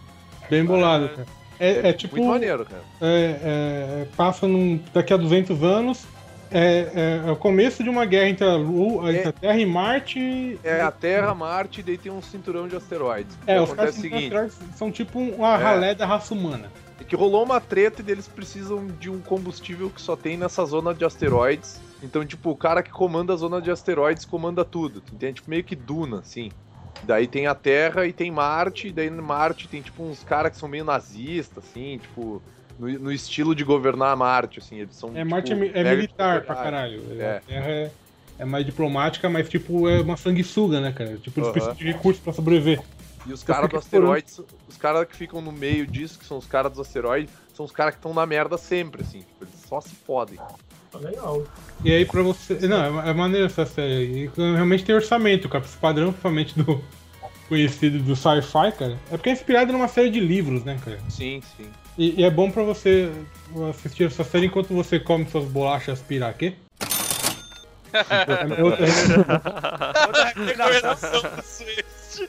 Bem 0.49 0.65
bolado, 0.65 1.09
cara. 1.09 1.27
É, 1.59 1.89
é 1.89 1.93
tipo. 1.93 2.15
Muito 2.17 2.29
maneiro, 2.29 2.65
cara. 2.65 2.81
é, 3.01 3.39
é, 3.43 4.07
passa 4.17 4.47
num, 4.47 4.79
daqui 4.93 5.13
a 5.13 5.17
200 5.17 5.63
anos. 5.63 6.05
É, 6.53 7.21
é- 7.25 7.27
é 7.27 7.31
o 7.31 7.35
começo 7.35 7.83
de 7.83 7.89
uma 7.89 8.05
guerra 8.05 8.29
entre 8.29 8.45
a, 8.45 8.55
Lu, 8.55 9.09
entre 9.09 9.27
a 9.29 9.31
Terra 9.31 9.57
e 9.57 9.65
Marte. 9.65 10.59
É 10.63 10.81
a 10.81 10.91
Terra, 10.91 11.33
Marte 11.33 11.79
e 11.79 11.83
daí 11.83 11.97
tem 11.97 12.11
um 12.11 12.21
cinturão 12.21 12.67
de 12.67 12.75
asteroides. 12.75 13.35
É, 13.47 13.59
os 13.59 13.73
caras 13.73 13.97
é 13.97 14.01
seguinte. 14.01 14.33
são, 14.75 14.91
tipo 14.91 15.19
uma 15.19 15.55
É. 15.55 15.57
ralé 15.57 15.95
da 15.95 16.05
raça 16.05 16.33
humana. 16.33 16.71
É 16.99 17.03
que 17.03 17.15
rolou 17.15 17.43
uma 17.43 17.59
treta 17.59 18.03
e 18.07 18.11
eles 18.11 18.27
precisam 18.27 18.85
de 18.87 19.09
um 19.09 19.19
combustível 19.19 19.89
que 19.89 19.99
só 20.01 20.15
tem 20.15 20.37
nessa 20.37 20.63
zona 20.65 20.93
de 20.93 21.03
asteroides. 21.03 21.81
Então, 22.03 22.23
tipo, 22.25 22.51
o 22.51 22.55
cara 22.55 22.83
que 22.83 22.91
comanda 22.91 23.33
a 23.33 23.35
zona 23.37 23.59
de 23.61 23.71
asteroides 23.71 24.23
comanda 24.23 24.63
tudo. 24.63 25.01
tu 25.01 25.15
Entende? 25.15 25.35
Tipo, 25.35 25.49
meio 25.49 25.63
que 25.63 25.75
Duna, 25.75 26.19
assim. 26.19 26.51
Daí 27.01 27.27
tem 27.27 27.47
a 27.47 27.55
Terra 27.55 28.05
e 28.05 28.13
tem 28.13 28.29
Marte, 28.31 28.87
e 28.87 28.91
daí 28.91 29.09
Marte 29.09 29.67
tem, 29.67 29.81
tipo, 29.81 30.03
uns 30.03 30.23
caras 30.23 30.51
que 30.51 30.57
são 30.57 30.69
meio 30.69 30.85
nazistas, 30.85 31.65
assim, 31.65 31.97
tipo, 31.97 32.41
no, 32.77 32.87
no 32.99 33.11
estilo 33.11 33.53
de 33.55 33.63
governar 33.63 34.15
Marte, 34.15 34.59
assim. 34.59 34.77
Eles 34.77 34.95
são. 34.95 35.09
É, 35.09 35.19
tipo, 35.19 35.29
Marte 35.29 35.53
é, 35.53 35.79
é 35.79 35.95
militar 35.95 36.41
pra 36.43 36.55
caralho. 36.55 37.01
É. 37.19 37.37
A 37.37 37.41
Terra 37.41 37.69
é, 37.69 37.91
é 38.39 38.45
mais 38.45 38.65
diplomática, 38.65 39.29
mas 39.29 39.49
tipo, 39.49 39.87
é 39.87 40.01
uma 40.01 40.17
sanguessuga, 40.17 40.81
né, 40.81 40.91
cara? 40.91 41.17
Tipo, 41.17 41.39
eles 41.39 41.47
Aham. 41.47 41.51
precisam 41.51 41.75
de 41.75 41.83
recursos 41.85 42.21
pra 42.23 42.33
sobreviver. 42.33 42.81
E 43.25 43.31
os 43.31 43.41
caras 43.41 43.69
do 43.69 43.77
asteroide, 43.77 44.27
os 44.67 44.77
caras 44.77 45.07
que 45.07 45.15
ficam 45.15 45.41
no 45.41 45.51
meio 45.51 45.87
disso, 45.87 46.19
que 46.19 46.25
são 46.25 46.37
os 46.37 46.45
caras 46.45 46.71
dos 46.71 46.81
asteroides, 46.81 47.33
são 47.53 47.65
os 47.65 47.71
caras 47.71 47.93
que 47.93 47.99
estão 47.99 48.13
na 48.13 48.25
merda 48.25 48.57
sempre, 48.57 49.01
assim. 49.01 49.19
Tipo, 49.19 49.45
eles 49.45 49.55
só 49.65 49.79
se 49.79 49.95
fodem. 49.95 50.37
Legal. 50.99 51.43
E 51.83 51.91
aí 51.91 52.05
pra 52.05 52.21
você. 52.21 52.67
Não, 52.67 53.01
é, 53.01 53.09
é 53.09 53.13
maneiro 53.13 53.45
essa 53.45 53.65
série. 53.65 54.25
E 54.25 54.31
realmente 54.35 54.83
tem 54.83 54.93
orçamento, 54.93 55.49
cara. 55.49 55.63
Esse 55.63 55.77
padrão, 55.77 56.09
principalmente 56.09 56.57
do 56.57 56.83
conhecido 57.47 57.99
do 57.99 58.15
sci-fi, 58.15 58.71
cara. 58.77 58.99
É 59.09 59.17
porque 59.17 59.29
é 59.29 59.33
inspirado 59.33 59.71
numa 59.73 59.87
série 59.87 60.09
de 60.09 60.19
livros, 60.19 60.63
né, 60.63 60.77
cara? 60.83 60.99
Sim, 61.09 61.41
sim. 61.57 61.69
E, 61.97 62.21
e 62.21 62.23
é 62.23 62.29
bom 62.29 62.49
pra 62.51 62.63
você 62.63 63.11
assistir 63.69 64.05
essa 64.05 64.23
série 64.23 64.47
enquanto 64.47 64.73
você 64.73 64.99
come 64.99 65.27
suas 65.29 65.45
bolachas 65.45 65.99
piraquê. 66.01 66.53
É 67.93 68.63
outra 68.63 68.87
Outra 70.07 70.23
recomendação 70.25 71.21
do 71.21 71.43
Switch. 71.43 72.27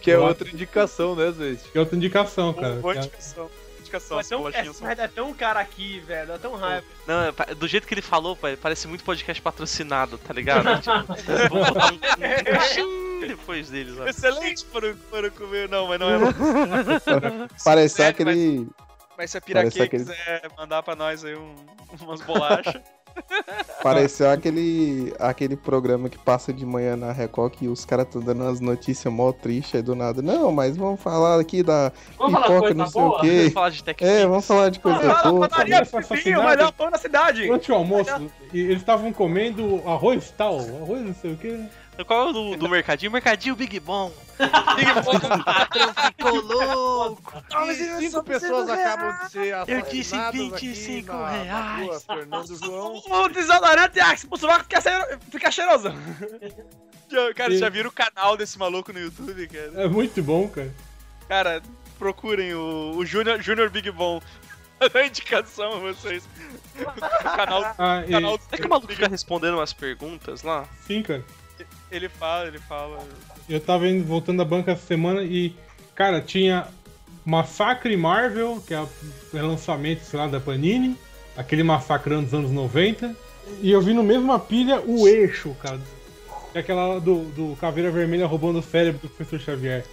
Que 0.00 0.12
é 0.12 0.14
Eu 0.14 0.22
outra 0.22 0.48
indicação, 0.48 1.16
né, 1.16 1.28
Zwist? 1.32 1.64
é 1.74 1.80
outra 1.80 1.96
indicação, 1.96 2.54
cara. 2.54 2.74
Boa 2.76 2.94
Que 2.94 3.00
é- 3.00 3.02
indicação. 3.02 3.50
indicação. 3.80 4.16
Pô, 4.16 4.48
é 4.48 4.62
tão, 4.62 4.72
são- 4.74 4.86
merda 4.86 5.02
é 5.02 5.08
tão 5.08 5.34
cara 5.34 5.58
aqui, 5.58 5.98
velho. 6.06 6.28
Dá 6.28 6.38
tão 6.38 6.54
raiva. 6.54 6.86
Não, 7.04 7.20
é 7.24 7.54
do 7.56 7.66
jeito 7.66 7.84
que 7.88 7.94
ele 7.94 8.00
falou, 8.02 8.36
pai, 8.36 8.56
parece 8.56 8.86
muito 8.86 9.02
podcast 9.02 9.42
patrocinado, 9.42 10.18
tá 10.18 10.32
ligado? 10.32 10.64
tipo, 10.80 11.48
vamos 11.50 11.68
botar 11.68 11.92
um, 11.92 11.98
depois 13.26 13.68
deles, 13.70 13.98
ó. 13.98 14.06
Excelente 14.06 14.64
para, 14.66 14.94
para 15.10 15.30
comer. 15.30 15.68
Não, 15.68 15.86
mas 15.88 15.98
não 16.00 16.08
é. 16.10 16.18
Parece 17.64 18.02
aquele. 18.02 18.68
Mas 19.16 19.30
se 19.32 19.38
a 19.38 19.40
Parece 19.40 19.40
Piraquê 19.40 19.82
aquele- 19.82 20.04
quiser 20.04 20.42
mandar 20.56 20.82
pra 20.82 20.94
nós 20.94 21.24
aí 21.24 21.34
um- 21.34 21.54
umas 22.00 22.20
bolachas. 22.20 22.80
Pareceu 23.82 24.30
aquele, 24.30 25.12
aquele 25.18 25.56
programa 25.56 26.08
que 26.08 26.16
passa 26.18 26.52
de 26.52 26.64
manhã 26.64 26.96
na 26.96 27.10
Record 27.10 27.52
que 27.54 27.66
os 27.66 27.84
caras 27.84 28.06
estão 28.06 28.22
dando 28.22 28.44
umas 28.44 28.60
notícias 28.60 29.12
mó 29.12 29.32
tristes 29.32 29.74
aí 29.74 29.82
do 29.82 29.96
nada. 29.96 30.22
Não, 30.22 30.52
mas 30.52 30.76
vamos 30.76 31.00
falar 31.00 31.40
aqui 31.40 31.64
da 31.64 31.90
Vamos 32.16 32.32
falar 32.34 32.44
pipoca, 32.46 32.60
coisa 32.60 32.74
não 32.74 32.86
sei 32.86 33.02
boa? 33.02 33.18
o 33.18 33.20
quê. 33.20 33.36
Vamos 33.38 33.52
falar 33.54 33.70
de 33.70 33.84
Tech 33.84 34.04
É, 34.04 34.26
vamos 34.26 34.46
falar 34.46 34.68
de 34.70 34.78
coisa 34.78 35.00
Fala, 35.00 35.30
boa. 35.32 35.48
padaria 35.48 35.84
Pipinho, 35.84 36.44
melhor 36.44 36.72
pão 36.72 36.90
da 36.92 36.98
cidade. 36.98 37.46
Durante 37.46 37.72
o 37.72 37.74
almoço, 37.74 38.30
e 38.52 38.60
eles 38.60 38.78
estavam 38.78 39.12
comendo 39.12 39.82
arroz 39.84 40.32
tal, 40.36 40.58
arroz 40.60 41.02
não 41.02 41.14
sei 41.14 41.32
o 41.32 41.36
que. 41.36 41.64
Qual 42.06 42.26
é 42.26 42.30
o 42.30 42.32
do, 42.32 42.56
do 42.56 42.68
mercadinho? 42.68 43.10
Mercadinho 43.12 43.56
Big 43.56 43.80
Bom. 43.80 44.12
Big 44.76 44.92
Bom, 45.04 45.16
o 45.16 45.44
patrão 45.44 45.94
ficou 45.94 46.40
louco. 46.42 47.42
E 47.68 47.74
cinco 48.00 48.22
pessoas 48.22 48.68
acabam 48.68 49.18
de 49.24 49.30
ser 49.32 49.54
Eu 49.66 49.82
disse 49.82 50.14
assassinadas 50.14 50.60
25 50.60 51.12
aqui 51.12 51.12
na, 51.12 51.20
na 51.22 51.42
reais. 51.42 51.80
rua 51.86 52.00
Fernando 52.00 52.56
João. 52.56 53.02
O 53.06 53.28
desodorante 53.28 54.00
Axe 54.00 54.26
pro 54.26 54.38
sovaco 54.38 54.64
fica, 54.64 55.18
fica 55.30 55.50
cheiroso. 55.50 55.88
Cara, 57.34 57.52
Sim. 57.52 57.58
já 57.58 57.68
viram 57.70 57.88
o 57.88 57.92
canal 57.92 58.36
desse 58.36 58.58
maluco 58.58 58.92
no 58.92 59.00
YouTube, 59.00 59.48
cara? 59.48 59.72
É 59.84 59.88
muito 59.88 60.22
bom, 60.22 60.46
cara. 60.46 60.70
Cara, 61.26 61.62
procurem 61.98 62.52
o, 62.54 62.92
o 62.96 63.06
Junior, 63.06 63.40
Junior 63.40 63.70
Big 63.70 63.90
Bom. 63.90 64.20
Dá 64.92 65.06
indicação 65.06 65.72
a 65.72 65.78
vocês. 65.78 66.28
O 66.78 66.84
canal, 67.34 67.64
Ah, 67.78 68.04
canal 68.08 68.38
É 68.52 68.56
que 68.58 68.66
o 68.66 68.68
maluco 68.68 68.92
fica 68.92 69.08
respondendo 69.08 69.54
umas 69.54 69.72
perguntas 69.72 70.42
lá? 70.42 70.68
sim, 70.86 71.02
cara. 71.02 71.24
Ele 71.90 72.08
fala, 72.08 72.46
ele 72.46 72.58
fala. 72.58 72.98
Eu 73.48 73.60
tava 73.60 73.88
indo, 73.88 74.04
voltando 74.04 74.38
da 74.38 74.44
banca 74.44 74.72
essa 74.72 74.86
semana 74.86 75.22
e, 75.22 75.54
cara, 75.94 76.20
tinha 76.20 76.68
Massacre 77.24 77.96
Marvel, 77.96 78.62
que 78.66 78.74
é 78.74 78.80
o 78.80 78.88
lançamento, 79.32 80.00
sei 80.00 80.18
lá, 80.18 80.26
da 80.26 80.40
Panini. 80.40 80.96
Aquele 81.36 81.62
massacre 81.62 82.14
dos 82.16 82.34
anos 82.34 82.50
90. 82.50 83.14
E 83.60 83.70
eu 83.70 83.80
vi 83.80 83.94
no 83.94 84.02
mesma 84.02 84.38
pilha 84.38 84.80
o 84.80 85.06
eixo, 85.06 85.54
cara. 85.62 85.80
Que 86.52 86.58
é 86.58 86.60
aquela 86.60 86.86
lá 86.86 86.98
do, 86.98 87.24
do 87.30 87.56
Caveira 87.60 87.90
Vermelha 87.90 88.26
roubando 88.26 88.58
o 88.58 88.62
cérebro 88.62 89.00
do 89.00 89.08
professor 89.08 89.38
Xavier. 89.38 89.84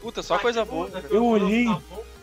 Puta, 0.00 0.22
só 0.22 0.38
coisa 0.38 0.64
boa. 0.64 0.90
cara. 0.90 1.04
Eu 1.10 1.24
olhei. 1.24 1.66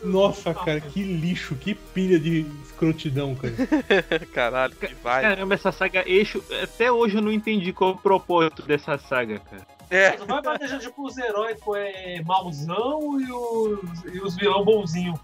Nossa, 0.02 0.52
cara, 0.52 0.80
que 0.80 1.02
lixo, 1.02 1.54
que 1.54 1.74
pilha 1.74 2.18
de 2.18 2.46
escrotidão, 2.64 3.34
cara. 3.34 3.54
Caralho, 4.32 4.74
que 4.74 4.94
vai. 4.96 5.22
Caramba, 5.22 5.54
essa 5.54 5.70
saga 5.70 6.02
eixo. 6.06 6.42
Até 6.62 6.90
hoje 6.90 7.16
eu 7.16 7.22
não 7.22 7.32
entendi 7.32 7.72
qual 7.72 7.90
é 7.90 7.94
o 7.94 7.98
propósito 7.98 8.62
dessa 8.62 8.98
saga, 8.98 9.38
cara. 9.38 9.66
É, 9.90 10.16
Não 10.26 10.40
vai 10.40 10.58
deixar 10.58 10.78
tipo 10.78 11.06
os 11.06 11.18
heróis 11.18 11.58
é, 11.76 12.22
mauzão 12.22 13.20
e 13.20 13.30
os, 13.30 14.14
e 14.14 14.20
os 14.20 14.34
vilão 14.36 14.64
bonzinho. 14.64 15.20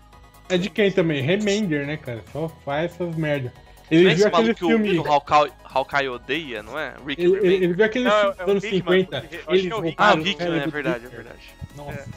É 0.51 0.59
de 0.59 0.69
quem 0.69 0.93
também? 0.93 1.23
Remender, 1.23 1.87
né, 1.87 1.97
cara? 1.97 2.23
Só 2.31 2.49
faz 2.65 2.93
essas 2.93 3.17
merda. 3.17 3.53
Não 3.91 3.99
Ele 3.99 4.11
é 4.11 4.15
viu 4.15 4.27
esse 4.27 4.27
aquele 4.27 4.43
maluco 4.43 4.55
que 4.59 4.65
o, 4.65 4.69
filme. 4.69 4.91
que 4.91 4.99
o 4.99 5.13
Hawkeye, 5.13 5.53
Hawkeye 5.65 6.09
odeia, 6.11 6.63
não 6.63 6.79
é? 6.79 6.95
Rick 7.07 7.23
Ele, 7.23 7.47
ele, 7.47 7.73
viu 7.73 7.85
aquele 7.85 8.05
Não, 8.05 8.13
filme 8.13 8.29
é 8.39 8.43
o 8.43 8.47
dos 8.47 8.51
anos 8.51 8.65
Hickman, 8.65 9.01
50. 9.05 9.17
eu 9.17 9.21
acho 9.21 9.29
que 9.29 9.37
é 9.37 9.39
o 9.49 9.55
Eles 9.55 9.65
Hickman. 9.65 9.95
Ah, 9.97 10.15
Hickman, 10.15 10.61
é 10.61 10.67
verdade, 10.67 11.07
é 11.07 11.09
verdade. 11.09 11.55
Nossa. 11.75 12.09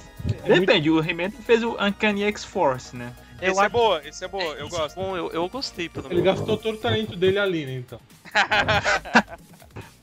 É. 0.43 0.45
É 0.45 0.49
muito- 0.55 0.59
Depende, 0.67 0.89
o 0.89 0.99
Remender 0.99 1.39
fez 1.41 1.63
o 1.63 1.77
Uncanny 1.83 2.23
X-Force, 2.23 2.95
né? 2.95 3.13
esse 3.41 3.59
é 3.59 3.69
boa, 3.69 4.01
esse 4.07 4.23
é 4.23 4.27
boa, 4.27 4.53
eu 4.53 4.67
Isso, 4.67 4.77
gosto. 4.77 4.95
Bom, 4.95 5.17
eu, 5.17 5.31
eu 5.31 5.49
gostei, 5.49 5.89
pelo 5.89 6.05
Ele 6.07 6.21
menos. 6.21 6.39
gastou 6.39 6.57
todo 6.57 6.75
o 6.75 6.77
talento 6.77 7.15
dele 7.15 7.39
ali, 7.39 7.65
né, 7.65 7.73
então. 7.75 7.99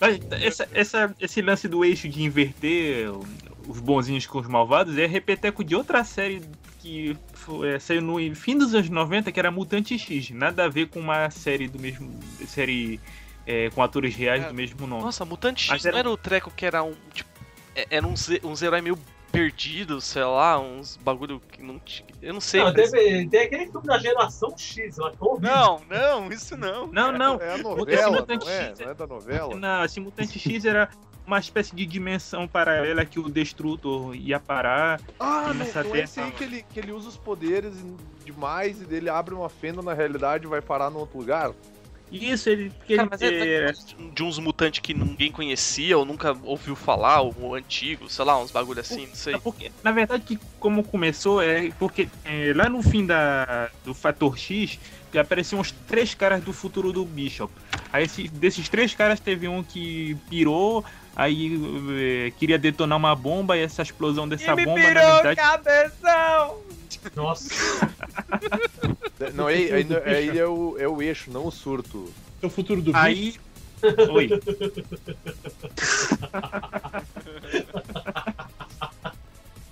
Mas 0.00 0.18
essa, 0.42 0.68
essa- 0.72 1.14
esse 1.20 1.42
lance 1.42 1.68
do 1.68 1.84
eixo 1.84 2.08
de 2.08 2.22
inverter 2.22 3.10
os 3.68 3.80
bonzinhos 3.80 4.26
com 4.26 4.38
os 4.38 4.46
malvados 4.48 4.96
é 4.96 5.06
repeteco 5.06 5.62
de 5.62 5.74
outra 5.76 6.02
série 6.04 6.40
que 6.80 7.16
foi- 7.34 7.74
é, 7.74 7.78
saiu 7.78 8.00
no 8.00 8.34
fim 8.34 8.56
dos 8.56 8.74
anos 8.74 8.88
90, 8.88 9.30
que 9.32 9.38
era 9.38 9.50
Mutante 9.50 9.98
X. 9.98 10.30
Nada 10.30 10.64
a 10.64 10.68
ver 10.68 10.88
com 10.88 11.00
uma 11.00 11.28
série 11.30 11.68
do 11.68 11.78
mesmo. 11.78 12.18
série 12.46 13.00
é, 13.46 13.70
com 13.70 13.82
atores 13.82 14.14
reais 14.14 14.46
do 14.46 14.54
mesmo 14.54 14.86
nome. 14.86 15.02
Nossa, 15.02 15.24
Mutante 15.24 15.62
X 15.62 15.70
Mas 15.70 15.82
não 15.84 15.88
era- 15.90 15.98
era 16.00 16.10
o 16.10 16.16
treco 16.16 16.50
que 16.54 16.64
era 16.66 16.82
um. 16.82 16.94
Tipo, 17.12 17.28
é- 17.74 17.86
era 17.90 18.06
uns, 18.06 18.28
uns 18.44 18.62
heróis 18.62 18.82
meio 18.82 18.98
perdidos, 19.38 20.04
sei 20.04 20.24
lá, 20.24 20.58
uns 20.58 20.96
bagulho 20.96 21.40
que 21.40 21.62
não 21.62 21.78
tinha. 21.78 22.08
Eu 22.20 22.34
não 22.34 22.40
sei. 22.40 22.60
Não, 22.60 22.74
teve, 22.74 23.28
tem 23.28 23.42
aquele 23.42 23.66
filme 23.70 23.86
da 23.86 23.96
geração 23.96 24.52
X, 24.58 24.96
que 24.96 25.00
eu. 25.00 25.38
Não, 25.40 25.80
não, 25.88 26.32
isso 26.32 26.56
não. 26.56 26.88
Não, 26.88 27.12
não. 27.12 27.40
É 27.40 27.50
a 27.50 27.54
Esse 27.54 27.62
novela, 27.62 28.26
não 28.28 28.48
é? 28.48 28.64
X 28.64 28.80
Não 28.80 28.90
é 28.90 28.94
da 28.94 29.06
novela? 29.06 29.54
Não, 29.54 29.84
esse 29.84 30.00
Mutante 30.00 30.40
X 30.40 30.64
era 30.64 30.90
uma 31.24 31.38
espécie 31.38 31.76
de 31.76 31.86
dimensão 31.86 32.48
paralela 32.48 33.04
que 33.04 33.20
o 33.20 33.28
Destrutor 33.30 34.16
ia 34.16 34.40
parar. 34.40 35.00
Ah, 35.20 35.44
não, 35.48 35.54
nessa 35.54 35.84
não 35.84 35.94
é 35.94 36.00
esse 36.00 36.18
aí 36.18 36.32
que 36.32 36.42
ele, 36.42 36.64
que 36.68 36.80
ele 36.80 36.90
usa 36.90 37.08
os 37.08 37.16
poderes 37.16 37.74
demais 38.24 38.82
e 38.82 38.86
dele 38.86 39.08
abre 39.08 39.34
uma 39.34 39.48
fenda 39.48 39.80
na 39.82 39.94
realidade 39.94 40.46
e 40.46 40.48
vai 40.48 40.60
parar 40.60 40.90
num 40.90 40.98
outro 40.98 41.16
lugar? 41.16 41.52
Isso, 42.10 42.48
ele. 42.48 42.70
Porque 42.70 42.94
Cara, 42.96 43.10
ele 43.20 43.40
é, 43.40 43.70
é- 43.70 43.72
de 44.14 44.22
uns 44.22 44.38
mutantes 44.38 44.80
que 44.80 44.94
ninguém 44.94 45.30
conhecia 45.30 45.96
ou 45.98 46.04
nunca 46.04 46.32
ouviu 46.42 46.74
falar, 46.74 47.20
ou 47.20 47.54
antigo, 47.54 48.08
sei 48.08 48.24
lá, 48.24 48.40
uns 48.42 48.50
bagulho 48.50 48.80
assim, 48.80 49.06
não 49.06 49.14
sei. 49.14 49.38
Porque, 49.40 49.72
na 49.82 49.92
verdade, 49.92 50.24
que 50.24 50.38
como 50.58 50.82
começou 50.84 51.40
é 51.42 51.70
porque 51.72 52.08
é, 52.24 52.52
lá 52.54 52.68
no 52.68 52.82
fim 52.82 53.06
da, 53.06 53.70
do 53.84 53.94
Fator 53.94 54.36
X 54.38 54.78
que 55.10 55.18
apareciam 55.18 55.60
os 55.60 55.70
três 55.70 56.14
caras 56.14 56.42
do 56.42 56.52
futuro 56.52 56.92
do 56.92 57.04
Bishop. 57.04 57.52
Aí 57.92 58.04
esse- 58.04 58.28
desses 58.28 58.68
três 58.68 58.94
caras 58.94 59.18
teve 59.20 59.48
um 59.48 59.62
que 59.62 60.16
pirou, 60.28 60.84
aí 61.16 61.58
é, 62.26 62.32
queria 62.38 62.58
detonar 62.58 62.98
uma 62.98 63.14
bomba 63.14 63.56
e 63.56 63.60
essa 63.62 63.82
explosão 63.82 64.28
dessa 64.28 64.52
E 64.52 64.56
me 64.56 64.64
bomba 64.64 64.80
na 64.80 64.88
pirou 64.88 65.02
o 65.10 65.22
verdade. 65.22 65.36
cabeção! 65.36 66.58
Nossa. 67.14 67.48
Não, 69.34 69.46
aí, 69.46 69.72
aí, 69.72 69.86
aí 70.04 70.38
é, 70.38 70.46
o, 70.46 70.76
é 70.78 70.86
o 70.88 71.00
eixo, 71.02 71.30
não 71.30 71.46
o 71.46 71.50
surto. 71.50 72.12
É 72.42 72.46
o 72.46 72.50
futuro 72.50 72.80
do 72.80 72.94
Aí. 72.96 73.34
Oi. 74.10 74.28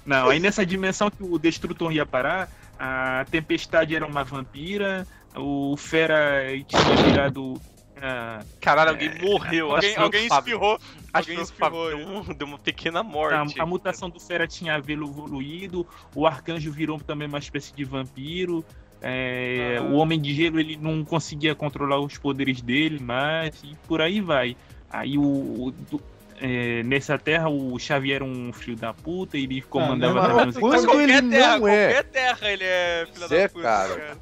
Não, 0.05 0.29
aí 0.29 0.39
nessa 0.39 0.65
dimensão 0.65 1.11
que 1.11 1.23
o 1.23 1.39
Destrutor 1.39 1.93
ia 1.93 2.07
parar, 2.07 2.49
a 2.79 3.27
Tempestade 3.31 3.97
era 3.97 4.07
uma 4.07 4.23
vampira, 4.23 5.07
o 5.37 5.77
Fera 5.77 6.45
tinha 6.67 6.83
virado. 7.05 7.61
ah, 8.01 8.41
Caralho, 8.61 8.89
é, 8.89 8.93
alguém 8.93 9.23
morreu. 9.23 9.75
Alguém, 9.75 9.97
alguém 9.97 10.27
espirrou. 10.27 10.79
Alguém 11.13 11.41
espirrou. 11.41 11.89
Deu, 11.89 11.99
um- 11.99 12.23
deu 12.35 12.47
uma 12.47 12.59
pequena 12.59 13.01
a, 13.01 13.03
morte. 13.03 13.61
a 13.61 13.67
mutação 13.67 14.11
do 14.11 14.21
Fera 14.21 14.47
tinha 14.47 14.77
evoluído, 14.77 15.87
o 16.15 16.27
Arcanjo 16.27 16.71
virou 16.71 16.99
também 17.01 17.27
uma 17.29 17.39
espécie 17.39 17.75
de 17.75 17.85
vampiro. 17.85 18.65
é, 19.03 19.77
Ah. 19.79 19.83
O 19.83 19.95
Homem 19.97 20.19
de 20.21 20.35
Gelo 20.35 20.59
ele 20.59 20.77
não 20.77 21.05
conseguia 21.05 21.55
controlar 21.55 22.01
os 22.01 22.17
poderes 22.17 22.61
dele 22.63 22.99
mais, 22.99 23.55
e 23.63 23.77
por 23.87 24.01
aí 24.01 24.21
vai. 24.23 24.57
Aí 24.91 25.19
o. 25.19 25.23
o- 25.23 25.71
do- 25.91 26.03
é, 26.39 26.83
nessa 26.83 27.17
terra 27.19 27.49
o 27.49 27.79
Xavier 27.79 28.17
era 28.17 28.25
um 28.25 28.53
filho 28.53 28.77
da 28.77 28.93
puta, 28.93 29.39
ele 29.39 29.63
comandava 29.63 30.15
não, 30.15 30.23
também 30.29 30.47
mas 30.47 30.55
os 30.57 30.61
quando 30.61 30.85
qualquer 30.85 31.09
ele 31.09 31.31
terra, 31.31 31.59
não 31.59 31.69
é. 31.69 31.85
qualquer 31.95 32.05
terra 32.11 32.53
ele 32.53 32.65
é 32.65 33.07
filha 33.11 33.27
Zé, 33.29 33.43
da 33.45 33.49
puta, 33.49 33.63
cara. 33.63 34.19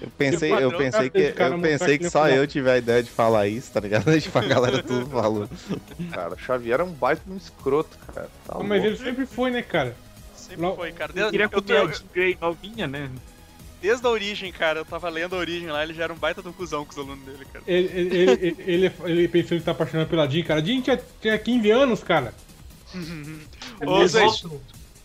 Eu 0.00 0.08
pensei, 0.16 0.50
eu 0.50 0.72
pensei 0.72 1.10
que, 1.10 1.34
eu 1.36 1.60
pensei 1.60 1.98
que 1.98 2.08
só 2.08 2.26
eu 2.28 2.46
tive 2.46 2.70
a 2.70 2.78
ideia 2.78 3.02
de 3.02 3.10
falar 3.10 3.46
isso, 3.46 3.70
tá 3.70 3.80
ligado? 3.80 4.04
Tipo, 4.18 4.38
a 4.38 4.42
galera 4.42 4.82
tudo 4.82 5.06
falou. 5.06 5.48
Cara, 6.10 6.36
Xavier 6.38 6.80
é 6.80 6.84
um 6.84 6.92
baita 6.92 7.22
de 7.26 7.32
um 7.32 7.36
escroto, 7.36 7.98
cara. 8.06 8.30
Tá 8.46 8.58
mas 8.60 8.82
ele 8.82 8.96
sempre 8.96 9.26
foi, 9.26 9.50
né, 9.50 9.60
cara? 9.60 9.94
Sempre 10.34 10.62
Não, 10.62 10.74
foi, 10.74 10.90
cara. 10.92 11.12
Desde, 11.12 11.30
queria 11.32 11.44
eu, 11.44 11.50
comer 11.50 11.76
a 11.76 11.80
eu- 11.80 11.92
Jean 11.92 12.06
Grey 12.14 12.38
novinha, 12.40 12.86
né? 12.86 13.10
desde 13.80 14.06
a 14.06 14.10
origem, 14.10 14.52
cara, 14.52 14.80
eu 14.80 14.84
tava 14.84 15.08
lendo 15.08 15.34
a 15.34 15.38
origem 15.38 15.68
lá, 15.68 15.82
ele 15.82 15.94
já 15.94 16.04
era 16.04 16.12
um 16.12 16.16
baita 16.16 16.42
do 16.42 16.52
cuzão 16.52 16.84
com 16.84 16.92
os 16.92 16.98
alunos 16.98 17.24
dele, 17.24 17.46
cara. 17.50 17.64
Ele, 17.66 17.88
ele, 17.94 18.16
ele, 18.16 18.56
ele, 18.58 18.92
ele 19.04 19.28
pensou 19.28 19.58
que 19.58 19.64
tá 19.64 19.70
apaixonado 19.70 20.08
pela 20.08 20.28
Jean, 20.28 20.44
cara. 20.44 20.64
Jean 20.64 20.82
tinha, 20.82 21.00
tinha 21.20 21.38
15 21.38 21.70
anos, 21.70 22.02
cara. 22.02 22.34
Ô, 23.84 24.02
Exato. 24.02 24.60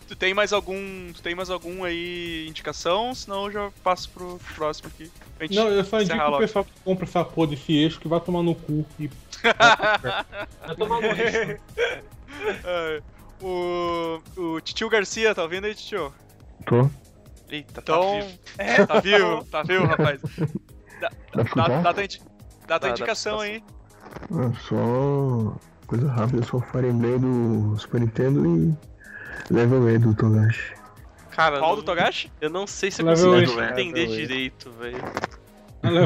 Tu 0.07 0.15
tem 0.15 0.33
mais 0.33 0.53
algum. 0.53 1.11
Tu 1.13 1.21
tem 1.21 1.35
mais 1.35 1.49
algum 1.49 1.83
aí 1.83 2.47
indicação? 2.47 3.13
Senão 3.13 3.45
eu 3.45 3.51
já 3.51 3.71
passo 3.83 4.09
pro 4.09 4.39
próximo 4.55 4.89
aqui. 4.89 5.11
Não, 5.53 5.67
eu 5.69 5.83
só 5.83 6.01
indico 6.01 6.17
o 6.17 6.37
pessoal 6.37 6.65
que 6.65 6.71
compra 6.83 7.05
essa 7.05 7.23
porra 7.23 7.47
desse 7.47 7.73
eixo 7.73 7.99
que 7.99 8.07
vai 8.07 8.19
tomar 8.19 8.43
no 8.43 8.55
cu. 8.55 8.85
E... 8.99 9.09
Vai 10.65 10.75
tomar 10.77 11.01
no 11.01 11.11
lixo. 11.11 11.61
É, 12.63 13.01
o, 13.41 14.21
o 14.37 14.61
Titio 14.61 14.89
Garcia, 14.89 15.35
tá 15.35 15.43
ouvindo 15.43 15.65
aí, 15.65 15.75
Titio? 15.75 16.13
Tô. 16.65 16.89
Eita, 17.49 17.81
Então. 17.81 18.19
tá 18.19 18.19
vivo. 18.19 18.39
É, 18.57 18.85
tá 18.85 18.99
vivo, 18.99 19.45
tá 19.45 19.63
vivo, 19.63 19.85
rapaz. 19.85 20.21
Dá, 20.99 21.11
Dá 21.35 21.43
dá, 21.43 21.93
tua 21.93 22.07
dá 22.67 22.79
tua 22.79 22.89
indicação 22.89 23.39
aí. 23.41 23.61
Ah, 24.31 24.51
só 24.67 25.57
coisa 25.85 26.09
rápida, 26.09 26.41
só 26.43 26.59
Fire 26.61 26.87
Emblem 26.87 27.19
do 27.19 27.77
Super 27.77 27.99
Nintendo 27.99 28.45
e 28.47 28.73
Level 29.49 29.89
E 29.89 29.97
do 29.97 30.13
Togashi. 30.13 30.73
Cara, 31.31 31.59
Qual 31.59 31.71
não- 31.71 31.75
do 31.77 31.83
Togashi? 31.83 32.31
Eu 32.39 32.49
não 32.49 32.65
sei 32.65 32.89
se 32.91 33.01
eu 33.01 33.05
Level 33.07 33.33
consigo 33.33 33.59
eight. 33.61 33.71
entender 33.73 34.01
Level 34.07 34.15
direito, 34.15 34.71
velho. 34.71 34.97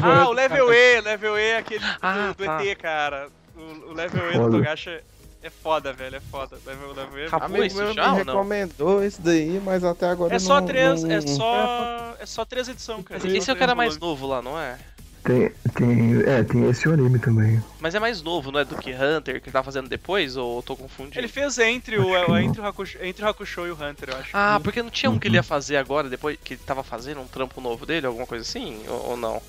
Ah, 0.04 0.28
o 0.28 0.34
Level 0.34 0.74
E, 0.74 1.02
Level 1.02 1.38
E 1.38 1.42
é 1.42 1.58
aquele 1.58 1.86
Ah, 2.02 2.28
do, 2.30 2.38
do 2.38 2.46
tá. 2.46 2.64
ET, 2.66 2.76
cara. 2.78 3.28
O, 3.56 3.90
o 3.90 3.94
Level 3.94 4.32
E 4.32 4.38
do. 4.38 4.52
Togashi 4.52 4.90
é- 4.90 5.04
é 5.44 5.50
foda, 5.50 5.94
velho, 5.94 6.16
é 6.18 6.20
foda. 6.20 6.58
Level, 6.66 6.90
level 6.94 7.18
E 7.20 7.22
é 7.24 7.28
Acabou 7.28 7.64
isso 7.64 7.78
meu 7.78 7.94
já 7.94 8.04
me 8.12 8.20
ou 8.20 8.26
não? 8.26 8.34
recomendou 8.34 9.04
esse 9.04 9.22
daí, 9.22 9.62
mas 9.64 9.84
até 9.84 10.08
agora 10.10 10.36
É 10.36 10.40
só 10.40 10.60
não, 10.60 10.68
três, 10.68 11.04
não- 11.04 11.12
é 11.12 11.22
só. 11.22 12.16
É 12.20 12.26
só 12.26 12.44
três 12.44 12.68
edições, 12.68 13.06
cara. 13.06 13.22
Mas 13.24 13.34
esse 13.34 13.50
é 13.50 13.54
o 13.54 13.56
cara 13.58 13.74
mais 13.76 13.98
novo 13.98 14.28
lá, 14.28 14.42
não 14.42 14.60
é? 14.60 14.78
Tem, 15.24 15.52
tem, 15.76 16.22
é, 16.26 16.44
tem 16.44 16.70
esse 16.70 16.88
anime 16.88 17.20
também. 17.20 17.62
Mas 17.80 17.94
é 17.94 18.00
mais 18.00 18.22
novo, 18.22 18.52
não 18.52 18.60
é 18.60 18.66
do 18.66 18.76
que 18.78 18.92
Hunter, 18.94 19.42
que 19.42 19.50
ele 19.50 19.54
tá 19.54 19.62
fazendo 19.62 19.90
depois, 19.90 20.38
ou 20.38 20.58
eu 20.60 20.64
tô 20.64 20.76
confundindo? 20.76 21.20
Ele 21.20 21.28
fez 21.28 21.58
entre 21.60 21.98
o, 22.00 22.16
é, 22.16 22.44
entre, 22.44 22.62
o 22.62 22.66
Hakusho, 22.66 22.98
entre 23.04 23.24
o 23.24 23.28
Hakusho 23.28 23.68
e 23.68 23.72
o 23.72 23.74
Hunter, 23.74 24.10
eu 24.10 24.18
acho. 24.18 24.30
Ah, 24.34 24.60
porque 24.64 24.82
não 24.82 24.90
tinha 24.90 25.10
um 25.10 25.20
que 25.20 25.28
ele 25.28 25.36
ia 25.36 25.44
fazer 25.44 25.78
agora, 25.78 26.08
depois 26.10 26.38
que 26.44 26.54
ele 26.54 26.62
tava 26.66 26.84
fazendo 26.84 27.20
um 27.22 27.28
trampo 27.28 27.60
novo 27.60 27.86
dele, 27.86 28.08
alguma 28.08 28.26
coisa 28.26 28.44
assim? 28.44 28.80
Ou, 28.88 29.10
ou 29.12 29.18
não? 29.18 29.42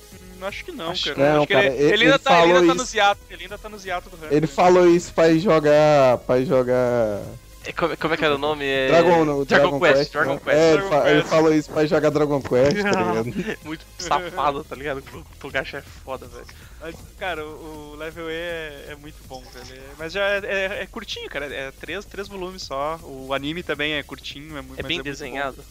Acho 0.43 0.65
que 0.65 0.73
não, 0.73 0.91
Acho 0.91 1.15
cara. 1.15 1.15
que 1.15 1.21
não, 1.21 1.39
acho 1.43 1.47
cara, 1.49 1.67
ele, 1.67 1.77
ele- 1.77 1.93
ele 1.95 2.05
ainda 2.05 2.19
tá, 2.19 2.43
ele 2.45 2.53
ainda 2.55 2.67
tá 2.67 2.75
no 2.75 2.85
ziato. 2.85 3.21
Ele 3.31 3.43
ainda 3.43 3.59
tá 3.59 3.69
no 3.69 3.79
ziato 3.79 4.09
do 4.11 4.17
Hunter. 4.17 4.33
Ele 4.33 4.47
falou 4.47 4.89
isso 4.89 5.13
pra 5.13 5.29
ir 5.29 5.39
jogar. 5.39 6.19
pra 6.19 6.39
ir 6.39 6.47
jogar. 6.47 7.21
É, 7.65 7.73
como, 7.73 7.95
como 7.97 8.15
é 8.15 8.17
que 8.17 8.25
era 8.25 8.35
o 8.35 8.39
nome? 8.39 8.65
É... 8.65 8.89
Dragon, 8.89 9.25
no, 9.25 9.45
Dragon, 9.45 9.79
Quest, 9.79 10.13
Dragon 10.13 10.35
né? 10.35 10.41
Quest. 10.43 10.57
É, 10.57 10.69
ele, 10.73 10.77
Dragon 10.79 10.89
fa- 10.91 11.11
ele 11.11 11.21
Quest. 11.21 11.31
falou 11.31 11.55
isso 11.55 11.71
pra 11.71 11.87
jogar 11.87 12.11
Dragon 12.11 12.41
Quest, 12.41 12.77
tá 12.83 12.91
ligado? 13.03 13.59
Muito 13.65 13.85
safado, 13.99 14.65
tá 14.65 14.75
ligado? 14.77 14.99
O 15.15 15.25
Togashi 15.39 15.77
é 15.77 15.83
foda, 15.83 16.27
velho. 16.27 16.47
Mas, 16.81 16.95
cara, 17.19 17.45
o, 17.45 17.93
o 17.93 17.97
Level 17.97 18.31
E 18.31 18.35
é, 18.35 18.85
é 18.89 18.97
muito 18.97 19.17
bom, 19.29 19.43
velho. 19.53 19.79
É- 19.79 19.85
Mas 19.99 20.13
já 20.15 20.23
é, 20.27 20.39
é- 20.45 20.83
é 20.83 20.87
curtinho, 20.87 21.29
cara. 21.29 21.47
É 21.55 21.71
três, 21.79 22.03
três 22.07 22.27
volumes 22.29 22.63
só. 22.63 22.99
O 23.03 23.35
anime 23.35 23.63
também 23.63 23.93
é 23.93 24.03
curtinho. 24.03 24.57
É, 24.57 24.65
É 24.79 24.83
bem 24.83 25.03
desenhado. 25.03 25.63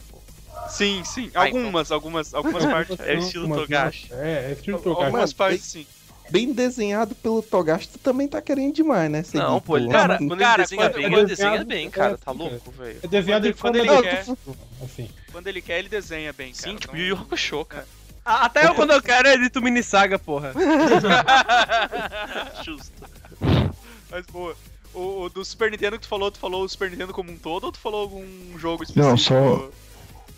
Sim, 0.70 1.04
sim. 1.04 1.32
Algumas, 1.34 1.92
algumas, 1.92 2.34
algumas 2.36 2.66
partes. 2.70 3.00
É 3.00 3.16
estilo 3.16 3.48
Togashi. 3.56 4.10
É, 4.14 4.50
é 4.50 4.52
estilo 4.52 4.78
Togashi. 4.80 5.06
Algumas 5.06 5.34
partes, 5.34 5.66
sim. 5.66 5.88
Bem 6.32 6.54
desenhado 6.54 7.16
pelo 7.16 7.42
Togashi, 7.42 7.90
tu 7.90 7.98
também 8.00 8.28
tá 8.28 8.42
querendo 8.42 8.74
demais, 8.74 9.10
né? 9.10 9.24
Não, 9.34 9.56
Seguir, 9.56 9.66
pô, 9.66 9.78
ele, 9.78 9.86
pô. 9.88 9.92
cara, 9.92 10.18
quando 10.18 10.32
ele 10.34 10.42
cara, 10.42 10.64
desenha 10.64 10.82
quando- 10.84 10.94
bem, 10.94 11.04
quando 11.04 11.14
ele 11.14 11.22
é 11.22 11.26
desenha 11.26 11.66
bem, 11.66 11.88
é 11.88 11.90
cara, 11.90 12.14
assim, 12.14 12.24
tá 12.24 12.32
louco, 12.32 12.72
velho. 12.72 13.00
É 13.04 13.08
desenhado 13.08 13.54
Quando 13.56 13.76
ele 13.78 13.96
de- 13.96 14.02
quer. 14.04 14.26
Assim. 14.84 15.10
Quando 15.32 15.48
ele 15.48 15.62
quer, 15.62 15.80
ele 15.80 15.90
desenha 15.90 16.34
bem, 16.34 16.54
cara. 16.54 16.72
Sim, 16.72 16.76
tipo 16.78 16.96
Então- 16.96 17.00
Yu 17.00 17.08
Yu 17.08 17.16
Hakusho, 17.22 17.66
cara. 17.66 17.88
Ah, 18.26 18.46
Até 18.46 18.68
eu, 18.68 18.76
quando 18.76 18.92
eu 18.92 19.02
quero, 19.02 19.28
eu 19.28 19.34
edito 19.36 19.62
mini 19.62 19.82
saga, 19.82 20.20
porra. 20.20 20.54
Justo. 22.64 22.92
Mas, 24.12 24.26
pô, 24.28 24.54
o, 24.94 25.22
o 25.24 25.30
do 25.30 25.44
Super 25.44 25.72
Nintendo 25.72 25.98
que 25.98 26.04
tu 26.04 26.08
falou, 26.10 26.30
tu 26.32 26.40
falou 26.40 26.64
o 26.64 26.70
Super 26.70 26.90
Nintendo 26.92 27.14
como 27.14 27.32
um 27.32 27.38
todo 27.38 27.66
ou 27.66 27.72
tu 27.72 27.80
falou 27.80 28.02
algum 28.02 28.24
jogo 28.58 28.84
específico? 28.84 29.08
Não, 29.10 29.18
só- 29.18 29.70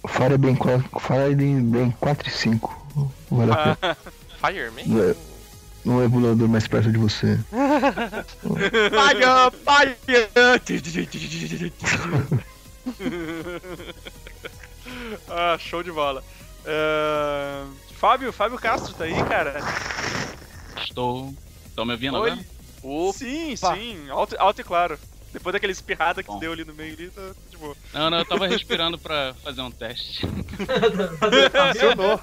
Fire 0.07 0.37
bem, 0.37 0.55
qua- 0.55 0.83
Fire 0.99 1.35
bem 1.35 1.91
4 1.99 2.27
e 2.27 2.31
5. 2.31 3.11
Vale 3.29 3.51
a 3.51 3.55
pena. 3.55 3.77
Ah, 3.81 3.95
Fireman? 4.47 4.85
Não 4.87 5.03
é- 5.03 5.15
No 5.83 6.03
emulador 6.03 6.47
mais 6.47 6.67
perto 6.67 6.91
de 6.91 6.97
você. 6.97 7.39
Paga, 8.93 9.51
paga. 9.65 9.97
ah, 15.29 15.57
show 15.57 15.81
de 15.81 15.91
bola. 15.91 16.23
Ah, 16.65 17.65
Fábio, 17.95 18.31
Fábio 18.31 18.57
Castro 18.57 18.93
tá 18.93 19.05
aí, 19.05 19.23
cara? 19.25 19.59
Estou. 20.77 21.33
Estão 21.67 21.85
me 21.85 21.93
ouvindo 21.93 22.17
Oi. 22.17 22.31
agora? 22.31 22.45
Sim, 23.13 23.55
sim, 23.55 24.09
alto, 24.09 24.35
alto 24.39 24.61
e 24.61 24.63
claro. 24.63 24.97
Depois 25.31 25.53
daquela 25.53 25.71
espirrada 25.71 26.21
que 26.21 26.29
tu 26.29 26.39
deu 26.39 26.51
ali 26.51 26.65
no 26.65 26.73
meio 26.73 26.93
ali, 26.93 27.09
tá 27.09 27.21
de 27.49 27.57
boa. 27.57 27.75
Não, 27.93 28.09
não, 28.09 28.17
eu 28.17 28.25
tava 28.25 28.47
respirando 28.47 28.97
pra 28.97 29.33
fazer 29.43 29.61
um 29.61 29.71
teste. 29.71 30.25
Funcionou. 30.27 32.19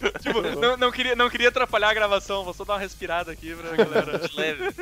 Tipo, 0.22 0.40
não, 0.60 0.76
não, 0.76 0.90
queria, 0.92 1.14
não 1.14 1.28
queria 1.30 1.48
atrapalhar 1.48 1.90
a 1.90 1.94
gravação, 1.94 2.44
vou 2.44 2.54
só 2.54 2.64
dar 2.64 2.74
uma 2.74 2.78
respirada 2.80 3.30
aqui 3.32 3.54
pra 3.54 3.76
galera. 3.84 4.20
Leve. 4.34 4.72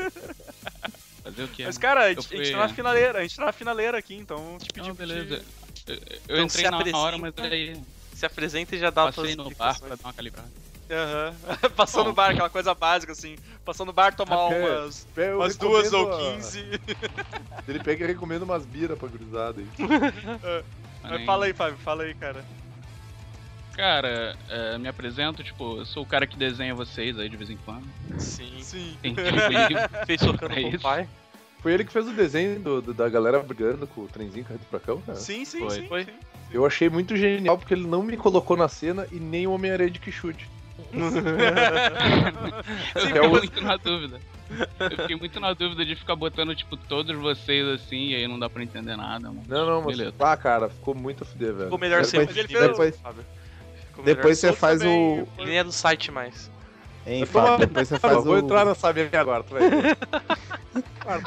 Fazer 1.25 1.43
o 1.45 1.49
quê? 1.49 1.65
Mas, 1.67 1.77
cara, 1.79 2.05
a 2.05 2.09
gente, 2.09 2.19
a 2.19 2.23
gente 2.23 2.45
fui- 2.45 2.53
tá 2.53 2.59
na 2.59 2.69
finaleira, 2.69 3.19
a 3.19 3.23
gente 3.23 3.37
tá 3.37 3.45
na 3.47 3.53
finaleira 3.53 3.99
aqui, 3.99 4.15
então 4.15 4.57
te 4.59 4.73
pedi 4.73 4.89
Não, 4.89 4.95
pra 4.97 5.07
beleza. 5.07 5.43
te- 5.85 5.93
Eu, 5.93 5.95
eu 5.97 6.01
Então 6.25 6.45
entrei 6.45 6.65
se 6.65 6.93
na 6.93 6.99
hora, 6.99 7.19
mas 7.19 7.35
aí 7.39 7.81
Se 8.15 8.25
apresenta 8.27 8.75
e 8.77 8.79
já 8.79 8.91
dá 8.91 9.11
passei 9.13 9.35
no 9.37 9.51
bar 9.51 9.79
pra 9.79 9.89
dar 9.97 10.05
uma 10.05 10.13
calibrada. 10.13 10.49
Aham. 10.91 11.35
Passou 11.77 12.03
no 12.03 12.11
Bom. 12.11 12.15
bar, 12.17 12.31
aquela 12.31 12.49
coisa 12.49 12.75
básica 12.75 13.13
assim. 13.13 13.37
Passou 13.65 13.85
no 13.85 13.93
bar 13.93 14.15
tomar 14.17 14.47
Até- 14.47 14.59
umas, 14.81 15.07
Eu 15.17 15.37
umas 15.39 15.57
duas 15.57 15.93
ou 15.93 16.05
recomendo 16.07 16.29
a- 16.31 16.35
quinze. 16.35 16.81
Ele 17.69 17.79
pega 17.81 18.05
e 18.05 18.07
recomenda 18.09 18.45
umas 18.45 18.65
bira 18.65 18.97
pra 18.97 19.07
gurizada 19.09 19.61
aí. 19.61 19.67
Mas 21.03 21.25
fala 21.27 21.45
aí, 21.45 21.53
Fábio, 21.53 21.77
fala 21.79 22.05
aí, 22.05 22.15
cara. 22.15 22.43
Cara, 23.79 24.37
é, 24.51 24.77
me 24.77 24.89
apresento, 24.89 25.45
tipo, 25.45 25.77
eu 25.79 25.87
sou 25.87 26.03
o 26.03 26.07
cara 26.07 26.27
que 26.27 26.37
desenha 26.37 26.75
vocês 26.75 27.17
aí 27.17 27.29
de 27.29 27.37
vez 27.37 27.49
em 27.49 27.57
quando. 27.65 27.85
Sim. 28.19 28.53
Sim. 28.61 28.99
Tem 29.01 29.15
tipo. 29.15 29.31
Fez 30.05 30.21
socando 30.21 30.53
com 30.53 30.69
o 30.69 30.81
pai. 30.81 31.09
Foi 31.63 31.75
ele 31.75 31.85
que 31.85 31.93
fez 31.93 32.07
o 32.09 32.13
desenho 32.13 32.59
do- 32.59 32.83
do- 32.83 32.93
da 32.95 33.09
galera 33.09 33.39
brigando 33.41 33.87
com 33.87 34.01
o 34.01 34.09
trenzinho 34.09 34.45
carreta 34.45 34.65
furacão, 34.69 35.01
cara. 35.03 35.17
Sim, 35.17 35.45
sim, 35.45 35.61
Foi. 35.61 35.71
sim. 35.71 35.87
Foi. 35.87 36.05
sim. 36.07 36.11
Eu 36.51 36.67
achei 36.67 36.89
muito 36.89 37.17
genial 37.17 37.57
porque 37.57 37.73
ele 37.73 37.87
não 37.87 38.03
me 38.03 38.17
colocou 38.17 38.57
na 38.57 38.67
cena 38.69 39.07
e 39.13 39.17
nem 39.17 39.47
o 39.47 39.53
Homem-Aranha 39.53 39.91
de 39.91 40.01
que 40.01 40.11
chute. 40.11 40.49
Eu 42.95 43.01
fiquei 43.07 43.29
muito 43.29 43.61
na 43.61 43.77
dúvida. 43.77 44.21
Eu 44.81 44.91
fiquei 44.97 45.17
muito 45.17 45.39
na 45.41 45.53
dúvida 45.53 45.85
de 45.85 45.95
ficar 45.95 46.17
botando, 46.17 46.55
tipo, 46.55 46.77
todos 46.77 47.17
vocês 47.17 47.67
assim, 47.69 48.09
e 48.09 48.15
aí 48.17 48.27
não 48.27 48.39
dá 48.39 48.49
pra 48.51 48.63
entender 48.63 48.97
nada, 48.97 49.29
mano. 49.29 49.43
Não, 49.47 49.67
não, 49.67 49.83
mas. 49.83 49.97
Beleza. 49.97 50.15
Ah, 50.21 50.37
cara, 50.37 50.69
ficou 50.69 50.95
muito 50.95 51.23
a 51.23 51.27
fuder, 51.27 51.53
velho. 51.53 51.65
Ficou 51.65 51.79
melhor 51.79 52.03
Depois- 52.03 52.31
ser 52.31 52.39
ele 52.39 52.49
fez- 52.49 53.01
Depois 54.05 54.39
você 54.39 54.53
faz 54.53 54.83
o. 54.83 55.27
Ele 55.39 55.47
nem 55.47 55.59
é 55.59 55.65
do 55.65 55.73
site 55.73 56.11
mais. 56.11 56.51
Hein, 57.09 57.25
Vou- 57.25 57.43
Fábio? 57.43 57.67
Depois 57.67 57.89
você 57.89 57.99
faz 57.99 58.15
Eu 58.15 58.23
vou 58.23 58.35
o. 58.35 58.39
entrar 58.39 58.67
nessa 58.67 58.93
minha 58.93 59.09
agora, 59.15 59.43
tu 59.43 59.55
vai 59.55 59.71
ver. 59.71 59.97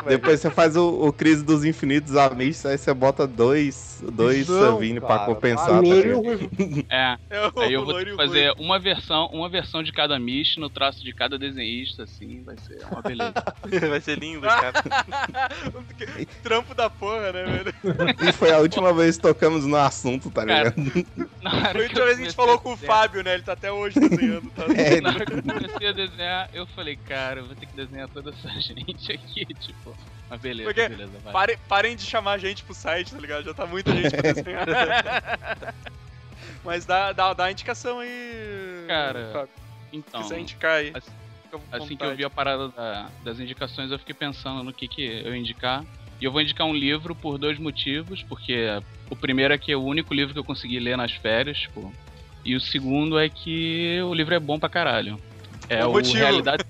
Depois 0.08 0.40
você 0.40 0.50
faz 0.52 0.78
o, 0.78 0.88
o 1.08 1.12
Crise 1.12 1.44
dos 1.44 1.66
Infinitos 1.66 2.16
Amistos, 2.16 2.68
aí 2.68 2.78
você 2.78 2.94
bota 2.94 3.26
dois, 3.26 4.02
dois 4.14 4.48
Não, 4.48 4.60
Savini 4.74 5.00
pra 5.00 5.08
cara, 5.10 5.26
compensar. 5.26 5.68
tá 5.68 5.80
o. 5.82 5.84
É, 6.88 7.18
É 7.32 7.48
o 7.48 7.60
aí 7.60 7.74
eu 7.74 7.84
vou 7.84 7.96
o 8.00 8.16
fazer 8.16 8.54
uma 8.60 8.78
versão, 8.80 9.26
uma 9.34 9.50
versão 9.50 9.82
de 9.82 9.92
cada 9.92 10.20
Mish 10.20 10.58
no 10.58 10.70
traço 10.70 11.04
de 11.04 11.12
cada 11.12 11.38
desenhista, 11.40 12.04
assim, 12.04 12.44
vai 12.44 12.56
ser 12.58 12.86
uma 12.92 13.02
beleza. 13.02 13.34
Vai 13.90 14.02
ser 14.02 14.20
lindo, 14.20 14.42
cara. 14.42 14.72
Trampo 16.44 16.76
da 16.76 16.90
porra, 16.90 17.32
né, 17.32 17.44
velho? 17.44 17.74
E 18.28 18.32
foi 18.34 18.52
a 18.52 18.60
última 18.60 18.94
vez 18.94 19.16
que 19.16 19.24
tocamos 19.24 19.66
no 19.66 19.76
assunto, 19.78 20.30
tá 20.30 20.46
Cara, 20.46 20.74
ligado? 20.78 21.08
Na 21.42 21.54
hora 21.56 21.72
Foi 21.72 21.82
a 21.82 21.84
última 21.88 22.06
vez 22.06 22.18
que 22.18 22.22
a 22.22 22.26
gente 22.26 22.36
falou 22.36 22.60
com 22.60 22.74
o 22.74 22.78
Fábio, 22.78 23.24
né? 23.24 23.34
Ele 23.34 23.44
tá 23.44 23.54
até 23.54 23.72
hoje 23.72 24.00
desenhando, 24.00 24.50
tá? 24.52 24.66
É, 24.76 25.02
Na 25.02 25.10
hora 25.10 25.26
que 25.26 25.34
eu 25.34 25.42
comecei 25.72 25.88
a 25.88 25.92
desenhar, 26.08 26.50
eu 26.54 26.66
falei, 26.68 26.96
cara, 26.96 27.40
eu 27.42 27.46
vou 27.48 27.56
ter 27.56 27.66
que 27.66 27.76
desenhar 27.76 28.08
toda 28.10 28.30
essa 28.32 28.50
gente 28.60 29.12
aqui, 29.12 29.46
tipo. 29.56 29.96
Mas 30.30 30.40
beleza, 30.42 30.70
Porque 30.74 30.88
beleza, 30.90 31.20
vai. 31.24 31.34
Parem, 31.34 31.58
parem 31.68 31.96
de 31.96 32.04
chamar 32.06 32.34
a 32.34 32.38
gente 32.38 32.64
pro 32.64 32.74
site, 32.74 33.12
tá 33.12 33.20
ligado? 33.20 33.44
Já 33.44 33.54
tá 33.54 33.66
muita 33.66 33.92
gente 33.94 34.10
pra 34.12 34.22
desenhar. 34.34 34.66
Mas 36.64 36.86
dá, 36.86 37.12
dá, 37.12 37.34
dá 37.34 37.46
a 37.46 37.52
indicação 37.52 38.00
aí. 38.00 38.86
Cara, 38.88 39.30
Fábio. 39.34 39.50
Então, 39.92 40.22
Se 40.22 40.28
quiser 40.30 40.40
indicar 40.42 40.72
aí. 40.78 40.92
assim- 40.96 41.12
assim 41.72 41.98
que 41.98 42.06
eu 42.06 42.16
vi 42.16 42.24
a 42.24 42.30
parada 42.30 42.70
da- 42.70 43.10
das 43.24 43.40
indicações, 43.40 43.92
eu 43.92 44.00
fiquei 44.00 44.16
pensando 44.16 44.64
no 44.64 44.72
que, 44.74 44.88
que 44.88 45.02
eu 45.06 45.36
indicar. 45.36 45.84
E 46.20 46.26
eu 46.26 46.32
vou 46.32 46.42
indicar 46.42 46.66
um 46.68 46.74
livro 46.74 47.16
por 47.16 47.38
dois 47.38 47.58
motivos, 47.60 48.22
porque 48.24 48.68
o 49.10 49.16
primeiro 49.16 49.54
é 49.54 49.58
que 49.58 49.72
é 49.72 49.76
o 49.76 49.84
único 49.84 50.14
livro 50.14 50.34
que 50.34 50.40
eu 50.40 50.44
consegui 50.44 50.80
ler 50.80 50.96
nas 50.96 51.12
férias, 51.12 51.58
tipo. 51.58 51.94
E 52.46 52.56
o 52.56 52.62
segundo 52.62 53.20
é 53.20 53.28
que 53.28 54.00
o 54.04 54.14
livro 54.14 54.34
é 54.34 54.40
bom 54.40 54.58
pra 54.60 54.70
caralho. 54.70 55.20
É 55.72 55.86
o 55.86 55.92
motivo. 55.94 56.18
Realidade... 56.18 56.64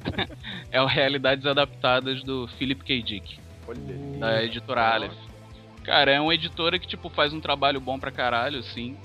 é 0.72 0.80
o 0.80 0.86
Realidades 0.86 1.44
Adaptadas 1.44 2.22
do 2.22 2.48
Philip 2.58 2.82
K. 2.82 3.02
Dick, 3.02 3.38
Olha 3.66 3.78
da 4.18 4.42
editora 4.42 4.82
Aleph. 4.94 5.12
Cara, 5.84 6.10
é 6.12 6.20
uma 6.20 6.34
editora 6.34 6.78
que, 6.78 6.86
tipo, 6.86 7.10
faz 7.10 7.32
um 7.34 7.40
trabalho 7.40 7.80
bom 7.80 7.98
pra 7.98 8.10
caralho, 8.10 8.58
assim. 8.60 8.96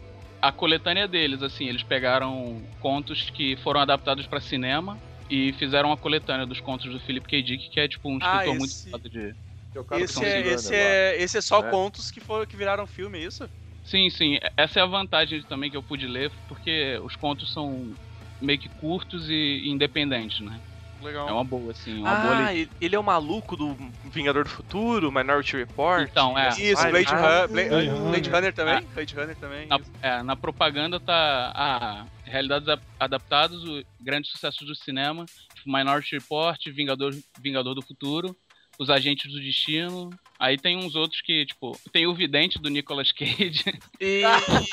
A 0.41 0.51
coletânea 0.51 1.07
deles, 1.07 1.41
assim, 1.43 1.67
eles 1.67 1.83
pegaram 1.83 2.61
contos 2.79 3.29
que 3.29 3.57
foram 3.57 3.81
adaptados 3.81 4.25
pra 4.27 4.39
cinema 4.39 4.97
e 5.29 5.51
fizeram 5.53 5.89
uma 5.89 5.97
coletânea 5.97 6.45
dos 6.45 6.61
contos 6.61 6.89
do 6.91 6.99
Philip 6.99 7.27
K. 7.27 7.41
Dick, 7.41 7.69
que 7.69 7.79
é, 7.79 7.87
tipo, 7.87 8.09
um 8.09 8.17
Ah, 8.21 8.35
escritor 8.37 8.55
muito 8.55 8.71
esse- 8.71 8.89
foda 8.91 9.09
de... 9.09 9.35
Que 9.73 9.79
é 9.95 9.99
Esse 9.99 10.23
é, 10.23 10.39
esse, 10.47 10.73
é, 10.75 11.21
esse 11.21 11.37
é 11.37 11.41
só 11.41 11.59
É. 11.59 11.69
contos 11.69 12.09
que, 12.09 12.21
foram, 12.21 12.45
que 12.45 12.55
viraram 12.55 12.87
filme, 12.87 13.17
é 13.19 13.23
isso? 13.23 13.49
Sim, 13.83 14.09
sim. 14.09 14.39
Essa 14.55 14.79
é 14.79 14.83
a 14.83 14.85
vantagem 14.85 15.41
também 15.43 15.69
que 15.69 15.75
eu 15.75 15.83
pude 15.83 16.07
ler, 16.07 16.31
porque 16.47 16.97
os 17.03 17.15
contos 17.17 17.51
são 17.51 17.93
meio 18.41 18.59
que 18.59 18.69
curtos 18.69 19.29
e 19.29 19.63
independentes, 19.67 20.39
né? 20.41 20.59
Legal. 21.01 21.27
É 21.29 21.31
uma 21.33 21.43
boa, 21.43 21.71
assim, 21.71 21.99
uma 22.01 22.15
boa 22.15 22.33
Ah, 22.33 22.37
leitura. 22.37 22.53
ele- 22.53 22.69
ele 22.81 22.95
é 22.95 22.99
o 22.99 23.03
maluco 23.03 23.55
do 23.55 23.75
Vingador 24.05 24.43
do 24.45 24.49
Futuro, 24.49 25.11
Minority 25.11 25.57
Report. 25.57 26.09
Então, 26.09 26.37
é. 26.39 26.49
Isso, 26.49 26.81
Ah, 26.81 26.89
Blade, 26.89 27.07
ah, 27.09 27.15
Runner, 27.15 27.47
Blade, 27.49 27.69
Blade 27.69 27.89
Blade 28.09 28.29
Runner. 28.29 28.53
Também? 28.53 28.87
Blade 28.93 29.15
Runner 29.15 29.35
também. 29.35 29.67
Na, 29.67 29.79
é, 30.01 30.23
na 30.23 30.35
propaganda 30.35 30.99
tá 30.99 31.51
a 31.53 32.05
realidades 32.23 32.67
a- 32.69 32.79
adaptadas, 32.99 33.61
o 33.63 33.83
grandes 33.99 34.31
sucessos 34.31 34.65
do 34.65 34.73
cinema, 34.73 35.25
tipo 35.53 35.71
Minority 35.71 36.15
Report, 36.15 36.59
Vingador, 36.69 37.13
Vingador 37.39 37.75
do 37.75 37.81
Futuro. 37.81 38.35
Os 38.77 38.89
Agentes 38.89 39.31
do 39.31 39.39
Destino. 39.39 40.09
Aí 40.37 40.57
tem 40.57 40.75
uns 40.75 40.95
outros 40.95 41.21
que, 41.21 41.45
tipo, 41.45 41.79
tem 41.93 42.07
o 42.07 42.13
Vidente 42.13 42.59
do 42.59 42.69
Nicolas 42.69 43.09
Cage. 43.13 43.63
Eita! 44.01 44.27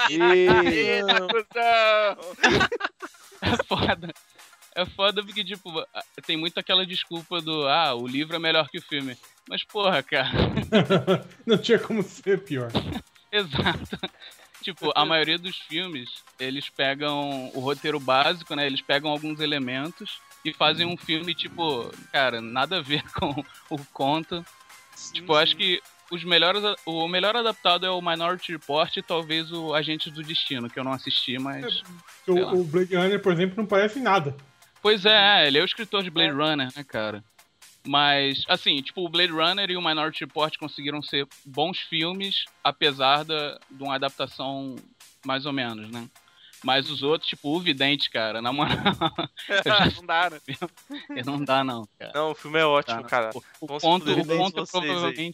É 3.52 3.64
foda. 3.64 4.14
É 4.74 4.86
foda 4.86 5.22
porque, 5.22 5.44
tipo, 5.44 5.70
tem 6.24 6.36
muito 6.36 6.58
aquela 6.58 6.86
desculpa 6.86 7.42
do 7.42 7.68
ah, 7.68 7.94
o 7.94 8.06
livro 8.06 8.36
é 8.36 8.38
melhor 8.38 8.68
que 8.68 8.78
o 8.78 8.82
filme. 8.82 9.16
Mas, 9.48 9.64
porra, 9.64 10.02
cara. 10.02 10.30
Não 11.44 11.58
tinha 11.58 11.78
como 11.78 12.02
ser 12.02 12.42
pior. 12.42 12.70
Exato. 13.30 13.98
Tipo, 14.62 14.92
a 14.94 15.04
maioria 15.04 15.38
dos 15.38 15.58
filmes, 15.58 16.08
eles 16.38 16.70
pegam 16.70 17.50
o 17.52 17.60
roteiro 17.60 17.98
básico, 17.98 18.54
né? 18.54 18.64
Eles 18.64 18.80
pegam 18.80 19.10
alguns 19.10 19.40
elementos 19.40 20.20
e 20.44 20.54
fazem 20.54 20.86
um 20.86 20.96
filme, 20.96 21.34
tipo, 21.34 21.90
cara, 22.12 22.40
nada 22.40 22.78
a 22.78 22.82
ver 22.82 23.02
com 23.12 23.44
o 23.68 23.78
conto. 23.92 24.44
tipo, 25.12 25.32
eu 25.32 25.36
acho 25.36 25.56
que 25.56 25.82
os 26.12 26.22
melhores, 26.24 26.62
o 26.84 27.08
melhor 27.08 27.34
adaptado 27.34 27.86
é 27.86 27.90
o 27.90 28.02
Minority 28.02 28.52
Report 28.52 28.94
e 28.98 29.02
talvez 29.02 29.50
o 29.50 29.72
Agente 29.72 30.10
do 30.10 30.22
Destino, 30.22 30.68
que 30.68 30.78
eu 30.78 30.84
não 30.84 30.92
assisti, 30.92 31.38
mas. 31.38 31.82
lá. 32.28 32.52
O, 32.52 32.60
o 32.60 32.64
Blade 32.64 32.94
Runner, 32.94 33.18
por 33.20 33.32
exemplo, 33.32 33.56
não 33.56 33.64
parece 33.66 33.98
nada. 33.98 34.36
Pois 34.82 35.06
é, 35.06 35.46
ele 35.46 35.56
é 35.58 35.62
o 35.62 35.64
escritor 35.64 36.02
de 36.02 36.10
Blade 36.10 36.34
Runner, 36.34 36.68
né, 36.76 36.84
cara? 36.84 37.24
Mas, 37.86 38.44
assim, 38.46 38.82
tipo, 38.82 39.04
o 39.04 39.08
Blade 39.08 39.32
Runner 39.32 39.70
e 39.70 39.76
o 39.76 39.82
Minority 39.82 40.24
Report 40.24 40.54
conseguiram 40.58 41.02
ser 41.02 41.26
bons 41.46 41.78
filmes, 41.80 42.44
apesar 42.62 43.24
da, 43.24 43.58
de 43.70 43.82
uma 43.82 43.94
adaptação 43.94 44.76
mais 45.24 45.46
ou 45.46 45.52
menos, 45.52 45.90
né? 45.90 46.06
Mas 46.62 46.90
os 46.90 47.02
outros, 47.02 47.28
tipo, 47.28 47.56
o 47.56 47.58
Vidente, 47.58 48.10
cara, 48.10 48.42
na 48.42 48.52
moral. 48.52 48.76
eu 49.48 49.62
já- 49.64 49.86
não 49.96 50.06
dá, 50.06 50.30
né? 50.30 50.40
não 51.24 51.42
dá, 51.42 51.64
não, 51.64 51.88
cara. 51.98 52.12
Não, 52.14 52.30
o 52.32 52.34
filme 52.34 52.58
é 52.58 52.64
ótimo, 52.66 53.02
Tá, 53.02 53.08
cara. 53.08 53.30
O, 53.34 53.42
o 53.62 53.80
conto, 53.80 54.06
o 54.06 54.20
é 54.20 54.60
vocês 54.60 55.04
aí. 55.04 55.32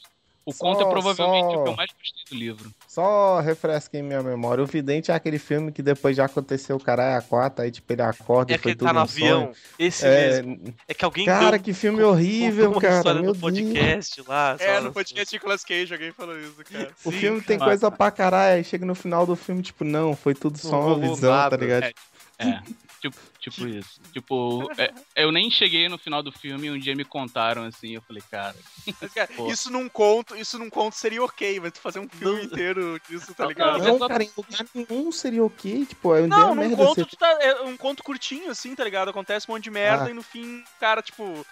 O 0.48 0.52
Só- 0.52 0.64
conto 0.64 0.80
é 0.80 0.88
provavelmente 0.90 1.44
só- 1.44 1.60
o 1.60 1.62
que 1.64 1.68
eu 1.68 1.76
mais 1.76 1.90
gostei 1.90 2.24
do 2.30 2.34
livro. 2.36 2.70
Só 2.86 3.38
refresca 3.40 3.98
em 3.98 4.02
minha 4.02 4.22
memória. 4.22 4.64
O 4.64 4.66
Vidente 4.66 5.10
é 5.10 5.14
aquele 5.14 5.38
filme 5.38 5.70
que 5.70 5.82
depois 5.82 6.16
já 6.16 6.24
aconteceu 6.24 6.76
o 6.76 6.80
caralho 6.80 7.18
a 7.18 7.20
quatro, 7.22 7.62
aí 7.62 7.70
tipo 7.70 7.92
ele 7.92 8.00
acorda 8.00 8.52
É 8.52 8.56
e 8.56 8.58
foi 8.58 8.72
que 8.72 8.78
tudo 8.78 8.86
tá 8.88 8.92
no 8.94 9.00
um 9.00 9.02
avião. 9.02 9.40
sonho. 9.42 9.54
Esse 9.78 10.06
É, 10.06 10.42
mesmo. 10.42 10.74
É 10.88 10.94
que 10.94 11.04
alguém 11.04 11.26
Cara, 11.26 11.50
deu- 11.50 11.60
que 11.60 11.74
filme 11.74 12.02
horrível, 12.02 12.70
uma 12.72 12.80
cara. 12.80 13.14
Meu 13.14 13.34
no 13.34 13.36
podcast 13.38 14.22
lá. 14.26 14.56
É, 14.58 14.80
no 14.80 14.90
podcast 14.90 15.34
Nicolas 15.34 15.62
Cage 15.64 15.92
alguém 15.92 16.12
falou 16.12 16.38
isso, 16.40 16.54
cara. 16.72 16.90
O 17.04 17.12
Sim, 17.12 17.18
filme 17.18 17.40
tem 17.42 17.58
cara. 17.58 17.70
coisa 17.70 17.90
pra 17.90 18.10
caralho, 18.10 18.56
aí 18.56 18.64
chega 18.64 18.86
no 18.86 18.94
final 18.94 19.26
do 19.26 19.36
filme, 19.36 19.60
tipo, 19.62 19.84
não, 19.84 20.16
foi 20.16 20.34
tudo 20.34 20.56
só 20.56 20.80
uma 20.80 20.98
visão, 20.98 21.50
tá 21.50 21.56
ligado? 21.58 21.84
É, 21.84 21.92
é, 22.38 22.62
tipo, 23.02 23.16
tipo 23.50 23.66
isso. 23.68 24.00
Tipo, 24.12 24.68
é, 24.78 24.92
eu 25.16 25.30
nem 25.32 25.50
cheguei 25.50 25.88
no 25.88 25.98
final 25.98 26.22
do 26.22 26.30
filme 26.32 26.66
e 26.66 26.70
um 26.70 26.78
dia 26.78 26.94
me 26.94 27.04
contaram 27.04 27.64
assim, 27.64 27.94
eu 27.94 28.02
falei, 28.02 28.22
cara. 28.30 28.54
Mas, 29.00 29.12
cara, 29.14 29.28
isso 29.50 29.70
num 29.70 29.88
conto, 29.88 30.36
isso 30.36 30.58
num 30.58 30.70
conto 30.70 30.94
seria 30.94 31.22
ok, 31.22 31.60
mas 31.60 31.72
tu 31.72 31.80
fazer 31.80 31.98
um 32.00 32.08
filme 32.08 32.44
inteiro 32.44 33.00
disso, 33.08 33.34
tá 33.34 33.46
ligado? 33.46 33.78
Não, 33.82 33.98
cara, 33.98 34.22
em 34.24 34.30
lugar 34.36 34.66
nenhum 34.74 35.10
seria 35.12 35.44
ok, 35.44 35.86
tipo, 35.86 36.14
dei 36.14 36.26
Não, 36.26 36.54
num 36.54 36.60
merda. 36.62 36.76
conto, 36.76 37.06
tu 37.06 37.16
tá, 37.16 37.28
é 37.40 37.62
um 37.62 37.76
conto 37.76 38.02
curtinho, 38.02 38.50
assim, 38.50 38.74
tá 38.74 38.84
ligado? 38.84 39.08
Acontece 39.10 39.46
um 39.48 39.54
monte 39.54 39.64
de 39.64 39.70
merda 39.70 40.04
Ah. 40.06 40.10
e 40.10 40.14
no 40.14 40.22
fim, 40.22 40.62
cara, 40.80 41.02
tipo, 41.02 41.44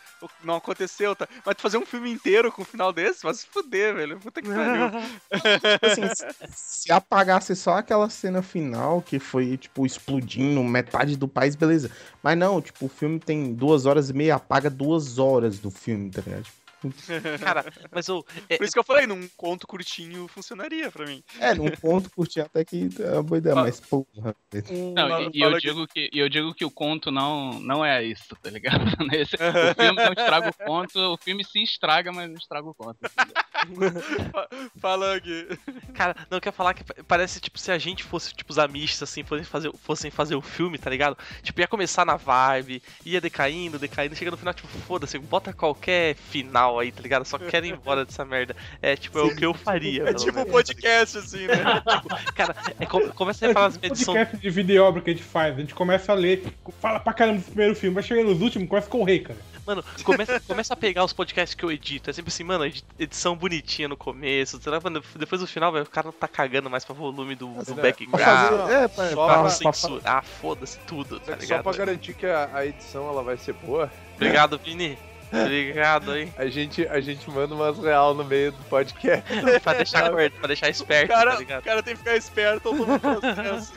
não 0.43 0.57
aconteceu, 0.57 1.15
tá? 1.15 1.29
Mas 1.45 1.55
tu 1.57 1.63
fazer 1.63 1.77
um 1.79 1.87
filme 1.87 2.11
inteiro 2.11 2.51
com 2.51 2.63
um 2.63 2.65
final 2.65 2.93
desse, 2.93 3.23
vai 3.23 3.35
se 3.35 3.47
fuder, 3.47 3.95
velho. 3.95 4.19
Puta 4.19 4.41
que 4.41 4.49
pariu. 4.49 4.91
Tipo 5.77 5.87
assim, 5.87 6.15
se- 6.15 6.27
se 6.85 6.93
apagasse 6.93 7.55
só 7.55 7.75
aquela 7.79 8.09
cena 8.09 8.43
final 8.43 9.03
que 9.03 9.19
foi, 9.19 9.57
tipo, 9.57 9.85
explodindo 9.85 10.63
metade 10.63 11.17
do 11.17 11.29
país, 11.29 11.55
beleza. 11.55 11.86
Mas 12.23 12.37
não, 12.37 12.61
tipo, 12.61 12.87
o 12.87 12.89
filme 12.89 13.19
tem 13.19 13.53
duas 13.53 13.87
horas 13.87 14.11
e 14.11 14.13
meia, 14.13 14.37
apaga 14.37 14.69
duas 14.71 15.19
horas 15.19 15.59
do 15.59 15.71
filme, 15.71 16.11
tá 16.11 16.23
ligado? 16.25 16.47
Cara, 17.43 17.65
mas 17.91 18.07
eu. 18.09 18.23
Por 18.23 18.65
isso 18.65 18.73
que 18.73 18.79
eu 18.79 18.85
falei, 18.85 19.07
num 19.07 19.29
conto 19.37 19.67
curtinho 19.67 20.29
funcionaria 20.29 20.91
pra 20.91 21.07
mim. 21.07 21.23
É, 21.41 21.55
num 21.55 21.71
ponto 21.71 22.11
curtir 22.11 22.41
até 22.41 22.65
que 22.65 22.89
é 23.01 23.13
uma 23.13 23.23
boa 23.23 23.39
ideia, 23.39 23.55
mas 23.57 23.81
porra. 23.81 24.35
Não, 24.95 25.23
e, 25.23 25.31
e 25.35 25.41
eu 25.43 25.59
digo 25.59 25.87
que, 25.87 26.11
e 26.13 26.19
eu 26.19 26.29
digo 26.29 26.55
que 26.55 26.65
o 26.65 26.71
conto 26.71 27.11
não, 27.11 27.59
não 27.61 27.85
é 27.85 28.03
isso, 28.05 28.37
tá 28.43 28.51
ligado? 28.51 28.85
Esse- 29.15 29.37
o 29.37 29.75
filme 29.75 30.05
não 30.05 30.13
estraga 30.13 30.49
o 30.51 30.55
conto, 30.65 30.99
o 30.99 31.17
filme 31.17 31.45
se 31.45 31.63
estraga, 31.63 32.13
mas 32.13 32.29
não 32.29 32.37
estraga 32.37 32.69
o 32.69 32.75
conto. 32.75 32.99
Fala 34.81 35.17
aqui. 35.17 35.47
Cara, 35.95 36.15
não, 36.31 36.37
eu 36.39 36.41
quero 36.41 36.55
falar 36.55 36.75
que 36.75 36.85
pa- 36.85 36.95
parece, 37.07 37.41
tipo, 37.41 37.59
se 37.59 37.71
a 37.71 37.79
gente 37.79 38.05
fosse, 38.05 38.35
tipo, 38.35 38.51
os 38.53 38.59
amistas, 38.59 39.09
assim, 39.09 39.23
fossem 39.25 39.45
fazer, 39.45 39.73
fossem 39.79 40.11
fazer 40.11 40.35
o 40.35 40.43
filme, 40.43 40.79
tá 40.79 40.91
ligado? 40.91 41.17
Tipo, 41.43 41.61
ia 41.61 41.69
começar 41.69 42.05
na 42.05 42.17
vibe, 42.17 42.83
ia 43.05 43.21
decaindo, 43.21 43.79
decaindo, 43.79 44.15
chega 44.15 44.31
no 44.31 44.37
final, 44.37 44.55
tipo, 44.55 44.69
foda-se, 44.69 45.19
bota 45.19 45.53
qualquer 45.53 46.15
final 46.15 46.66
aí, 46.79 46.91
tá 46.93 47.03
ligado? 47.03 47.25
Só 47.25 47.39
quero 47.39 47.67
ir 47.67 47.73
embora 47.73 48.05
dessa 48.05 48.25
merda. 48.25 48.55
É, 48.83 48.97
tipo, 48.97 49.19
é 49.19 49.23
o 49.23 49.35
que 49.35 49.45
eu 49.47 49.55
faria. 49.55 50.09
É 50.09 50.15
tipo 50.15 50.41
um 50.41 50.45
podcast, 50.45 51.19
assim, 51.19 51.47
né? 51.47 51.57
Cara, 52.35 52.55
é, 52.81 52.87
começa 52.87 53.49
a 53.49 53.53
falar 53.53 53.67
as 53.67 53.77
edições. 53.77 54.05
podcast 54.07 54.37
de 54.39 54.51
videoobra 54.51 55.01
que 55.03 55.11
a 55.11 55.13
gente 55.13 55.25
faz, 55.25 55.55
a 55.57 55.61
gente 55.61 55.75
começa 55.75 56.13
a 56.13 56.15
ler, 56.15 56.45
fala 56.81 56.99
pra 57.01 57.13
caramba 57.13 57.39
do 57.39 57.45
primeiro 57.45 57.75
filme, 57.75 57.95
vai 57.95 58.03
chegando 58.03 58.31
nos 58.31 58.41
últimos, 58.43 58.69
começa 58.69 58.87
a 58.87 58.91
correr, 58.91 59.21
cara. 59.21 59.39
Mano, 59.67 59.85
começa, 60.05 60.39
começa 60.41 60.75
a 60.75 60.77
pegar 60.77 61.03
os 61.05 61.13
podcasts 61.13 61.53
que 61.57 61.65
eu 61.65 61.73
edito. 61.73 62.09
É 62.09 62.13
sempre 62.13 62.29
assim, 62.29 62.45
mano, 62.45 62.65
edi- 62.67 62.85
edição 63.01 63.35
bonitinha 63.37 63.89
no 63.89 63.97
começo. 63.97 64.61
mano, 64.85 65.03
Depois 65.17 65.41
do 65.41 65.47
final, 65.47 65.73
velho, 65.73 65.85
o 65.85 65.91
cara 65.91 66.05
não 66.07 66.13
tá 66.13 66.29
cagando 66.29 66.71
mais 66.71 66.85
pra 66.85 66.95
volume 66.95 67.35
do, 67.35 67.49
do 67.65 67.75
background. 67.75 68.23
fazer- 68.23 68.73
é, 68.73 68.87
pra- 68.89 69.11
só 69.11 69.27
pra- 69.27 69.35
pra 69.35 69.41
pra- 69.43 69.51
censurar, 69.51 70.25
foda-se 70.25 70.79
tudo, 70.87 71.19
tá 71.19 71.33
Só 71.35 71.39
ligado? 71.41 71.63
pra 71.65 71.73
garantir 71.73 72.15
que 72.15 72.27
a, 72.27 72.49
a 72.55 72.65
edição 72.65 73.09
ela 73.09 73.25
vai 73.25 73.37
ser 73.37 73.55
boa. 73.55 73.91
Obrigado, 74.15 74.57
Vini. 74.57 74.97
Obrigado 75.33 76.13
aí. 76.13 76.29
A 76.37 76.47
gente, 76.47 76.87
a 76.87 77.01
gente 77.01 77.29
manda 77.31 77.55
umas 77.55 77.79
real 77.79 78.15
no 78.15 78.25
meio 78.25 78.53
do 78.53 78.63
podcast. 78.65 79.25
pra 79.63 79.75
deixar 79.75 80.11
corto, 80.11 80.37
pra 80.39 80.47
deixar 80.47 80.69
esperto, 80.69 81.09
cara, 81.09 81.33
tá 81.33 81.39
ligado? 81.39 81.61
O 81.61 81.65
cara 81.65 81.83
tem 81.83 81.95
que 81.95 81.99
ficar 81.99 82.17
esperto 82.17 82.69
ao 82.69 82.75
processo. 83.01 83.73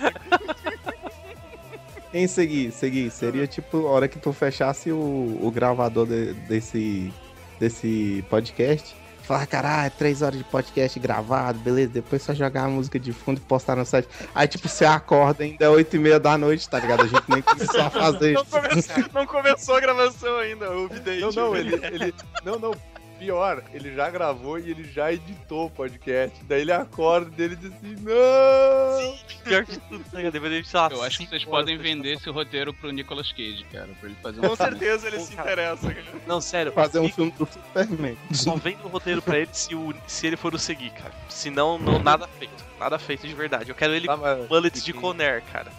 Em 2.13 2.27
seguir, 2.27 2.71
seguir, 2.71 3.11
seria 3.11 3.45
tipo 3.45 3.85
a 3.87 3.91
hora 3.91 4.07
que 4.07 4.17
tu 4.17 4.33
fechasse 4.33 4.91
o, 4.91 5.37
o 5.41 5.51
gravador 5.51 6.07
de- 6.07 6.33
desse, 6.33 7.13
desse 7.59 8.25
podcast. 8.29 8.95
Falar, 9.29 9.45
caralho, 9.45 9.91
três 9.95 10.23
horas 10.23 10.39
de 10.39 10.43
podcast 10.43 10.99
gravado, 10.99 11.59
beleza? 11.59 11.91
Depois 11.91 12.23
só 12.23 12.33
jogar 12.33 12.63
a 12.63 12.67
música 12.67 12.99
de 12.99 13.13
fundo 13.13 13.37
e 13.37 13.41
postar 13.41 13.75
no 13.75 13.85
site. 13.85 14.09
Aí, 14.33 14.47
tipo, 14.47 14.67
você 14.67 14.85
acorda 14.85 15.43
ainda 15.43 15.63
é 15.63 15.69
oito 15.69 15.95
e 15.95 15.99
meia 15.99 16.19
da 16.19 16.35
noite, 16.35 16.67
tá 16.67 16.79
ligado? 16.79 17.03
A 17.03 17.05
gente 17.07 17.21
nem 17.29 17.39
começou 17.43 17.79
a 17.79 17.89
fazer. 17.93 18.33
Não 18.33 18.43
começou, 18.43 19.03
não 19.13 19.27
começou 19.27 19.75
a 19.75 19.79
gravação 19.81 20.35
ainda, 20.39 20.71
o 20.71 20.87
vidente. 20.87 21.21
Não, 21.21 21.31
não, 21.31 21.55
ele, 21.55 21.75
ele. 21.75 22.15
Não, 22.43 22.57
não. 22.57 22.71
Pior, 23.19 23.61
ele 23.73 23.93
já 23.93 24.09
gravou 24.09 24.57
e 24.57 24.71
ele 24.71 24.85
já 24.85 25.11
editou 25.11 25.65
o 25.65 25.69
podcast. 25.69 26.41
Daí 26.45 26.61
ele 26.61 26.71
acorda 26.71 27.29
e 27.37 27.45
ele 27.45 27.55
diz 27.57 27.71
assim, 27.73 27.95
não! 27.97 29.17
Pior 29.43 29.65
que 29.65 29.77
tudo, 29.77 30.05
tá 30.09 30.89
Eu 30.91 31.03
acho 31.03 31.17
que 31.19 31.27
vocês 31.27 31.43
podem 31.43 31.77
vender 31.77 32.13
esse 32.13 32.29
roteiro 32.29 32.73
pro 32.73 32.91
Nicolas 32.91 33.29
Cage, 33.33 33.65
cara, 33.71 33.89
pra 33.99 34.09
ele 34.09 34.17
fazer 34.23 34.39
um 34.39 34.47
Com 34.49 34.55
filme. 34.55 34.71
certeza 34.71 35.07
ele 35.07 35.17
Pô, 35.17 35.23
se 35.23 35.35
cara. 35.35 35.51
interessa, 35.51 35.93
cara. 35.93 36.17
Não, 36.25 36.39
sério. 36.39 36.71
Fazer 36.71 36.99
um 36.99 37.09
filme 37.09 37.31
do 37.37 37.45
Superman. 37.45 38.17
Só 38.31 38.55
vendo 38.55 38.85
o 38.85 38.87
roteiro 38.87 39.21
pra 39.21 39.37
ele 39.37 39.49
se, 39.51 39.75
o, 39.75 39.93
se 40.07 40.25
ele 40.27 40.37
for 40.37 40.55
o 40.55 40.59
seguir, 40.59 40.91
cara. 40.91 41.13
Senão, 41.27 41.77
não, 41.77 41.99
nada 41.99 42.25
feito. 42.27 42.65
Nada 42.79 42.97
feito 42.97 43.27
de 43.27 43.33
verdade. 43.33 43.69
Eu 43.69 43.75
quero 43.75 43.93
ele 43.93 44.07
Tá, 44.07 44.17
com 44.17 44.47
bullets 44.47 44.83
de 44.83 44.93
Conair, 44.93 45.43
cara. 45.51 45.71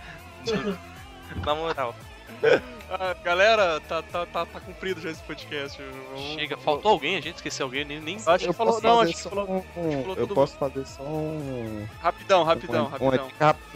Na 1.44 1.54
moral. 1.54 1.94
Ah, 2.92 3.14
galera, 3.22 3.80
tá, 3.88 4.02
tá, 4.02 4.26
tá, 4.26 4.44
tá 4.46 4.60
cumprido 4.60 5.00
já 5.00 5.10
esse 5.10 5.22
podcast. 5.22 5.80
Vamos- 6.12 6.32
Chega, 6.34 6.56
faltou 6.56 6.90
alguém? 6.92 7.16
A 7.16 7.20
gente 7.20 7.36
esqueceu 7.36 7.66
alguém? 7.66 7.84
Nem, 7.84 8.00
nem 8.00 8.16
Acho 8.16 8.38
que 8.44 8.48
Eu 8.50 8.52
falou. 8.52 8.74
posso 8.74 8.86
Não, 8.86 8.96
fazer 8.98 9.10
acho 9.10 9.16
que 9.16 9.22
só 9.22 9.30
falou. 9.30 9.64
um- 9.76 9.92
falou 10.02 10.08
Eu 10.16 10.26
todo 10.26 10.34
posso 10.34 10.56
fazer 10.56 10.86
só 10.86 11.02
um. 11.02 11.86
Rapidão, 12.00 12.42
rapidão, 12.42 12.86
uma 12.86 12.90
rapidão. 12.90 13.28
rápida. 13.38 13.66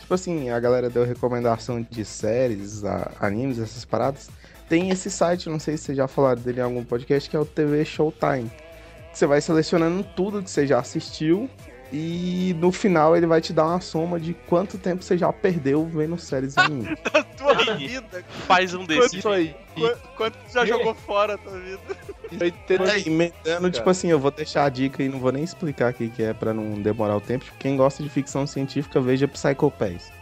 Tipo 0.00 0.14
assim, 0.14 0.48
a 0.48 0.58
galera 0.58 0.88
deu 0.88 1.04
recomendação 1.04 1.82
de 1.90 2.04
séries, 2.04 2.82
a- 2.84 3.10
animes, 3.20 3.58
essas 3.58 3.84
paradas. 3.84 4.30
Tem 4.66 4.88
esse 4.90 5.10
site, 5.10 5.50
não 5.50 5.58
sei 5.58 5.76
se 5.76 5.84
vocês 5.84 5.98
já 5.98 6.08
falaram 6.08 6.40
dele 6.40 6.60
em 6.60 6.62
algum 6.62 6.82
podcast, 6.84 7.28
que 7.28 7.36
é 7.36 7.40
o 7.40 7.44
TV 7.44 7.84
Showtime. 7.84 8.50
Você 9.12 9.26
vai 9.26 9.40
selecionando 9.42 10.02
tudo 10.16 10.42
que 10.42 10.50
você 10.50 10.66
já 10.66 10.78
assistiu 10.78 11.50
e 11.92 12.54
no 12.58 12.70
final 12.70 13.16
ele 13.16 13.26
vai 13.26 13.40
te 13.40 13.52
dar 13.52 13.66
uma 13.66 13.80
soma 13.80 14.20
de 14.20 14.34
quanto 14.46 14.76
tempo 14.78 15.02
você 15.02 15.16
já 15.16 15.32
perdeu 15.32 15.86
vendo 15.86 16.18
séries 16.18 16.54
e 16.56 16.60
animes. 16.60 16.98
Tua 17.38 17.74
vida. 17.76 18.24
Faz 18.46 18.74
um 18.74 18.84
desses. 18.84 19.14
Isso 19.14 19.28
aí. 19.28 19.54
Quanto, 19.74 20.08
quanto 20.16 20.38
tu 20.38 20.52
já 20.52 20.66
jogou 20.66 20.94
fora 20.94 21.34
a 21.34 21.38
tua 21.38 21.58
vida? 21.58 21.80
Aí, 22.90 23.04
emendando, 23.06 23.70
tipo 23.70 23.88
assim, 23.88 24.08
eu 24.10 24.18
vou 24.18 24.30
deixar 24.30 24.64
a 24.64 24.68
dica 24.68 25.02
e 25.02 25.08
não 25.08 25.18
vou 25.18 25.32
nem 25.32 25.42
explicar 25.42 25.92
o 25.92 25.94
que 25.94 26.22
é 26.22 26.34
pra 26.34 26.52
não 26.52 26.74
demorar 26.82 27.16
o 27.16 27.20
tempo. 27.20 27.46
Quem 27.58 27.76
gosta 27.76 28.02
de 28.02 28.08
ficção 28.10 28.46
científica, 28.46 29.00
veja 29.00 29.26
Psycho 29.26 29.70
Pass. 29.70 30.12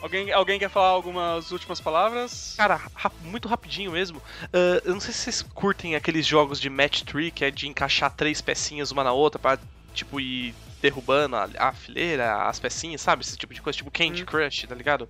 Alguém, 0.00 0.32
alguém 0.32 0.58
quer 0.58 0.68
falar 0.68 0.88
algumas 0.88 1.52
últimas 1.52 1.80
palavras? 1.80 2.54
Cara, 2.56 2.80
rap- 2.96 3.14
muito 3.22 3.46
rapidinho 3.46 3.92
mesmo. 3.92 4.20
ah, 4.52 4.82
eu 4.84 4.94
não 4.94 5.00
sei 5.00 5.12
se 5.14 5.20
vocês 5.20 5.42
curtem 5.42 5.94
aqueles 5.94 6.26
jogos 6.26 6.58
de 6.60 6.68
match 6.68 7.02
tree, 7.02 7.30
que 7.30 7.44
é 7.44 7.50
de 7.52 7.68
encaixar 7.68 8.10
três 8.10 8.40
pecinhas 8.40 8.90
uma 8.90 9.04
na 9.04 9.12
outra 9.12 9.38
pra, 9.38 9.56
tipo, 9.94 10.18
ir 10.18 10.52
derrubando 10.82 11.36
a, 11.36 11.48
a 11.58 11.72
fileira, 11.72 12.42
as 12.48 12.58
pecinhas, 12.60 13.00
sabe? 13.00 13.22
Esse 13.24 13.36
tipo 13.36 13.54
de 13.54 13.62
coisa, 13.62 13.76
tipo 13.76 13.88
Hum. 13.88 13.92
Candy 13.94 14.24
Crush, 14.24 14.66
tá 14.68 14.74
ligado? 14.74 15.08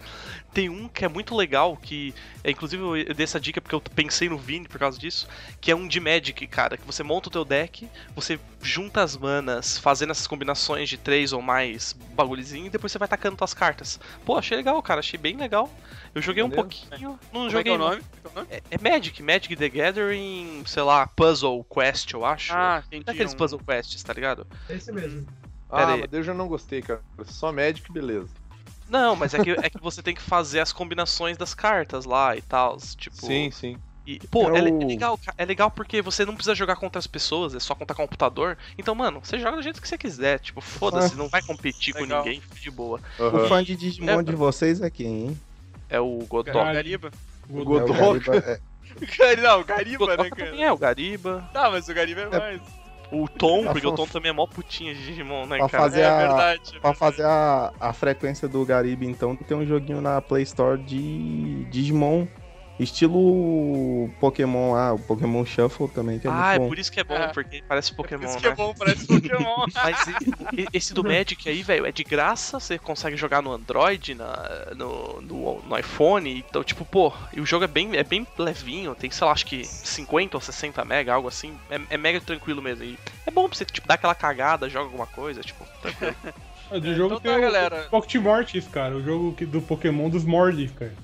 Tem 0.53 0.69
um 0.69 0.87
que 0.87 1.05
é 1.05 1.09
muito 1.09 1.35
legal, 1.35 1.77
que. 1.77 2.15
É, 2.45 2.51
inclusive 2.51 2.83
eu 2.83 3.15
dei 3.15 3.25
essa 3.25 3.41
dica 3.41 3.61
porque 3.61 3.75
eu 3.75 3.81
pensei 3.81 4.29
no 4.29 4.37
Vini 4.39 4.69
por 4.69 4.79
causa 4.79 4.99
disso, 4.99 5.27
que 5.61 5.71
é 5.71 5.75
um 5.75 5.89
de 5.89 5.99
Magic, 5.99 6.47
cara, 6.47 6.77
que 6.77 6.85
você 6.87 7.03
monta 7.03 7.29
o 7.29 7.33
teu 7.33 7.45
deck, 7.45 7.89
você 8.15 8.39
junta 8.61 9.03
as 9.03 9.17
manas, 9.17 9.79
fazendo 9.79 10.11
essas 10.11 10.27
combinações 10.27 10.89
de 10.89 10.97
três 10.99 11.33
ou 11.33 11.41
mais 11.41 11.93
bagulhozinho, 12.15 12.67
e 12.67 12.71
depois 12.71 12.93
você 12.93 12.99
vai 12.99 13.09
tacando 13.09 13.37
tuas 13.37 13.55
cartas. 13.55 13.99
Pô, 14.25 14.37
achei 14.37 14.57
legal, 14.57 14.81
cara, 14.83 15.01
achei 15.01 15.19
bem 15.19 15.37
legal. 15.37 15.69
Eu 16.15 16.21
joguei 16.21 16.43
um 16.43 16.49
Maneiro. 16.49 16.69
pouquinho, 16.69 17.19
não 17.33 17.47
Como 17.47 17.47
é 17.47 17.49
que 17.49 17.53
joguei 17.53 17.73
é 17.73 17.75
o 17.75 17.79
não. 17.79 17.89
nome? 17.91 18.03
Como 18.23 18.29
é 18.29 18.29
é 18.29 18.31
o 18.31 18.35
nome? 18.35 18.49
É, 18.51 18.63
é 18.71 18.91
Magic, 18.91 19.23
Magic 19.23 19.57
the 19.57 19.69
Gathering, 19.69 20.63
sei 20.67 20.83
lá, 20.83 21.07
Puzzle 21.07 21.65
Quest, 21.65 22.13
eu 22.13 22.25
acho. 22.25 22.53
Ah, 22.55 22.83
entendi, 22.87 23.05
Daqueles 23.05 23.33
um- 23.33 23.37
puzzle 23.37 23.61
quests, 23.67 24.03
tá 24.03 24.13
ligado? 24.13 24.47
Esse 24.69 24.93
mesmo. 24.93 25.27
Pera 25.73 25.95
Ah, 25.95 25.97
mas 25.97 26.13
eu 26.13 26.23
já 26.23 26.35
não 26.35 26.47
gostei, 26.49 26.83
cara. 26.83 27.01
Só 27.25 27.51
Magic, 27.53 27.91
beleza. 27.91 28.29
Não, 28.89 29.17
mas 29.17 29.33
é 29.33 29.43
que, 29.43 29.51
é 29.53 29.71
que 29.71 29.79
você 29.81 30.03
tem 30.03 30.15
que 30.15 30.21
fazer 30.21 30.61
as 30.61 30.73
combinações 30.73 31.37
das 31.39 31.55
cartas 31.55 32.05
lá 32.05 32.37
e 32.37 32.43
tal. 32.43 32.77
Tipo. 32.97 33.17
Sim, 33.17 33.51
sim. 33.51 33.79
E, 34.07 34.19
pô, 34.31 34.51
É 34.51 34.59
é, 34.59 34.61
le- 34.61 34.71
é 34.71 34.73
o- 34.73 34.87
legal, 34.87 35.21
é 35.39 35.45
legal 35.45 35.71
porque 35.71 36.03
você 36.03 36.25
não 36.27 36.35
precisa 36.35 36.55
jogar 36.55 36.75
contra 36.77 36.99
as 36.99 37.07
pessoas, 37.07 37.55
é 37.55 37.61
só 37.61 37.75
contra 37.75 37.95
computador. 37.97 38.59
Então, 38.77 38.95
mano, 38.95 39.21
você 39.23 39.39
joga 39.39 39.57
do 39.57 39.63
jeito 39.63 39.81
que 39.81 39.89
você 39.89 39.97
quiser. 39.97 40.41
Tipo, 40.41 40.61
foda-se, 40.61 41.15
não 41.15 41.29
vai 41.29 41.41
competir 41.41 41.95
com 41.95 42.05
ninguém, 42.05 42.41
fica 42.41 42.57
de 42.61 42.71
boa. 42.71 43.01
O 43.19 43.49
fã 43.49 43.63
de 43.63 43.75
Digimon 43.77 44.23
de 44.23 44.35
vocês 44.35 44.81
é 44.81 44.91
quem, 44.91 45.07
hein? 45.29 45.41
É 45.89 46.01
o 46.01 46.19
Godok. 46.29 46.53
Gariba. 46.53 47.11
É 47.49 47.53
Godok. 47.65 47.91
o 47.93 47.95
Gariba, 48.21 48.37
é. 48.37 48.61
Não, 49.41 49.61
o 49.61 49.65
Gariba, 49.65 49.99
Godok 50.07 50.23
né, 50.25 50.31
cara? 50.31 50.51
também 50.51 50.65
é, 50.65 50.73
o 50.73 50.77
Gariba. 50.77 51.49
Tá, 51.53 51.71
mas 51.71 51.89
o 51.89 51.95
Gariba 51.95 52.21
é 52.23 52.39
mais. 52.39 52.61
O 53.13 53.29
Tom, 53.29 53.65
porque 53.67 53.87
o 53.87 53.93
Tom 53.93 54.07
também 54.07 54.31
é 54.31 54.33
mó 54.33 54.47
putinha 54.47 54.95
de 54.95 55.05
Digimon, 55.05 55.45
né, 55.47 55.59
Pra 55.59 55.69
cara? 55.69 55.83
fazer, 55.85 56.01
É 56.01 56.07
a, 56.07 56.17
verdade, 56.17 56.63
é 56.77 56.81
pra 56.81 56.95
fazer 56.95 57.25
a, 57.27 57.71
a 57.79 57.93
frequência 57.93 58.49
do 58.49 58.65
Gariba, 58.65 59.05
então, 59.05 59.37
tem 59.37 59.55
um 59.55 59.67
joguinho 59.67 60.01
na 60.01 60.21
Play 60.23 60.45
Store 60.45 60.81
de 60.83 61.65
Digimon, 61.67 62.27
estilo 62.83 64.11
Pokémon 64.21 64.73
lá, 64.73 64.93
o 64.95 64.99
Pokémon 64.99 65.45
Shuffle 65.45 65.89
também, 65.89 66.19
que 66.19 66.27
é 66.27 66.31
Ah, 66.31 66.55
é 66.55 66.59
muito 66.59 66.63
bom. 66.63 66.69
por 66.69 66.79
isso 66.79 66.93
que 66.93 67.01
é 67.01 67.05
bom, 67.05 67.15
É. 67.15 67.29
porque 67.29 67.63
parece 67.69 67.95
Pokémon, 67.95 68.25
Isso 68.25 68.39
que 68.39 68.47
é 68.47 68.51
né? 68.51 68.57
bom, 68.57 68.75
parece 68.79 69.07
Pokémon. 69.07 69.67
Mas 69.75 70.07
e- 70.09 70.63
e- 70.63 70.69
esse 70.73 70.95
do 70.95 71.03
Magic 71.05 71.49
aí, 71.49 71.63
velho, 71.63 71.87
é 71.87 71.93
de 71.93 72.05
graça, 72.05 72.59
você 72.61 72.79
consegue 72.79 73.17
jogar 73.17 73.43
no 73.43 73.53
Android, 73.53 74.15
na, 74.15 74.67
no, 74.77 75.21
no, 75.23 75.63
no 75.63 75.79
iPhone, 75.79 76.45
então, 76.49 76.63
tipo, 76.65 76.85
pô, 76.85 77.13
e 77.33 77.41
o 77.41 77.47
jogo 77.47 77.65
é 77.65 77.69
bem, 77.69 77.97
é 77.97 78.05
bem 78.05 78.27
levinho, 78.39 78.95
tem, 78.95 79.11
sei 79.11 79.27
lá, 79.27 79.33
acho 79.33 79.47
que 79.47 79.65
50 79.65 80.37
ou 80.37 80.41
60 80.41 80.85
mega, 80.85 81.13
algo 81.15 81.29
assim, 81.29 81.55
é, 81.71 81.81
é 81.91 81.97
mega 81.97 82.21
tranquilo 82.21 82.63
mesmo, 82.63 82.85
e 82.85 82.99
é 83.27 83.31
bom 83.31 83.49
pra 83.49 83.57
você, 83.57 83.65
tipo, 83.65 83.87
dar 83.87 83.95
aquela 83.95 84.15
cagada, 84.15 84.69
joga 84.69 84.87
alguma 84.87 85.07
coisa, 85.07 85.41
tipo, 85.43 85.67
tranquilo. 85.81 86.15
É, 86.71 86.81
Do 86.81 86.95
jogo 86.95 87.17
Então 87.17 87.21
tem 87.21 87.33
tá, 87.33 87.37
o 87.39 87.41
galera. 87.43 87.87
Pocket 87.91 88.15
Mortis, 88.15 88.67
cara. 88.67 88.97
O 88.97 89.03
jogo 89.03 89.37
do 89.47 89.61
Pokémon 89.61 90.09
dos 90.09 90.25
Mortis, 90.25 90.71
cara. 90.73 90.95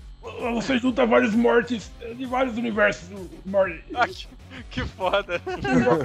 Você 0.54 0.78
junta 0.78 1.04
vários 1.06 1.34
Mortis 1.34 1.90
de 2.16 2.26
vários 2.26 2.56
universos 2.56 3.08
do 3.08 3.28
Mortis. 3.44 3.80
Ah, 3.94 4.06
que, 4.06 4.26
que 4.70 4.80
foda. 4.86 5.40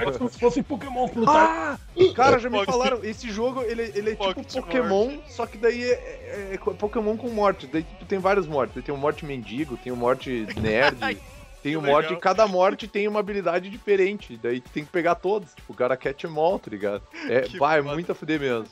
É 0.06 0.12
como 0.18 0.30
se 0.30 0.40
fossem 0.40 0.64
Pokémon 0.64 1.08
lutar. 1.16 1.80
Ah, 1.80 2.14
cara, 2.16 2.40
já 2.40 2.50
me 2.50 2.64
falaram, 2.66 3.00
esse 3.04 3.32
jogo, 3.32 3.62
ele, 3.62 3.92
ele 3.96 4.12
é 4.12 4.16
Pocket 4.16 4.46
tipo 4.48 4.62
Pokémon, 4.66 5.18
só 5.28 5.46
que 5.46 5.58
daí 5.58 5.84
é, 5.84 5.94
é- 5.94 6.54
é 6.54 6.58
Pokémon 6.58 7.16
com 7.18 7.30
morte. 7.30 7.68
Daí 7.68 7.84
tipo, 7.84 8.06
tem 8.06 8.20
vários 8.20 8.48
mortes. 8.48 8.76
Daí 8.76 8.84
tem 8.84 8.94
o 8.94 8.98
morte 8.98 9.26
mendigo, 9.26 9.78
tem 9.78 9.92
o 9.92 9.96
morte 9.98 10.48
nerd, 10.60 10.98
tem 11.64 11.76
o 11.78 11.82
que 11.82 11.88
morte... 11.88 12.16
Cada 12.18 12.48
morte 12.48 12.88
tem 12.88 13.08
uma 13.08 13.20
habilidade 13.20 13.70
diferente. 13.70 14.38
Daí 14.42 14.60
tu 14.60 14.70
tem 14.70 14.84
que 14.84 14.92
pegar 14.92 15.16
todos. 15.16 15.54
Tipo, 15.54 15.74
o 15.74 15.76
cara 15.76 15.96
catch 15.98 16.24
em 16.26 16.38
all, 16.38 16.60
tá 16.60 16.70
ligado? 16.70 17.02
É, 17.30 17.48
vai, 17.58 17.80
é 17.80 17.82
foda. 17.84 17.94
muito 17.94 18.12
a 18.12 18.16
fuder 18.16 18.40
mesmo. 18.40 18.68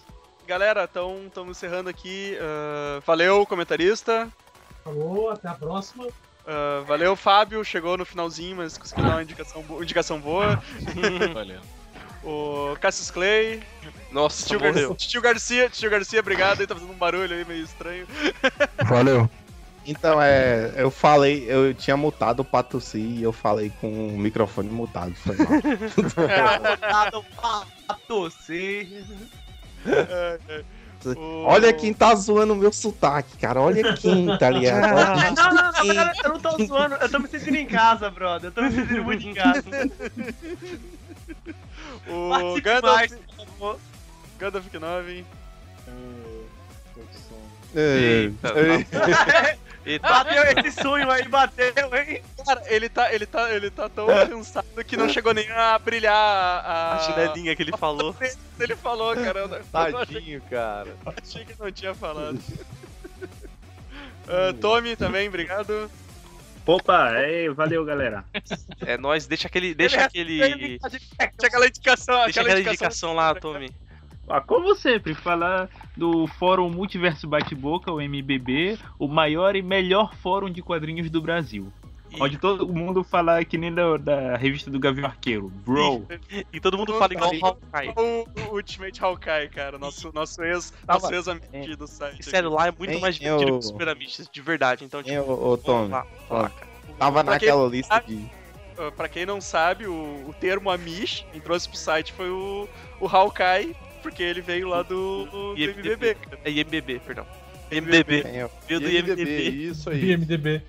Galera, 0.48 0.88
então 0.90 1.22
estamos 1.28 1.58
encerrando 1.58 1.90
aqui. 1.90 2.36
ah, 2.42 3.02
valeu, 3.06 3.46
comentarista. 3.46 4.28
Falou, 4.84 5.30
até 5.30 5.48
a 5.48 5.54
próxima. 5.54 6.08
Ah, 6.48 6.84
valeu, 6.88 7.16
Fábio. 7.16 7.64
Chegou 7.64 7.98
no 7.98 8.06
finalzinho, 8.06 8.58
mas 8.58 8.78
conseguiu 8.78 9.06
dar 9.06 9.12
uma 9.12 9.24
indicação, 9.24 9.62
bo- 9.62 9.82
indicação 9.84 10.20
boa. 10.20 10.62
Valeu. 11.34 11.62
O 12.24 12.76
Cassius 12.80 13.10
Clay. 13.10 13.64
Nossa, 14.12 14.48
Tio. 14.48 14.60
Gar... 14.60 14.74
Tio 14.96 15.22
Garcia, 15.22 15.70
Tio 15.70 15.90
Garcia, 15.90 16.20
obrigado. 16.20 16.60
Ele 16.60 16.68
tá 16.68 16.76
fazendo 16.76 16.92
um 16.92 16.98
barulho 16.98 17.36
aí 17.36 17.46
meio 17.46 17.64
estranho. 17.64 18.06
Valeu. 18.86 19.30
Então, 19.84 20.22
é, 20.22 20.72
eu 20.76 20.92
falei, 20.92 21.46
eu 21.48 21.74
tinha 21.74 21.98
mutado 21.98 22.46
pra 22.46 22.62
tossir 22.62 23.02
e 23.04 23.24
eu 23.24 23.32
falei 23.34 23.72
com 23.82 24.10
o 24.10 24.18
microfone 24.20 24.70
mutado, 24.70 25.16
foi 25.16 25.36
mal. 25.38 25.48
Nada 26.80 27.22
pra 27.88 27.96
torcer. 28.08 29.04
O- 31.10 31.44
Olha 31.46 31.72
quem 31.74 31.94
tá 31.94 32.14
zoando 32.16 32.54
o 32.54 32.56
meu 32.56 32.72
sotaque, 32.72 33.38
cara. 33.38 33.60
Olha 33.62 33.94
quem, 33.96 34.38
tá 34.38 34.50
ligado? 34.50 34.94
Olha 34.96 35.32
Não, 35.32 35.54
não, 35.54 35.72
não, 35.72 35.96
cara, 35.96 36.14
eu 36.24 36.30
não 36.30 36.40
tô 36.40 36.66
zoando, 36.66 36.96
eu 36.96 37.10
tô 37.10 37.20
me 37.20 37.28
sentindo 37.28 37.58
em 37.58 37.66
casa, 37.66 38.10
brother. 38.10 38.50
Eu 38.50 38.52
tô 38.54 38.62
me 38.62 38.72
sentindo 38.72 39.04
muito 39.04 39.28
em 39.28 39.34
casa. 39.34 39.64
O 42.08 42.30
Participe 42.30 42.62
Gandalf. 42.62 42.96
mais, 42.96 43.12
por 43.14 43.36
favor. 43.46 43.80
Gandalf 44.40 44.66
Knovin. 44.70 45.26
É, 47.74 48.24
Eita, 48.24 48.54
é, 49.86 49.92
Eita, 49.92 50.08
Bateu 50.08 50.44
esse 50.66 50.82
sonho 50.82 51.10
aí, 51.10 51.28
bateu, 51.28 51.68
hein? 51.96 52.22
Cara, 52.46 52.62
ele 52.68 52.90
tá, 52.90 53.14
ele 53.14 53.26
tá, 53.26 53.52
ele 53.52 53.70
tá 53.72 53.90
tão 53.90 54.08
cansado 54.08 54.84
que 54.86 54.96
não 54.98 55.10
chegou 55.10 55.34
nem 55.34 55.50
a 55.52 55.78
brilhar 55.80 56.14
a, 56.16 56.96
a 56.96 57.00
chinelinha 57.00 57.56
que 57.56 57.64
ele 57.64 57.76
falou. 57.78 58.16
Ele 58.60 58.76
falou, 58.76 59.16
cara. 59.16 59.40
Eu, 59.40 59.48
não- 59.48 59.58
eu 59.58 59.64
não 59.92 60.00
achei, 60.00 60.16
Tadinho, 60.16 60.42
cara. 60.50 60.96
achei 61.24 61.46
que 61.46 61.56
não 61.60 61.72
tinha 61.72 61.94
falado. 61.96 62.40
Ah, 64.28 64.54
Tommy 64.62 64.96
também, 64.96 65.28
obrigado. 65.28 65.90
Opa, 66.66 67.10
é, 67.16 67.50
valeu, 67.50 67.84
galera. 67.84 68.24
É 68.86 68.98
nóis, 68.98 69.26
deixa 69.26 69.48
aquele. 69.48 69.74
Deixa 69.74 70.06
aquele. 70.06 70.78
Tinha 70.80 71.48
aquela 71.48 71.68
indicação, 71.68 72.24
Deixa 72.26 72.42
aquela 72.42 72.60
indicação 72.60 73.14
lá, 73.14 73.34
Tommy. 73.36 73.74
Ah, 74.32 74.40
como 74.42 74.74
sempre, 74.76 75.14
falar 75.14 75.70
do 75.98 76.26
Fórum 76.28 76.70
Multiverso 76.70 77.28
Bate-Boca, 77.28 77.92
o 77.92 78.00
MBB, 78.00 78.78
o 78.98 79.08
maior 79.08 79.56
e 79.56 79.62
melhor 79.62 80.16
fórum 80.16 80.50
de 80.50 80.62
quadrinhos 80.62 81.10
do 81.10 81.22
Brasil. 81.22 81.72
E- 82.10 82.22
Onde 82.22 82.38
todo 82.38 82.68
mundo 82.68 83.04
fala 83.04 83.44
que 83.44 83.58
nem 83.58 83.74
da, 83.74 83.98
da 83.98 84.38
revista 84.38 84.70
do 84.72 84.80
Gavião 84.80 85.06
Arqueiro. 85.06 85.50
Bro. 85.66 86.08
E 86.52 86.60
todo 86.60 86.78
mundo 86.78 86.94
fala 86.98 87.14
igual 87.14 87.32
o 87.34 87.46
Hawkeye. 87.46 87.94
O, 87.96 88.52
o 88.52 88.56
Ultimate 88.56 89.04
Hawkeye, 89.04 89.50
cara. 89.50 89.78
Nosso, 89.78 90.12
nosso 90.14 90.42
ex, 90.44 90.74
Tava- 90.86 91.00
nosso 91.10 91.14
ex-amigo 91.14 91.78
do 91.78 91.88
site. 91.88 92.20
E 92.20 92.24
sério, 92.24 92.50
lá 92.50 92.68
é 92.68 92.72
muito 92.72 92.92
Hein, 92.94 93.00
mais 93.02 93.16
divertido 93.16 93.50
eu- 93.50 93.54
que 93.60 93.60
os 93.60 93.68
Super 93.68 93.96
de 94.32 94.42
verdade. 94.42 94.84
Então, 94.86 95.02
tipo, 95.02 95.14
Hein, 95.16 95.20
ô, 95.20 95.52
ô, 95.52 95.58
Tom, 95.58 95.88
lá, 95.90 96.06
ó. 96.30 96.50
Tava 96.98 97.24
Pra 97.24 97.40
quem- 97.40 97.48
naquela 97.50 97.68
lista 97.70 98.00
de. 98.06 98.26
Ah, 98.78 98.92
Pra 98.92 99.08
quem 99.08 99.26
não 99.26 99.40
sabe, 99.40 99.86
o, 99.88 99.94
o 100.28 100.34
termo 100.40 100.70
Amish, 100.72 101.26
quem 101.32 101.40
trouxe 101.40 101.70
pro 101.70 101.78
site 101.78 102.12
foi 102.14 102.30
o, 102.32 102.68
o 103.00 103.08
Hawkeye, 103.08 103.76
porque 104.02 104.24
ele 104.24 104.42
veio 104.42 104.68
lá 104.68 104.82
do, 104.84 105.26
do 105.26 105.58
IMDb. 105.58 106.18
É 106.44 106.52
IMBB, 106.52 107.00
perdão. 107.06 107.26
Ó. 107.30 107.42
Veio 107.72 108.80
do 108.82 108.90
IMDB, 108.90 109.22
IMDB. 109.22 109.50
isso 109.70 109.90
aí. 109.90 110.12
IMDB. 110.12 110.62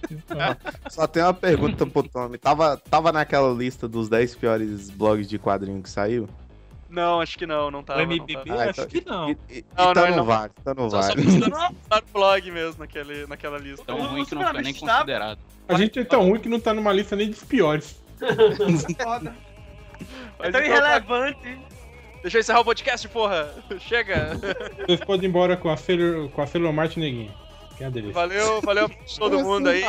Só 0.88 1.06
tem 1.06 1.22
uma 1.22 1.34
pergunta 1.34 1.84
pro 1.84 2.02
Tommy. 2.08 2.38
Tava, 2.38 2.76
tava 2.76 3.10
naquela 3.10 3.52
lista 3.52 3.88
dos 3.88 4.08
10 4.08 4.36
piores 4.36 4.88
blogs 4.90 5.28
de 5.28 5.38
quadrinho 5.38 5.82
que 5.82 5.90
saiu? 5.90 6.28
Não, 6.88 7.20
acho 7.20 7.38
que 7.38 7.46
não, 7.46 7.70
não 7.70 7.82
tava. 7.82 8.02
o 8.02 8.06
não 8.06 8.12
MBB, 8.12 8.44
tava. 8.44 8.62
Ah, 8.62 8.70
acho 8.70 8.80
então- 8.82 8.86
que 8.86 9.04
não. 9.08 9.30
E, 9.30 9.38
e, 9.50 9.64
Não, 9.76 9.90
então 9.90 9.94
não, 9.94 10.10
não, 10.10 10.16
não. 10.18 10.24
vale, 10.26 10.52
então 10.60 10.74
não 10.74 10.90
Só, 10.90 11.00
só 11.02 11.08
vale. 11.08 11.22
precisa 11.22 11.48
no 11.48 12.02
blog 12.12 12.50
mesmo, 12.52 12.78
naquele, 12.80 13.26
naquela 13.26 13.58
lista. 13.58 13.84
Tão 13.86 14.00
ruim 14.06 14.24
que 14.26 14.34
não 14.34 14.42
foi 14.50 14.62
nem 14.62 14.74
tá- 14.74 14.80
considerado. 14.94 15.38
A 15.68 15.74
gente 15.74 15.98
é 15.98 16.04
tão 16.04 16.28
ruim 16.28 16.38
que 16.38 16.48
não 16.50 16.60
tá 16.60 16.74
numa 16.74 16.92
lista 16.92 17.16
nem 17.16 17.30
dos 17.30 17.42
piores. 17.42 17.96
Foda. 19.02 19.34
É 20.38 20.50
tão 20.50 20.60
então 20.60 20.60
tá- 20.60 20.64
irrelevante. 20.66 21.58
Deixa 22.22 22.38
eu 22.38 22.40
encerrar 22.40 22.60
o 22.60 22.64
podcast, 22.64 23.08
porra! 23.08 23.52
Chega! 23.80 24.38
Vocês 24.86 25.00
podem 25.00 25.26
ir 25.26 25.28
embora 25.28 25.56
com 25.56 25.68
a 25.70 25.76
Sailor, 25.76 26.28
com 26.30 26.40
a 26.42 26.46
Sailor 26.46 26.72
Marte 26.72 26.98
Neguinho. 27.00 27.34
Que 27.76 27.84
é 27.84 27.86
a 27.86 27.90
delícia. 27.90 28.14
Valeu, 28.14 28.60
valeu 28.60 28.88
todo 29.18 29.40
mundo 29.40 29.68
aí. 29.68 29.84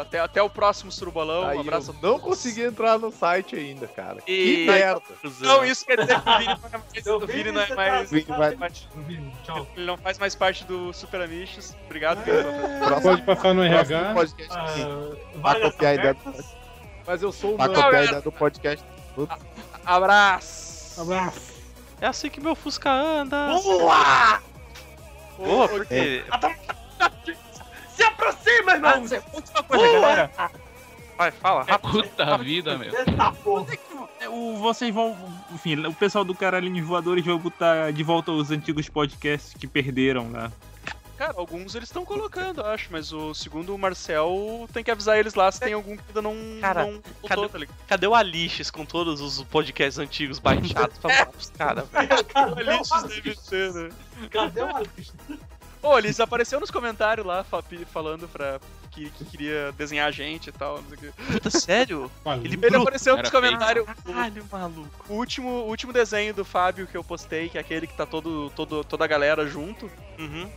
Até, 0.00 0.20
até 0.20 0.42
o 0.42 0.50
próximo 0.50 0.92
Surubolão. 0.92 1.46
Aí 1.46 1.56
Um 1.56 1.60
abraço 1.62 1.96
não 2.02 2.18
consegui 2.20 2.62
entrar 2.62 2.98
no 2.98 3.10
site 3.10 3.56
ainda, 3.56 3.86
cara. 3.88 4.18
E- 4.26 4.44
Que 4.56 4.66
merda. 4.66 5.00
Não, 5.40 5.64
isso 5.64 5.86
quer 5.86 5.98
dizer 6.00 6.20
que 7.02 7.10
o 7.10 7.26
Vini 7.26 7.50
não 7.50 7.62
é 7.62 7.74
mais. 7.74 8.10
O 8.12 8.14
vi 8.14 8.20
Vini 8.20 8.30
não 8.38 8.44
é 8.44 8.56
mais. 8.56 8.88
O 8.94 9.00
Vini 9.00 9.22
vai- 9.22 9.42
Tchau. 9.42 9.66
Ele 9.76 9.86
não 9.86 9.96
faz 9.96 10.18
mais 10.18 10.34
parte 10.34 10.64
do 10.64 10.92
Super 10.92 11.22
Amishes. 11.22 11.74
Obrigado, 11.86 12.22
Vini. 12.24 13.00
Pode 13.02 13.22
passar 13.22 13.54
no 13.54 13.62
RH. 13.64 14.12
podcast. 14.14 14.54
Pra 14.54 15.40
vagas 15.40 15.72
copiar 15.72 15.92
a 15.92 15.94
ideia 15.94 16.14
do, 16.14 16.20
abertas. 16.20 16.56
Mas 17.06 17.22
eu 17.22 17.32
sou 17.32 17.56
pra 17.56 17.64
humano. 17.66 17.82
copiar 17.82 18.00
a 18.02 18.04
ideia 18.04 18.20
do 18.22 18.32
podcast. 18.32 18.84
Abraço! 19.86 20.69
Abraço. 21.00 21.60
É 22.00 22.06
assim 22.06 22.28
que 22.28 22.40
meu 22.40 22.54
Fusca 22.54 22.90
anda. 22.90 23.48
Boa! 23.62 24.40
Boa, 25.36 25.68
porque. 25.68 26.24
Se 27.94 28.02
aproxima, 28.02 28.72
irmão! 28.72 29.02
Última 29.32 29.62
coisa, 29.62 30.00
galera. 30.00 30.30
Vai, 31.16 31.30
fala, 31.30 31.64
rápido. 31.64 32.02
Puta 32.02 32.38
vida, 32.38 32.78
meu. 32.78 32.92
Porra. 33.44 33.66
É, 34.20 34.28
o, 34.28 34.56
vocês 34.56 34.94
vão. 34.94 35.16
Enfim, 35.52 35.86
o 35.86 35.92
pessoal 35.92 36.24
do 36.24 36.34
Caralhinhos 36.34 36.86
Voadores 36.86 37.24
vai 37.24 37.36
botar 37.36 37.90
de 37.90 38.02
volta 38.02 38.32
os 38.32 38.50
antigos 38.50 38.88
podcasts 38.88 39.54
que 39.54 39.66
perderam 39.66 40.30
lá. 40.32 40.50
Cara, 41.20 41.34
alguns 41.36 41.74
eles 41.74 41.90
estão 41.90 42.02
colocando, 42.02 42.62
eu 42.62 42.66
acho, 42.66 42.88
mas 42.90 43.12
o 43.12 43.34
segundo 43.34 43.74
o 43.74 43.78
Marcel 43.78 44.66
tem 44.72 44.82
que 44.82 44.90
avisar 44.90 45.18
eles 45.18 45.34
lá 45.34 45.52
se 45.52 45.60
tem 45.60 45.74
algum 45.74 45.94
que 45.94 46.02
ainda 46.08 46.22
não, 46.22 46.34
Cara, 46.62 46.80
não 46.86 46.92
voltou, 46.92 47.28
cadê, 47.28 47.48
tá 47.50 47.58
ligado? 47.58 47.76
cadê 47.86 48.06
o 48.06 48.14
Alixes 48.14 48.70
com 48.70 48.86
todos 48.86 49.20
os 49.20 49.42
podcasts 49.42 49.98
antigos 49.98 50.38
baixados 50.38 50.96
pra 50.96 51.10
falar 51.12 51.26
pros 51.26 51.50
caras, 51.50 51.86
velho? 51.90 52.24
Cadê 52.24 52.62
o 52.62 52.70
Alixes 52.94 53.02
deve 53.02 53.36
ter, 53.36 53.72
né? 53.74 53.90
Cadê 54.30 54.62
o 54.62 54.74
Alixes? 54.76 55.12
Ô, 55.82 55.98
ele 55.98 56.10
apareceu 56.18 56.58
nos 56.58 56.70
comentários 56.70 57.26
lá, 57.26 57.44
fa- 57.44 57.62
falando 57.92 58.26
pra. 58.26 58.58
Que, 58.90 59.08
que 59.10 59.24
queria 59.24 59.70
desenhar 59.72 60.08
a 60.08 60.10
gente 60.10 60.48
e 60.48 60.52
tal, 60.52 60.82
não 60.82 60.88
sei 60.88 60.96
o 60.96 61.00
quê. 61.00 61.12
Puta, 61.32 61.48
sério? 61.48 62.10
Ele, 62.42 62.58
ele 62.60 62.76
apareceu 62.76 63.12
Era 63.12 63.22
nos 63.22 63.30
comentários. 63.30 63.86
Caralho, 64.04 64.44
maluco. 64.50 65.04
O 65.08 65.14
último, 65.14 65.48
o 65.48 65.68
último 65.68 65.92
desenho 65.92 66.34
do 66.34 66.44
Fábio 66.44 66.86
que 66.88 66.96
eu 66.96 67.04
postei, 67.04 67.48
que 67.48 67.56
é 67.56 67.60
aquele 67.60 67.86
que 67.86 67.94
tá 67.94 68.04
todo, 68.04 68.50
todo, 68.56 68.82
toda 68.82 69.04
a 69.04 69.06
galera 69.06 69.46
junto. 69.46 69.88
Uhum. 70.18 70.50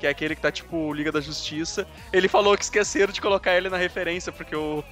Que 0.00 0.06
é 0.06 0.10
aquele 0.10 0.34
que 0.34 0.40
tá 0.40 0.50
tipo 0.50 0.92
Liga 0.94 1.12
da 1.12 1.20
Justiça. 1.20 1.86
Ele 2.10 2.26
falou 2.26 2.56
que 2.56 2.64
esqueceram 2.64 3.12
de 3.12 3.20
colocar 3.20 3.54
ele 3.54 3.68
na 3.68 3.76
referência, 3.76 4.32
porque 4.32 4.56
o, 4.56 4.82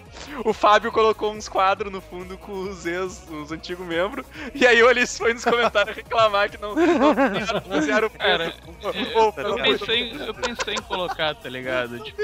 o 0.45 0.53
Fábio 0.53 0.93
colocou 0.93 1.33
uns 1.33 1.49
quadros 1.49 1.91
no 1.91 2.01
fundo 2.03 2.37
com 2.37 2.53
os 2.53 2.85
ex, 2.85 3.27
os 3.31 3.51
antigos 3.51 3.87
membros. 3.87 4.27
E 4.55 4.67
aí 4.67 4.83
o 4.83 4.89
Alice 4.89 5.17
foi 5.17 5.33
nos 5.33 5.45
comentários 5.45 5.97
reclamar 5.97 6.51
que 6.51 6.59
não, 6.61 6.75
não 6.75 7.15
desenharam- 7.15 7.63
não 7.67 7.79
desenharam 7.81 8.07
o 8.09 8.11
Cara, 8.11 8.51
preto. 8.51 9.03
eu, 9.15 9.35
eu 9.49 9.57
pensei, 9.79 10.11
em- 10.11 10.27
eu 10.27 10.35
pensei 10.35 10.75
em 10.75 10.83
colocar, 10.83 11.35
tá 11.35 11.49
ligado? 11.49 11.99
Tipo, 12.01 12.23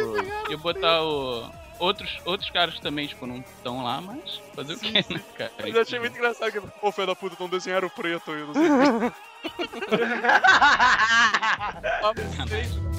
eu 0.50 0.58
botar 0.58 1.02
o. 1.02 1.50
Outros, 1.78 2.20
outros 2.24 2.48
caras 2.50 2.78
também, 2.78 3.06
tipo, 3.08 3.26
não 3.26 3.38
estão 3.38 3.82
lá, 3.82 4.00
mas 4.00 4.40
fazer 4.54 4.74
o 4.74 4.78
quê, 4.78 4.92
né, 5.10 5.20
cara? 5.36 5.50
Mas 5.60 5.74
eu 5.74 5.80
achei 5.82 5.98
muito 5.98 6.16
engraçado 6.16 6.52
que, 6.52 6.60
pô, 6.60 6.92
filho 6.92 7.06
da 7.08 7.16
puta, 7.16 7.34
não 7.40 7.48
desenharam 7.48 7.88
o 7.88 7.90
preto 7.90 8.30
aí, 8.30 8.40
não 8.44 8.54
sei 8.54 9.12
o 12.02 12.93